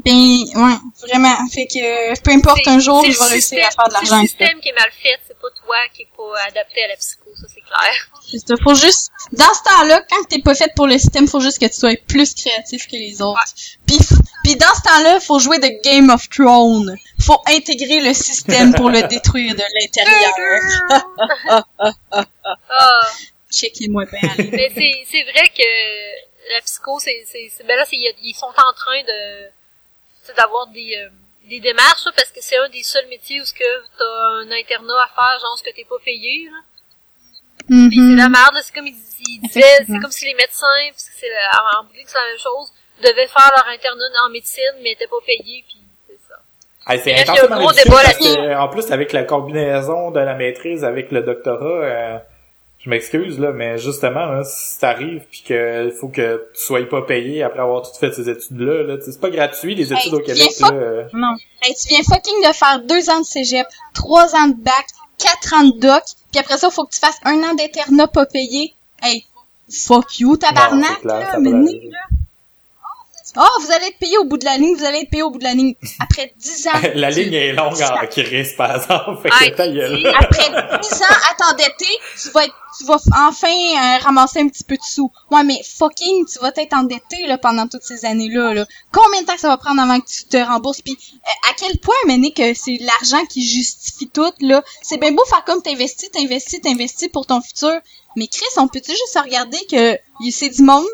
ben 0.05 0.13
ouais 0.13 0.77
vraiment. 1.07 1.35
Fait 1.53 1.67
que 1.67 2.19
peu 2.21 2.31
importe 2.31 2.59
C'est- 2.63 2.69
un 2.69 2.79
jour 2.79 3.01
c'est 3.05 3.11
je 3.11 3.19
vais 3.19 3.25
réussir 3.25 3.65
à 3.67 3.71
faire 3.71 3.87
de 3.89 3.93
l'argent 3.93 4.15
C'est 4.15 4.21
le 4.21 4.27
système 4.27 4.59
qui 4.61 4.69
est 4.69 4.73
mal 4.73 4.89
fait, 5.03 5.17
c'est 5.27 5.37
pas 5.39 5.49
toi 5.65 5.75
qui 5.93 6.03
est 6.03 6.07
pas 6.15 6.33
adapté 6.47 6.83
à 6.83 6.87
la 6.87 6.95
psycho, 6.95 7.29
ça 7.35 7.47
c'est 7.53 7.61
clair. 7.61 8.09
Juste, 8.31 8.53
faut 8.63 8.75
juste 8.75 9.09
dans 9.33 9.53
ce 9.53 9.63
temps-là 9.63 10.01
quand 10.09 10.23
t'es 10.29 10.39
pas 10.39 10.55
faite 10.55 10.73
pour 10.75 10.87
le 10.87 10.97
système 10.97 11.27
faut 11.27 11.39
juste 11.41 11.59
que 11.59 11.65
tu 11.65 11.73
sois 11.73 11.95
plus 12.07 12.33
créatif 12.33 12.87
que 12.87 12.93
les 12.95 13.21
autres. 13.21 13.41
Puis 13.87 13.97
puis 14.43 14.55
dans 14.55 14.73
ce 14.73 14.81
temps-là 14.83 15.19
faut 15.19 15.39
jouer 15.39 15.59
de 15.59 15.81
Game 15.83 16.09
of 16.09 16.29
Thrones. 16.29 16.95
Faut 17.21 17.41
intégrer 17.47 17.99
le 17.99 18.13
système 18.13 18.73
pour 18.73 18.89
le 18.89 19.01
détruire 19.03 19.53
de 19.55 19.63
l'intérieur. 19.75 21.13
Ah, 22.71 23.01
checkez-moi 23.51 24.05
bien 24.05 24.21
mais 24.51 24.71
c'est, 24.75 24.91
c'est 25.11 25.23
vrai 25.23 25.49
que 25.49 26.53
la 26.53 26.61
psycho, 26.61 26.99
c'est, 26.99 27.25
c'est, 27.31 27.51
c'est- 27.55 27.63
ben 27.63 27.75
là, 27.77 27.85
c'est, 27.89 27.95
ils 27.97 28.33
sont 28.35 28.45
en 28.47 28.73
train 28.73 29.01
de, 29.03 29.49
c'est 30.29 30.37
d'avoir 30.37 30.67
des, 30.67 30.95
euh, 30.97 31.09
des 31.49 31.59
démarches, 31.59 32.05
là, 32.05 32.11
parce 32.15 32.29
que 32.31 32.39
c'est 32.41 32.57
un 32.57 32.69
des 32.69 32.83
seuls 32.83 33.07
métiers 33.07 33.41
où 33.41 33.45
ce 33.45 33.53
que 33.53 33.69
t'as 33.97 34.05
un 34.43 34.51
internat 34.51 35.01
à 35.03 35.07
faire, 35.07 35.39
genre, 35.41 35.57
ce 35.57 35.63
que 35.63 35.75
t'es 35.75 35.85
pas 35.85 35.97
payé, 36.05 36.45
là. 36.51 36.57
Puis 37.67 37.97
c'est 37.97 38.01
Mhm. 38.01 38.17
la 38.17 38.29
merde, 38.29 38.53
là, 38.55 38.61
c'est 38.63 38.73
comme 38.73 38.87
ils, 38.87 38.95
ils 39.27 39.41
disaient, 39.41 39.85
c'est 39.85 39.99
comme 39.99 40.11
si 40.11 40.25
les 40.25 40.33
médecins, 40.33 40.65
parce 40.91 41.03
que 41.09 41.15
c'est 41.19 41.29
la- 41.29 41.79
en 41.79 41.83
bout 41.83 41.91
c'est 42.05 42.17
la 42.17 42.25
même 42.29 42.39
chose, 42.39 42.71
devaient 43.03 43.27
faire 43.27 43.51
leur 43.55 43.67
internat 43.67 44.25
en 44.25 44.29
médecine, 44.29 44.73
mais 44.81 44.91
étaient 44.91 45.07
pas 45.07 45.17
payés, 45.25 45.63
puis 45.67 45.77
c'est 46.07 46.17
ça. 46.27 46.39
C'est 47.03 47.13
intensément 47.19 47.59
gros 47.59 47.71
débat 47.73 48.03
là-dessus. 48.03 48.55
en 48.55 48.67
plus, 48.69 48.91
avec 48.91 49.11
la 49.13 49.23
combinaison 49.23 50.11
de 50.11 50.19
la 50.19 50.33
maîtrise 50.35 50.83
avec 50.83 51.11
le 51.11 51.21
doctorat, 51.21 51.65
euh, 51.83 52.17
je 52.79 52.89
m'excuse, 52.89 53.39
là, 53.39 53.51
mais 53.51 53.77
justement, 53.77 54.25
là, 54.25 54.43
si 54.45 54.79
t'arrives 54.79 55.23
pis 55.29 55.43
que 55.43 55.91
faut 55.99 56.07
que 56.07 56.47
tu 56.53 56.61
sois 56.63 56.87
pas 56.87 57.01
payé 57.01 57.43
après 57.43 57.59
avoir 57.59 57.81
tout 57.81 57.97
fait 57.99 58.11
ces 58.13 58.29
études-là, 58.29 58.83
là, 58.83 58.95
c'est 59.03 59.19
pas 59.19 59.29
gratuit, 59.29 59.75
les 59.75 59.91
études 59.93 60.13
Hey, 60.13 60.13
au 60.13 60.19
Québec, 60.19 60.49
là. 60.61 60.69
euh, 60.73 61.03
Non. 61.13 61.35
Hey, 61.61 61.75
tu 61.75 61.89
viens 61.89 62.03
fucking 62.03 62.47
de 62.47 62.53
faire 62.53 62.81
deux 62.85 63.09
ans 63.09 63.19
de 63.19 63.25
cégep, 63.25 63.67
trois 63.93 64.33
ans 64.35 64.47
de 64.47 64.55
bac, 64.55 64.85
quatre 65.17 65.53
ans 65.55 65.65
de 65.65 65.77
doc, 65.79 66.03
puis 66.31 66.39
après 66.39 66.57
ça, 66.57 66.69
faut 66.69 66.85
que 66.85 66.93
tu 66.93 66.99
fasses 66.99 67.19
un 67.25 67.35
an 67.43 67.53
d'internat 67.55 68.07
pas 68.07 68.25
payé. 68.25 68.73
Hey, 69.03 69.25
fuck 69.69 70.19
you, 70.19 70.29
Non, 70.31 70.35
tabarnak, 70.37 71.01
clair, 71.01 71.19
là, 71.19 71.39
mais 71.39 71.51
arriver. 71.53 71.89
là. 71.91 71.97
Oh, 73.37 73.61
vous 73.61 73.71
allez 73.71 73.87
être 73.87 73.99
payé 73.99 74.17
au 74.17 74.23
bout 74.25 74.37
de 74.37 74.45
la 74.45 74.57
ligne, 74.57 74.75
vous 74.75 74.83
allez 74.85 74.99
être 74.99 75.09
payé 75.09 75.23
au 75.23 75.29
bout 75.29 75.37
de 75.39 75.43
la 75.43 75.53
ligne. 75.53 75.75
Après 75.99 76.33
dix 76.37 76.67
ans. 76.67 76.71
La 76.95 77.09
ligne 77.11 77.33
est 77.33 77.53
longue 77.53 77.79
en 77.81 78.07
crise, 78.07 78.53
par 78.57 78.75
exemple. 78.75 79.21
Fait 79.21 79.29
Ah, 79.31 79.49
que 79.49 79.55
ta 79.55 79.67
gueule. 79.67 79.99
si. 79.99 80.07
Après 80.07 80.49
dix 80.81 81.01
ans 81.01 81.15
à 81.29 81.35
t'endetter, 81.35 81.99
tu 82.21 82.29
vas 82.31 82.45
être, 82.45 82.55
tu 82.77 82.85
vas 82.85 82.97
enfin 83.27 83.47
euh, 83.49 83.97
ramasser 84.03 84.39
un 84.39 84.47
petit 84.47 84.63
peu 84.63 84.75
de 84.75 84.81
sous. 84.81 85.11
Ouais, 85.31 85.43
mais 85.43 85.61
fucking, 85.63 86.25
tu 86.25 86.39
vas 86.39 86.51
t'être 86.51 86.73
endetté 86.73 87.27
là 87.27 87.37
pendant 87.37 87.67
toutes 87.67 87.83
ces 87.83 88.05
années-là. 88.05 88.53
Là. 88.53 88.65
Combien 88.91 89.21
de 89.21 89.27
temps 89.27 89.37
ça 89.37 89.47
va 89.49 89.57
prendre 89.57 89.81
avant 89.81 89.99
que 89.99 90.07
tu 90.07 90.25
te 90.25 90.37
rembourses? 90.37 90.81
Puis 90.81 90.97
euh, 91.13 91.49
à 91.49 91.53
quel 91.57 91.77
point, 91.79 91.95
mener 92.07 92.31
que 92.31 92.53
c'est 92.53 92.77
l'argent 92.81 93.25
qui 93.25 93.45
justifie 93.45 94.09
tout 94.09 94.31
là? 94.41 94.63
C'est 94.81 94.97
bien 94.99 95.11
beau 95.11 95.23
faire 95.25 95.43
comme 95.45 95.61
t'investis, 95.61 96.09
t'investis, 96.11 96.61
t'investis 96.61 97.09
pour 97.09 97.25
ton 97.25 97.41
futur. 97.41 97.79
Mais 98.15 98.27
Chris, 98.27 98.45
on 98.57 98.67
peut-tu 98.67 98.91
juste 98.91 99.19
regarder 99.23 99.59
que 99.71 99.97
c'est 100.31 100.49
du 100.49 100.63
monde 100.63 100.85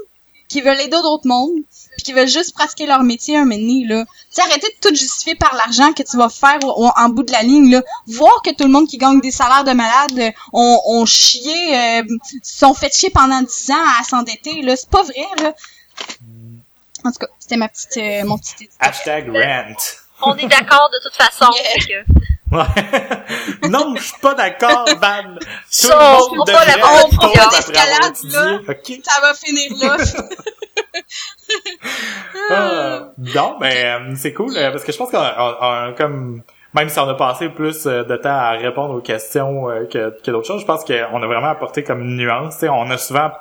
qui 0.47 0.61
veulent 0.61 0.79
aider 0.79 0.91
d'autres 1.01 1.27
mondes 1.27 1.51
puis 1.95 2.03
qui 2.03 2.13
veulent 2.13 2.27
juste 2.27 2.53
pratiquer 2.53 2.85
leur 2.85 3.03
métier 3.03 3.37
un 3.37 3.45
donné, 3.45 3.85
là. 3.87 4.05
Tu 4.33 4.41
arrêtez 4.41 4.67
de 4.67 4.89
tout 4.89 4.93
justifier 4.93 5.35
par 5.35 5.55
l'argent 5.55 5.93
que 5.93 6.03
tu 6.03 6.17
vas 6.17 6.27
faire 6.29 6.59
au- 6.63 6.85
au- 6.87 6.91
en 6.95 7.07
bout 7.09 7.23
de 7.23 7.31
la 7.31 7.41
ligne, 7.41 7.71
là. 7.71 7.81
Voir 8.07 8.41
que 8.43 8.49
tout 8.53 8.65
le 8.65 8.69
monde 8.69 8.87
qui 8.87 8.97
gagne 8.97 9.21
des 9.21 9.31
salaires 9.31 9.63
de 9.63 9.71
malade 9.71 10.19
euh, 10.19 10.31
ont, 10.53 10.81
ont 10.87 11.05
chié, 11.05 11.77
euh, 11.77 12.03
sont 12.43 12.73
fait 12.73 12.93
chier 12.93 13.09
pendant 13.11 13.41
10 13.41 13.71
ans 13.71 13.85
à 13.99 14.03
s'endetter, 14.03 14.61
là. 14.61 14.75
C'est 14.75 14.89
pas 14.89 15.03
vrai, 15.03 15.25
là. 15.41 15.53
En 17.03 17.11
tout 17.11 17.19
cas, 17.19 17.27
c'était 17.39 17.57
ma 17.57 17.69
petite, 17.69 17.97
euh, 17.97 18.25
mon 18.25 18.37
petit. 18.37 18.67
Hashtag 18.79 19.29
rant. 19.29 20.04
On 20.21 20.35
est 20.35 20.47
d'accord 20.47 20.89
de 20.93 20.99
toute 21.03 21.15
façon, 21.15 21.51
Yeah. 21.53 21.63
fait 21.73 21.87
que... 21.87 22.25
Ouais. 22.51 23.67
non, 23.69 23.95
je 23.97 24.03
suis 24.03 24.19
pas 24.21 24.33
d'accord, 24.35 24.85
Van. 25.01 25.23
Tout 25.39 25.47
Ça, 25.69 25.87
le 25.97 26.23
on 26.31 26.35
monde 26.35 26.47
devrait 26.47 26.69
être 26.69 27.49
d'escalade, 27.49 28.15
là. 28.31 28.59
Ça 29.03 29.21
va 29.21 29.33
finir 29.33 29.71
là. 29.81 29.97
Ah, 32.49 32.99
non, 33.17 33.57
mais 33.59 33.85
euh, 33.85 34.13
c'est 34.15 34.33
cool 34.33 34.55
euh, 34.57 34.71
parce 34.71 34.83
que 34.83 34.91
je 34.91 34.97
pense 34.97 35.11
qu'on 35.11 35.17
on- 35.17 35.55
on- 35.61 35.93
comme 35.95 36.41
même 36.73 36.89
si 36.89 36.99
on 36.99 37.07
a 37.09 37.13
passé 37.15 37.49
plus 37.49 37.85
euh, 37.87 38.03
de 38.03 38.15
temps 38.17 38.29
à 38.37 38.51
répondre 38.51 38.93
aux 38.95 39.01
questions 39.01 39.69
euh, 39.69 39.85
que, 39.85 40.17
que 40.21 40.31
d'autres 40.31 40.47
choses, 40.47 40.61
je 40.61 40.65
pense 40.65 40.83
qu'on 40.83 40.93
a 41.23 41.25
vraiment 41.27 41.49
apporté 41.49 41.83
comme 41.83 42.01
une 42.01 42.17
nuance. 42.17 42.55
tu 42.55 42.59
sais, 42.61 42.69
on 42.69 42.89
a 42.89 42.97
souvent 42.97 43.31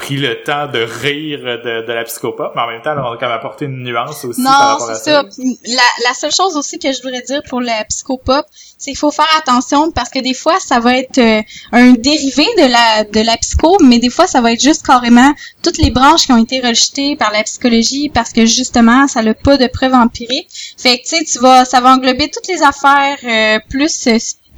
pris 0.00 0.16
le 0.16 0.42
temps 0.42 0.66
de 0.66 0.80
rire 0.80 1.40
de, 1.40 1.86
de 1.86 1.92
la 1.92 2.04
psychopop, 2.04 2.52
mais 2.56 2.62
en 2.62 2.66
même 2.68 2.80
temps, 2.82 2.94
on 2.96 3.12
a 3.12 3.16
quand 3.18 3.26
même 3.26 3.36
apporté 3.36 3.66
une 3.66 3.82
nuance 3.82 4.24
aussi 4.24 4.42
par 4.42 4.52
Non, 4.52 4.58
rapport 4.72 4.90
à 4.90 4.94
c'est 4.94 5.12
ça. 5.12 5.22
ça. 5.30 5.42
La, 5.66 6.08
la 6.08 6.14
seule 6.14 6.32
chose 6.32 6.56
aussi 6.56 6.78
que 6.78 6.90
je 6.92 7.02
voudrais 7.02 7.20
dire 7.22 7.42
pour 7.48 7.60
la 7.60 7.84
psychopop, 7.84 8.46
c'est 8.78 8.92
qu'il 8.92 8.96
faut 8.98 9.10
faire 9.10 9.28
attention 9.38 9.90
parce 9.92 10.08
que 10.08 10.18
des 10.20 10.32
fois, 10.32 10.58
ça 10.58 10.80
va 10.80 10.96
être 10.96 11.18
euh, 11.18 11.42
un 11.72 11.92
dérivé 11.92 12.44
de 12.56 12.66
la 12.72 13.04
de 13.04 13.20
la 13.20 13.36
psycho, 13.36 13.76
mais 13.82 13.98
des 13.98 14.08
fois, 14.10 14.26
ça 14.26 14.40
va 14.40 14.52
être 14.52 14.62
juste 14.62 14.86
carrément 14.86 15.32
toutes 15.62 15.76
les 15.78 15.90
branches 15.90 16.24
qui 16.26 16.32
ont 16.32 16.42
été 16.42 16.60
rejetées 16.60 17.16
par 17.16 17.30
la 17.32 17.42
psychologie 17.42 18.08
parce 18.08 18.32
que 18.32 18.46
justement, 18.46 19.06
ça 19.06 19.22
n'a 19.22 19.34
pas 19.34 19.58
de 19.58 19.66
preuves 19.66 19.94
empiriques. 19.94 20.48
Fait 20.78 20.98
que 20.98 21.02
tu 21.02 21.16
sais, 21.18 21.24
tu 21.24 21.38
vas, 21.40 21.64
ça 21.66 21.80
va 21.82 21.92
englober 21.94 22.30
toutes 22.30 22.48
les 22.48 22.62
affaires 22.62 23.18
euh, 23.24 23.58
plus 23.68 24.08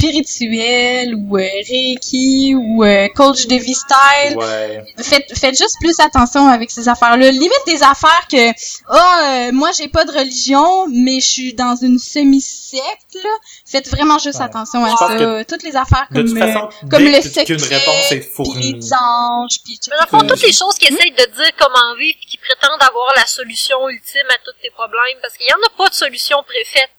euh, 0.05 0.09
spirituelles 0.09 1.15
ou 1.15 1.37
euh, 1.39 1.41
reiki 1.69 2.55
ou 2.57 2.85
euh, 2.85 3.09
coach 3.09 3.47
de 3.47 3.57
vie 3.57 3.75
style 3.75 4.37
Ouais. 4.37 4.85
faites, 4.99 5.37
faites 5.39 5.57
juste 5.57 5.77
plus 5.81 5.99
attention 6.01 6.47
avec 6.49 6.71
ces 6.71 6.89
affaires-là. 6.89 7.31
Limite 7.31 7.53
des 7.67 7.83
affaires 7.83 8.27
que, 8.31 8.51
ah, 8.89 9.49
euh, 9.49 9.53
moi 9.53 9.71
j'ai 9.77 9.89
pas 9.89 10.05
de 10.05 10.13
religion, 10.13 10.87
mais 10.89 11.21
je 11.21 11.27
suis 11.29 11.55
dans 11.55 11.77
une 11.77 11.99
semi-secte, 11.99 13.15
là. 13.23 13.31
Faites 13.67 13.89
vraiment 13.89 14.19
juste 14.19 14.39
Ouais. 14.39 14.45
attention 14.45 14.85
à 14.85 14.91
Je 14.91 14.97
ça. 14.97 15.45
Toutes 15.45 15.63
les 15.63 15.77
affaires 15.77 16.07
comme, 16.13 16.27
toute 16.27 16.39
façon, 16.39 16.67
euh, 16.69 16.89
comme 16.91 17.05
le 17.05 17.13
que- 17.21 17.29
secret, 17.29 17.45
qu'une 17.45 17.63
réponse 17.63 18.13
est 18.13 18.21
fournie. 18.35 18.73
les 18.75 18.93
anges, 18.95 19.59
puis 19.65 19.79
Mais 19.91 19.97
dans 19.97 20.03
le 20.05 20.09
fond, 20.09 20.27
toutes 20.27 20.43
les 20.47 20.53
choses 20.53 20.75
qui 20.79 20.87
essayent 20.93 21.11
de 21.13 21.27
dire 21.37 21.51
comment 21.59 21.95
vivre 21.99 22.19
qui 22.29 22.39
prétendent 22.39 22.83
avoir 22.83 23.13
la 23.17 23.27
solution 23.27 23.89
ultime 23.89 24.27
à 24.31 24.39
tous 24.45 24.53
tes 24.63 24.71
problèmes, 24.71 25.19
parce 25.21 25.37
qu'il 25.37 25.47
y 25.49 25.53
en 25.53 25.57
a 25.67 25.71
pas 25.77 25.89
de 25.89 25.95
solution 25.95 26.39
préfaite. 26.47 26.91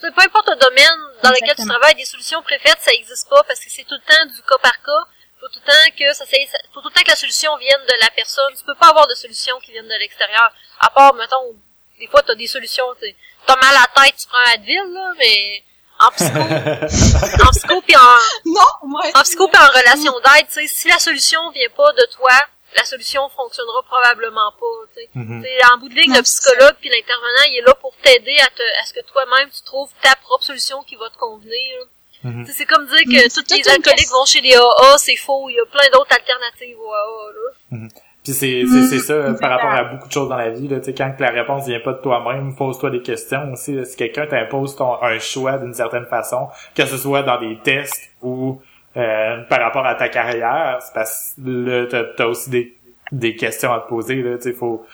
Peu 0.00 0.22
importe 0.22 0.48
le 0.48 0.56
domaine 0.56 0.98
dans 1.22 1.30
lequel 1.30 1.54
tu 1.56 1.66
travailles, 1.66 1.94
des 1.94 2.04
solutions 2.04 2.42
préfaites, 2.42 2.78
ça 2.80 2.92
existe 2.92 3.28
pas 3.28 3.42
parce 3.44 3.60
que 3.60 3.70
c'est 3.70 3.84
tout 3.84 3.94
le 3.94 4.00
temps 4.14 4.26
du 4.26 4.40
cas 4.42 4.58
par 4.62 4.72
cas. 4.82 5.04
Faut 5.40 5.48
tout 5.48 5.60
le 5.64 5.72
temps 5.72 5.96
que 5.98 6.12
ça, 6.14 6.26
s'aille- 6.26 6.48
faut 6.74 6.80
tout 6.82 6.88
le 6.88 6.94
temps 6.94 7.02
que 7.02 7.10
la 7.10 7.16
solution 7.16 7.56
vienne 7.56 7.80
de 7.88 7.94
la 8.02 8.10
personne. 8.10 8.52
Tu 8.58 8.64
peux 8.64 8.74
pas 8.74 8.88
avoir 8.88 9.06
de 9.08 9.14
solutions 9.14 9.58
qui 9.60 9.72
viennent 9.72 9.88
de 9.88 9.98
l'extérieur. 9.98 10.52
À 10.80 10.90
part, 10.90 11.14
mettons, 11.14 11.54
des 11.98 12.06
fois 12.08 12.22
t'as 12.22 12.34
des 12.34 12.46
solutions, 12.46 12.84
t'es- 13.00 13.16
t'as 13.46 13.56
mal 13.56 13.74
à 13.76 13.80
la 13.94 14.02
tête, 14.04 14.16
tu 14.18 14.26
prends 14.26 14.38
un 14.38 14.52
Advil, 14.54 14.82
là, 14.92 15.12
mais 15.18 15.64
en 15.98 16.10
psycho, 16.10 16.40
en 17.46 17.50
psycho 17.52 17.80
pis 17.82 17.96
en, 17.96 18.16
Non, 18.46 18.98
ouais. 18.98 19.12
en 19.16 19.22
psycho 19.22 19.48
pis 19.48 19.58
en 19.58 19.66
relation 19.68 20.12
d'aide, 20.20 20.46
tu 20.48 20.54
sais, 20.54 20.66
si 20.66 20.88
la 20.88 20.98
solution 20.98 21.50
vient 21.52 21.68
pas 21.76 21.92
de 21.92 22.06
toi, 22.14 22.32
la 22.76 22.84
solution 22.84 23.28
fonctionnera 23.30 23.82
probablement 23.82 24.52
pas, 24.58 24.76
tu 24.94 25.02
sais. 25.02 25.08
Mhm. 25.14 25.42
C'est 25.44 25.72
en 25.72 25.78
bout 25.78 25.88
de 25.88 25.94
ligne, 25.94 26.10
Non, 26.10 26.16
le 26.16 26.22
psychologue 26.22 26.76
puis 26.80 26.88
l'intervenant, 26.90 27.44
il 27.48 27.58
est 27.58 27.66
là 27.66 27.74
pour 27.74 27.94
t'aider 28.02 28.36
à 28.42 28.46
te, 28.46 28.62
à 28.82 28.84
ce 28.86 28.92
que 28.94 29.04
toi-même 29.06 29.48
tu 29.50 29.62
trouves 29.64 29.90
ta 30.02 30.14
propre 30.16 30.44
solution 30.44 30.82
qui 30.84 30.96
va 30.96 31.08
te 31.10 31.18
convenir. 31.18 31.86
Mhm. 32.22 32.46
C'est 32.54 32.66
comme 32.66 32.86
dire 32.86 33.02
Mm, 33.06 33.12
que 33.12 33.28
c'est 33.30 33.42
tous 33.42 33.54
les 33.56 33.68
alcooliques 33.68 34.10
vont 34.10 34.26
chez 34.26 34.40
les 34.42 34.54
AA, 34.54 34.98
c'est 34.98 35.16
faux. 35.16 35.48
Il 35.48 35.54
y 35.56 35.60
a 35.60 35.64
plein 35.66 35.88
d'autres 35.92 36.12
alternatives 36.14 36.78
aux 36.78 36.92
AA. 36.92 37.32
Là. 37.32 37.88
Puis 38.22 38.34
c'est 38.34 38.62
Mm, 38.64 38.68
c'est 38.68 38.88
c'est 38.90 38.98
ça 38.98 39.14
exactement. 39.16 39.38
par 39.40 39.50
rapport 39.50 39.70
à 39.70 39.84
beaucoup 39.84 40.06
de 40.06 40.12
choses 40.12 40.28
dans 40.28 40.36
la 40.36 40.50
vie 40.50 40.68
là, 40.68 40.78
tu 40.80 40.84
sais 40.84 40.94
quand 40.94 41.10
que 41.16 41.22
la 41.22 41.30
réponse 41.30 41.66
vient 41.66 41.80
pas 41.80 41.94
de 41.94 42.02
toi-même, 42.02 42.54
pose-toi 42.54 42.90
des 42.90 43.00
questions 43.00 43.50
aussi. 43.52 43.72
là. 43.74 43.86
si 43.86 43.96
quelqu'un 43.96 44.26
t'impose 44.26 44.76
ton 44.76 45.02
un 45.02 45.18
choix 45.18 45.56
d'une 45.56 45.72
certaine 45.72 46.04
façon, 46.04 46.48
que 46.74 46.84
ce 46.84 46.98
soit 46.98 47.22
dans 47.22 47.40
des 47.40 47.58
tests 47.64 48.10
ou 48.20 48.60
euh, 48.96 49.38
par 49.48 49.60
rapport 49.60 49.86
à 49.86 49.94
ta 49.94 50.08
carrière, 50.08 50.78
c'est 50.80 50.92
parce 50.94 51.34
que 51.36 51.48
là 51.50 51.86
t'as 51.90 52.04
t'as 52.16 52.26
aussi 52.26 52.50
des 52.50 52.74
des 53.12 53.34
questions 53.36 53.72
à 53.72 53.80
te 53.80 53.88
poser 53.88 54.16
là, 54.22 54.38
tu 54.38 54.52
faut 54.52 54.84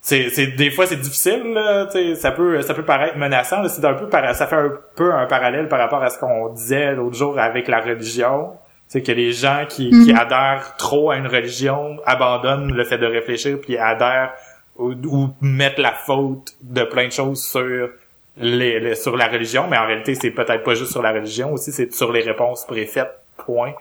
c'est 0.00 0.30
c'est 0.30 0.48
des 0.48 0.70
fois 0.70 0.86
c'est 0.86 0.96
difficile 1.00 1.52
là, 1.54 1.88
ça 2.16 2.32
peut 2.32 2.60
ça 2.62 2.74
peut 2.74 2.82
paraître 2.84 3.16
menaçant, 3.16 3.62
là, 3.62 3.68
c'est 3.68 3.84
un 3.84 3.94
peu 3.94 4.08
ça 4.10 4.46
fait 4.46 4.56
un 4.56 4.72
peu 4.96 5.12
un 5.14 5.26
parallèle 5.26 5.68
par 5.68 5.78
rapport 5.78 6.02
à 6.02 6.10
ce 6.10 6.18
qu'on 6.18 6.48
disait 6.48 6.94
l'autre 6.94 7.16
jour 7.16 7.38
avec 7.38 7.68
la 7.68 7.80
religion. 7.80 8.50
C'est 8.88 9.02
que 9.02 9.12
les 9.12 9.32
gens 9.32 9.64
qui, 9.66 9.88
qui 9.88 10.12
Mhm. 10.12 10.18
adhèrent 10.18 10.74
trop 10.76 11.10
à 11.12 11.16
une 11.16 11.26
religion 11.26 11.96
abandonnent 12.04 12.74
le 12.74 12.84
fait 12.84 12.98
de 12.98 13.06
réfléchir 13.06 13.58
puis 13.58 13.78
adhèrent 13.78 14.32
ou, 14.76 14.92
ou 15.06 15.30
mettent 15.40 15.78
la 15.78 15.92
faute 15.92 16.52
de 16.62 16.82
plein 16.84 17.06
de 17.06 17.12
choses 17.12 17.42
sur 17.42 17.88
les, 18.36 18.80
les- 18.80 18.94
sur 18.94 19.16
la 19.16 19.28
religion, 19.28 19.66
mais 19.70 19.78
en 19.78 19.86
réalité 19.86 20.14
c'est 20.14 20.30
peut-être 20.30 20.62
pas 20.62 20.74
juste 20.74 20.90
sur 20.92 21.00
la 21.00 21.12
religion 21.12 21.52
aussi, 21.54 21.72
c'est 21.72 21.90
sur 21.94 22.12
les 22.12 22.20
réponses 22.20 22.66
préfaites. 22.66 23.14
Point. 23.44 23.74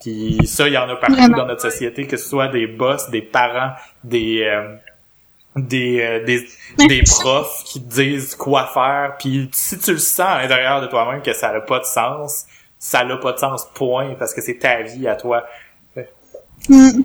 Puis 0.00 0.46
ça, 0.46 0.68
il 0.68 0.74
y 0.74 0.78
en 0.78 0.88
a 0.88 0.96
partout 0.96 1.14
Vraiment. 1.14 1.38
dans 1.38 1.46
notre 1.46 1.62
société, 1.62 2.06
que 2.06 2.16
ce 2.16 2.28
soit 2.28 2.48
des 2.48 2.66
boss, 2.66 3.10
des 3.10 3.22
parents, 3.22 3.72
des 4.04 4.42
euh, 4.42 4.74
des 5.56 6.00
euh, 6.02 6.24
des, 6.24 6.46
des 6.86 7.02
profs 7.02 7.64
qui 7.64 7.82
te 7.82 7.94
disent 7.94 8.34
quoi 8.34 8.66
faire. 8.66 9.16
Puis 9.18 9.48
si 9.52 9.78
tu 9.78 9.92
le 9.92 9.98
sens 9.98 10.20
à 10.20 10.42
l'intérieur 10.42 10.82
de 10.82 10.86
toi-même 10.86 11.22
que 11.22 11.32
ça 11.32 11.52
n'a 11.52 11.60
pas 11.60 11.78
de 11.78 11.84
sens, 11.84 12.46
ça 12.78 13.04
n'a 13.04 13.16
pas 13.16 13.32
de 13.32 13.38
sens. 13.38 13.66
Point, 13.74 14.14
parce 14.18 14.34
que 14.34 14.42
c'est 14.42 14.58
ta 14.58 14.82
vie 14.82 15.08
à 15.08 15.16
toi. 15.16 15.44
Hmm. 16.68 17.02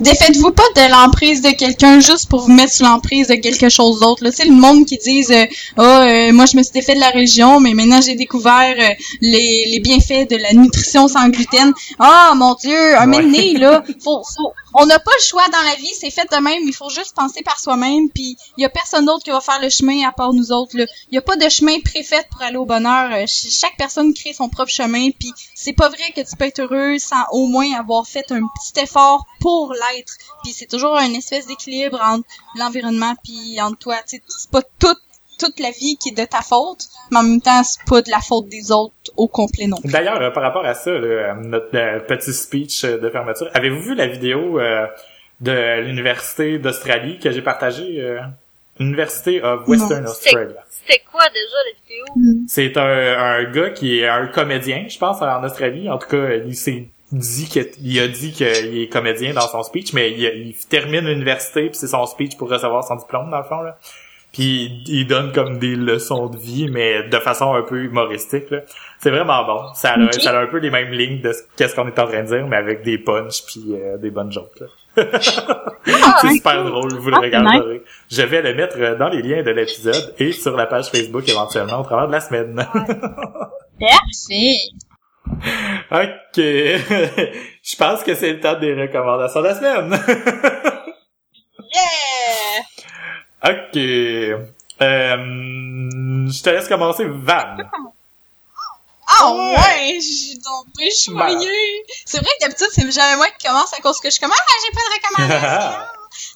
Défaites-vous 0.00 0.52
pas 0.52 0.62
de 0.74 0.90
l'emprise 0.90 1.40
de 1.42 1.50
quelqu'un 1.50 2.00
juste 2.00 2.28
pour 2.28 2.40
vous 2.42 2.52
mettre 2.52 2.72
sous 2.72 2.82
l'emprise 2.84 3.28
de 3.28 3.34
quelque 3.36 3.68
chose 3.68 4.00
d'autre. 4.00 4.24
là? 4.24 4.30
Tu 4.30 4.36
sais, 4.38 4.44
le 4.44 4.52
monde 4.54 4.84
qui 4.86 4.98
disent 4.98 5.30
euh, 5.30 5.46
Ah, 5.76 6.02
euh, 6.06 6.32
moi 6.32 6.44
je 6.46 6.56
me 6.56 6.62
suis 6.62 6.72
défait 6.72 6.94
de 6.94 7.00
la 7.00 7.10
religion, 7.10 7.60
mais 7.60 7.72
maintenant 7.74 8.00
j'ai 8.00 8.14
découvert 8.14 8.74
euh, 8.78 8.94
les, 9.20 9.66
les 9.70 9.80
bienfaits 9.80 10.28
de 10.30 10.36
la 10.36 10.52
nutrition 10.52 11.08
sans 11.08 11.28
gluten. 11.28 11.72
Ah 11.98 12.32
mon 12.36 12.54
Dieu, 12.54 12.96
un 12.98 13.10
Ouais. 13.10 13.22
donné, 13.22 13.52
là, 13.58 13.82
faut, 14.02 14.22
faut- 14.36 14.52
on 14.78 14.84
n'a 14.86 14.98
pas 14.98 15.12
le 15.18 15.24
choix 15.24 15.46
dans 15.48 15.62
la 15.62 15.74
vie, 15.76 15.92
c'est 15.98 16.10
fait 16.10 16.28
de 16.30 16.36
même, 16.42 16.62
il 16.66 16.74
faut 16.74 16.90
juste 16.90 17.14
penser 17.16 17.42
par 17.42 17.58
soi-même, 17.58 18.10
puis 18.14 18.36
il 18.58 18.62
y 18.62 18.64
a 18.64 18.68
personne 18.68 19.06
d'autre 19.06 19.24
qui 19.24 19.30
va 19.30 19.40
faire 19.40 19.58
le 19.62 19.70
chemin 19.70 20.06
à 20.06 20.12
part 20.12 20.34
nous 20.34 20.52
autres. 20.52 20.76
là. 20.76 20.84
Il 21.10 21.14
y 21.14 21.18
a 21.18 21.22
pas 21.22 21.36
de 21.36 21.48
chemin 21.48 21.78
préfet 21.82 22.22
pour 22.30 22.42
aller 22.42 22.56
au 22.58 22.66
bonheur. 22.66 23.10
Euh, 23.12 23.24
ch- 23.26 23.46
chaque 23.58 23.76
personne 23.78 24.12
crée 24.12 24.34
son 24.34 24.48
propre 24.50 24.70
chemin, 24.70 25.08
puis 25.18 25.32
c'est 25.54 25.72
pas 25.72 25.88
vrai 25.88 26.12
que 26.14 26.20
tu 26.20 26.36
peux 26.38 26.44
être 26.44 26.60
heureux 26.60 26.98
sans 26.98 27.22
au 27.32 27.46
moins 27.46 27.72
avoir 27.78 28.06
fait 28.06 28.26
un 28.32 28.40
petit 28.40 28.82
effort 28.82 29.24
pour 29.40 29.72
l'être. 29.76 30.12
Puis 30.42 30.52
c'est 30.52 30.66
toujours 30.66 30.96
une 30.98 31.14
espèce 31.14 31.46
d'équilibre 31.46 32.00
entre 32.02 32.26
l'environnement 32.58 33.14
puis 33.24 33.58
entre 33.60 33.78
toi. 33.78 33.96
Tu 34.08 34.16
sais, 34.16 34.22
c'est 34.28 34.50
pas 34.50 34.62
toute 34.78 34.98
toute 35.38 35.60
la 35.60 35.70
vie 35.70 35.98
qui 35.98 36.08
est 36.08 36.18
de 36.18 36.24
ta 36.24 36.40
faute, 36.40 36.86
mais 37.10 37.18
en 37.18 37.22
même 37.22 37.42
temps 37.42 37.62
c'est 37.62 37.84
pas 37.84 38.00
de 38.00 38.10
la 38.10 38.20
faute 38.20 38.48
des 38.48 38.72
autres 38.72 38.94
au 39.18 39.28
complet 39.28 39.66
non. 39.66 39.76
D'ailleurs, 39.84 40.18
euh, 40.22 40.30
par 40.30 40.42
rapport 40.42 40.64
à 40.64 40.72
ça, 40.72 40.90
là, 40.90 41.34
notre 41.34 41.76
euh, 41.76 42.00
petit 42.00 42.32
speech 42.32 42.84
euh, 42.84 42.96
de 42.98 43.10
fermeture, 43.10 43.50
avez-vous 43.52 43.82
vu 43.82 43.94
la 43.94 44.06
vidéo 44.06 44.58
euh, 44.58 44.86
de 45.42 45.80
l'université 45.82 46.58
d'Australie 46.58 47.18
que 47.18 47.30
j'ai 47.30 47.42
partagée? 47.42 48.00
euh, 48.00 48.20
University 48.78 49.40
of 49.40 49.66
Western 49.68 50.04
Non. 50.04 50.10
Australia? 50.10 50.64
C'était 50.70 51.02
quoi 51.10 51.22
déjà 51.28 51.56
la 51.64 51.80
vidéo? 51.82 52.44
C'est 52.48 52.76
un, 52.76 52.82
un 53.18 53.44
gars 53.50 53.70
qui 53.70 53.98
est 54.00 54.08
un 54.08 54.26
comédien, 54.28 54.86
je 54.88 54.98
pense, 54.98 55.20
en 55.22 55.42
Australie. 55.44 55.90
En 55.90 55.98
tout 55.98 56.08
cas, 56.08 56.34
il 56.46 56.54
s'est 56.54 56.86
dit 57.12 57.48
que, 57.48 57.60
il 57.80 57.98
a 58.00 58.08
dit 58.08 58.32
qu'il 58.32 58.46
est 58.78 58.88
comédien 58.92 59.32
dans 59.32 59.48
son 59.48 59.62
speech, 59.62 59.92
mais 59.92 60.10
il, 60.12 60.20
il 60.48 60.54
termine 60.68 61.06
l'université 61.06 61.66
puis 61.68 61.76
c'est 61.78 61.86
son 61.88 62.06
speech 62.06 62.36
pour 62.36 62.48
recevoir 62.50 62.84
son 62.84 62.96
diplôme 62.96 63.30
dans 63.30 63.38
le 63.38 63.44
fond 63.44 63.60
là. 63.62 63.78
Puis 64.32 64.82
il 64.86 65.06
donne 65.06 65.32
comme 65.32 65.58
des 65.58 65.76
leçons 65.76 66.26
de 66.26 66.36
vie, 66.36 66.68
mais 66.70 67.04
de 67.04 67.18
façon 67.20 67.54
un 67.54 67.62
peu 67.62 67.84
humoristique. 67.84 68.50
là. 68.50 68.58
C'est 68.98 69.08
vraiment 69.10 69.44
bon. 69.46 69.62
Ça 69.74 69.94
a, 69.94 70.12
ça 70.12 70.36
a 70.38 70.42
un 70.42 70.46
peu 70.46 70.58
les 70.58 70.70
mêmes 70.70 70.90
lignes 70.90 71.22
de 71.22 71.32
ce- 71.32 71.42
qu'est-ce 71.56 71.74
qu'on 71.74 71.86
est 71.86 71.98
en 71.98 72.06
train 72.06 72.22
de 72.22 72.26
dire, 72.28 72.46
mais 72.46 72.56
avec 72.56 72.82
des 72.82 72.98
punchs 72.98 73.44
puis 73.46 73.64
euh, 73.70 73.96
des 73.96 74.10
bonnes 74.10 74.30
jokes. 74.32 74.60
là. 74.60 74.66
c'est 76.20 76.28
super 76.34 76.64
drôle, 76.64 76.92
vous 76.98 77.08
le 77.10 77.16
Ah, 77.16 77.20
regarderez. 77.20 77.82
Je 78.10 78.22
vais 78.22 78.42
le 78.42 78.54
mettre 78.54 78.76
euh, 78.78 78.94
dans 78.96 79.08
les 79.08 79.22
liens 79.22 79.42
de 79.42 79.50
l'épisode 79.52 80.14
et 80.18 80.32
sur 80.32 80.54
la 80.56 80.66
page 80.66 80.86
Facebook 80.90 81.26
éventuellement 81.28 81.80
au 81.80 81.84
travers 81.84 82.06
de 82.08 82.12
la 82.12 82.20
semaine. 82.20 82.54
Parfait. 83.78 84.56
ok. 85.90 86.36
Je 87.62 87.76
pense 87.76 88.02
que 88.02 88.14
c'est 88.14 88.32
le 88.32 88.40
temps 88.40 88.58
des 88.58 88.74
recommandations 88.74 89.40
de 89.42 89.46
la 89.48 89.54
semaine. 89.54 89.90
Yeah! 91.74 92.62
ok. 93.44 93.76
Euh, 94.82 95.16
je 96.30 96.42
te 96.42 96.50
laisse 96.50 96.68
commencer, 96.68 97.04
Van. 97.06 97.56
Ah 99.08 99.30
Ouais. 99.32 99.54
ouais, 99.54 99.98
j'ai 100.00 100.34
donc 100.34 100.66
bien 100.76 100.88
choyé. 100.90 101.48
C'est 102.04 102.18
vrai 102.18 102.28
que 102.38 102.44
d'habitude, 102.44 102.66
c'est 102.72 102.90
jamais 102.90 103.16
moi 103.16 103.28
qui 103.38 103.46
commence 103.46 103.72
à 103.72 103.80
cause 103.80 104.00
que 104.00 104.10
je 104.10 104.18
commence, 104.18 104.36
ah, 104.36 104.52
j'ai 104.64 104.72
pas 104.74 104.80
de 104.82 104.90
recommandation. 105.38 105.78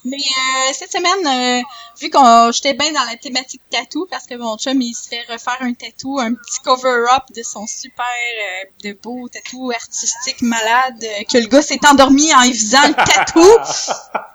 Mais 0.05 0.17
euh, 0.17 0.73
cette 0.73 0.91
semaine, 0.91 1.61
euh, 1.61 1.63
vu 1.99 2.09
qu'on 2.09 2.51
j'étais 2.51 2.73
bien 2.73 2.91
dans 2.91 3.03
la 3.03 3.15
thématique 3.17 3.61
tatou, 3.69 4.07
parce 4.09 4.25
que 4.25 4.35
mon 4.35 4.57
chum, 4.57 4.81
il 4.81 4.93
se 4.93 5.07
fait 5.07 5.21
refaire 5.29 5.57
un 5.61 5.73
tatou, 5.73 6.19
un 6.19 6.33
petit 6.33 6.59
cover-up 6.63 7.23
de 7.35 7.43
son 7.43 7.67
super 7.67 8.05
euh, 8.05 8.69
de 8.83 8.93
beau 8.93 9.27
tatou 9.29 9.71
artistique 9.71 10.41
malade, 10.41 11.03
euh, 11.03 11.23
que 11.31 11.37
le 11.37 11.47
gars 11.47 11.61
s'est 11.61 11.79
endormi 11.87 12.33
en 12.33 12.41
y 12.41 12.53
faisant 12.53 12.87
le 12.87 12.93
tatou. 12.93 13.47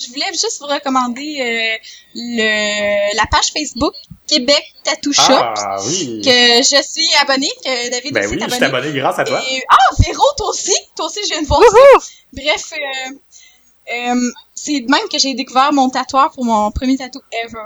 Je 0.04 0.10
voulais 0.10 0.26
juste 0.32 0.60
vous 0.60 0.68
recommander 0.68 1.38
euh, 1.42 1.78
le 2.16 3.16
la 3.16 3.26
page 3.28 3.52
Facebook 3.54 3.94
Québec 4.28 4.64
Tattoo 4.84 5.12
Shop 5.14 5.24
Ah 5.34 5.78
oui. 5.86 6.22
que 6.24 6.30
je 6.30 6.82
suis 6.88 7.10
abonnée, 7.22 7.50
que 7.64 7.90
David 7.92 8.14
Ben 8.14 8.26
aussi 8.26 8.36
oui, 8.36 8.42
est 8.42 8.50
je 8.50 8.56
suis 8.56 8.64
abonné. 8.64 8.78
abonné 8.80 9.00
grâce 9.00 9.20
à 9.20 9.24
toi. 9.24 9.42
Et- 9.52 9.64
ah, 9.70 9.76
Véro, 10.00 10.24
toi 10.38 10.50
aussi! 10.50 10.74
Toi 10.96 11.06
aussi, 11.08 11.20
je 11.24 11.30
viens 11.30 11.42
de 11.42 11.48
voir 11.48 11.62
ça. 11.62 12.08
Bref, 12.34 12.74
euh, 12.74 13.12
euh, 13.94 14.32
c'est 14.56 14.80
de 14.82 14.90
même 14.90 15.08
que 15.12 15.20
j'ai 15.20 15.34
découvert 15.34 15.74
mon 15.74 15.90
tatoueur 15.90 16.32
pour 16.32 16.46
mon 16.46 16.72
premier 16.72 16.98
tatou 16.98 17.20
ever. 17.44 17.58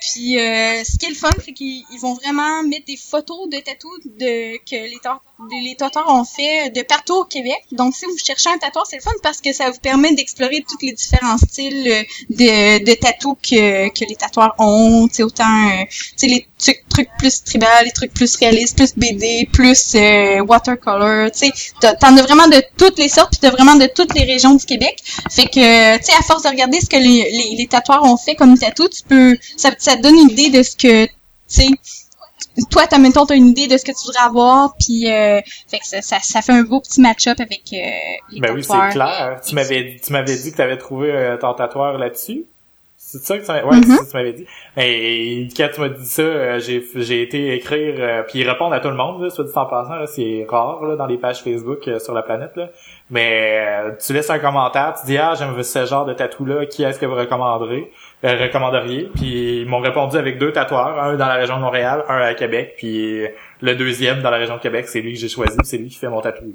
Puis, 0.00 0.38
euh, 0.38 0.84
ce 0.84 0.98
qui 0.98 1.06
est 1.06 1.10
le 1.10 1.14
fun, 1.14 1.32
c'est 1.44 1.52
qu'ils 1.52 1.82
ils 1.90 1.98
vont 1.98 2.14
vraiment 2.14 2.62
mettre 2.62 2.84
des 2.86 2.98
photos 2.98 3.48
de 3.48 3.58
tatous 3.60 3.98
de, 4.04 4.56
que 4.58 4.76
les, 4.90 4.98
les 5.62 5.74
tatoueurs 5.76 6.08
ont 6.08 6.24
fait 6.24 6.70
de 6.70 6.82
partout 6.82 7.14
au 7.14 7.24
Québec. 7.24 7.62
Donc, 7.72 7.94
si 7.94 8.06
vous 8.06 8.16
cherchez 8.16 8.48
un 8.48 8.58
tatoueur, 8.58 8.86
c'est 8.86 8.96
le 8.96 9.02
fun 9.02 9.10
parce 9.22 9.40
que 9.40 9.52
ça 9.52 9.70
vous 9.70 9.78
permet 9.78 10.14
d'explorer 10.14 10.64
tous 10.66 10.84
les 10.84 10.92
différents 10.92 11.36
styles 11.36 11.88
euh, 11.88 12.02
de, 12.30 12.84
de 12.84 12.94
tatous 12.94 13.36
que, 13.42 14.04
les 14.04 14.16
tatoueurs 14.16 14.54
ont. 14.58 15.08
Sais, 15.12 15.22
autant, 15.22 15.44
euh, 15.44 15.84
sais, 16.16 16.26
les 16.26 16.46
trucs, 16.58 17.10
plus 17.18 17.44
tribal, 17.44 17.84
les 17.84 17.92
trucs 17.92 18.14
plus 18.14 18.34
réalistes, 18.36 18.76
plus 18.76 18.94
BD, 18.96 19.48
plus 19.52 19.94
euh, 19.94 20.40
watercolor. 20.40 21.30
T'en 21.80 22.16
as 22.16 22.22
vraiment 22.22 22.48
de 22.48 22.62
toutes 22.78 22.98
les 22.98 23.08
sortes, 23.08 23.30
puis 23.32 23.40
t'as 23.40 23.50
vraiment 23.50 23.76
de 23.76 23.86
toutes 23.86 24.14
les 24.14 24.24
régions 24.24 24.54
du 24.54 24.64
Québec. 24.64 24.96
Fait 25.30 25.44
que, 25.44 25.96
tu 25.98 26.04
sais, 26.04 26.12
à 26.18 26.22
force 26.22 26.44
de 26.44 26.48
regarder 26.48 26.80
ce 26.80 26.86
que 26.86 26.96
les, 26.96 27.30
les, 27.30 27.68
ont 28.02 28.16
fait 28.16 28.34
comme 28.34 28.58
tatou, 28.58 28.88
tu 28.88 29.02
peux, 29.06 29.36
ça, 29.56 29.96
donne 29.96 30.16
une 30.16 30.30
idée 30.30 30.50
de 30.50 30.62
ce 30.62 30.76
que, 30.76 31.04
tu 31.04 31.12
sais, 31.48 31.68
toi, 32.70 32.86
t'as, 32.86 32.98
mettons, 32.98 33.26
t'as 33.26 33.36
une 33.36 33.48
idée 33.48 33.66
de 33.66 33.76
ce 33.76 33.84
que 33.84 33.92
tu 33.92 34.06
voudrais 34.06 34.24
avoir, 34.24 34.74
puis 34.78 35.10
euh, 35.10 35.40
fait 35.68 35.78
que 35.78 35.86
ça, 35.86 36.02
ça, 36.02 36.18
ça 36.22 36.42
fait 36.42 36.52
un 36.52 36.62
beau 36.62 36.80
petit 36.80 37.00
match-up 37.00 37.38
avec 37.40 37.62
euh, 37.72 37.76
les 38.30 38.40
Ben 38.40 38.52
oui, 38.54 38.64
c'est 38.64 38.88
clair. 38.90 39.40
Tu 39.46 39.54
m'avais 39.54 39.96
tu 40.02 40.12
m'avais 40.12 40.36
dit 40.36 40.50
que 40.50 40.56
tu 40.56 40.62
avais 40.62 40.78
trouvé 40.78 41.10
euh, 41.12 41.36
ton 41.36 41.54
tatoueur 41.54 41.98
là-dessus. 41.98 42.44
C'est 42.98 43.18
ça 43.18 43.38
que 43.38 43.44
tu 43.44 43.52
m'avais, 43.52 43.64
ouais, 43.64 43.76
c'est 43.82 43.92
ça 43.92 44.04
que 44.04 44.10
tu 44.10 44.16
m'avais 44.16 44.32
dit. 44.32 44.46
Et 44.76 45.48
quand 45.56 45.68
tu 45.72 45.80
m'as 45.80 45.88
dit 45.90 46.06
ça, 46.06 46.22
euh, 46.22 46.58
j'ai, 46.58 46.84
j'ai 46.94 47.22
été 47.22 47.54
écrire, 47.54 47.94
euh, 47.98 48.22
puis 48.22 48.42
répondre 48.42 48.74
à 48.74 48.80
tout 48.80 48.88
le 48.88 48.96
monde, 48.96 49.22
là, 49.22 49.30
soit 49.30 49.44
dit 49.44 49.52
en 49.54 49.66
passant, 49.66 49.94
là, 49.94 50.06
c'est 50.06 50.44
rare 50.48 50.82
là, 50.82 50.96
dans 50.96 51.06
les 51.06 51.16
pages 51.16 51.42
Facebook 51.42 51.86
euh, 51.86 51.98
sur 51.98 52.14
la 52.14 52.22
planète. 52.22 52.56
Là. 52.56 52.70
Mais 53.10 53.94
tu 54.04 54.12
laisses 54.12 54.30
un 54.30 54.40
commentaire, 54.40 54.94
tu 55.00 55.06
dis 55.06 55.18
ah 55.18 55.34
j'aime 55.38 55.62
ce 55.62 55.86
genre 55.86 56.04
de 56.04 56.14
tatou 56.14 56.44
là, 56.46 56.66
qui 56.66 56.82
est-ce 56.82 56.98
que 56.98 57.06
vous 57.06 57.14
recommanderez, 57.14 57.92
recommanderiez 58.22 59.10
Puis 59.14 59.60
ils 59.60 59.66
m'ont 59.66 59.80
répondu 59.80 60.16
avec 60.16 60.38
deux 60.38 60.52
tatoueurs, 60.52 61.00
un 61.02 61.16
dans 61.16 61.26
la 61.26 61.34
région 61.34 61.56
de 61.56 61.62
Montréal, 61.62 62.04
un 62.08 62.18
à 62.18 62.34
Québec, 62.34 62.74
puis 62.76 63.26
le 63.60 63.74
deuxième 63.74 64.22
dans 64.22 64.30
la 64.30 64.38
région 64.38 64.56
de 64.56 64.60
Québec, 64.60 64.86
c'est 64.88 65.00
lui 65.00 65.14
que 65.14 65.18
j'ai 65.18 65.28
choisi, 65.28 65.56
c'est 65.64 65.78
lui 65.78 65.88
qui 65.88 65.96
fait 65.98 66.08
mon 66.08 66.20
tatou. 66.20 66.52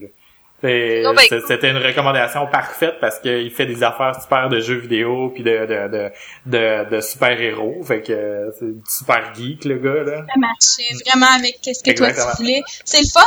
Ben, 0.63 1.05
C'était 1.47 1.69
une 1.71 1.77
recommandation 1.77 2.45
parfaite 2.47 2.95
parce 3.01 3.19
qu'il 3.19 3.49
fait 3.51 3.65
des 3.65 3.83
affaires 3.83 4.15
super 4.21 4.47
de 4.49 4.59
jeux 4.59 4.77
vidéo 4.77 5.29
puis 5.33 5.43
de 5.43 5.65
de 5.65 5.87
de 5.87 6.11
de, 6.45 6.89
de 6.95 7.01
super 7.01 7.39
héros. 7.41 7.81
Fait 7.83 8.01
que 8.01 8.51
c'est 8.59 8.91
super 9.01 9.33
geek 9.33 9.65
le 9.65 9.77
gars 9.77 10.03
là. 10.03 10.25
Ça 10.31 10.39
marchait 10.39 10.93
vraiment 11.05 11.31
avec 11.35 11.59
qu'est-ce 11.61 11.83
que 11.83 11.91
toi 11.97 12.11
tu 12.11 12.21
voulais. 12.37 12.61
C'est 12.85 13.01
le 13.01 13.07
fun. 13.07 13.21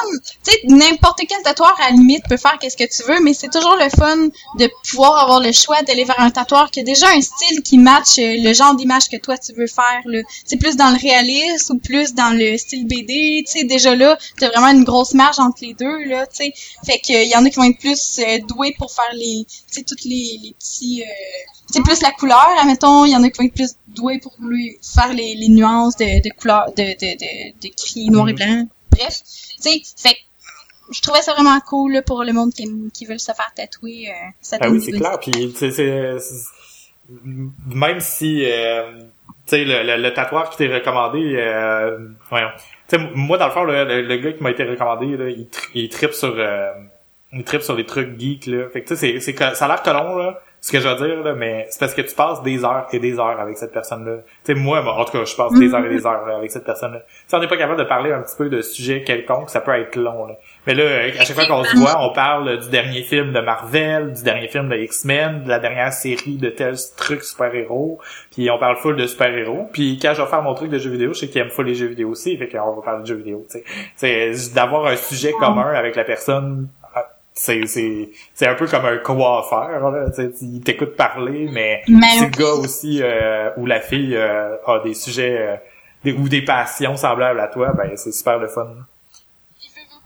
Tu 0.44 0.52
sais, 0.52 0.58
n'importe 0.68 1.20
quel 1.28 1.42
tatoueur 1.42 1.74
à 1.80 1.90
la 1.90 1.96
limite 1.96 2.24
peut 2.28 2.36
faire 2.36 2.56
qu'est-ce 2.60 2.76
que 2.76 2.84
tu 2.84 3.02
veux, 3.10 3.20
mais 3.22 3.34
c'est 3.34 3.50
toujours 3.50 3.76
le 3.76 3.88
fun 3.90 4.28
de 4.58 4.68
pouvoir 4.88 5.22
avoir 5.22 5.40
le 5.40 5.52
choix 5.52 5.82
d'aller 5.82 6.04
vers 6.04 6.20
un 6.20 6.30
tatoueur 6.30 6.70
qui 6.70 6.80
a 6.80 6.82
déjà 6.84 7.08
un 7.08 7.20
style 7.20 7.62
qui 7.62 7.78
matche 7.78 8.16
le 8.18 8.52
genre 8.52 8.74
d'image 8.76 9.08
que 9.10 9.16
toi 9.16 9.36
tu 9.38 9.52
veux 9.54 9.66
faire. 9.66 10.02
là. 10.06 10.20
C'est 10.44 10.58
plus 10.58 10.76
dans 10.76 10.90
le 10.90 11.00
réalisme 11.00 11.74
ou 11.74 11.78
plus 11.78 12.14
dans 12.14 12.36
le 12.36 12.56
style 12.58 12.86
BD. 12.86 13.42
Tu 13.46 13.58
sais, 13.58 13.64
déjà 13.64 13.94
là, 13.96 14.16
t'as 14.38 14.50
vraiment 14.50 14.68
une 14.68 14.84
grosse 14.84 15.14
marge 15.14 15.38
entre 15.40 15.58
les 15.62 15.74
deux 15.74 16.04
là. 16.04 16.26
Tu 16.26 16.44
sais, 16.44 16.52
fait 16.86 16.98
que 16.98 17.23
il 17.24 17.30
y 17.30 17.36
en 17.36 17.44
a 17.44 17.50
qui 17.50 17.56
vont 17.56 17.64
être 17.64 17.78
plus 17.78 18.18
euh, 18.20 18.38
doués 18.48 18.74
pour 18.78 18.92
faire 18.92 19.12
les, 19.14 19.44
tu 19.48 19.54
sais, 19.66 19.82
toutes 19.82 20.04
les, 20.04 20.38
les 20.42 20.54
petits. 20.58 21.02
Euh, 21.02 21.10
c'est 21.70 21.82
plus 21.82 22.00
la 22.02 22.10
couleur, 22.12 22.46
admettons, 22.60 23.04
il 23.06 23.12
y 23.12 23.16
en 23.16 23.22
a 23.22 23.30
qui 23.30 23.38
vont 23.40 23.46
être 23.46 23.54
plus 23.54 23.74
doués 23.88 24.18
pour 24.20 24.34
lui 24.40 24.76
faire 24.82 25.12
les, 25.12 25.34
les 25.34 25.48
nuances 25.48 25.96
de, 25.96 26.22
de 26.22 26.34
couleur, 26.34 26.66
de, 26.76 26.82
de, 26.82 27.16
de, 27.16 27.68
de 27.68 27.74
gris, 27.76 28.10
noir 28.10 28.28
et 28.28 28.32
Mhm. 28.32 28.36
blanc. 28.38 28.66
Bref, 28.90 29.20
tu 29.24 29.62
sais, 29.62 29.82
fait 29.96 30.16
je 30.92 31.00
trouvais 31.00 31.22
ça 31.22 31.32
vraiment 31.32 31.58
cool 31.60 31.94
là, 31.94 32.02
pour 32.02 32.22
le 32.24 32.32
monde 32.34 32.52
qui, 32.52 32.68
qui 32.92 33.06
veut 33.06 33.16
se 33.16 33.32
faire 33.32 33.50
tatouer. 33.56 34.08
Euh, 34.10 34.12
ça 34.42 34.58
Ah 34.60 34.68
oui, 34.68 34.82
c'est 34.82 34.92
clair. 34.92 35.18
Puis 35.18 35.54
c'est 35.58 36.16
même 37.66 38.00
si 38.00 38.44
euh, 38.44 38.92
tu 39.46 39.56
sais 39.56 39.64
le, 39.64 39.82
le, 39.82 39.96
le 40.02 40.14
tatouage 40.14 40.50
qui 40.50 40.56
t'est 40.58 40.72
recommandé, 40.74 41.34
euh, 41.36 41.98
voyons. 42.30 42.48
Tu 42.88 42.96
sais, 42.96 43.02
moi 43.14 43.38
dans 43.38 43.46
le 43.46 43.52
fond 43.52 43.64
le, 43.64 43.84
le, 43.84 44.02
le 44.02 44.16
gars 44.18 44.32
qui 44.32 44.42
m'a 44.42 44.50
été 44.50 44.64
recommandé, 44.64 45.16
là, 45.16 45.28
il, 45.28 45.48
tri- 45.48 45.68
il 45.74 45.88
tripe 45.88 46.12
sur 46.12 46.34
euh, 46.36 46.70
il 47.34 47.44
tripe 47.44 47.62
sur 47.62 47.76
les 47.76 47.86
trucs 47.86 48.18
geeks 48.18 48.46
là. 48.46 48.68
Fait 48.72 48.82
que 48.82 48.88
tu 48.88 48.96
sais 48.96 49.20
c'est 49.20 49.38
ça 49.54 49.64
a 49.64 49.68
l'air 49.68 49.82
colon 49.82 50.16
là. 50.16 50.40
Ce 50.64 50.72
que 50.72 50.80
je 50.80 50.88
veux 50.88 50.96
dire, 51.06 51.22
là, 51.22 51.34
mais 51.34 51.66
c'est 51.68 51.78
parce 51.78 51.92
que 51.92 52.00
tu 52.00 52.14
passes 52.14 52.42
des 52.42 52.64
heures 52.64 52.86
et 52.90 52.98
des 52.98 53.18
heures 53.18 53.38
avec 53.38 53.58
cette 53.58 53.74
personne-là. 53.74 54.22
Tu 54.46 54.54
sais, 54.54 54.58
moi, 54.58 54.80
moi, 54.80 54.94
en 54.94 55.04
tout 55.04 55.12
cas, 55.12 55.22
je 55.22 55.36
passe 55.36 55.52
des 55.52 55.74
heures 55.74 55.84
et 55.84 55.90
des 55.90 56.06
heures 56.06 56.24
là, 56.26 56.36
avec 56.38 56.50
cette 56.50 56.64
personne-là. 56.64 57.02
Si 57.26 57.34
on 57.34 57.38
n'est 57.38 57.48
pas 57.48 57.58
capable 57.58 57.78
de 57.78 57.84
parler 57.84 58.12
un 58.12 58.22
petit 58.22 58.34
peu 58.34 58.48
de 58.48 58.62
sujet 58.62 59.02
quelconque, 59.02 59.50
ça 59.50 59.60
peut 59.60 59.78
être 59.78 59.94
long. 59.96 60.26
Là. 60.26 60.36
Mais 60.66 60.72
là, 60.72 61.10
à 61.20 61.22
chaque 61.22 61.36
fois 61.36 61.44
qu'on 61.44 61.64
se 61.64 61.76
voit, 61.76 62.00
on 62.00 62.14
parle 62.14 62.60
du 62.60 62.70
dernier 62.70 63.02
film 63.02 63.34
de 63.34 63.40
Marvel, 63.40 64.14
du 64.14 64.22
dernier 64.22 64.48
film 64.48 64.70
de 64.70 64.76
X-Men, 64.76 65.44
de 65.44 65.50
la 65.50 65.58
dernière 65.58 65.92
série 65.92 66.38
de 66.38 66.48
tels 66.48 66.78
trucs 66.96 67.24
super-héros, 67.24 68.00
puis 68.32 68.50
on 68.50 68.58
parle 68.58 68.76
full 68.76 68.96
de 68.96 69.06
super-héros. 69.06 69.68
Puis 69.70 69.98
quand 70.00 70.14
je 70.14 70.22
vais 70.22 70.28
faire 70.28 70.42
mon 70.42 70.54
truc 70.54 70.70
de 70.70 70.78
jeux 70.78 70.88
vidéo, 70.88 71.12
je 71.12 71.18
sais 71.18 71.28
qu'il 71.28 71.42
aime 71.42 71.50
full 71.50 71.66
les 71.66 71.74
jeux 71.74 71.88
vidéo 71.88 72.08
aussi, 72.08 72.38
fait 72.38 72.48
qu'on 72.48 72.74
va 72.74 72.80
parler 72.80 73.02
de 73.02 73.06
jeux 73.06 73.16
vidéo. 73.16 73.44
tu 73.50 73.58
sais. 73.96 74.32
C'est 74.32 74.54
d'avoir 74.54 74.86
un 74.86 74.96
sujet 74.96 75.32
commun 75.32 75.74
avec 75.74 75.94
la 75.94 76.04
personne. 76.04 76.70
Ah, 77.36 77.40
C'est 77.40 77.66
c'est 77.66 78.10
c'est 78.34 78.46
un 78.46 78.54
peu 78.54 78.66
comme 78.66 78.84
un 78.84 78.98
coiffeur 78.98 79.90
là, 79.90 80.06
il 80.40 80.60
t'écoute 80.60 80.96
parler 80.96 81.48
mais 81.50 81.82
Mais 81.88 82.10
si 82.12 82.20
le 82.20 82.26
gars 82.28 82.52
aussi 82.52 83.02
euh, 83.02 83.50
ou 83.56 83.66
la 83.66 83.80
fille 83.80 84.14
euh, 84.16 84.56
a 84.66 84.78
des 84.84 84.94
sujets 84.94 85.36
euh, 85.38 85.56
des, 86.04 86.12
ou 86.12 86.28
des 86.28 86.42
passions 86.42 86.96
semblables 86.96 87.40
à 87.40 87.48
toi, 87.48 87.72
ben 87.76 87.90
c'est 87.96 88.12
super 88.12 88.38
le 88.38 88.48
fun. 88.48 88.68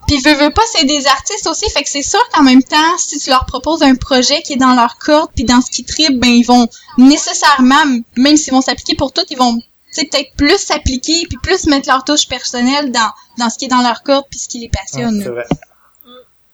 Puis 0.06 0.18
veux, 0.20 0.32
veux 0.34 0.50
pas, 0.50 0.62
c'est 0.72 0.86
des 0.86 1.06
artistes 1.06 1.46
aussi, 1.48 1.68
fait 1.70 1.82
que 1.82 1.88
c'est 1.90 2.02
sûr 2.02 2.26
qu'en 2.32 2.42
même 2.42 2.62
temps, 2.62 2.96
si 2.96 3.18
tu 3.18 3.28
leur 3.28 3.44
proposes 3.44 3.82
un 3.82 3.94
projet 3.94 4.40
qui 4.40 4.54
est 4.54 4.56
dans 4.56 4.74
leur 4.74 4.96
corde, 4.96 5.30
puis 5.34 5.44
dans 5.44 5.60
ce 5.60 5.70
qui 5.70 5.84
tripe, 5.84 6.18
ben 6.18 6.30
ils 6.30 6.46
vont 6.46 6.66
nécessairement, 6.96 7.84
même 8.16 8.36
s'ils 8.38 8.54
vont 8.54 8.62
s'appliquer 8.62 8.94
pour 8.96 9.12
tout, 9.12 9.22
ils 9.28 9.36
vont 9.36 9.58
peut-être 9.94 10.34
plus 10.36 10.56
s'appliquer, 10.56 11.26
puis 11.28 11.36
plus 11.42 11.66
mettre 11.66 11.88
leur 11.88 12.04
touche 12.04 12.26
personnelle 12.26 12.90
dans, 12.90 13.10
dans 13.36 13.50
ce 13.50 13.58
qui 13.58 13.66
est 13.66 13.68
dans 13.68 13.82
leur 13.82 14.02
corde, 14.02 14.24
puis 14.30 14.38
ce 14.38 14.48
qui 14.48 14.60
les 14.60 14.66
Ouais, 14.66 14.70
passionne. 14.70 15.20
c'est 15.22 15.28
vrai. 15.28 15.46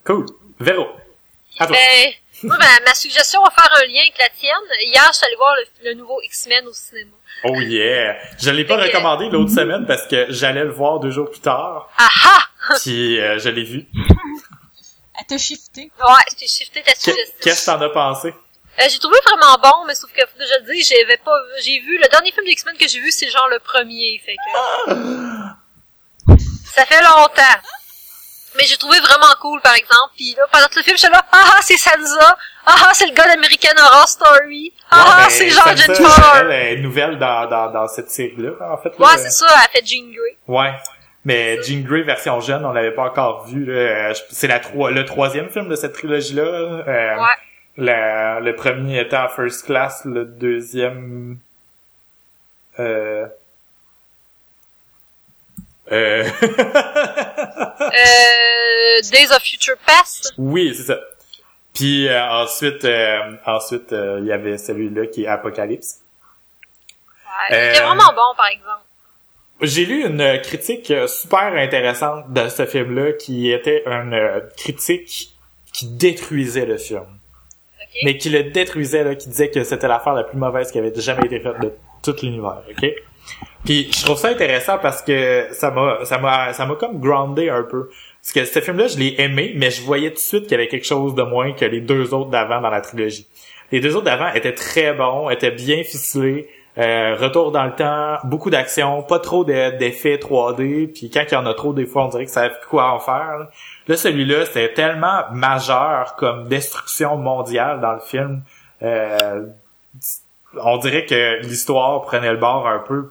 Cool. 0.05 0.27
Véro. 0.61 0.89
À 1.59 1.67
toi. 1.67 1.77
Ben, 1.77 2.13
moi, 2.45 2.57
ma, 2.59 2.81
ma 2.87 2.95
suggestion 2.95 3.43
va 3.43 3.51
faire 3.51 3.71
un 3.77 3.87
lien 3.87 4.01
avec 4.01 4.19
la 4.19 4.29
tienne. 4.31 4.55
Hier, 4.81 5.05
je 5.13 5.17
suis 5.17 5.27
allée 5.27 5.37
voir 5.37 5.55
le, 5.57 5.91
le 5.91 5.95
nouveau 5.95 6.21
X-Men 6.23 6.67
au 6.67 6.73
cinéma. 6.73 7.11
Oh 7.45 7.61
yeah. 7.61 8.17
Je 8.41 8.51
l'ai 8.51 8.65
pas 8.65 8.79
Fait 8.81 8.91
que- 8.91 8.97
recommandé 8.97 9.29
l'autre 9.29 9.51
semaine 9.55 9.85
parce 9.87 10.07
que 10.07 10.27
j'allais 10.31 10.65
le 10.65 10.71
voir 10.73 11.01
deux 11.01 11.11
jours 11.11 11.31
plus 11.31 11.41
tard. 11.41 11.91
Ah 11.99 12.09
ah! 12.25 12.75
Puis 12.83 13.21
euh, 13.21 13.39
je 13.39 13.49
l'ai 13.51 13.65
vu. 13.65 13.87
Elle 15.19 15.27
t'a 15.29 15.39
shifté. 15.39 15.93
Ouais, 16.01 16.25
j'ai 16.39 16.47
shifté 16.49 16.83
ta 16.83 16.95
suggestion. 16.95 17.35
Qu'est-ce 17.41 17.67
que 17.67 17.71
t'en 17.71 17.81
as 17.83 17.89
pensé? 17.91 18.35
Euh, 18.81 18.85
j'ai 18.91 18.99
trouvé 18.99 19.17
vraiment 19.25 19.57
bon, 19.63 19.85
mais 19.87 19.95
sauf 19.95 20.11
que 20.13 20.21
faut 20.27 20.37
que 20.37 20.45
je 20.45 20.65
le 20.67 20.73
dise, 20.75 20.89
j'avais 20.89 21.19
pas, 21.19 21.31
j'ai 21.63 21.79
vu, 21.79 21.97
le 21.99 22.09
dernier 22.09 22.33
film 22.33 22.45
de 22.45 22.51
X-Men 22.51 22.77
que 22.77 22.89
j'ai 22.89 22.99
vu, 22.99 23.13
c'est 23.13 23.31
genre 23.31 23.47
le 23.49 23.61
premier, 23.61 24.21
fait 24.25 24.35
que... 24.35 24.51
Ça 26.75 26.85
fait 26.85 27.01
longtemps. 27.01 27.61
Mais 28.57 28.65
j'ai 28.65 28.77
trouvé 28.77 28.99
vraiment 29.01 29.33
cool, 29.41 29.61
par 29.61 29.75
exemple, 29.75 30.13
puis 30.17 30.35
là, 30.37 30.45
pendant 30.53 30.67
tout 30.67 30.79
le 30.79 30.83
film, 30.85 30.97
j'étais 30.97 31.13
là, 31.13 31.25
ah 31.33 31.39
ah, 31.57 31.59
c'est 31.63 31.77
Sansa, 31.77 32.37
ah 32.67 32.75
ah, 32.87 32.91
c'est 32.93 33.07
le 33.07 33.13
gars 33.15 33.27
d'American 33.27 33.77
Horror 33.77 34.09
Story, 34.09 34.73
ah 34.91 35.05
ah, 35.07 35.23
mais 35.25 35.31
c'est 35.31 35.51
George 35.51 35.81
Ford. 35.97 36.37
Elle 36.51 36.53
est 36.79 36.81
nouvelle 36.81 37.19
dans, 37.19 37.47
dans, 37.49 37.71
dans 37.71 37.89
cette 37.89 38.11
série-là, 38.11 38.53
en 38.73 38.77
fait. 38.79 38.91
là. 38.99 39.07
Ouais, 39.07 39.19
c'est 39.19 39.31
ça, 39.31 39.47
elle 39.65 39.71
fait 39.81 39.87
Jean 39.87 40.07
Grey. 40.13 40.37
Ouais. 40.47 40.73
Mais 41.25 41.61
Jean 41.63 41.83
Grey 41.83 42.03
version 42.03 42.39
jeune, 42.41 42.65
on 42.65 42.73
l'avait 42.73 42.93
pas 42.95 43.05
encore 43.05 43.47
vu. 43.47 43.65
là. 43.65 43.73
Euh, 44.11 44.15
C'est 44.31 44.47
la 44.47 44.61
troi- 44.61 44.91
le 44.93 45.05
troisième 45.05 45.49
film 45.51 45.69
de 45.69 45.75
cette 45.75 45.95
trilogie-là. 45.95 46.43
Euh, 46.43 47.17
Ouais. 47.17 47.27
la- 47.79 48.41
le 48.41 48.55
premier 48.55 49.01
étant 49.01 49.29
First 49.29 49.67
Class, 49.67 50.03
le 50.05 50.27
deuxième... 50.27 51.39
Euh... 52.79 53.27
Euh... 55.93 56.25
Euh, 57.81 59.01
Days 59.13 59.31
of 59.31 59.43
Future 59.43 59.77
Past? 59.87 60.33
oui, 60.39 60.75
c'est 60.75 60.85
ça. 60.85 60.99
Puis 61.75 62.09
euh, 62.09 62.23
ensuite, 62.31 62.85
euh, 62.85 63.33
ensuite 63.47 63.93
euh, 63.93 64.19
il 64.21 64.27
y 64.27 64.33
avait 64.33 64.59
celui-là 64.59 65.07
qui 65.07 65.25
est 65.25 65.27
Apocalypse. 65.27 66.01
Ouais, 67.51 67.57
Euh, 67.57 67.73
c'était 67.73 67.85
vraiment 67.85 68.13
bon, 68.15 68.35
par 68.37 68.47
exemple. 68.47 68.81
J'ai 69.61 69.85
lu 69.85 70.05
une 70.07 70.41
critique 70.43 70.93
super 71.09 71.53
intéressante 71.55 72.33
de 72.33 72.49
ce 72.49 72.67
film-là 72.67 73.13
qui 73.13 73.51
était 73.53 73.83
une 73.87 74.43
critique 74.57 75.31
qui 75.73 75.87
détruisait 75.87 76.67
le 76.67 76.77
film. 76.79 77.01
Ok. 77.03 78.01
Mais 78.05 78.17
qui 78.19 78.31
le 78.31 78.45
détruisait, 78.45 79.05
là, 79.05 79.15
qui 79.15 79.29
disait 79.29 79.51
que 79.51 79.63
c'était 79.65 79.89
l'affaire 79.89 80.15
la 80.15 80.25
plus 80.25 80.39
mauvaise 80.39 80.71
qui 80.71 80.79
avait 80.79 80.93
jamais 80.97 81.27
été 81.27 81.41
faite 81.41 81.61
de 81.61 81.73
tout 82.03 82.15
l'univers, 82.23 82.63
ok? 82.71 82.85
Puis 83.65 83.91
je 83.93 84.05
trouve 84.05 84.19
ça 84.19 84.29
intéressant 84.29 84.79
parce 84.79 85.03
que 85.03 85.47
ça 85.53 85.71
m'a 85.71 86.05
ça 86.05 86.19
m'a 86.19 86.53
ça 86.53 86.67
m'a 86.67 86.75
comme 86.75 87.01
groundé 87.01 87.49
un 87.49 87.63
peu. 87.63 87.89
Parce 88.21 88.33
que 88.33 88.45
ce 88.45 88.61
film-là, 88.61 88.87
je 88.89 88.99
l'ai 88.99 89.15
aimé, 89.21 89.53
mais 89.57 89.71
je 89.71 89.83
voyais 89.83 90.09
tout 90.11 90.15
de 90.17 90.21
suite 90.21 90.43
qu'il 90.45 90.53
y 90.53 90.55
avait 90.55 90.69
quelque 90.69 90.87
chose 90.87 91.15
de 91.15 91.23
moins 91.23 91.53
que 91.53 91.65
les 91.65 91.81
deux 91.81 92.15
autres 92.15 92.31
d'avant 92.31 92.61
dans 92.61 92.71
la 92.71 92.81
trilogie. 92.81 93.27
Les 93.73 93.81
deux 93.81 93.97
autres 93.97 94.05
d'avant 94.07 94.33
étaient 94.33 94.55
très 94.55 94.93
bons, 94.95 95.29
étaient 95.31 95.51
bien 95.51 95.83
ficelés, 95.83 96.49
euh, 96.79 97.17
retour 97.17 97.53
dans 97.53 97.65
le 97.65 97.73
temps, 97.75 98.19
beaucoup 98.25 98.51
d'action, 98.51 99.03
pas 99.03 99.19
trop 99.19 99.45
de- 99.45 99.77
d'effets 99.79 100.17
3D, 100.19 100.87
puis 100.89 101.11
quand 101.11 101.23
il 101.31 101.35
y 101.35 101.37
en 101.37 101.47
a 101.47 101.55
trop, 101.55 101.73
des 101.73 101.87
fois, 101.87 102.05
on 102.05 102.09
dirait 102.09 102.25
que 102.25 102.31
ça 102.31 102.49
plus 102.49 102.67
quoi 102.69 102.91
en 102.93 102.99
faire. 102.99 103.37
Là, 103.39 103.49
Là, 103.87 103.97
celui-là, 103.97 104.47
c'était 104.47 104.73
tellement 104.73 105.25
majeur 105.33 106.17
comme 106.17 106.49
destruction 106.49 107.17
mondiale 107.17 107.81
dans 107.81 107.93
le 107.93 108.01
film. 108.01 108.43
Euh, 108.83 109.47
on 110.63 110.77
dirait 110.79 111.05
que 111.07 111.41
l'histoire 111.43 112.03
prenait 112.03 112.31
le 112.33 112.39
bord 112.39 112.67
un 112.67 112.79
peu 112.79 113.11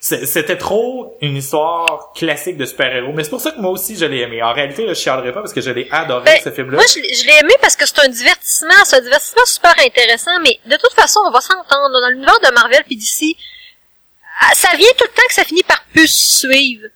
C'était 0.00 0.56
trop 0.56 1.16
une 1.20 1.36
histoire 1.36 2.12
classique 2.14 2.56
de 2.56 2.64
super-héros. 2.64 3.12
Mais 3.12 3.24
c'est 3.24 3.30
pour 3.30 3.40
ça 3.40 3.50
que 3.50 3.60
moi 3.60 3.70
aussi, 3.70 3.96
je 3.96 4.04
l'ai 4.04 4.20
aimé. 4.20 4.42
En 4.42 4.52
réalité, 4.52 4.86
là, 4.86 4.94
je 4.94 5.00
chialerais 5.00 5.32
pas 5.32 5.40
parce 5.40 5.52
que 5.52 5.60
je 5.60 5.70
l'ai 5.70 5.88
adoré, 5.90 6.24
Ben, 6.24 6.40
ce 6.42 6.50
film-là. 6.50 6.76
Moi, 6.76 6.86
je 6.92 7.00
l'ai 7.00 7.14
je 7.14 7.26
l'ai 7.26 7.38
aimé 7.40 7.54
parce 7.60 7.76
que 7.76 7.86
c'est 7.86 8.00
un 8.00 8.08
divertissement, 8.08 8.84
c'est 8.84 8.96
un 8.96 9.00
divertissement 9.00 9.46
super 9.46 9.74
intéressant, 9.84 10.38
mais 10.42 10.58
de 10.66 10.76
toute 10.76 10.92
façon, 10.94 11.20
on 11.26 11.30
va 11.30 11.40
s'entendre. 11.40 12.00
Dans 12.00 12.08
l'univers 12.08 12.40
de 12.40 12.54
Marvel 12.54 12.82
puis 12.84 12.96
d'ici, 12.96 13.36
ah, 14.40 14.52
ça 14.54 14.76
vient 14.76 14.88
tout 14.96 15.04
le 15.04 15.14
temps 15.14 15.28
que 15.28 15.34
ça 15.34 15.44
finit 15.44 15.62
par 15.62 15.82
plus 15.92 16.08
suivre. 16.08 16.88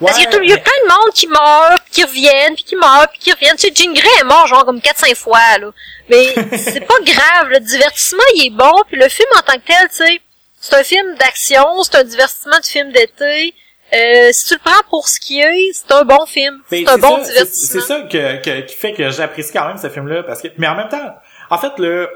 Parce 0.00 0.16
qu'il 0.18 0.24
y 0.24 0.52
a, 0.52 0.56
y 0.56 0.60
plein 0.60 0.82
de 0.82 0.88
monde 0.88 1.14
qui 1.14 1.26
meurt, 1.28 1.82
puis 1.84 1.92
qui 1.92 2.04
reviennent, 2.04 2.54
puis 2.54 2.64
qui 2.64 2.76
meurt, 2.76 3.10
puis 3.12 3.20
qui 3.20 3.32
reviennent. 3.32 3.56
Tu 3.56 3.68
sais, 3.68 3.74
Jean 3.74 3.92
Grey 3.92 4.08
est 4.20 4.24
mort 4.24 4.46
genre 4.46 4.64
comme 4.64 4.78
4-5 4.78 5.14
fois, 5.14 5.58
là. 5.58 5.70
Mais 6.08 6.34
c'est 6.58 6.80
pas 6.80 6.98
grave, 7.04 7.48
le 7.48 7.60
divertissement, 7.60 8.22
il 8.34 8.46
est 8.46 8.50
bon, 8.50 8.72
puis 8.88 8.98
le 8.98 9.08
film 9.08 9.28
en 9.36 9.42
tant 9.42 9.54
que 9.54 9.66
tel, 9.66 9.88
tu 9.88 9.96
sais, 9.96 10.20
c'est 10.64 10.76
un 10.76 10.84
film 10.84 11.14
d'action, 11.16 11.64
c'est 11.82 11.96
un 11.96 12.04
divertissement 12.04 12.58
de 12.58 12.64
film 12.64 12.90
d'été. 12.92 13.54
Euh, 13.92 14.30
si 14.32 14.46
tu 14.48 14.54
le 14.54 14.60
prends 14.64 14.82
pour 14.88 15.06
ce 15.08 15.20
qui 15.20 15.40
est, 15.40 15.72
c'est 15.72 15.92
un 15.92 16.04
bon 16.04 16.24
film. 16.26 16.60
C'est 16.70 16.88
un 16.88 16.96
bon 16.98 17.22
ça, 17.22 17.30
divertissement. 17.30 17.80
C'est 17.80 17.86
ça 17.86 18.00
que, 18.02 18.42
que- 18.42 18.60
qui 18.62 18.74
fait 18.74 18.92
que 18.94 19.10
j'apprécie 19.10 19.52
quand 19.52 19.66
même 19.68 19.76
ce 19.78 19.88
film-là 19.88 20.22
parce 20.22 20.40
que, 20.42 20.48
mais 20.58 20.66
en 20.66 20.74
même 20.74 20.88
temps, 20.88 21.14
en 21.50 21.58
fait, 21.58 21.72
le, 21.78 22.08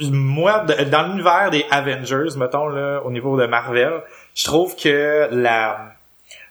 moi, 0.00 0.60
dans 0.90 1.02
l'univers 1.08 1.50
des 1.50 1.66
Avengers, 1.70 2.36
mettons, 2.36 2.66
là, 2.68 3.00
au 3.04 3.10
niveau 3.10 3.38
de 3.38 3.46
Marvel, 3.46 4.00
je 4.34 4.44
trouve 4.44 4.74
que 4.76 5.28
la 5.32 5.92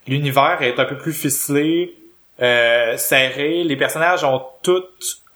l'univers 0.07 0.57
est 0.61 0.79
un 0.79 0.85
peu 0.85 0.97
plus 0.97 1.13
ficelé, 1.13 1.95
euh, 2.41 2.97
serré. 2.97 3.63
Les 3.63 3.77
personnages 3.77 4.23
ont 4.23 4.43
tous 4.63 4.83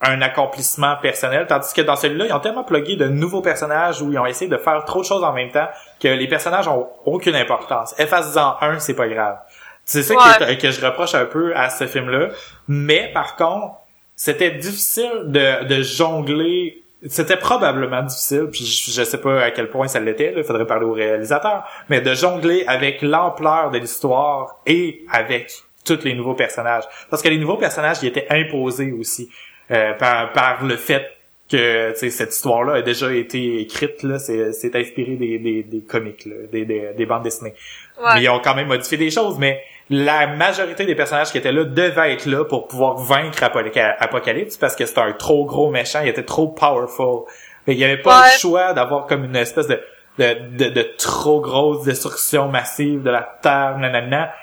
un 0.10 0.22
accomplissement 0.22 0.96
personnel, 1.02 1.46
tandis 1.48 1.74
que 1.74 1.82
dans 1.82 1.96
celui-là, 1.96 2.26
ils 2.28 2.34
ont 2.34 2.40
tellement 2.40 2.64
plugué 2.64 2.96
de 2.96 3.08
nouveaux 3.08 3.42
personnages 3.42 4.02
où 4.02 4.12
ils 4.12 4.20
ont 4.20 4.26
essayé 4.26 4.50
de 4.50 4.58
faire 4.58 4.84
trop 4.86 5.02
de 5.02 5.06
choses 5.06 5.24
en 5.24 5.34
même 5.34 5.52
temps 5.52 5.68
que 6.00 6.08
les 6.08 6.28
personnages 6.28 6.68
ont 6.68 6.88
aucune 7.06 7.36
importance. 7.36 7.94
Efface-en 8.00 8.56
un, 8.62 8.80
c'est 8.80 8.94
pas 8.96 9.08
grave. 9.08 9.38
C'est 9.84 10.04
ça 10.04 10.16
Ouais. 10.16 10.56
que, 10.56 10.62
que 10.62 10.72
je 10.72 10.86
reproche 10.86 11.14
un 11.16 11.26
peu 11.26 11.56
à 11.56 11.70
ce 11.70 11.86
film-là. 11.88 12.30
Mais 12.68 13.12
par 13.14 13.36
contre, 13.36 13.76
c'était 14.16 14.52
difficile 14.52 15.12
de, 15.26 15.66
de 15.66 15.82
jongler. 15.84 16.82
C'était 17.08 17.38
probablement 17.38 18.02
difficile, 18.02 18.48
puis 18.52 18.66
je, 18.66 18.92
je 18.92 19.04
sais 19.04 19.20
pas 19.20 19.44
à 19.44 19.52
quel 19.52 19.70
point 19.70 19.88
ça 19.88 20.00
l'était, 20.00 20.34
il 20.36 20.44
faudrait 20.44 20.66
parler 20.66 20.86
au 20.86 20.94
réalisateur, 20.94 21.64
mais 21.90 22.02
de 22.02 22.14
jongler 22.16 22.64
avec 22.68 23.04
l'ampleur 23.04 23.70
de 23.70 23.78
l'histoire 23.78 24.58
et 24.66 25.04
avec 25.12 25.52
tous 25.86 26.00
les 26.04 26.16
nouveaux 26.16 26.34
personnages. 26.34 26.86
Parce 27.12 27.22
que 27.22 27.30
les 27.30 27.38
nouveaux 27.38 27.58
personnages, 27.58 27.98
ils 28.02 28.08
étaient 28.08 28.26
imposés 28.32 28.92
aussi 28.92 29.30
euh, 29.72 29.94
par, 29.94 30.32
par 30.34 30.64
le 30.64 30.76
fait 30.78 31.06
que 31.50 31.94
cette 31.96 32.34
histoire-là 32.34 32.74
a 32.76 32.82
déjà 32.82 33.14
été 33.14 33.60
écrite, 33.62 34.02
là, 34.02 34.18
c'est, 34.18 34.52
c'est 34.52 34.76
inspiré 34.76 35.12
des, 35.16 35.38
des, 35.38 35.62
des 35.64 35.82
comics, 35.82 36.26
là, 36.26 36.36
des, 36.52 36.66
des, 36.66 36.90
des 36.98 37.06
bandes 37.06 37.22
dessinées. 37.24 37.54
Ouais. 38.00 38.16
Mais 38.16 38.24
ils 38.24 38.30
ont 38.30 38.40
quand 38.40 38.56
même 38.56 38.68
modifié 38.68 38.98
des 38.98 39.12
choses, 39.12 39.38
mais 39.38 39.62
la 39.92 40.26
majorité 40.26 40.86
des 40.88 40.96
personnages 40.96 41.32
qui 41.32 41.38
étaient 41.38 41.52
là 41.52 41.64
devaient 41.64 42.14
être 42.14 42.26
là 42.26 42.44
pour 42.46 42.68
pouvoir 42.68 42.96
vaincre 42.98 43.44
Apoca- 43.44 43.96
Apocalypse 44.00 44.58
parce 44.58 44.76
que 44.76 44.88
c'était 44.88 45.02
un 45.02 45.12
trop 45.14 45.46
gros 45.46 45.70
méchant, 45.70 46.00
il 46.02 46.08
était 46.10 46.24
trop 46.24 46.48
powerful. 46.48 47.26
Fait 47.66 47.74
qu'il 47.74 47.82
y 47.82 47.86
avait 47.86 48.02
pas 48.02 48.22
Ouais. 48.22 48.28
le 48.34 48.40
choix 48.40 48.74
d'avoir 48.74 49.06
comme 49.06 49.26
une 49.26 49.36
espèce 49.36 49.68
de, 49.68 49.80
de, 50.18 50.34
de, 50.58 50.70
de 50.70 50.82
trop 50.98 51.42
grosse 51.42 51.84
destruction 51.84 52.48
massive 52.48 53.04
de 53.04 53.12
la 53.12 53.38
Terre, 53.44 53.78
nanana. 53.78 54.34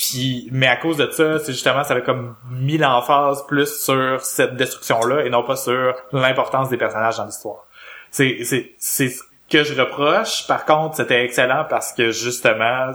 Puis, 0.00 0.48
mais 0.50 0.66
à 0.66 0.76
cause 0.76 0.96
de 0.96 1.10
ça, 1.10 1.38
c'est 1.40 1.52
justement, 1.52 1.84
ça 1.84 1.92
avait 1.92 2.02
comme 2.02 2.34
mis 2.50 2.78
l'emphase 2.78 3.44
plus 3.46 3.82
sur 3.82 4.18
cette 4.22 4.56
destruction-là 4.56 5.26
et 5.26 5.30
non 5.30 5.42
pas 5.42 5.56
sur 5.56 5.94
l'importance 6.14 6.70
des 6.70 6.78
personnages 6.78 7.18
dans 7.18 7.26
l'histoire. 7.26 7.66
C'est, 8.10 8.38
c'est, 8.44 8.72
c'est 8.78 9.08
ce 9.08 9.20
que 9.50 9.62
je 9.62 9.78
reproche. 9.78 10.46
Par 10.46 10.64
contre, 10.64 10.96
c'était 10.96 11.22
excellent 11.22 11.66
parce 11.68 11.92
que 11.92 12.12
justement, 12.12 12.94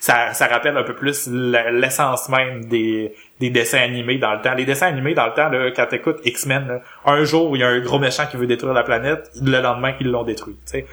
ça, 0.00 0.34
ça 0.34 0.46
rappelle 0.46 0.76
un 0.76 0.82
peu 0.82 0.94
plus 0.94 1.28
l'essence 1.28 2.28
même 2.28 2.66
des, 2.66 3.14
des 3.40 3.48
dessins 3.48 3.80
animés 3.80 4.18
dans 4.18 4.34
le 4.34 4.42
temps. 4.42 4.52
Les 4.52 4.66
dessins 4.66 4.88
animés 4.88 5.14
dans 5.14 5.26
le 5.26 5.32
temps, 5.32 5.48
là, 5.48 5.70
quand 5.70 5.86
t'écoutes 5.86 6.20
X-Men, 6.26 6.82
un 7.06 7.24
jour, 7.24 7.56
il 7.56 7.60
y 7.60 7.64
a 7.64 7.68
un 7.68 7.80
gros 7.80 7.98
méchant 7.98 8.26
qui 8.30 8.36
veut 8.36 8.46
détruire 8.46 8.74
la 8.74 8.82
planète, 8.82 9.30
le 9.40 9.62
lendemain, 9.62 9.94
ils 9.98 10.10
l'ont 10.10 10.24
détruit, 10.24 10.58
tu 10.66 10.72
sais. 10.72 10.86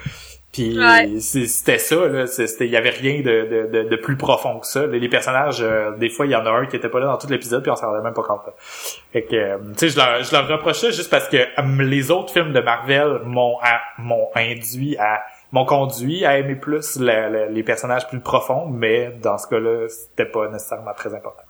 Puis 0.52 0.78
Ouais. 0.78 1.18
c'était 1.18 1.78
ça, 1.78 1.96
là. 2.08 2.26
C'était, 2.26 2.66
il 2.66 2.70
y 2.70 2.76
avait 2.76 2.90
rien 2.90 3.20
de, 3.22 3.68
de, 3.72 3.88
de, 3.88 3.96
plus 3.96 4.16
profond 4.18 4.58
que 4.58 4.66
ça. 4.66 4.86
Les, 4.86 5.08
personnages, 5.08 5.62
euh, 5.62 5.92
des 5.96 6.10
fois, 6.10 6.26
il 6.26 6.32
y 6.32 6.36
en 6.36 6.44
a 6.44 6.50
un 6.50 6.66
qui 6.66 6.76
était 6.76 6.90
pas 6.90 7.00
là 7.00 7.06
dans 7.06 7.16
tout 7.16 7.26
l'épisode, 7.28 7.62
puis 7.62 7.70
on 7.70 7.76
s'en 7.76 7.86
rendait 7.86 8.02
même 8.02 8.12
pas 8.12 8.22
compte. 8.22 8.42
là. 8.46 8.52
Fait 8.58 9.22
que, 9.22 9.34
euh, 9.34 9.56
tu 9.78 9.78
sais, 9.78 9.88
je 9.88 9.96
leur, 9.96 10.22
je 10.22 10.30
leur 10.30 10.46
reprochais 10.46 10.92
juste 10.92 11.08
parce 11.10 11.26
que 11.28 11.38
euh, 11.38 11.82
les 11.84 12.10
autres 12.10 12.32
films 12.34 12.52
de 12.52 12.60
Marvel 12.60 13.20
m'ont, 13.24 13.56
m'ont 13.96 14.28
induit 14.34 14.96
à, 14.98 15.22
m'ont 15.52 15.64
conduit 15.64 16.24
à 16.26 16.36
aimer 16.38 16.56
plus 16.56 16.98
la- 17.00 17.30
la- 17.30 17.46
les 17.46 17.62
personnages 17.62 18.06
plus 18.08 18.20
profonds, 18.20 18.66
mais 18.66 19.10
dans 19.22 19.38
ce 19.38 19.46
cas-là, 19.48 19.88
c'était 19.88 20.30
pas 20.30 20.48
nécessairement 20.48 20.92
très 20.94 21.14
important. 21.14 21.44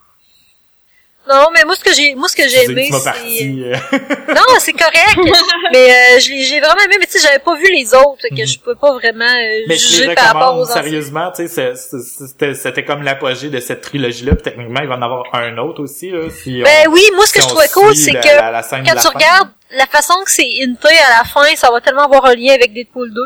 Non, 1.28 1.46
mais 1.54 1.62
moi, 1.64 1.76
ce 1.76 1.84
que 1.84 1.94
j'ai, 1.94 2.14
moi, 2.16 2.28
ce 2.28 2.34
que 2.34 2.48
j'ai 2.48 2.64
aimé, 2.64 2.90
c'est... 2.90 3.44
Non, 4.34 4.42
c'est 4.58 4.72
correct. 4.72 5.16
mais 5.72 5.90
euh, 6.16 6.18
j'ai 6.18 6.58
vraiment 6.60 6.80
aimé, 6.84 6.96
mais 6.98 7.06
tu 7.06 7.12
sais, 7.12 7.20
j'avais 7.26 7.38
pas 7.38 7.54
vu 7.56 7.66
les 7.70 7.94
autres, 7.94 8.26
que 8.28 8.40
Mhm. 8.42 8.46
je 8.46 8.58
peux 8.58 8.74
pas 8.74 8.92
vraiment 8.92 9.24
euh, 9.24 9.60
Mais 9.68 9.76
juger 9.76 10.14
par 10.16 10.24
rapport 10.34 10.58
aux 10.58 10.66
sérieusement, 10.66 11.30
tu 11.30 11.46
sais, 11.46 11.74
c'était 11.76 12.54
c'était 12.54 12.84
comme 12.84 13.02
l'apogée 13.04 13.50
de 13.50 13.60
cette 13.60 13.82
trilogie-là, 13.82 14.34
techniquement, 14.34 14.80
il 14.82 14.88
va 14.88 14.96
en 14.96 15.02
avoir 15.02 15.22
un 15.34 15.56
autre 15.58 15.82
aussi, 15.84 16.10
là, 16.10 16.28
si 16.30 16.60
on- 16.60 16.64
Ben 16.64 16.88
oui, 16.90 17.02
moi, 17.14 17.24
ce 17.26 17.32
que 17.34 17.40
je 17.42 17.46
trouvais 17.46 17.68
cool, 17.68 17.94
c'est 17.94 18.12
que 18.12 18.26
la- 18.26 18.50
la 18.50 18.62
quand 18.62 18.80
tu 18.80 19.00
fin. 19.00 19.10
regardes 19.14 19.48
la 19.70 19.86
façon 19.86 20.14
que 20.24 20.30
c'est 20.30 20.50
inté 20.62 20.88
à 20.88 21.18
la 21.18 21.24
fin, 21.24 21.46
ça 21.56 21.70
va 21.70 21.80
tellement 21.80 22.04
avoir 22.04 22.26
un 22.26 22.34
lien 22.34 22.52
avec 22.54 22.72
Deadpool 22.74 23.12
2. 23.14 23.20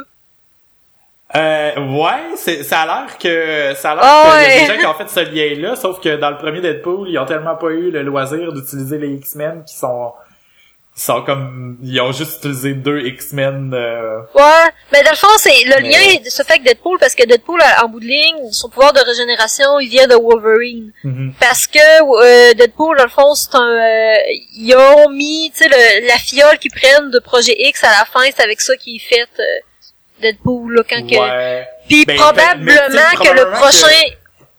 Euh, 1.34 1.72
ouais, 1.76 2.36
c'est, 2.36 2.62
ça 2.62 2.82
a 2.82 2.86
l'air 2.86 3.18
que, 3.18 3.74
ça 3.74 3.90
a 3.92 3.94
l'air 3.96 4.04
Ah 4.04 4.22
qu'il 4.24 4.42
y 4.42 4.44
a 4.44 4.54
ouais. 4.54 4.60
des 4.60 4.72
gens 4.74 4.78
qui 4.80 4.86
ont 4.86 4.94
fait 4.94 5.08
ce 5.08 5.20
lien-là, 5.28 5.74
sauf 5.76 6.00
que 6.00 6.16
dans 6.16 6.30
le 6.30 6.36
premier 6.38 6.60
Deadpool, 6.60 7.08
ils 7.08 7.18
ont 7.18 7.26
tellement 7.26 7.56
pas 7.56 7.66
eu 7.70 7.90
le 7.90 8.02
loisir 8.02 8.52
d'utiliser 8.52 8.96
les 8.98 9.08
X-Men 9.14 9.64
qui 9.66 9.74
sont, 9.76 10.12
ils 10.96 11.02
sont 11.02 11.22
comme, 11.22 11.78
ils 11.82 12.00
ont 12.00 12.12
juste 12.12 12.38
utilisé 12.38 12.74
deux 12.74 13.00
X-Men, 13.00 13.72
euh, 13.74 14.18
Ouais, 14.36 14.70
mais 14.92 15.02
dans 15.02 15.10
le 15.10 15.16
fond, 15.16 15.26
c'est 15.38 15.50
le 15.64 15.82
Mais- 15.82 15.90
lien 15.90 16.30
se 16.30 16.42
fait 16.44 16.52
avec 16.52 16.62
Deadpool 16.62 16.98
parce 17.00 17.16
que 17.16 17.26
Deadpool, 17.26 17.60
en 17.82 17.88
bout 17.88 18.00
de 18.00 18.06
ligne, 18.06 18.50
son 18.52 18.68
pouvoir 18.70 18.92
de 18.92 19.00
régénération, 19.00 19.80
il 19.80 19.88
vient 19.88 20.06
de 20.06 20.14
Wolverine. 20.14 20.92
mhm. 21.02 21.34
Parce 21.40 21.66
que 21.66 21.78
euh, 21.80 22.54
Deadpool, 22.54 22.96
dans 22.98 23.04
le 23.04 23.10
fond, 23.10 23.34
c'est 23.34 23.52
un... 23.56 23.68
euh, 23.68 24.14
ils 24.54 24.74
ont 24.76 25.10
mis, 25.10 25.50
tu 25.54 25.64
sais, 25.64 26.00
la 26.06 26.18
fiole 26.18 26.56
qu'ils 26.58 26.70
prennent 26.70 27.10
de 27.10 27.18
Projet 27.18 27.56
X 27.58 27.82
à 27.82 27.88
la 27.90 28.04
fin, 28.04 28.20
c'est 28.24 28.42
avec 28.44 28.60
ça 28.60 28.76
qu'ils 28.76 29.00
fait 29.00 29.26
euh, 29.40 29.42
Deadpool, 30.20 30.74
là, 30.76 30.82
quand 30.88 31.02
que... 31.02 31.86
Puis 31.88 32.04
Ben, 32.04 32.16
probablement 32.16 32.72
sais, 32.90 33.16
que 33.16 33.34
le 33.34 33.50
prochain... 33.50 34.02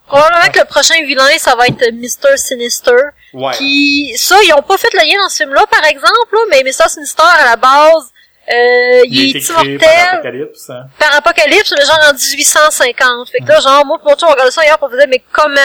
Probablement 0.05 0.51
que 0.53 0.59
le 0.59 0.65
prochain 0.65 1.03
vilain, 1.05 1.37
ça 1.37 1.55
va 1.55 1.67
être 1.67 1.91
Mr. 1.91 2.37
Sinister. 2.37 2.91
Ouais. 3.33 3.53
Qui, 3.55 4.13
ça, 4.17 4.37
ils 4.43 4.53
ont 4.53 4.61
pas 4.61 4.77
fait 4.77 4.93
le 4.93 4.99
lien 4.99 5.21
dans 5.21 5.27
ce 5.27 5.37
film-là, 5.37 5.65
par 5.69 5.83
exemple, 5.83 6.31
là, 6.31 6.39
mais 6.49 6.63
Mr. 6.63 6.87
Sinister, 6.87 7.23
à 7.23 7.43
la 7.43 7.55
base, 7.57 8.11
euh, 8.49 9.01
Il 9.05 9.35
est 9.35 9.39
créé 9.41 9.53
par 9.53 9.65
immortel 9.65 9.89
Apocalypse, 10.13 10.69
hein. 10.69 10.85
par 10.97 11.15
Apocalypse, 11.15 11.73
mais 11.77 11.85
genre 11.85 11.99
en 12.09 12.13
1850. 12.13 13.29
Fait 13.29 13.39
que 13.39 13.47
là, 13.49 13.59
genre, 13.59 13.85
moi, 13.85 13.99
pour 13.99 14.11
on 14.11 14.31
regardait 14.31 14.51
ça 14.51 14.63
hier, 14.63 14.77
on 14.81 14.89
faisait, 14.89 15.07
mais 15.07 15.21
comment? 15.33 15.59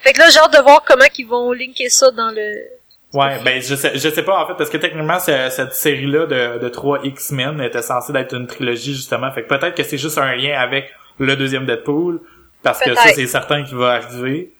Fait 0.00 0.12
que 0.12 0.18
là, 0.18 0.30
j'ai 0.30 0.40
hâte 0.40 0.52
de 0.52 0.58
voir 0.58 0.82
comment 0.84 1.04
ils 1.16 1.26
vont 1.26 1.52
linker 1.52 1.88
ça 1.88 2.10
dans 2.10 2.30
le... 2.30 2.75
Ouais, 3.14 3.38
ben 3.44 3.62
je 3.62 3.74
sais, 3.76 3.92
je 3.94 4.08
sais 4.10 4.22
pas 4.22 4.42
en 4.42 4.46
fait 4.46 4.54
parce 4.58 4.68
que 4.68 4.76
techniquement 4.76 5.18
ce- 5.20 5.48
cette 5.50 5.74
série-là 5.74 6.26
de, 6.26 6.58
de 6.58 6.68
trois 6.68 6.98
X-Men 7.04 7.60
était 7.62 7.80
censée 7.82 8.12
d'être 8.12 8.34
une 8.34 8.46
trilogie 8.46 8.94
justement, 8.94 9.30
fait 9.32 9.44
que 9.44 9.48
peut-être 9.48 9.74
que 9.74 9.82
c'est 9.84 9.96
juste 9.98 10.18
un 10.18 10.34
lien 10.34 10.58
avec 10.58 10.92
le 11.18 11.34
deuxième 11.36 11.64
Deadpool 11.66 12.20
parce 12.62 12.80
que 12.80 12.90
ça 12.94 13.02
c'est 13.14 13.26
certain 13.28 13.62
qu'il 13.62 13.76
va 13.76 13.92
arriver, 13.92 14.52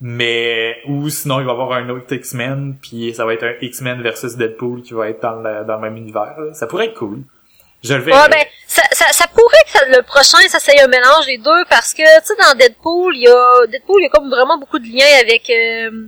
mais 0.00 0.78
ou 0.88 1.08
sinon 1.10 1.40
il 1.40 1.44
va 1.46 1.52
y 1.52 1.54
avoir 1.54 1.72
un 1.72 1.88
autre 1.90 2.12
X-Men 2.12 2.76
puis 2.80 3.14
ça 3.14 3.24
va 3.24 3.34
être 3.34 3.44
un 3.44 3.54
X-Men 3.60 4.02
versus 4.02 4.36
Deadpool 4.36 4.82
qui 4.82 4.94
va 4.94 5.08
être 5.08 5.20
dans 5.22 5.36
le, 5.36 5.64
dans 5.64 5.76
le 5.76 5.82
même 5.82 5.96
univers. 5.96 6.34
là. 6.38 6.54
Ça 6.54 6.66
pourrait 6.66 6.86
être 6.86 6.94
cool. 6.94 7.18
Je 7.84 7.94
le 7.94 8.00
verrai. 8.00 8.20
Ouais, 8.22 8.28
ben, 8.30 8.44
ça, 8.66 8.82
ça, 8.92 9.06
ça 9.12 9.26
pourrait 9.28 9.56
que 9.66 9.70
ça- 9.78 9.86
le 9.88 10.02
prochain, 10.02 10.38
ça 10.48 10.60
soit 10.60 10.74
un 10.82 10.86
mélange 10.86 11.26
des 11.26 11.36
deux, 11.38 11.64
parce 11.68 11.92
que, 11.92 12.02
tu 12.20 12.26
sais, 12.26 12.34
dans 12.40 12.56
Deadpool, 12.56 13.16
il 13.16 13.22
y 13.22 13.28
a, 13.28 13.66
Deadpool, 13.66 14.00
il 14.00 14.04
y 14.04 14.06
a 14.06 14.08
comme 14.10 14.30
vraiment 14.30 14.56
beaucoup 14.56 14.78
de 14.78 14.86
liens 14.86 15.20
avec, 15.20 15.50
euh, 15.50 16.06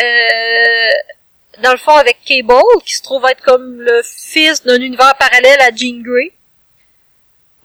euh, 0.00 1.62
dans 1.62 1.72
le 1.72 1.78
fond, 1.78 1.92
avec 1.92 2.18
Cable, 2.24 2.54
qui 2.84 2.94
se 2.94 3.02
trouve 3.02 3.24
être 3.30 3.42
comme 3.42 3.80
le 3.80 4.02
fils 4.02 4.62
d'un 4.62 4.80
univers 4.80 5.14
parallèle 5.18 5.60
à 5.60 5.70
Jean 5.74 6.02
Grey. 6.02 6.32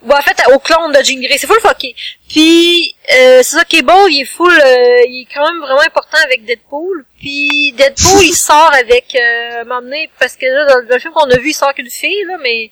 Ou 0.03 0.11
en 0.11 0.21
fait, 0.21 0.35
au 0.51 0.57
clone 0.57 0.91
de 0.91 1.03
Jean 1.03 1.21
Grey. 1.21 1.37
C'est 1.37 1.47
full 1.47 1.59
fucké. 1.59 1.95
Puis, 2.27 2.95
euh, 3.13 3.43
c'est 3.43 3.57
ça, 3.57 3.65
Cable, 3.65 3.91
il 4.09 4.21
est 4.21 4.25
full, 4.25 4.51
euh, 4.51 5.03
il 5.07 5.21
est 5.21 5.33
quand 5.33 5.45
même 5.45 5.61
vraiment 5.61 5.81
important 5.81 6.17
avec 6.23 6.45
Deadpool. 6.45 7.05
Puis, 7.19 7.73
Deadpool, 7.73 8.23
il 8.23 8.33
sort 8.33 8.71
avec, 8.73 9.15
euh, 9.15 9.63
m'emmener, 9.65 10.09
parce 10.19 10.35
que 10.35 10.45
là, 10.45 10.81
dans 10.81 10.95
le 10.95 10.99
film 10.99 11.13
qu'on 11.13 11.29
a 11.29 11.37
vu, 11.37 11.49
il 11.49 11.53
sort 11.53 11.73
qu'une 11.73 11.89
fille, 11.89 12.23
là, 12.27 12.37
mais, 12.41 12.71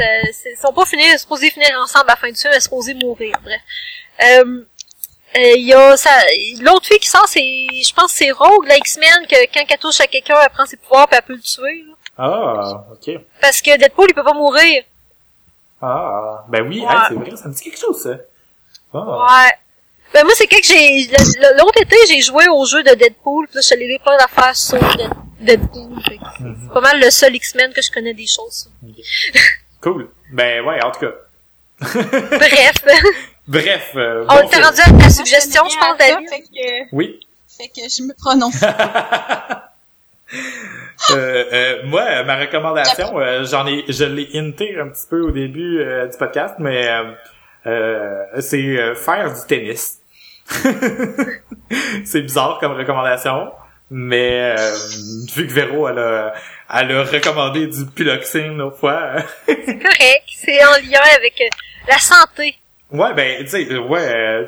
ils 0.00 0.56
sont 0.60 0.72
pas 0.72 0.84
finis, 0.84 1.18
supposés 1.18 1.50
finir 1.50 1.78
ensemble 1.80 2.10
à 2.10 2.12
la 2.12 2.16
fin 2.16 2.28
du 2.28 2.38
film, 2.38 2.52
ils 2.52 2.60
sont 2.60 2.64
supposés 2.64 2.94
mourir, 2.94 3.34
bref. 3.42 3.60
Euh, 4.24 4.64
euh, 5.36 5.52
il 5.56 5.66
y 5.66 5.74
a 5.74 5.96
ça, 5.96 6.10
l'autre 6.62 6.86
fille 6.86 6.98
qui 6.98 7.08
sort, 7.08 7.28
c'est, 7.28 7.40
je 7.40 7.94
pense, 7.94 8.12
c'est 8.12 8.30
Rogue, 8.30 8.66
la 8.66 8.76
X-Men, 8.78 9.26
que 9.28 9.36
quand 9.52 9.64
elle 9.68 9.78
touche 9.78 10.00
à 10.00 10.06
quelqu'un, 10.06 10.36
elle 10.42 10.50
prend 10.50 10.66
ses 10.66 10.76
pouvoirs 10.76 11.06
puis 11.08 11.16
elle 11.18 11.24
peut 11.24 11.34
le 11.34 11.40
tuer, 11.40 11.84
là. 11.86 11.94
Ah, 12.20 12.84
ok. 12.92 13.20
Parce 13.40 13.62
que 13.62 13.76
Deadpool, 13.78 14.06
il 14.08 14.14
peut 14.14 14.24
pas 14.24 14.32
mourir. 14.34 14.82
Ah, 15.80 16.44
ben 16.48 16.66
oui, 16.68 16.80
Ouais. 16.80 16.86
hey, 16.92 16.98
c'est 17.08 17.14
vrai, 17.14 17.36
ça 17.36 17.48
me 17.48 17.54
dit 17.54 17.62
quelque 17.62 17.78
chose 17.78 18.02
ça. 18.02 18.16
Ah. 18.92 18.98
Ouais. 19.44 19.52
Ben 20.12 20.24
moi, 20.24 20.32
c'est 20.34 20.46
que 20.46 20.56
j'ai, 20.62 21.08
l'autre 21.56 21.80
été, 21.82 21.96
j'ai 22.08 22.20
joué 22.22 22.48
au 22.48 22.64
jeu 22.64 22.82
de 22.82 22.94
Deadpool, 22.94 23.46
pis 23.48 23.54
là, 23.56 23.60
je 23.60 23.74
lire 23.76 24.00
plein 24.00 24.16
d'affaires 24.16 24.56
sur 24.56 24.78
Dead- 24.96 25.10
Deadpool. 25.40 26.02
que 26.02 26.10
c'est 26.38 26.42
Mhm. 26.44 26.70
pas 26.72 26.80
mal 26.80 26.98
le 26.98 27.10
seul 27.10 27.34
X-Men 27.36 27.72
que 27.72 27.82
je 27.82 27.90
connais 27.92 28.14
des 28.14 28.26
choses. 28.26 28.68
sur. 28.82 29.02
Cool. 29.80 30.10
Ben 30.32 30.64
ouais, 30.64 30.82
en 30.82 30.90
tout 30.90 31.00
cas. 31.00 31.12
Bref. 31.80 32.74
Bref. 33.48 33.92
euh, 33.96 34.24
On 34.28 34.34
bon 34.36 34.46
était 34.46 34.62
rendu 34.62 34.80
à 34.80 34.92
ta 35.02 35.10
suggestion, 35.10 35.62
je 35.68 35.76
pense, 35.78 35.96
David. 35.98 36.28
Fait 36.28 36.40
que, 36.42 36.94
Oui. 36.94 37.18
fait 37.48 37.68
que 37.68 37.88
je 37.88 38.02
me 38.02 38.14
prononce. 38.14 38.62
Euh, 41.10 41.44
euh, 41.52 41.82
moi, 41.84 42.22
ma 42.24 42.36
recommandation, 42.36 43.18
euh, 43.18 43.44
j'en 43.46 43.66
ai, 43.66 43.84
je 43.88 44.04
l'ai 44.04 44.28
hinté 44.34 44.76
un 44.78 44.88
petit 44.88 45.06
peu 45.08 45.22
au 45.22 45.30
début 45.30 45.80
euh, 45.80 46.06
du 46.06 46.18
podcast, 46.18 46.56
mais 46.58 46.86
euh, 46.86 47.12
euh, 47.66 48.24
c'est 48.40 48.58
euh, 48.62 48.94
faire 48.94 49.32
du 49.32 49.40
tennis. 49.46 50.00
c'est 52.04 52.20
bizarre 52.20 52.58
comme 52.60 52.72
recommandation, 52.72 53.50
Mais 53.90 54.54
euh, 54.58 54.76
vu 55.34 55.46
que 55.46 55.52
Véro, 55.54 55.88
elle 55.88 55.98
a, 55.98 56.34
elle 56.74 56.92
a 56.92 57.04
recommandé 57.04 57.66
du 57.66 57.86
piloxine 57.86 58.60
une 58.60 58.70
fois. 58.78 59.12
c'est 59.46 59.56
correct, 59.78 60.24
c'est 60.26 60.62
en 60.62 60.72
lien 60.72 61.00
avec 61.16 61.40
euh, 61.40 61.48
la 61.88 61.98
santé. 61.98 62.57
Ouais, 62.90 63.12
ben, 63.12 63.44
tu 63.44 63.48
sais, 63.48 63.78
ouais, 63.78 64.00
euh, 64.00 64.46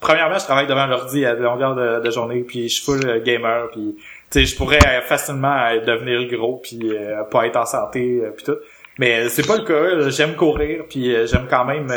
premièrement, 0.00 0.38
je 0.38 0.44
travaille 0.44 0.66
devant 0.66 0.86
l'ordi 0.86 1.26
à 1.26 1.34
longueur 1.34 1.74
de, 1.74 2.10
journée, 2.10 2.40
puis 2.40 2.70
je 2.70 2.74
suis 2.74 2.84
full 2.84 3.06
euh, 3.06 3.20
gamer, 3.22 3.68
puis 3.70 3.96
tu 4.30 4.40
sais, 4.40 4.46
je 4.46 4.56
pourrais 4.56 5.02
facilement 5.02 5.76
devenir 5.86 6.26
gros, 6.30 6.56
puis 6.62 6.90
pas 7.30 7.46
être 7.46 7.56
en 7.56 7.66
santé, 7.66 8.22
puis 8.34 8.44
tout. 8.46 8.56
Mais 8.98 9.28
c'est 9.30 9.46
pas 9.46 9.56
le 9.56 9.64
cas. 9.64 10.08
J'aime 10.10 10.36
courir, 10.36 10.84
puis 10.88 11.14
j'aime 11.26 11.46
quand 11.50 11.66
même 11.66 11.90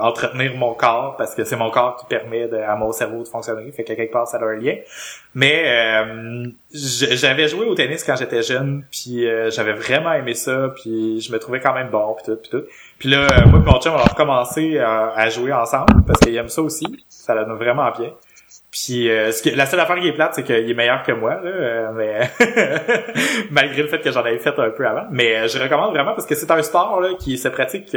entretenir 0.00 0.54
mon 0.56 0.74
corps 0.74 1.16
parce 1.16 1.34
que 1.34 1.44
c'est 1.44 1.56
mon 1.56 1.70
corps 1.70 1.96
qui 1.96 2.06
permet 2.06 2.48
à 2.62 2.76
mon 2.76 2.92
cerveau 2.92 3.22
de 3.22 3.28
fonctionner. 3.28 3.70
Fait 3.72 3.84
que 3.84 3.92
quelque 3.94 4.12
part 4.12 4.26
ça 4.26 4.38
a 4.38 4.44
un 4.44 4.56
lien. 4.56 4.76
Mais 5.34 5.64
euh, 5.66 6.46
j'avais 6.72 7.48
joué 7.48 7.66
au 7.66 7.74
tennis 7.74 8.04
quand 8.04 8.16
j'étais 8.16 8.42
jeune, 8.42 8.84
puis 8.90 9.26
j'avais 9.50 9.72
vraiment 9.72 10.12
aimé 10.14 10.32
ça, 10.32 10.72
puis 10.76 11.20
je 11.20 11.30
me 11.32 11.38
trouvais 11.38 11.60
quand 11.60 11.74
même 11.74 11.88
bon, 11.88 12.14
puis 12.14 12.24
tout, 12.24 12.40
puis 12.40 12.50
tout. 12.50 12.64
Puis 13.02 13.10
là, 13.10 13.26
euh, 13.26 13.46
moi 13.48 13.58
et 13.58 13.68
mon 13.68 13.80
chum, 13.80 13.94
on 13.94 13.98
a 13.98 14.04
recommencé 14.04 14.78
à, 14.78 15.28
jouer 15.28 15.52
ensemble 15.52 16.04
parce 16.06 16.20
qu'il 16.20 16.36
aime 16.36 16.46
ça 16.46 16.62
aussi. 16.62 16.84
Ça 17.08 17.34
l'a 17.34 17.42
vraiment 17.42 17.90
bien. 17.90 18.10
Puis 18.70 19.10
euh, 19.10 19.32
ce 19.32 19.56
la 19.56 19.66
seule 19.66 19.80
affaire 19.80 19.96
qui 19.96 20.06
est 20.06 20.12
plate, 20.12 20.34
c'est 20.36 20.44
qu'il 20.44 20.70
est 20.70 20.74
meilleur 20.74 21.02
que 21.02 21.10
moi, 21.10 21.34
là, 21.42 21.50
euh, 21.50 21.90
mais 21.92 22.30
malgré 23.50 23.82
le 23.82 23.88
fait 23.88 23.98
que 23.98 24.12
j'en 24.12 24.20
avais 24.20 24.38
fait 24.38 24.56
un 24.56 24.70
peu 24.70 24.86
avant. 24.86 25.06
Mais 25.10 25.48
je 25.48 25.58
recommande 25.58 25.90
vraiment 25.90 26.14
parce 26.14 26.26
que 26.26 26.36
c'est 26.36 26.48
un 26.52 26.62
sport 26.62 27.00
là, 27.00 27.14
qui 27.18 27.38
se 27.38 27.48
pratique 27.48 27.96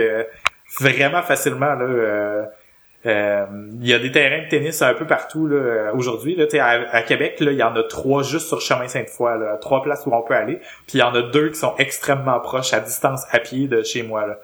vraiment 0.79 1.21
facilement. 1.21 1.75
Là, 1.75 2.47
il 3.05 3.87
y 3.87 3.93
a 3.93 3.99
des 3.99 4.11
terrains 4.11 4.45
de 4.45 4.49
tennis 4.49 4.81
un 4.81 4.95
peu 4.95 5.05
partout 5.05 5.45
là, 5.45 5.91
aujourd'hui. 5.93 6.35
Là, 6.35 6.45
à, 6.59 6.97
à 6.97 7.03
Québec, 7.03 7.35
il 7.41 7.51
y 7.51 7.61
en 7.61 7.75
a 7.75 7.83
trois 7.83 8.23
juste 8.23 8.47
sur 8.47 8.59
chemin 8.59 8.87
Sainte-Foy, 8.87 9.37
là, 9.37 9.57
trois 9.57 9.83
places 9.83 10.03
où 10.07 10.15
on 10.15 10.23
peut 10.23 10.33
aller. 10.33 10.55
Puis 10.87 10.95
il 10.95 10.99
y 10.99 11.03
en 11.03 11.13
a 11.13 11.21
deux 11.21 11.49
qui 11.49 11.59
sont 11.59 11.75
extrêmement 11.77 12.39
proches 12.39 12.73
à 12.73 12.79
distance 12.79 13.23
à 13.29 13.37
pied 13.37 13.67
de 13.67 13.83
chez 13.83 14.01
moi. 14.01 14.25
Là. 14.25 14.39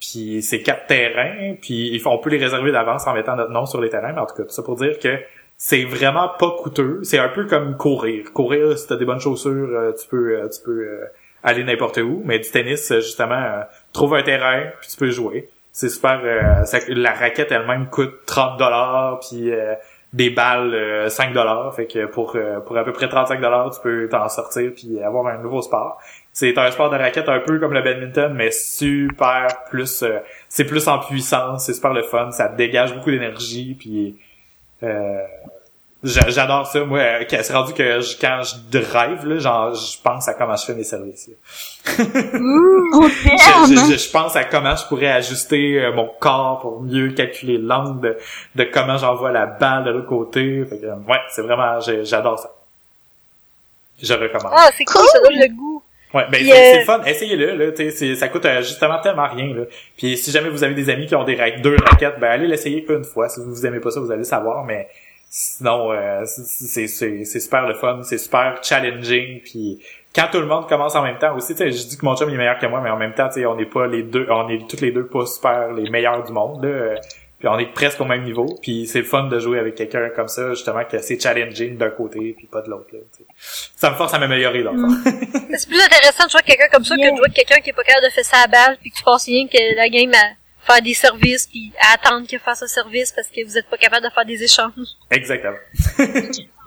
Puis 0.00 0.42
c'est 0.42 0.62
quatre 0.62 0.86
terrains, 0.86 1.54
puis 1.60 2.00
on 2.06 2.18
peut 2.18 2.30
les 2.30 2.38
réserver 2.38 2.72
d'avance 2.72 3.06
en 3.06 3.12
mettant 3.12 3.36
notre 3.36 3.52
nom 3.52 3.66
sur 3.66 3.80
les 3.80 3.90
terrains, 3.90 4.12
mais 4.12 4.20
en 4.20 4.26
tout 4.26 4.34
cas, 4.34 4.44
ça 4.48 4.62
pour 4.62 4.76
dire 4.76 4.98
que 4.98 5.18
c'est 5.62 5.84
vraiment 5.84 6.30
pas 6.38 6.56
coûteux. 6.62 7.00
C'est 7.02 7.18
un 7.18 7.28
peu 7.28 7.44
comme 7.44 7.76
courir. 7.76 8.32
Courir, 8.32 8.78
si 8.78 8.88
t'as 8.88 8.96
des 8.96 9.04
bonnes 9.04 9.20
chaussures, 9.20 9.68
euh, 9.70 9.92
tu 9.92 10.08
peux 10.08 10.38
euh, 10.38 10.48
tu 10.48 10.62
peux 10.64 10.80
euh, 10.80 11.04
aller 11.42 11.64
n'importe 11.64 11.98
où. 11.98 12.22
Mais 12.24 12.38
du 12.38 12.50
tennis, 12.50 12.90
justement, 12.94 13.60
trouve 13.92 14.14
un 14.14 14.22
terrain, 14.22 14.70
puis 14.80 14.88
tu 14.88 14.96
peux 14.96 15.10
jouer. 15.10 15.50
C'est 15.70 15.90
super. 15.90 16.22
la 16.88 17.12
raquette 17.12 17.52
elle-même 17.52 17.90
coûte 17.90 18.24
30 18.26 18.58
dollars, 18.58 19.20
puis 19.20 19.52
des 20.12 20.30
balles 20.30 21.10
5 21.10 21.32
dollars. 21.32 21.74
Fait 21.74 21.86
que 21.86 22.06
pour 22.06 22.36
pour 22.66 22.76
à 22.76 22.84
peu 22.84 22.92
près 22.92 23.08
35 23.08 23.40
dollars, 23.40 23.70
tu 23.70 23.80
peux 23.82 24.08
t'en 24.08 24.28
sortir 24.28 24.72
puis 24.74 25.00
avoir 25.00 25.26
un 25.26 25.38
nouveau 25.38 25.62
sport. 25.62 26.00
C'est 26.40 26.56
un 26.56 26.70
sport 26.70 26.88
de 26.88 26.96
raquette 26.96 27.28
un 27.28 27.40
peu 27.40 27.58
comme 27.58 27.74
le 27.74 27.82
badminton, 27.82 28.32
mais 28.32 28.50
super 28.50 29.46
plus. 29.68 30.02
Euh, 30.02 30.20
c'est 30.48 30.64
plus 30.64 30.88
en 30.88 30.98
puissance, 30.98 31.66
c'est 31.66 31.74
super 31.74 31.92
le 31.92 32.02
fun, 32.02 32.30
ça 32.30 32.48
dégage 32.48 32.94
beaucoup 32.94 33.10
d'énergie, 33.10 33.76
puis 33.78 34.16
euh, 34.82 35.20
j'adore 36.02 36.66
ça. 36.66 36.82
Moi, 36.82 36.98
euh, 36.98 37.24
c'est 37.28 37.52
rendu 37.52 37.74
que 37.74 38.18
quand 38.18 38.40
je 38.42 38.54
drive, 38.70 39.26
là, 39.26 39.38
genre, 39.38 39.74
je 39.74 40.00
pense 40.02 40.28
à 40.28 40.32
comment 40.32 40.56
je 40.56 40.64
fais 40.64 40.74
mes 40.74 40.82
services. 40.82 41.28
Ouh, 41.28 42.00
je, 43.10 43.98
je, 43.98 44.10
pense 44.10 44.34
à 44.34 44.44
comment 44.44 44.76
je 44.76 44.86
pourrais 44.86 45.12
ajuster 45.12 45.78
euh, 45.78 45.92
mon 45.92 46.08
corps 46.20 46.60
pour 46.60 46.80
mieux 46.80 47.10
calculer 47.10 47.58
l'angle 47.58 48.16
de, 48.54 48.64
comment 48.64 48.96
j'envoie 48.96 49.30
la 49.30 49.44
balle 49.44 49.84
de 49.84 49.90
l'autre 49.90 50.08
côté. 50.08 50.64
Fait 50.64 50.78
que, 50.78 50.86
ouais, 50.86 51.20
c'est 51.32 51.42
vraiment, 51.42 51.80
j'adore 51.80 52.38
ça. 52.38 52.50
Je 54.02 54.14
recommande. 54.14 54.54
Ah, 54.56 54.70
c'est 54.74 54.86
cool, 54.86 55.06
ça 55.12 55.20
donne 55.20 55.38
le 55.38 55.54
goût. 55.54 55.82
Ouais, 56.12 56.24
ben 56.30 56.44
c'est 56.44 56.78
le 56.80 56.84
fun, 56.84 57.02
essayez-le 57.04 57.54
là, 57.54 58.16
ça 58.16 58.28
coûte 58.28 58.44
euh, 58.44 58.62
justement 58.62 58.98
tellement 59.00 59.28
rien 59.28 59.54
là. 59.54 59.62
Puis 59.96 60.16
si 60.16 60.32
jamais 60.32 60.48
vous 60.48 60.64
avez 60.64 60.74
des 60.74 60.90
amis 60.90 61.06
qui 61.06 61.14
ont 61.14 61.24
des 61.24 61.36
deux 61.62 61.76
raquettes, 61.84 62.18
ben 62.18 62.28
allez 62.32 62.48
l'essayer 62.48 62.84
une 62.88 63.04
fois. 63.04 63.28
Si 63.28 63.40
vous 63.40 63.64
aimez 63.64 63.78
pas 63.78 63.90
ça, 63.90 64.00
vous 64.00 64.10
allez 64.10 64.24
savoir, 64.24 64.64
mais 64.64 64.88
sinon 65.28 65.92
euh, 65.92 66.24
c'est 66.26 66.88
c'est 66.88 67.24
super 67.24 67.68
le 67.68 67.74
fun, 67.74 68.00
c'est 68.02 68.18
super 68.18 68.58
challenging 68.62 69.40
puis 69.40 69.80
quand 70.14 70.26
tout 70.32 70.40
le 70.40 70.46
monde 70.46 70.68
commence 70.68 70.96
en 70.96 71.04
même 71.04 71.18
temps 71.18 71.36
aussi, 71.36 71.54
je 71.56 71.88
dis 71.88 71.96
que 71.96 72.04
mon 72.04 72.16
chum 72.16 72.28
est 72.28 72.36
meilleur 72.36 72.58
que 72.58 72.66
moi, 72.66 72.80
mais 72.82 72.90
en 72.90 72.96
même 72.96 73.14
temps, 73.14 73.28
on 73.46 73.54
n'est 73.54 73.64
pas 73.64 73.86
les 73.86 74.02
deux, 74.02 74.26
on 74.28 74.48
est 74.48 74.68
toutes 74.68 74.80
les 74.80 74.90
deux 74.90 75.06
pas 75.06 75.24
super 75.24 75.72
les 75.72 75.88
meilleurs 75.88 76.24
du 76.24 76.32
monde 76.32 76.64
là. 76.64 76.96
Puis 77.40 77.48
on 77.48 77.58
est 77.58 77.72
presque 77.72 77.98
au 78.02 78.04
même 78.04 78.22
niveau. 78.22 78.46
Puis 78.60 78.86
c'est 78.86 79.02
fun 79.02 79.24
de 79.24 79.38
jouer 79.38 79.58
avec 79.58 79.74
quelqu'un 79.74 80.10
comme 80.14 80.28
ça, 80.28 80.50
justement, 80.50 80.84
que 80.84 81.00
c'est 81.00 81.18
challenging 81.18 81.78
d'un 81.78 81.88
côté 81.88 82.34
puis 82.36 82.46
pas 82.46 82.60
de 82.60 82.68
l'autre. 82.68 82.90
Ça 83.76 83.90
me 83.90 83.96
force 83.96 84.12
à 84.12 84.18
m'améliorer 84.18 84.62
dans 84.62 84.72
c'est 85.56 85.68
plus 85.68 85.80
intéressant 85.80 86.26
de 86.26 86.30
jouer 86.30 86.40
avec 86.40 86.46
quelqu'un 86.46 86.68
comme 86.70 86.84
ça 86.84 86.96
que 86.96 87.00
de 87.00 87.16
jouer 87.16 87.24
avec 87.24 87.34
quelqu'un 87.34 87.60
qui 87.62 87.70
est 87.70 87.72
pas 87.72 87.82
capable 87.82 88.06
de 88.06 88.12
faire 88.12 88.24
sa 88.26 88.46
balle 88.46 88.76
puis 88.80 88.90
que 88.90 88.96
tu 88.98 89.02
passes 89.02 89.24
rien 89.24 89.46
que 89.46 89.74
la 89.74 89.88
game 89.88 90.12
à 90.12 90.36
faire 90.66 90.82
des 90.82 90.92
services 90.92 91.46
puis 91.46 91.72
à 91.80 91.94
attendre 91.94 92.26
qu'il 92.26 92.38
fasse 92.38 92.62
un 92.62 92.66
service 92.66 93.10
parce 93.12 93.28
que 93.28 93.42
vous 93.46 93.56
êtes 93.56 93.68
pas 93.70 93.78
capable 93.78 94.06
de 94.06 94.12
faire 94.12 94.26
des 94.26 94.42
échanges. 94.42 94.96
Exactement. 95.10 95.56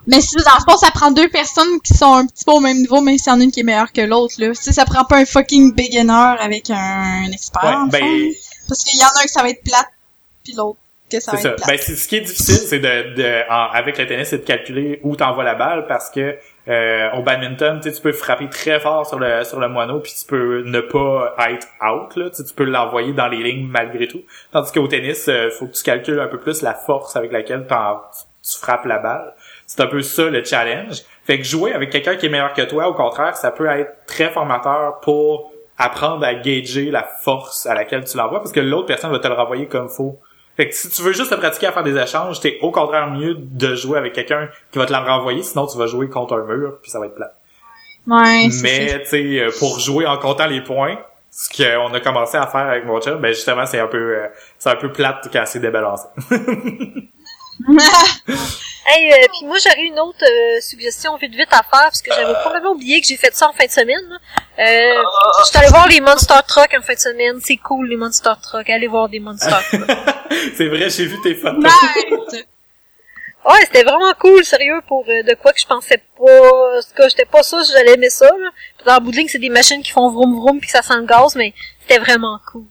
Mais 0.08 0.20
si 0.22 0.36
dans 0.36 0.56
le 0.58 0.72
fond, 0.72 0.78
ça 0.78 0.92
prend 0.92 1.12
deux 1.12 1.30
personnes 1.30 1.80
qui 1.82 1.94
sont 1.94 2.14
un 2.14 2.26
petit 2.26 2.44
peu 2.44 2.52
au 2.52 2.60
même 2.60 2.78
niveau, 2.78 3.00
même 3.00 3.18
s'il 3.18 3.32
y 3.32 3.36
en 3.36 3.40
a 3.40 3.44
une 3.44 3.52
qui 3.52 3.62
est 3.62 3.64
meilleure 3.64 3.94
que 3.94 4.02
l'autre, 4.02 4.36
là. 4.38 4.54
Si 4.54 4.74
ça 4.74 4.84
prend 4.86 5.06
pas 5.06 5.18
un 5.18 5.26
fucking 5.26 5.74
beginner 5.76 6.36
avec 6.40 6.70
un, 6.72 7.32
expert, 7.32 7.64
ouais, 7.64 7.90
ben... 7.90 8.34
Parce 8.68 8.84
qu'il 8.84 9.00
y 9.00 9.04
en 9.04 9.08
a 9.08 9.20
un 9.20 9.24
qui 9.24 9.30
ça 9.30 9.44
va 9.44 9.50
être 9.50 9.64
plate 9.64 9.88
puis 10.44 10.54
l'autre 10.54 10.80
que 11.12 11.20
ça 11.20 11.38
ça. 11.38 11.56
Ben, 11.68 11.78
ce 11.78 12.08
qui 12.08 12.18
est 12.18 12.22
difficile, 12.22 12.56
c'est 12.56 12.80
de, 12.80 13.16
de 13.16 13.44
avec 13.50 13.98
le 13.98 14.08
tennis, 14.08 14.30
c'est 14.30 14.40
de 14.40 14.46
calculer 14.46 15.00
où 15.04 15.16
t'envoies 15.16 15.44
la 15.44 15.56
balle 15.56 15.86
parce 15.88 16.10
que 16.10 16.38
euh, 16.68 17.12
au 17.14 17.22
badminton, 17.22 17.80
tu 17.82 17.92
peux 18.02 18.14
frapper 18.14 18.50
très 18.50 18.80
fort 18.80 19.06
sur 19.06 19.20
le 19.20 19.44
sur 19.44 19.60
le 19.60 19.68
moineau 19.68 20.00
puis 20.00 20.14
tu 20.18 20.26
peux 20.26 20.64
ne 20.64 20.80
pas 20.80 21.36
être 21.50 21.68
out 21.86 22.16
là, 22.16 22.30
tu 22.30 22.44
peux 22.56 22.64
l'envoyer 22.64 23.14
dans 23.14 23.28
les 23.28 23.44
lignes 23.44 23.68
malgré 23.68 24.08
tout. 24.08 24.22
Tandis 24.52 24.72
qu'au 24.72 24.88
tennis, 24.88 25.28
euh, 25.28 25.50
faut 25.52 25.68
que 25.68 25.74
tu 25.74 25.84
calcules 25.84 26.20
un 26.20 26.28
peu 26.28 26.40
plus 26.40 26.62
la 26.62 26.74
force 26.74 27.16
avec 27.16 27.32
laquelle 27.32 27.68
tu 27.68 28.60
frappes 28.60 28.86
la 28.86 29.00
balle. 29.00 29.34
C'est 29.68 29.82
un 29.82 29.88
peu 29.88 30.02
ça 30.02 30.30
le 30.30 30.44
challenge. 30.44 31.02
Fait 31.26 31.38
que 31.38 31.44
jouer 31.44 31.74
avec 31.74 31.90
quelqu'un 31.90 32.16
qui 32.16 32.26
est 32.26 32.30
meilleur 32.30 32.54
que 32.54 32.62
toi, 32.62 32.88
au 32.88 32.94
contraire, 32.94 33.36
ça 33.38 33.52
peut 33.52 33.68
être 33.68 33.92
très 34.06 34.30
formateur 34.30 35.00
pour 35.02 35.54
apprendre 35.78 36.26
à 36.26 36.34
gager 36.34 36.92
la 36.92 37.04
force 37.04 37.66
à 37.66 37.74
laquelle 37.74 38.04
tu 38.04 38.18
l'envoies 38.18 38.40
parce 38.40 38.52
que 38.52 38.60
l'autre 38.60 38.88
personne 38.88 39.12
va 39.12 39.20
te 39.20 39.28
le 39.28 39.34
renvoyer 39.34 39.68
comme 39.68 39.90
faut. 39.90 40.20
Fait 40.56 40.70
que 40.70 40.76
si 40.76 40.90
tu 40.90 41.02
veux 41.02 41.14
juste 41.14 41.32
te 41.32 41.36
pratiquer 41.36 41.68
à 41.68 41.72
faire 41.72 41.84
des 41.84 41.98
échanges, 41.98 42.40
t'es 42.40 42.60
au 42.62 42.72
contraire 42.72 43.10
mieux 43.10 43.36
de 43.36 43.76
jouer 43.76 43.98
avec 43.98 44.14
quelqu'un 44.14 44.50
qui 44.72 44.78
va 44.78 44.86
te 44.86 44.92
la 44.92 45.00
renvoyer, 45.02 45.42
sinon 45.42 45.66
tu 45.66 45.78
vas 45.78 45.88
jouer 45.88 46.10
contre 46.10 46.36
un 46.36 46.46
mur, 46.46 46.78
puis 46.82 46.92
ça 46.92 47.00
va 47.00 47.08
être 47.08 47.16
plat. 47.16 47.34
Ouais, 48.06 48.50
Mais 48.62 49.02
tu 49.04 49.10
sais, 49.10 49.40
euh, 49.40 49.50
pour 49.58 49.80
jouer 49.80 50.06
en 50.06 50.18
comptant 50.18 50.46
les 50.46 50.62
points, 50.62 50.98
ce 51.32 51.50
qu'on 51.50 51.94
a 51.94 52.00
commencé 52.00 52.38
à 52.38 52.46
faire 52.46 52.68
avec 52.68 52.86
mon 52.86 53.02
chum, 53.02 53.20
ben 53.20 53.34
justement 53.34 53.66
c'est 53.66 53.80
un 53.80 53.88
peu 53.88 53.98
euh, 53.98 54.28
c'est 54.60 54.70
un 54.70 54.76
peu 54.76 54.92
plate 54.92 55.30
quand 55.32 55.44
c'est 55.46 55.60
débalancé. 55.60 56.06
Hey, 58.86 59.14
euh, 59.14 59.16
puis 59.32 59.46
moi 59.46 59.58
j'aurais 59.64 59.86
une 59.86 60.00
autre 60.00 60.24
euh, 60.24 60.60
suggestion 60.60 61.16
vite 61.16 61.32
vite 61.32 61.48
à 61.52 61.64
faire 61.64 61.84
parce 61.84 62.02
que 62.02 62.12
j'avais 62.14 62.34
complètement 62.44 62.72
oublié 62.72 63.00
que 63.00 63.08
j'ai 63.08 63.16
fait 63.16 63.34
ça 63.34 63.48
en 63.48 63.54
fin 63.54 63.66
de 63.66 63.72
semaine. 63.72 64.02
Là. 64.10 64.18
Euh, 64.60 65.04
je 65.40 65.50
suis 65.50 65.58
allée 65.58 65.70
voir 65.70 65.88
les 65.88 66.02
Monster 66.02 66.40
Truck 66.48 66.70
en 66.78 66.82
fin 66.82 66.94
de 66.94 67.00
semaine. 67.00 67.40
C'est 67.42 67.56
cool 67.58 67.88
les 67.88 67.96
Monster 67.96 68.34
Truck. 68.42 68.70
Allez 68.70 68.88
voir 68.88 69.08
des 69.08 69.20
Monster 69.20 69.56
Truck. 69.72 69.98
c'est 70.58 70.68
vrai, 70.68 70.90
j'ai 70.90 71.06
vu 71.06 71.20
tes 71.22 71.34
photos. 71.34 71.64
ouais, 73.46 73.62
c'était 73.62 73.84
vraiment 73.84 74.14
cool, 74.20 74.44
sérieux, 74.44 74.82
pour 74.86 75.06
euh, 75.08 75.24
de 75.24 75.34
quoi 75.36 75.54
que 75.54 75.62
je 75.62 75.66
pensais 75.66 76.02
pas. 76.18 76.24
En 76.24 76.82
tout 76.82 76.96
cas, 76.96 77.08
j'étais 77.08 77.26
pas 77.26 77.42
sûr 77.42 77.64
si 77.64 77.72
j'allais 77.72 77.94
aimer 77.94 78.10
ça. 78.10 78.26
Là. 78.26 78.50
Dans 78.86 78.96
le 78.96 79.00
bout 79.00 79.12
de 79.12 79.18
ligne, 79.18 79.30
c'est 79.30 79.40
des 79.40 79.50
machines 79.50 79.82
qui 79.82 79.92
font 79.92 80.10
vroom 80.10 80.36
vroom 80.36 80.60
puis 80.60 80.70
ça 80.70 80.82
sent 80.82 80.98
le 80.98 81.06
gaz, 81.06 81.36
mais 81.36 81.54
c'était 81.80 82.00
vraiment 82.00 82.38
cool. 82.52 82.66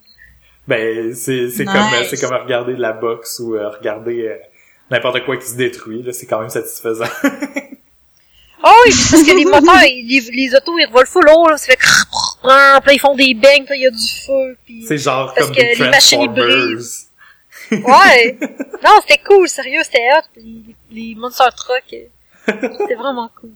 Ben, 0.68 1.12
c'est 1.14 1.48
c'est 1.50 1.64
comme 1.64 1.90
c'est 2.08 2.20
comme 2.20 2.36
regarder 2.36 2.74
de 2.74 2.80
la 2.80 2.92
boxe 2.92 3.40
ou 3.40 3.54
regarder 3.54 4.38
n'importe 4.92 5.24
quoi 5.24 5.36
qui 5.36 5.46
se 5.46 5.56
détruit, 5.56 6.02
là, 6.02 6.12
c'est 6.12 6.26
quand 6.26 6.40
même 6.40 6.50
satisfaisant. 6.50 7.06
oh 7.24 8.82
oui, 8.86 8.92
parce 9.10 9.22
que 9.22 9.36
les 9.36 9.44
moteurs, 9.44 9.82
les, 9.82 10.20
les 10.32 10.54
autos, 10.54 10.78
ils 10.78 10.86
revolent 10.86 11.06
full 11.06 11.28
haut, 11.28 11.48
là, 11.48 11.56
ça 11.56 11.66
fait 11.66 11.78
puis 12.84 12.94
ils 12.96 13.00
font 13.00 13.14
des 13.14 13.34
bangs, 13.34 13.64
puis 13.66 13.78
il 13.78 13.82
y 13.82 13.86
a 13.86 13.90
du 13.90 14.08
feu, 14.26 14.56
puis... 14.64 14.84
C'est 14.86 14.98
genre 14.98 15.32
parce 15.34 15.46
comme 15.46 15.56
que 15.56 15.60
des 15.60 15.74
les 15.74 15.90
machines, 15.90 16.22
ils 16.22 16.28
brisent. 16.28 17.08
ouais! 17.70 18.38
Non, 18.84 19.00
c'était 19.00 19.22
cool, 19.24 19.48
sérieux, 19.48 19.82
c'était 19.84 20.08
hot, 20.12 20.28
les, 20.36 20.62
les 20.90 21.14
Monster 21.14 21.44
Truck, 21.56 21.84
c'était 22.46 22.94
vraiment 22.94 23.30
cool. 23.40 23.50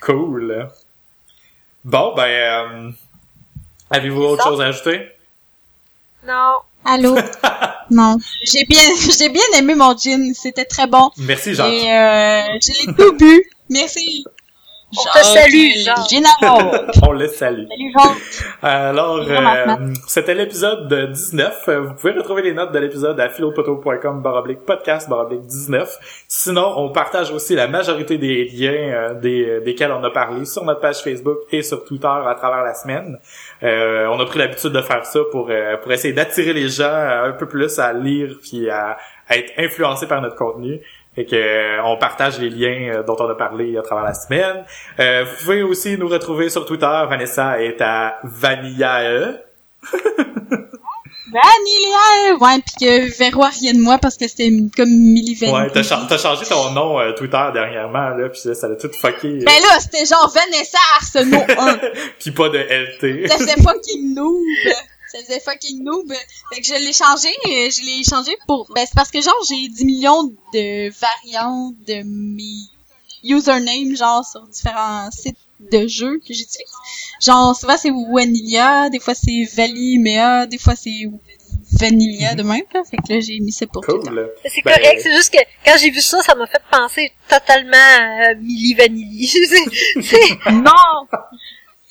Cool. 0.00 0.68
Bon, 1.84 2.14
ben, 2.14 2.24
euh, 2.24 2.90
avez-vous 3.90 4.22
autre 4.22 4.44
chose 4.44 4.60
à 4.60 4.66
ajouter? 4.66 5.08
Non. 6.26 6.58
Allô? 6.84 7.16
non. 7.90 8.18
J'ai 8.44 8.64
bien, 8.64 8.82
j'ai 9.18 9.28
bien 9.28 9.42
aimé 9.56 9.74
mon 9.74 9.96
gin. 9.96 10.32
C'était 10.34 10.64
très 10.64 10.86
bon. 10.86 11.10
Merci, 11.18 11.54
Jacques. 11.54 11.72
Et, 11.72 11.92
euh, 11.92 12.58
je 12.62 12.86
l'ai 12.86 12.94
tout 12.94 13.16
bu. 13.16 13.42
Merci. 13.70 14.24
On 14.96 15.18
te 15.18 15.24
salue, 15.24 15.54
euh, 15.54 15.84
Jean. 15.84 16.06
Gennaro. 16.08 16.72
On 17.06 17.12
le 17.12 17.28
salue. 17.28 17.66
Salut, 17.68 17.92
Jean. 17.94 18.14
Alors, 18.62 19.20
euh, 19.28 19.92
c'était 20.06 20.34
l'épisode 20.34 20.88
de 20.88 21.06
19. 21.06 21.68
Euh, 21.68 21.80
Vous 21.82 21.94
pouvez 21.94 22.12
retrouver 22.14 22.40
les 22.40 22.54
notes 22.54 22.72
de 22.72 22.78
l'épisode 22.78 23.20
à 23.20 23.28
philopoto.com 23.28 24.22
baroblique 24.22 24.60
podcast 24.60 25.06
baroblique 25.10 25.44
19. 25.44 26.24
Sinon, 26.26 26.72
on 26.78 26.90
partage 26.90 27.30
aussi 27.30 27.54
la 27.54 27.68
majorité 27.68 28.16
des 28.16 28.46
liens 28.46 28.70
euh, 28.72 29.14
des, 29.14 29.60
desquels 29.60 29.92
on 29.92 30.02
a 30.04 30.10
parlé 30.10 30.46
sur 30.46 30.64
notre 30.64 30.80
page 30.80 31.02
Facebook 31.02 31.38
et 31.52 31.62
sur 31.62 31.84
Twitter 31.84 32.08
à 32.08 32.34
travers 32.34 32.64
la 32.64 32.72
semaine. 32.72 33.18
Euh, 33.62 34.06
on 34.06 34.18
a 34.18 34.24
pris 34.24 34.38
l'habitude 34.38 34.72
de 34.72 34.80
faire 34.80 35.04
ça 35.04 35.20
pour, 35.30 35.48
euh, 35.50 35.76
pour 35.76 35.92
essayer 35.92 36.14
d'attirer 36.14 36.54
les 36.54 36.68
gens 36.68 36.90
un 36.90 37.32
peu 37.32 37.46
plus 37.46 37.78
à 37.78 37.92
lire 37.92 38.38
puis 38.42 38.70
à, 38.70 38.96
à 39.28 39.36
être 39.36 39.52
influencés 39.58 40.06
par 40.06 40.22
notre 40.22 40.36
contenu. 40.36 40.80
Fait 41.14 41.24
que 41.24 41.34
euh, 41.36 41.82
on 41.84 41.96
partage 41.96 42.38
les 42.38 42.48
liens 42.50 42.92
euh, 42.94 43.02
dont 43.02 43.16
on 43.18 43.28
a 43.28 43.34
parlé 43.34 43.76
à 43.76 43.82
travers 43.82 44.04
la 44.04 44.14
semaine. 44.14 44.64
Euh, 45.00 45.24
vous 45.24 45.44
pouvez 45.44 45.62
aussi 45.62 45.98
nous 45.98 46.08
retrouver 46.08 46.48
sur 46.48 46.64
Twitter. 46.64 46.86
Vanessa 47.08 47.60
est 47.60 47.80
à 47.80 48.18
Vanillae. 48.22 49.40
Vanilla! 51.32 52.36
Ouais, 52.40 52.58
pis 52.64 52.74
que 52.84 53.18
Véro 53.18 53.42
a 53.42 53.48
rien 53.48 53.72
de 53.74 53.80
moi 53.80 53.98
parce 53.98 54.16
que 54.16 54.28
c'était 54.28 54.50
comme 54.76 54.88
Millie 54.88 55.34
Vanilla. 55.34 55.64
Ouais, 55.64 55.70
t'as, 55.72 55.82
cha- 55.82 56.06
t'as 56.08 56.18
changé 56.18 56.44
ton 56.46 56.70
nom 56.70 56.98
euh, 57.00 57.12
Twitter 57.12 57.42
dernièrement, 57.52 58.10
là, 58.10 58.28
pis 58.28 58.38
ça 58.40 58.66
a 58.66 58.76
tout 58.76 58.90
fucké. 59.00 59.28
euh, 59.28 59.44
Ben 59.44 59.60
là, 59.62 59.78
c'était 59.80 60.04
genre 60.06 60.32
Vanessa 60.32 60.78
Arsenault 60.96 61.44
1. 61.58 61.78
pis 62.18 62.30
pas 62.30 62.48
de 62.48 62.58
LT. 62.58 63.28
Faisait 63.30 63.60
fucking 63.62 64.14
noob. 64.14 64.36
Ça 65.12 65.18
faisait 65.20 65.40
fucking 65.40 65.82
noob. 65.84 66.12
Fait 66.52 66.60
que 66.60 66.66
je 66.66 66.74
l'ai 66.74 66.92
changé, 66.92 67.28
euh, 67.46 67.70
je 67.70 67.80
l'ai 67.82 68.04
changé 68.04 68.36
pour, 68.46 68.66
ben 68.74 68.84
c'est 68.86 68.94
parce 68.94 69.10
que 69.10 69.20
genre 69.20 69.42
j'ai 69.48 69.68
10 69.68 69.84
millions 69.84 70.24
de 70.52 70.90
variantes 71.00 71.74
de 71.86 72.02
mes 72.04 72.68
usernames 73.24 73.96
genre 73.96 74.24
sur 74.26 74.46
différents 74.48 75.10
sites 75.10 75.36
de 75.60 75.86
jeux 75.88 76.18
que 76.18 76.34
j'utilise. 76.34 76.72
Genre 77.20 77.56
souvent 77.56 77.76
c'est 77.76 77.90
Vanilla, 77.90 78.90
des 78.90 78.98
fois 79.00 79.14
c'est 79.14 79.44
Valimea, 79.54 80.46
des 80.46 80.58
fois 80.58 80.76
c'est 80.76 81.04
Vanilla 81.72 82.34
de 82.34 82.42
même 82.42 82.62
là. 82.74 82.82
Fait 82.84 82.96
que 82.98 83.12
là 83.14 83.20
j'ai 83.20 83.40
mis 83.40 83.50
ça 83.52 83.66
pour 83.66 83.84
tout 83.84 83.96
le 83.96 84.02
temps. 84.02 84.10
Cool. 84.10 84.30
C'est 84.44 84.62
Ben, 84.64 84.74
correct, 84.76 85.00
c'est 85.02 85.14
juste 85.14 85.32
que 85.32 85.38
quand 85.64 85.76
j'ai 85.78 85.90
vu 85.90 86.00
ça, 86.00 86.20
ça 86.22 86.34
m'a 86.34 86.46
fait 86.46 86.62
penser 86.70 87.12
totalement 87.28 87.76
à 87.76 88.34
Milli 88.34 88.74
Vanilli. 88.74 89.32
Non! 90.50 91.08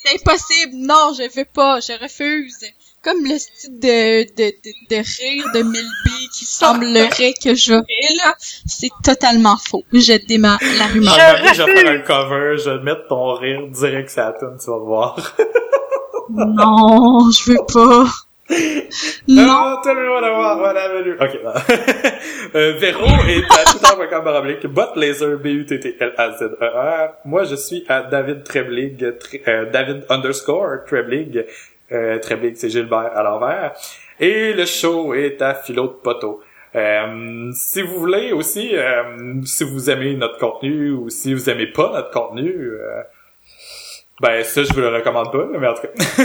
C'est 0.04 0.14
impossible. 0.14 0.74
Non, 0.74 1.12
je 1.12 1.28
veux 1.36 1.44
pas. 1.44 1.80
Je 1.80 1.92
refuse. 2.00 2.64
Comme 3.04 3.24
le 3.24 3.38
style 3.38 3.78
de, 3.78 4.24
de, 4.24 4.50
de, 4.50 4.72
de 4.90 4.96
rire 4.96 5.44
de 5.54 5.62
Milby 5.62 6.28
qui 6.36 6.44
semblerait 6.44 7.32
que 7.42 7.54
j'aurais, 7.54 7.84
là, 8.24 8.34
c'est 8.38 8.90
totalement 9.04 9.56
faux. 9.56 9.84
Je 9.92 10.14
démarre 10.26 10.58
la 10.78 10.86
rumeur. 10.86 11.14
Dernier, 11.16 11.54
je 11.54 11.62
vais 11.62 11.76
faire 11.76 11.90
un 11.92 11.98
cover, 12.00 12.56
je 12.58 12.70
vais 12.70 12.82
mettre 12.82 13.06
ton 13.08 13.34
rire 13.34 13.66
direct 13.68 14.10
sur 14.10 14.22
la 14.22 14.32
tune, 14.32 14.56
tu 14.62 14.70
vas 14.70 14.78
voir. 14.78 15.36
Non, 16.30 17.30
je 17.30 17.52
veux 17.52 17.64
pas. 17.72 18.04
Non. 19.28 19.76
Tout 19.82 19.88
le 19.94 20.08
monde 20.08 20.22
va 20.22 20.30
voir, 20.34 20.58
voilà, 20.58 20.88
bienvenue. 20.88 21.16
Ok, 21.20 21.40
non. 21.44 21.52
euh, 22.54 22.72
Véro 22.78 23.04
est 23.28 23.44
à 23.50 23.64
twitter.com 23.64 24.24
baroblique, 24.24 24.66
botlaser, 24.66 25.36
B-U-T-T-L-A-Z-E-R. 25.36 27.10
Moi, 27.26 27.44
je 27.44 27.56
suis 27.56 27.84
à 27.88 28.02
David 28.02 28.44
Treblig, 28.44 28.98
Tre- 29.18 29.40
euh, 29.48 29.70
David 29.70 30.04
underscore 30.08 30.84
Treblig. 30.86 31.44
Euh, 31.92 32.18
Treblig, 32.18 32.56
c'est 32.56 32.70
Gilbert 32.70 33.10
à 33.14 33.22
l'envers. 33.22 33.74
Et 34.20 34.52
le 34.52 34.66
show 34.66 35.14
est 35.14 35.40
à 35.40 35.54
Philo 35.54 35.88
de 35.88 35.92
Poteau. 35.92 36.42
Euh, 36.74 37.50
si 37.52 37.82
vous 37.82 37.98
voulez 37.98 38.32
aussi, 38.32 38.76
euh, 38.76 39.40
si 39.44 39.64
vous 39.64 39.88
aimez 39.88 40.14
notre 40.14 40.38
contenu 40.38 40.90
ou 40.90 41.08
si 41.08 41.32
vous 41.32 41.48
aimez 41.48 41.68
pas 41.68 41.90
notre 41.92 42.10
contenu, 42.10 42.50
euh, 42.50 43.02
ben 44.20 44.44
ça 44.44 44.64
je 44.64 44.72
vous 44.72 44.80
le 44.80 44.88
recommande 44.88 45.32
pas, 45.32 45.46
mais 45.58 45.66
en 45.66 45.74
tout 45.74 45.82
cas. 45.82 46.24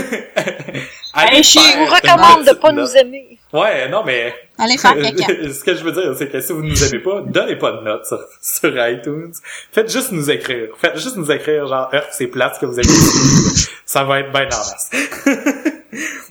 Allez 1.14 1.42
je 1.42 1.78
vous 1.78 1.86
recommande 1.86 2.46
de 2.46 2.52
pas 2.52 2.72
nous 2.72 2.94
aimer. 2.96 3.38
Ouais, 3.52 3.88
non, 3.88 4.02
mais 4.04 4.34
Allez 4.58 4.78
faire 4.78 4.94
caca. 5.02 5.26
ce 5.52 5.64
que 5.64 5.74
je 5.74 5.84
veux 5.84 5.92
dire, 5.92 6.14
c'est 6.16 6.28
que 6.28 6.40
si 6.40 6.52
vous 6.52 6.62
nous 6.62 6.84
aimez 6.84 7.02
pas, 7.02 7.22
donnez 7.26 7.56
pas 7.56 7.72
de 7.72 7.80
notes 7.82 8.06
sur, 8.06 8.20
sur 8.40 8.88
iTunes. 8.88 9.32
Faites 9.72 9.90
juste 9.90 10.12
nous 10.12 10.30
écrire. 10.30 10.68
Faites 10.80 10.98
juste 10.98 11.16
nous 11.16 11.30
écrire, 11.30 11.66
genre, 11.66 11.88
Earth, 11.92 12.10
c'est 12.12 12.28
plate 12.28 12.56
ce 12.56 12.60
que 12.60 12.66
vous 12.66 12.78
avez 12.78 12.86
dit. 12.86 13.68
Ça 13.84 14.04
va 14.04 14.20
être 14.20 14.32
bien 14.32 14.46
en 14.46 14.46
masse. 14.46 14.90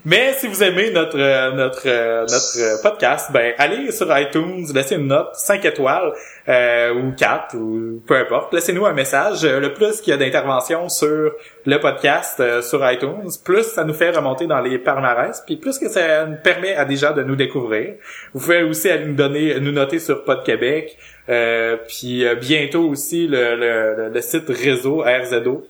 Mais 0.05 0.33
si 0.33 0.47
vous 0.47 0.61
aimez 0.61 0.91
notre 0.91 1.17
euh, 1.17 1.51
notre 1.51 1.83
euh, 1.85 2.21
notre 2.21 2.59
euh, 2.59 2.81
podcast, 2.81 3.31
ben 3.31 3.53
allez 3.57 3.89
sur 3.93 4.07
iTunes, 4.17 4.65
laissez 4.73 4.95
une 4.95 5.07
note 5.07 5.29
5 5.35 5.63
étoiles 5.63 6.11
euh, 6.49 6.93
ou 6.93 7.13
4 7.13 7.55
ou 7.55 8.01
peu 8.05 8.17
importe. 8.17 8.53
Laissez-nous 8.53 8.85
un 8.85 8.91
message. 8.91 9.45
Le 9.45 9.73
plus 9.73 10.01
qu'il 10.01 10.11
y 10.11 10.13
a 10.13 10.17
d'interventions 10.17 10.89
sur 10.89 11.31
le 11.65 11.79
podcast 11.79 12.39
euh, 12.39 12.61
sur 12.61 12.89
iTunes, 12.91 13.29
plus 13.45 13.63
ça 13.63 13.85
nous 13.85 13.93
fait 13.93 14.11
remonter 14.11 14.47
dans 14.47 14.59
les 14.59 14.77
palmarès, 14.77 15.41
puis 15.45 15.55
plus 15.55 15.79
que 15.79 15.87
ça 15.87 16.25
nous 16.25 16.37
permet 16.43 16.75
à 16.75 16.83
des 16.83 16.97
gens 16.97 17.13
de 17.13 17.23
nous 17.23 17.35
découvrir. 17.35 17.95
Vous 18.33 18.39
pouvez 18.41 18.63
aussi 18.63 18.89
aller 18.89 19.05
nous 19.05 19.15
donner, 19.15 19.59
nous 19.59 19.71
noter 19.71 19.99
sur 19.99 20.23
Pod 20.23 20.43
Québec, 20.43 20.97
euh, 21.29 21.77
puis 21.87 22.25
euh, 22.25 22.35
bientôt 22.35 22.83
aussi 22.89 23.27
le, 23.27 23.55
le, 23.55 24.09
le- 24.13 24.21
site 24.21 24.49
réseau 24.49 24.99
RZO. 25.05 25.65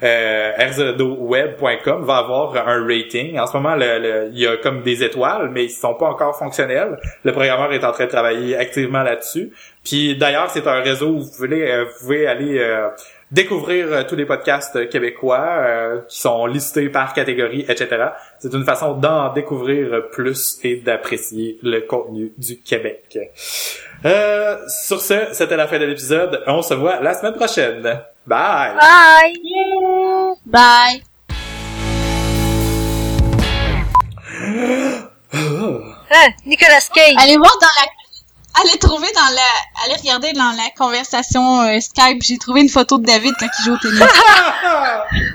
Euh, 0.00 0.52
rzodoweb.com 0.60 2.04
va 2.04 2.16
avoir 2.18 2.56
un 2.68 2.86
rating. 2.86 3.38
En 3.38 3.46
ce 3.48 3.56
moment, 3.56 3.74
le- 3.74 3.98
le- 3.98 4.30
il 4.32 4.38
y 4.38 4.46
a 4.46 4.56
comme 4.56 4.82
des 4.82 5.02
étoiles, 5.02 5.50
mais 5.52 5.64
ils 5.64 5.70
sont 5.70 5.94
pas 5.94 6.06
encore 6.06 6.38
fonctionnels. 6.38 6.98
Le 7.24 7.32
programmeur 7.32 7.72
est 7.72 7.84
en 7.84 7.90
train 7.92 8.04
de 8.04 8.10
travailler 8.10 8.56
activement 8.56 9.02
là-dessus. 9.02 9.50
Puis 9.84 10.16
d'ailleurs, 10.16 10.50
c'est 10.50 10.66
un 10.68 10.80
réseau 10.82 11.08
où 11.08 11.20
vous 11.20 11.30
pouvez, 11.36 11.72
euh, 11.72 11.84
vous 11.84 11.98
pouvez 12.00 12.26
aller 12.28 12.58
euh, 12.58 12.88
découvrir 13.30 13.92
euh, 13.92 14.02
tous 14.04 14.16
les 14.16 14.24
podcasts 14.24 14.76
euh, 14.76 14.86
québécois 14.86 15.40
euh, 15.40 16.00
qui 16.08 16.18
sont 16.18 16.46
listés 16.46 16.88
par 16.88 17.12
catégorie, 17.12 17.64
etc. 17.68 18.08
C'est 18.38 18.52
une 18.52 18.64
façon 18.64 18.94
d'en 18.94 19.32
découvrir 19.32 20.08
plus 20.10 20.58
et 20.62 20.76
d'apprécier 20.76 21.58
le 21.62 21.80
contenu 21.80 22.32
du 22.38 22.60
Québec. 22.60 23.18
Euh, 24.04 24.56
sur 24.68 25.00
ce, 25.00 25.28
c'était 25.32 25.56
la 25.56 25.66
fin 25.66 25.78
de 25.78 25.84
l'épisode. 25.84 26.42
On 26.46 26.62
se 26.62 26.74
voit 26.74 27.00
la 27.00 27.14
semaine 27.14 27.34
prochaine. 27.34 27.82
Bye! 28.26 28.74
Bye! 28.76 30.42
Bye. 30.46 31.02
Hein, 36.10 36.30
Nicolas 36.46 36.88
Cage. 36.94 37.14
Allez 37.18 37.36
voir 37.36 37.52
dans 37.60 37.66
la... 37.66 37.86
Allez 38.60 38.78
trouver 38.78 39.08
dans 39.14 39.34
la... 39.34 39.84
Allez 39.84 39.96
regarder 39.96 40.32
dans 40.32 40.50
la 40.50 40.70
conversation 40.76 41.62
euh, 41.62 41.80
Skype. 41.80 42.22
J'ai 42.22 42.38
trouvé 42.38 42.62
une 42.62 42.68
photo 42.68 42.98
de 42.98 43.04
David 43.06 43.34
quand 43.38 43.48
il 43.60 43.64
joue 43.64 43.74
au 43.74 43.78
tennis. 43.78 44.00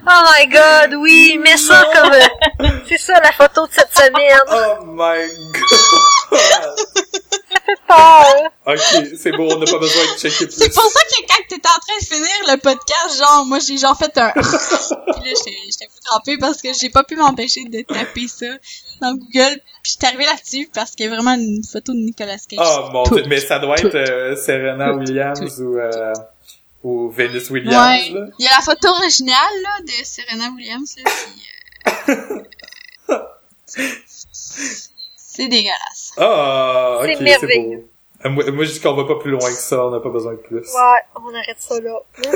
Oh 0.06 0.22
my 0.30 0.48
god, 0.48 0.96
oui, 1.00 1.40
mets 1.42 1.58
ça 1.58 1.86
comme... 1.94 2.12
euh, 2.12 2.68
c'est 2.88 2.98
ça 2.98 3.20
la 3.22 3.32
photo 3.32 3.66
de 3.66 3.72
cette 3.72 3.96
semaine. 3.96 4.40
Oh 4.52 4.86
my 4.86 5.30
god! 5.54 6.76
Oh, 7.90 8.24
ok, 8.66 9.08
c'est 9.22 9.32
bon, 9.32 9.54
on 9.54 9.60
n'a 9.60 9.66
pas 9.66 9.78
besoin 9.78 10.04
de 10.04 10.20
checker 10.20 10.48
plus. 10.48 10.56
C'est 10.58 10.74
pour 10.74 10.84
ça 10.84 11.00
que 11.04 11.22
quand 11.28 11.44
t'étais 11.48 11.68
en 11.68 11.80
train 11.80 12.00
de 12.00 12.06
finir 12.06 12.54
le 12.54 12.58
podcast, 12.58 13.18
genre, 13.18 13.46
moi, 13.46 13.60
j'ai 13.60 13.78
genre 13.78 13.98
fait 13.98 14.18
un... 14.18 14.32
Puis 14.32 14.42
là, 14.42 15.22
j'étais 15.24 15.58
j'étais 15.66 15.86
fou 15.86 16.00
trempée 16.04 16.38
parce 16.38 16.62
que 16.62 16.74
j'ai 16.74 16.90
pas 16.90 17.04
pu 17.04 17.16
m'empêcher 17.16 17.64
de 17.66 17.82
taper 17.82 18.28
ça 18.28 18.48
dans 19.02 19.14
Google. 19.14 19.62
Puis 19.84 19.92
j'étais 19.94 20.08
arrivée 20.08 20.26
là-dessus 20.26 20.70
parce 20.74 20.92
qu'il 20.92 21.06
y 21.06 21.10
a 21.10 21.12
vraiment 21.14 21.34
une 21.34 21.62
photo 21.64 21.92
de 21.94 21.98
Nicolas 22.00 22.38
Cage. 22.50 22.60
Oh 22.62 22.90
mon 22.94 23.04
dieu, 23.04 23.24
mais 23.28 23.40
ça 23.42 23.60
doit 23.60 23.76
être 23.78 23.94
euh, 23.96 24.36
Serena 24.38 24.94
Williams 24.94 25.40
Tout. 25.40 25.62
ou, 25.62 25.78
euh, 25.78 26.14
ou 26.84 27.10
Venus 27.10 27.50
Williams, 27.50 27.76
Ouais. 27.76 28.10
là. 28.14 28.28
Il 28.40 28.46
y 28.46 28.48
a 28.48 28.52
la 28.56 28.62
photo 28.64 28.88
originale, 28.90 29.36
là, 29.62 29.82
de 29.82 29.92
Serena 30.06 30.50
Williams, 30.56 30.96
là, 30.98 31.04
puis... 32.06 32.14
euh, 33.10 33.20
C'est 35.18 35.48
dégueulasse. 35.48 36.12
Ah, 36.18 37.00
ok, 37.02 37.16
C'est 37.20 37.58
beau. 37.58 37.90
Euh, 38.26 38.30
Moi, 38.30 38.52
moi, 38.52 38.64
je 38.66 38.72
dis 38.72 38.80
qu'on 38.80 38.94
va 38.94 39.04
pas 39.06 39.16
plus 39.20 39.32
loin 39.32 39.50
que 39.50 39.58
ça, 39.58 39.84
on 39.86 39.90
n'a 39.90 40.00
pas 40.00 40.10
besoin 40.10 40.32
de 40.34 40.38
plus. 40.38 40.60
ouais, 40.60 41.02
on 41.16 41.34
arrête 41.36 41.58
ça 41.60 41.80
là. 41.82 42.00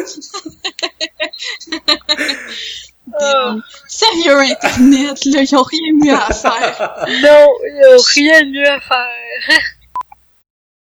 Oh. 3.13 3.55
Sérieux, 3.87 4.39
Internet, 4.39 5.25
là, 5.25 5.41
ils 5.41 5.55
ont 5.55 5.63
rien 5.63 5.93
mieux 6.03 6.13
à 6.13 6.33
faire. 6.33 7.05
Non, 7.07 7.47
il 7.63 7.75
y 7.75 7.83
a 7.83 7.97
rien 8.15 8.45
mieux 8.45 8.69
à 8.69 8.79
faire. 8.79 9.61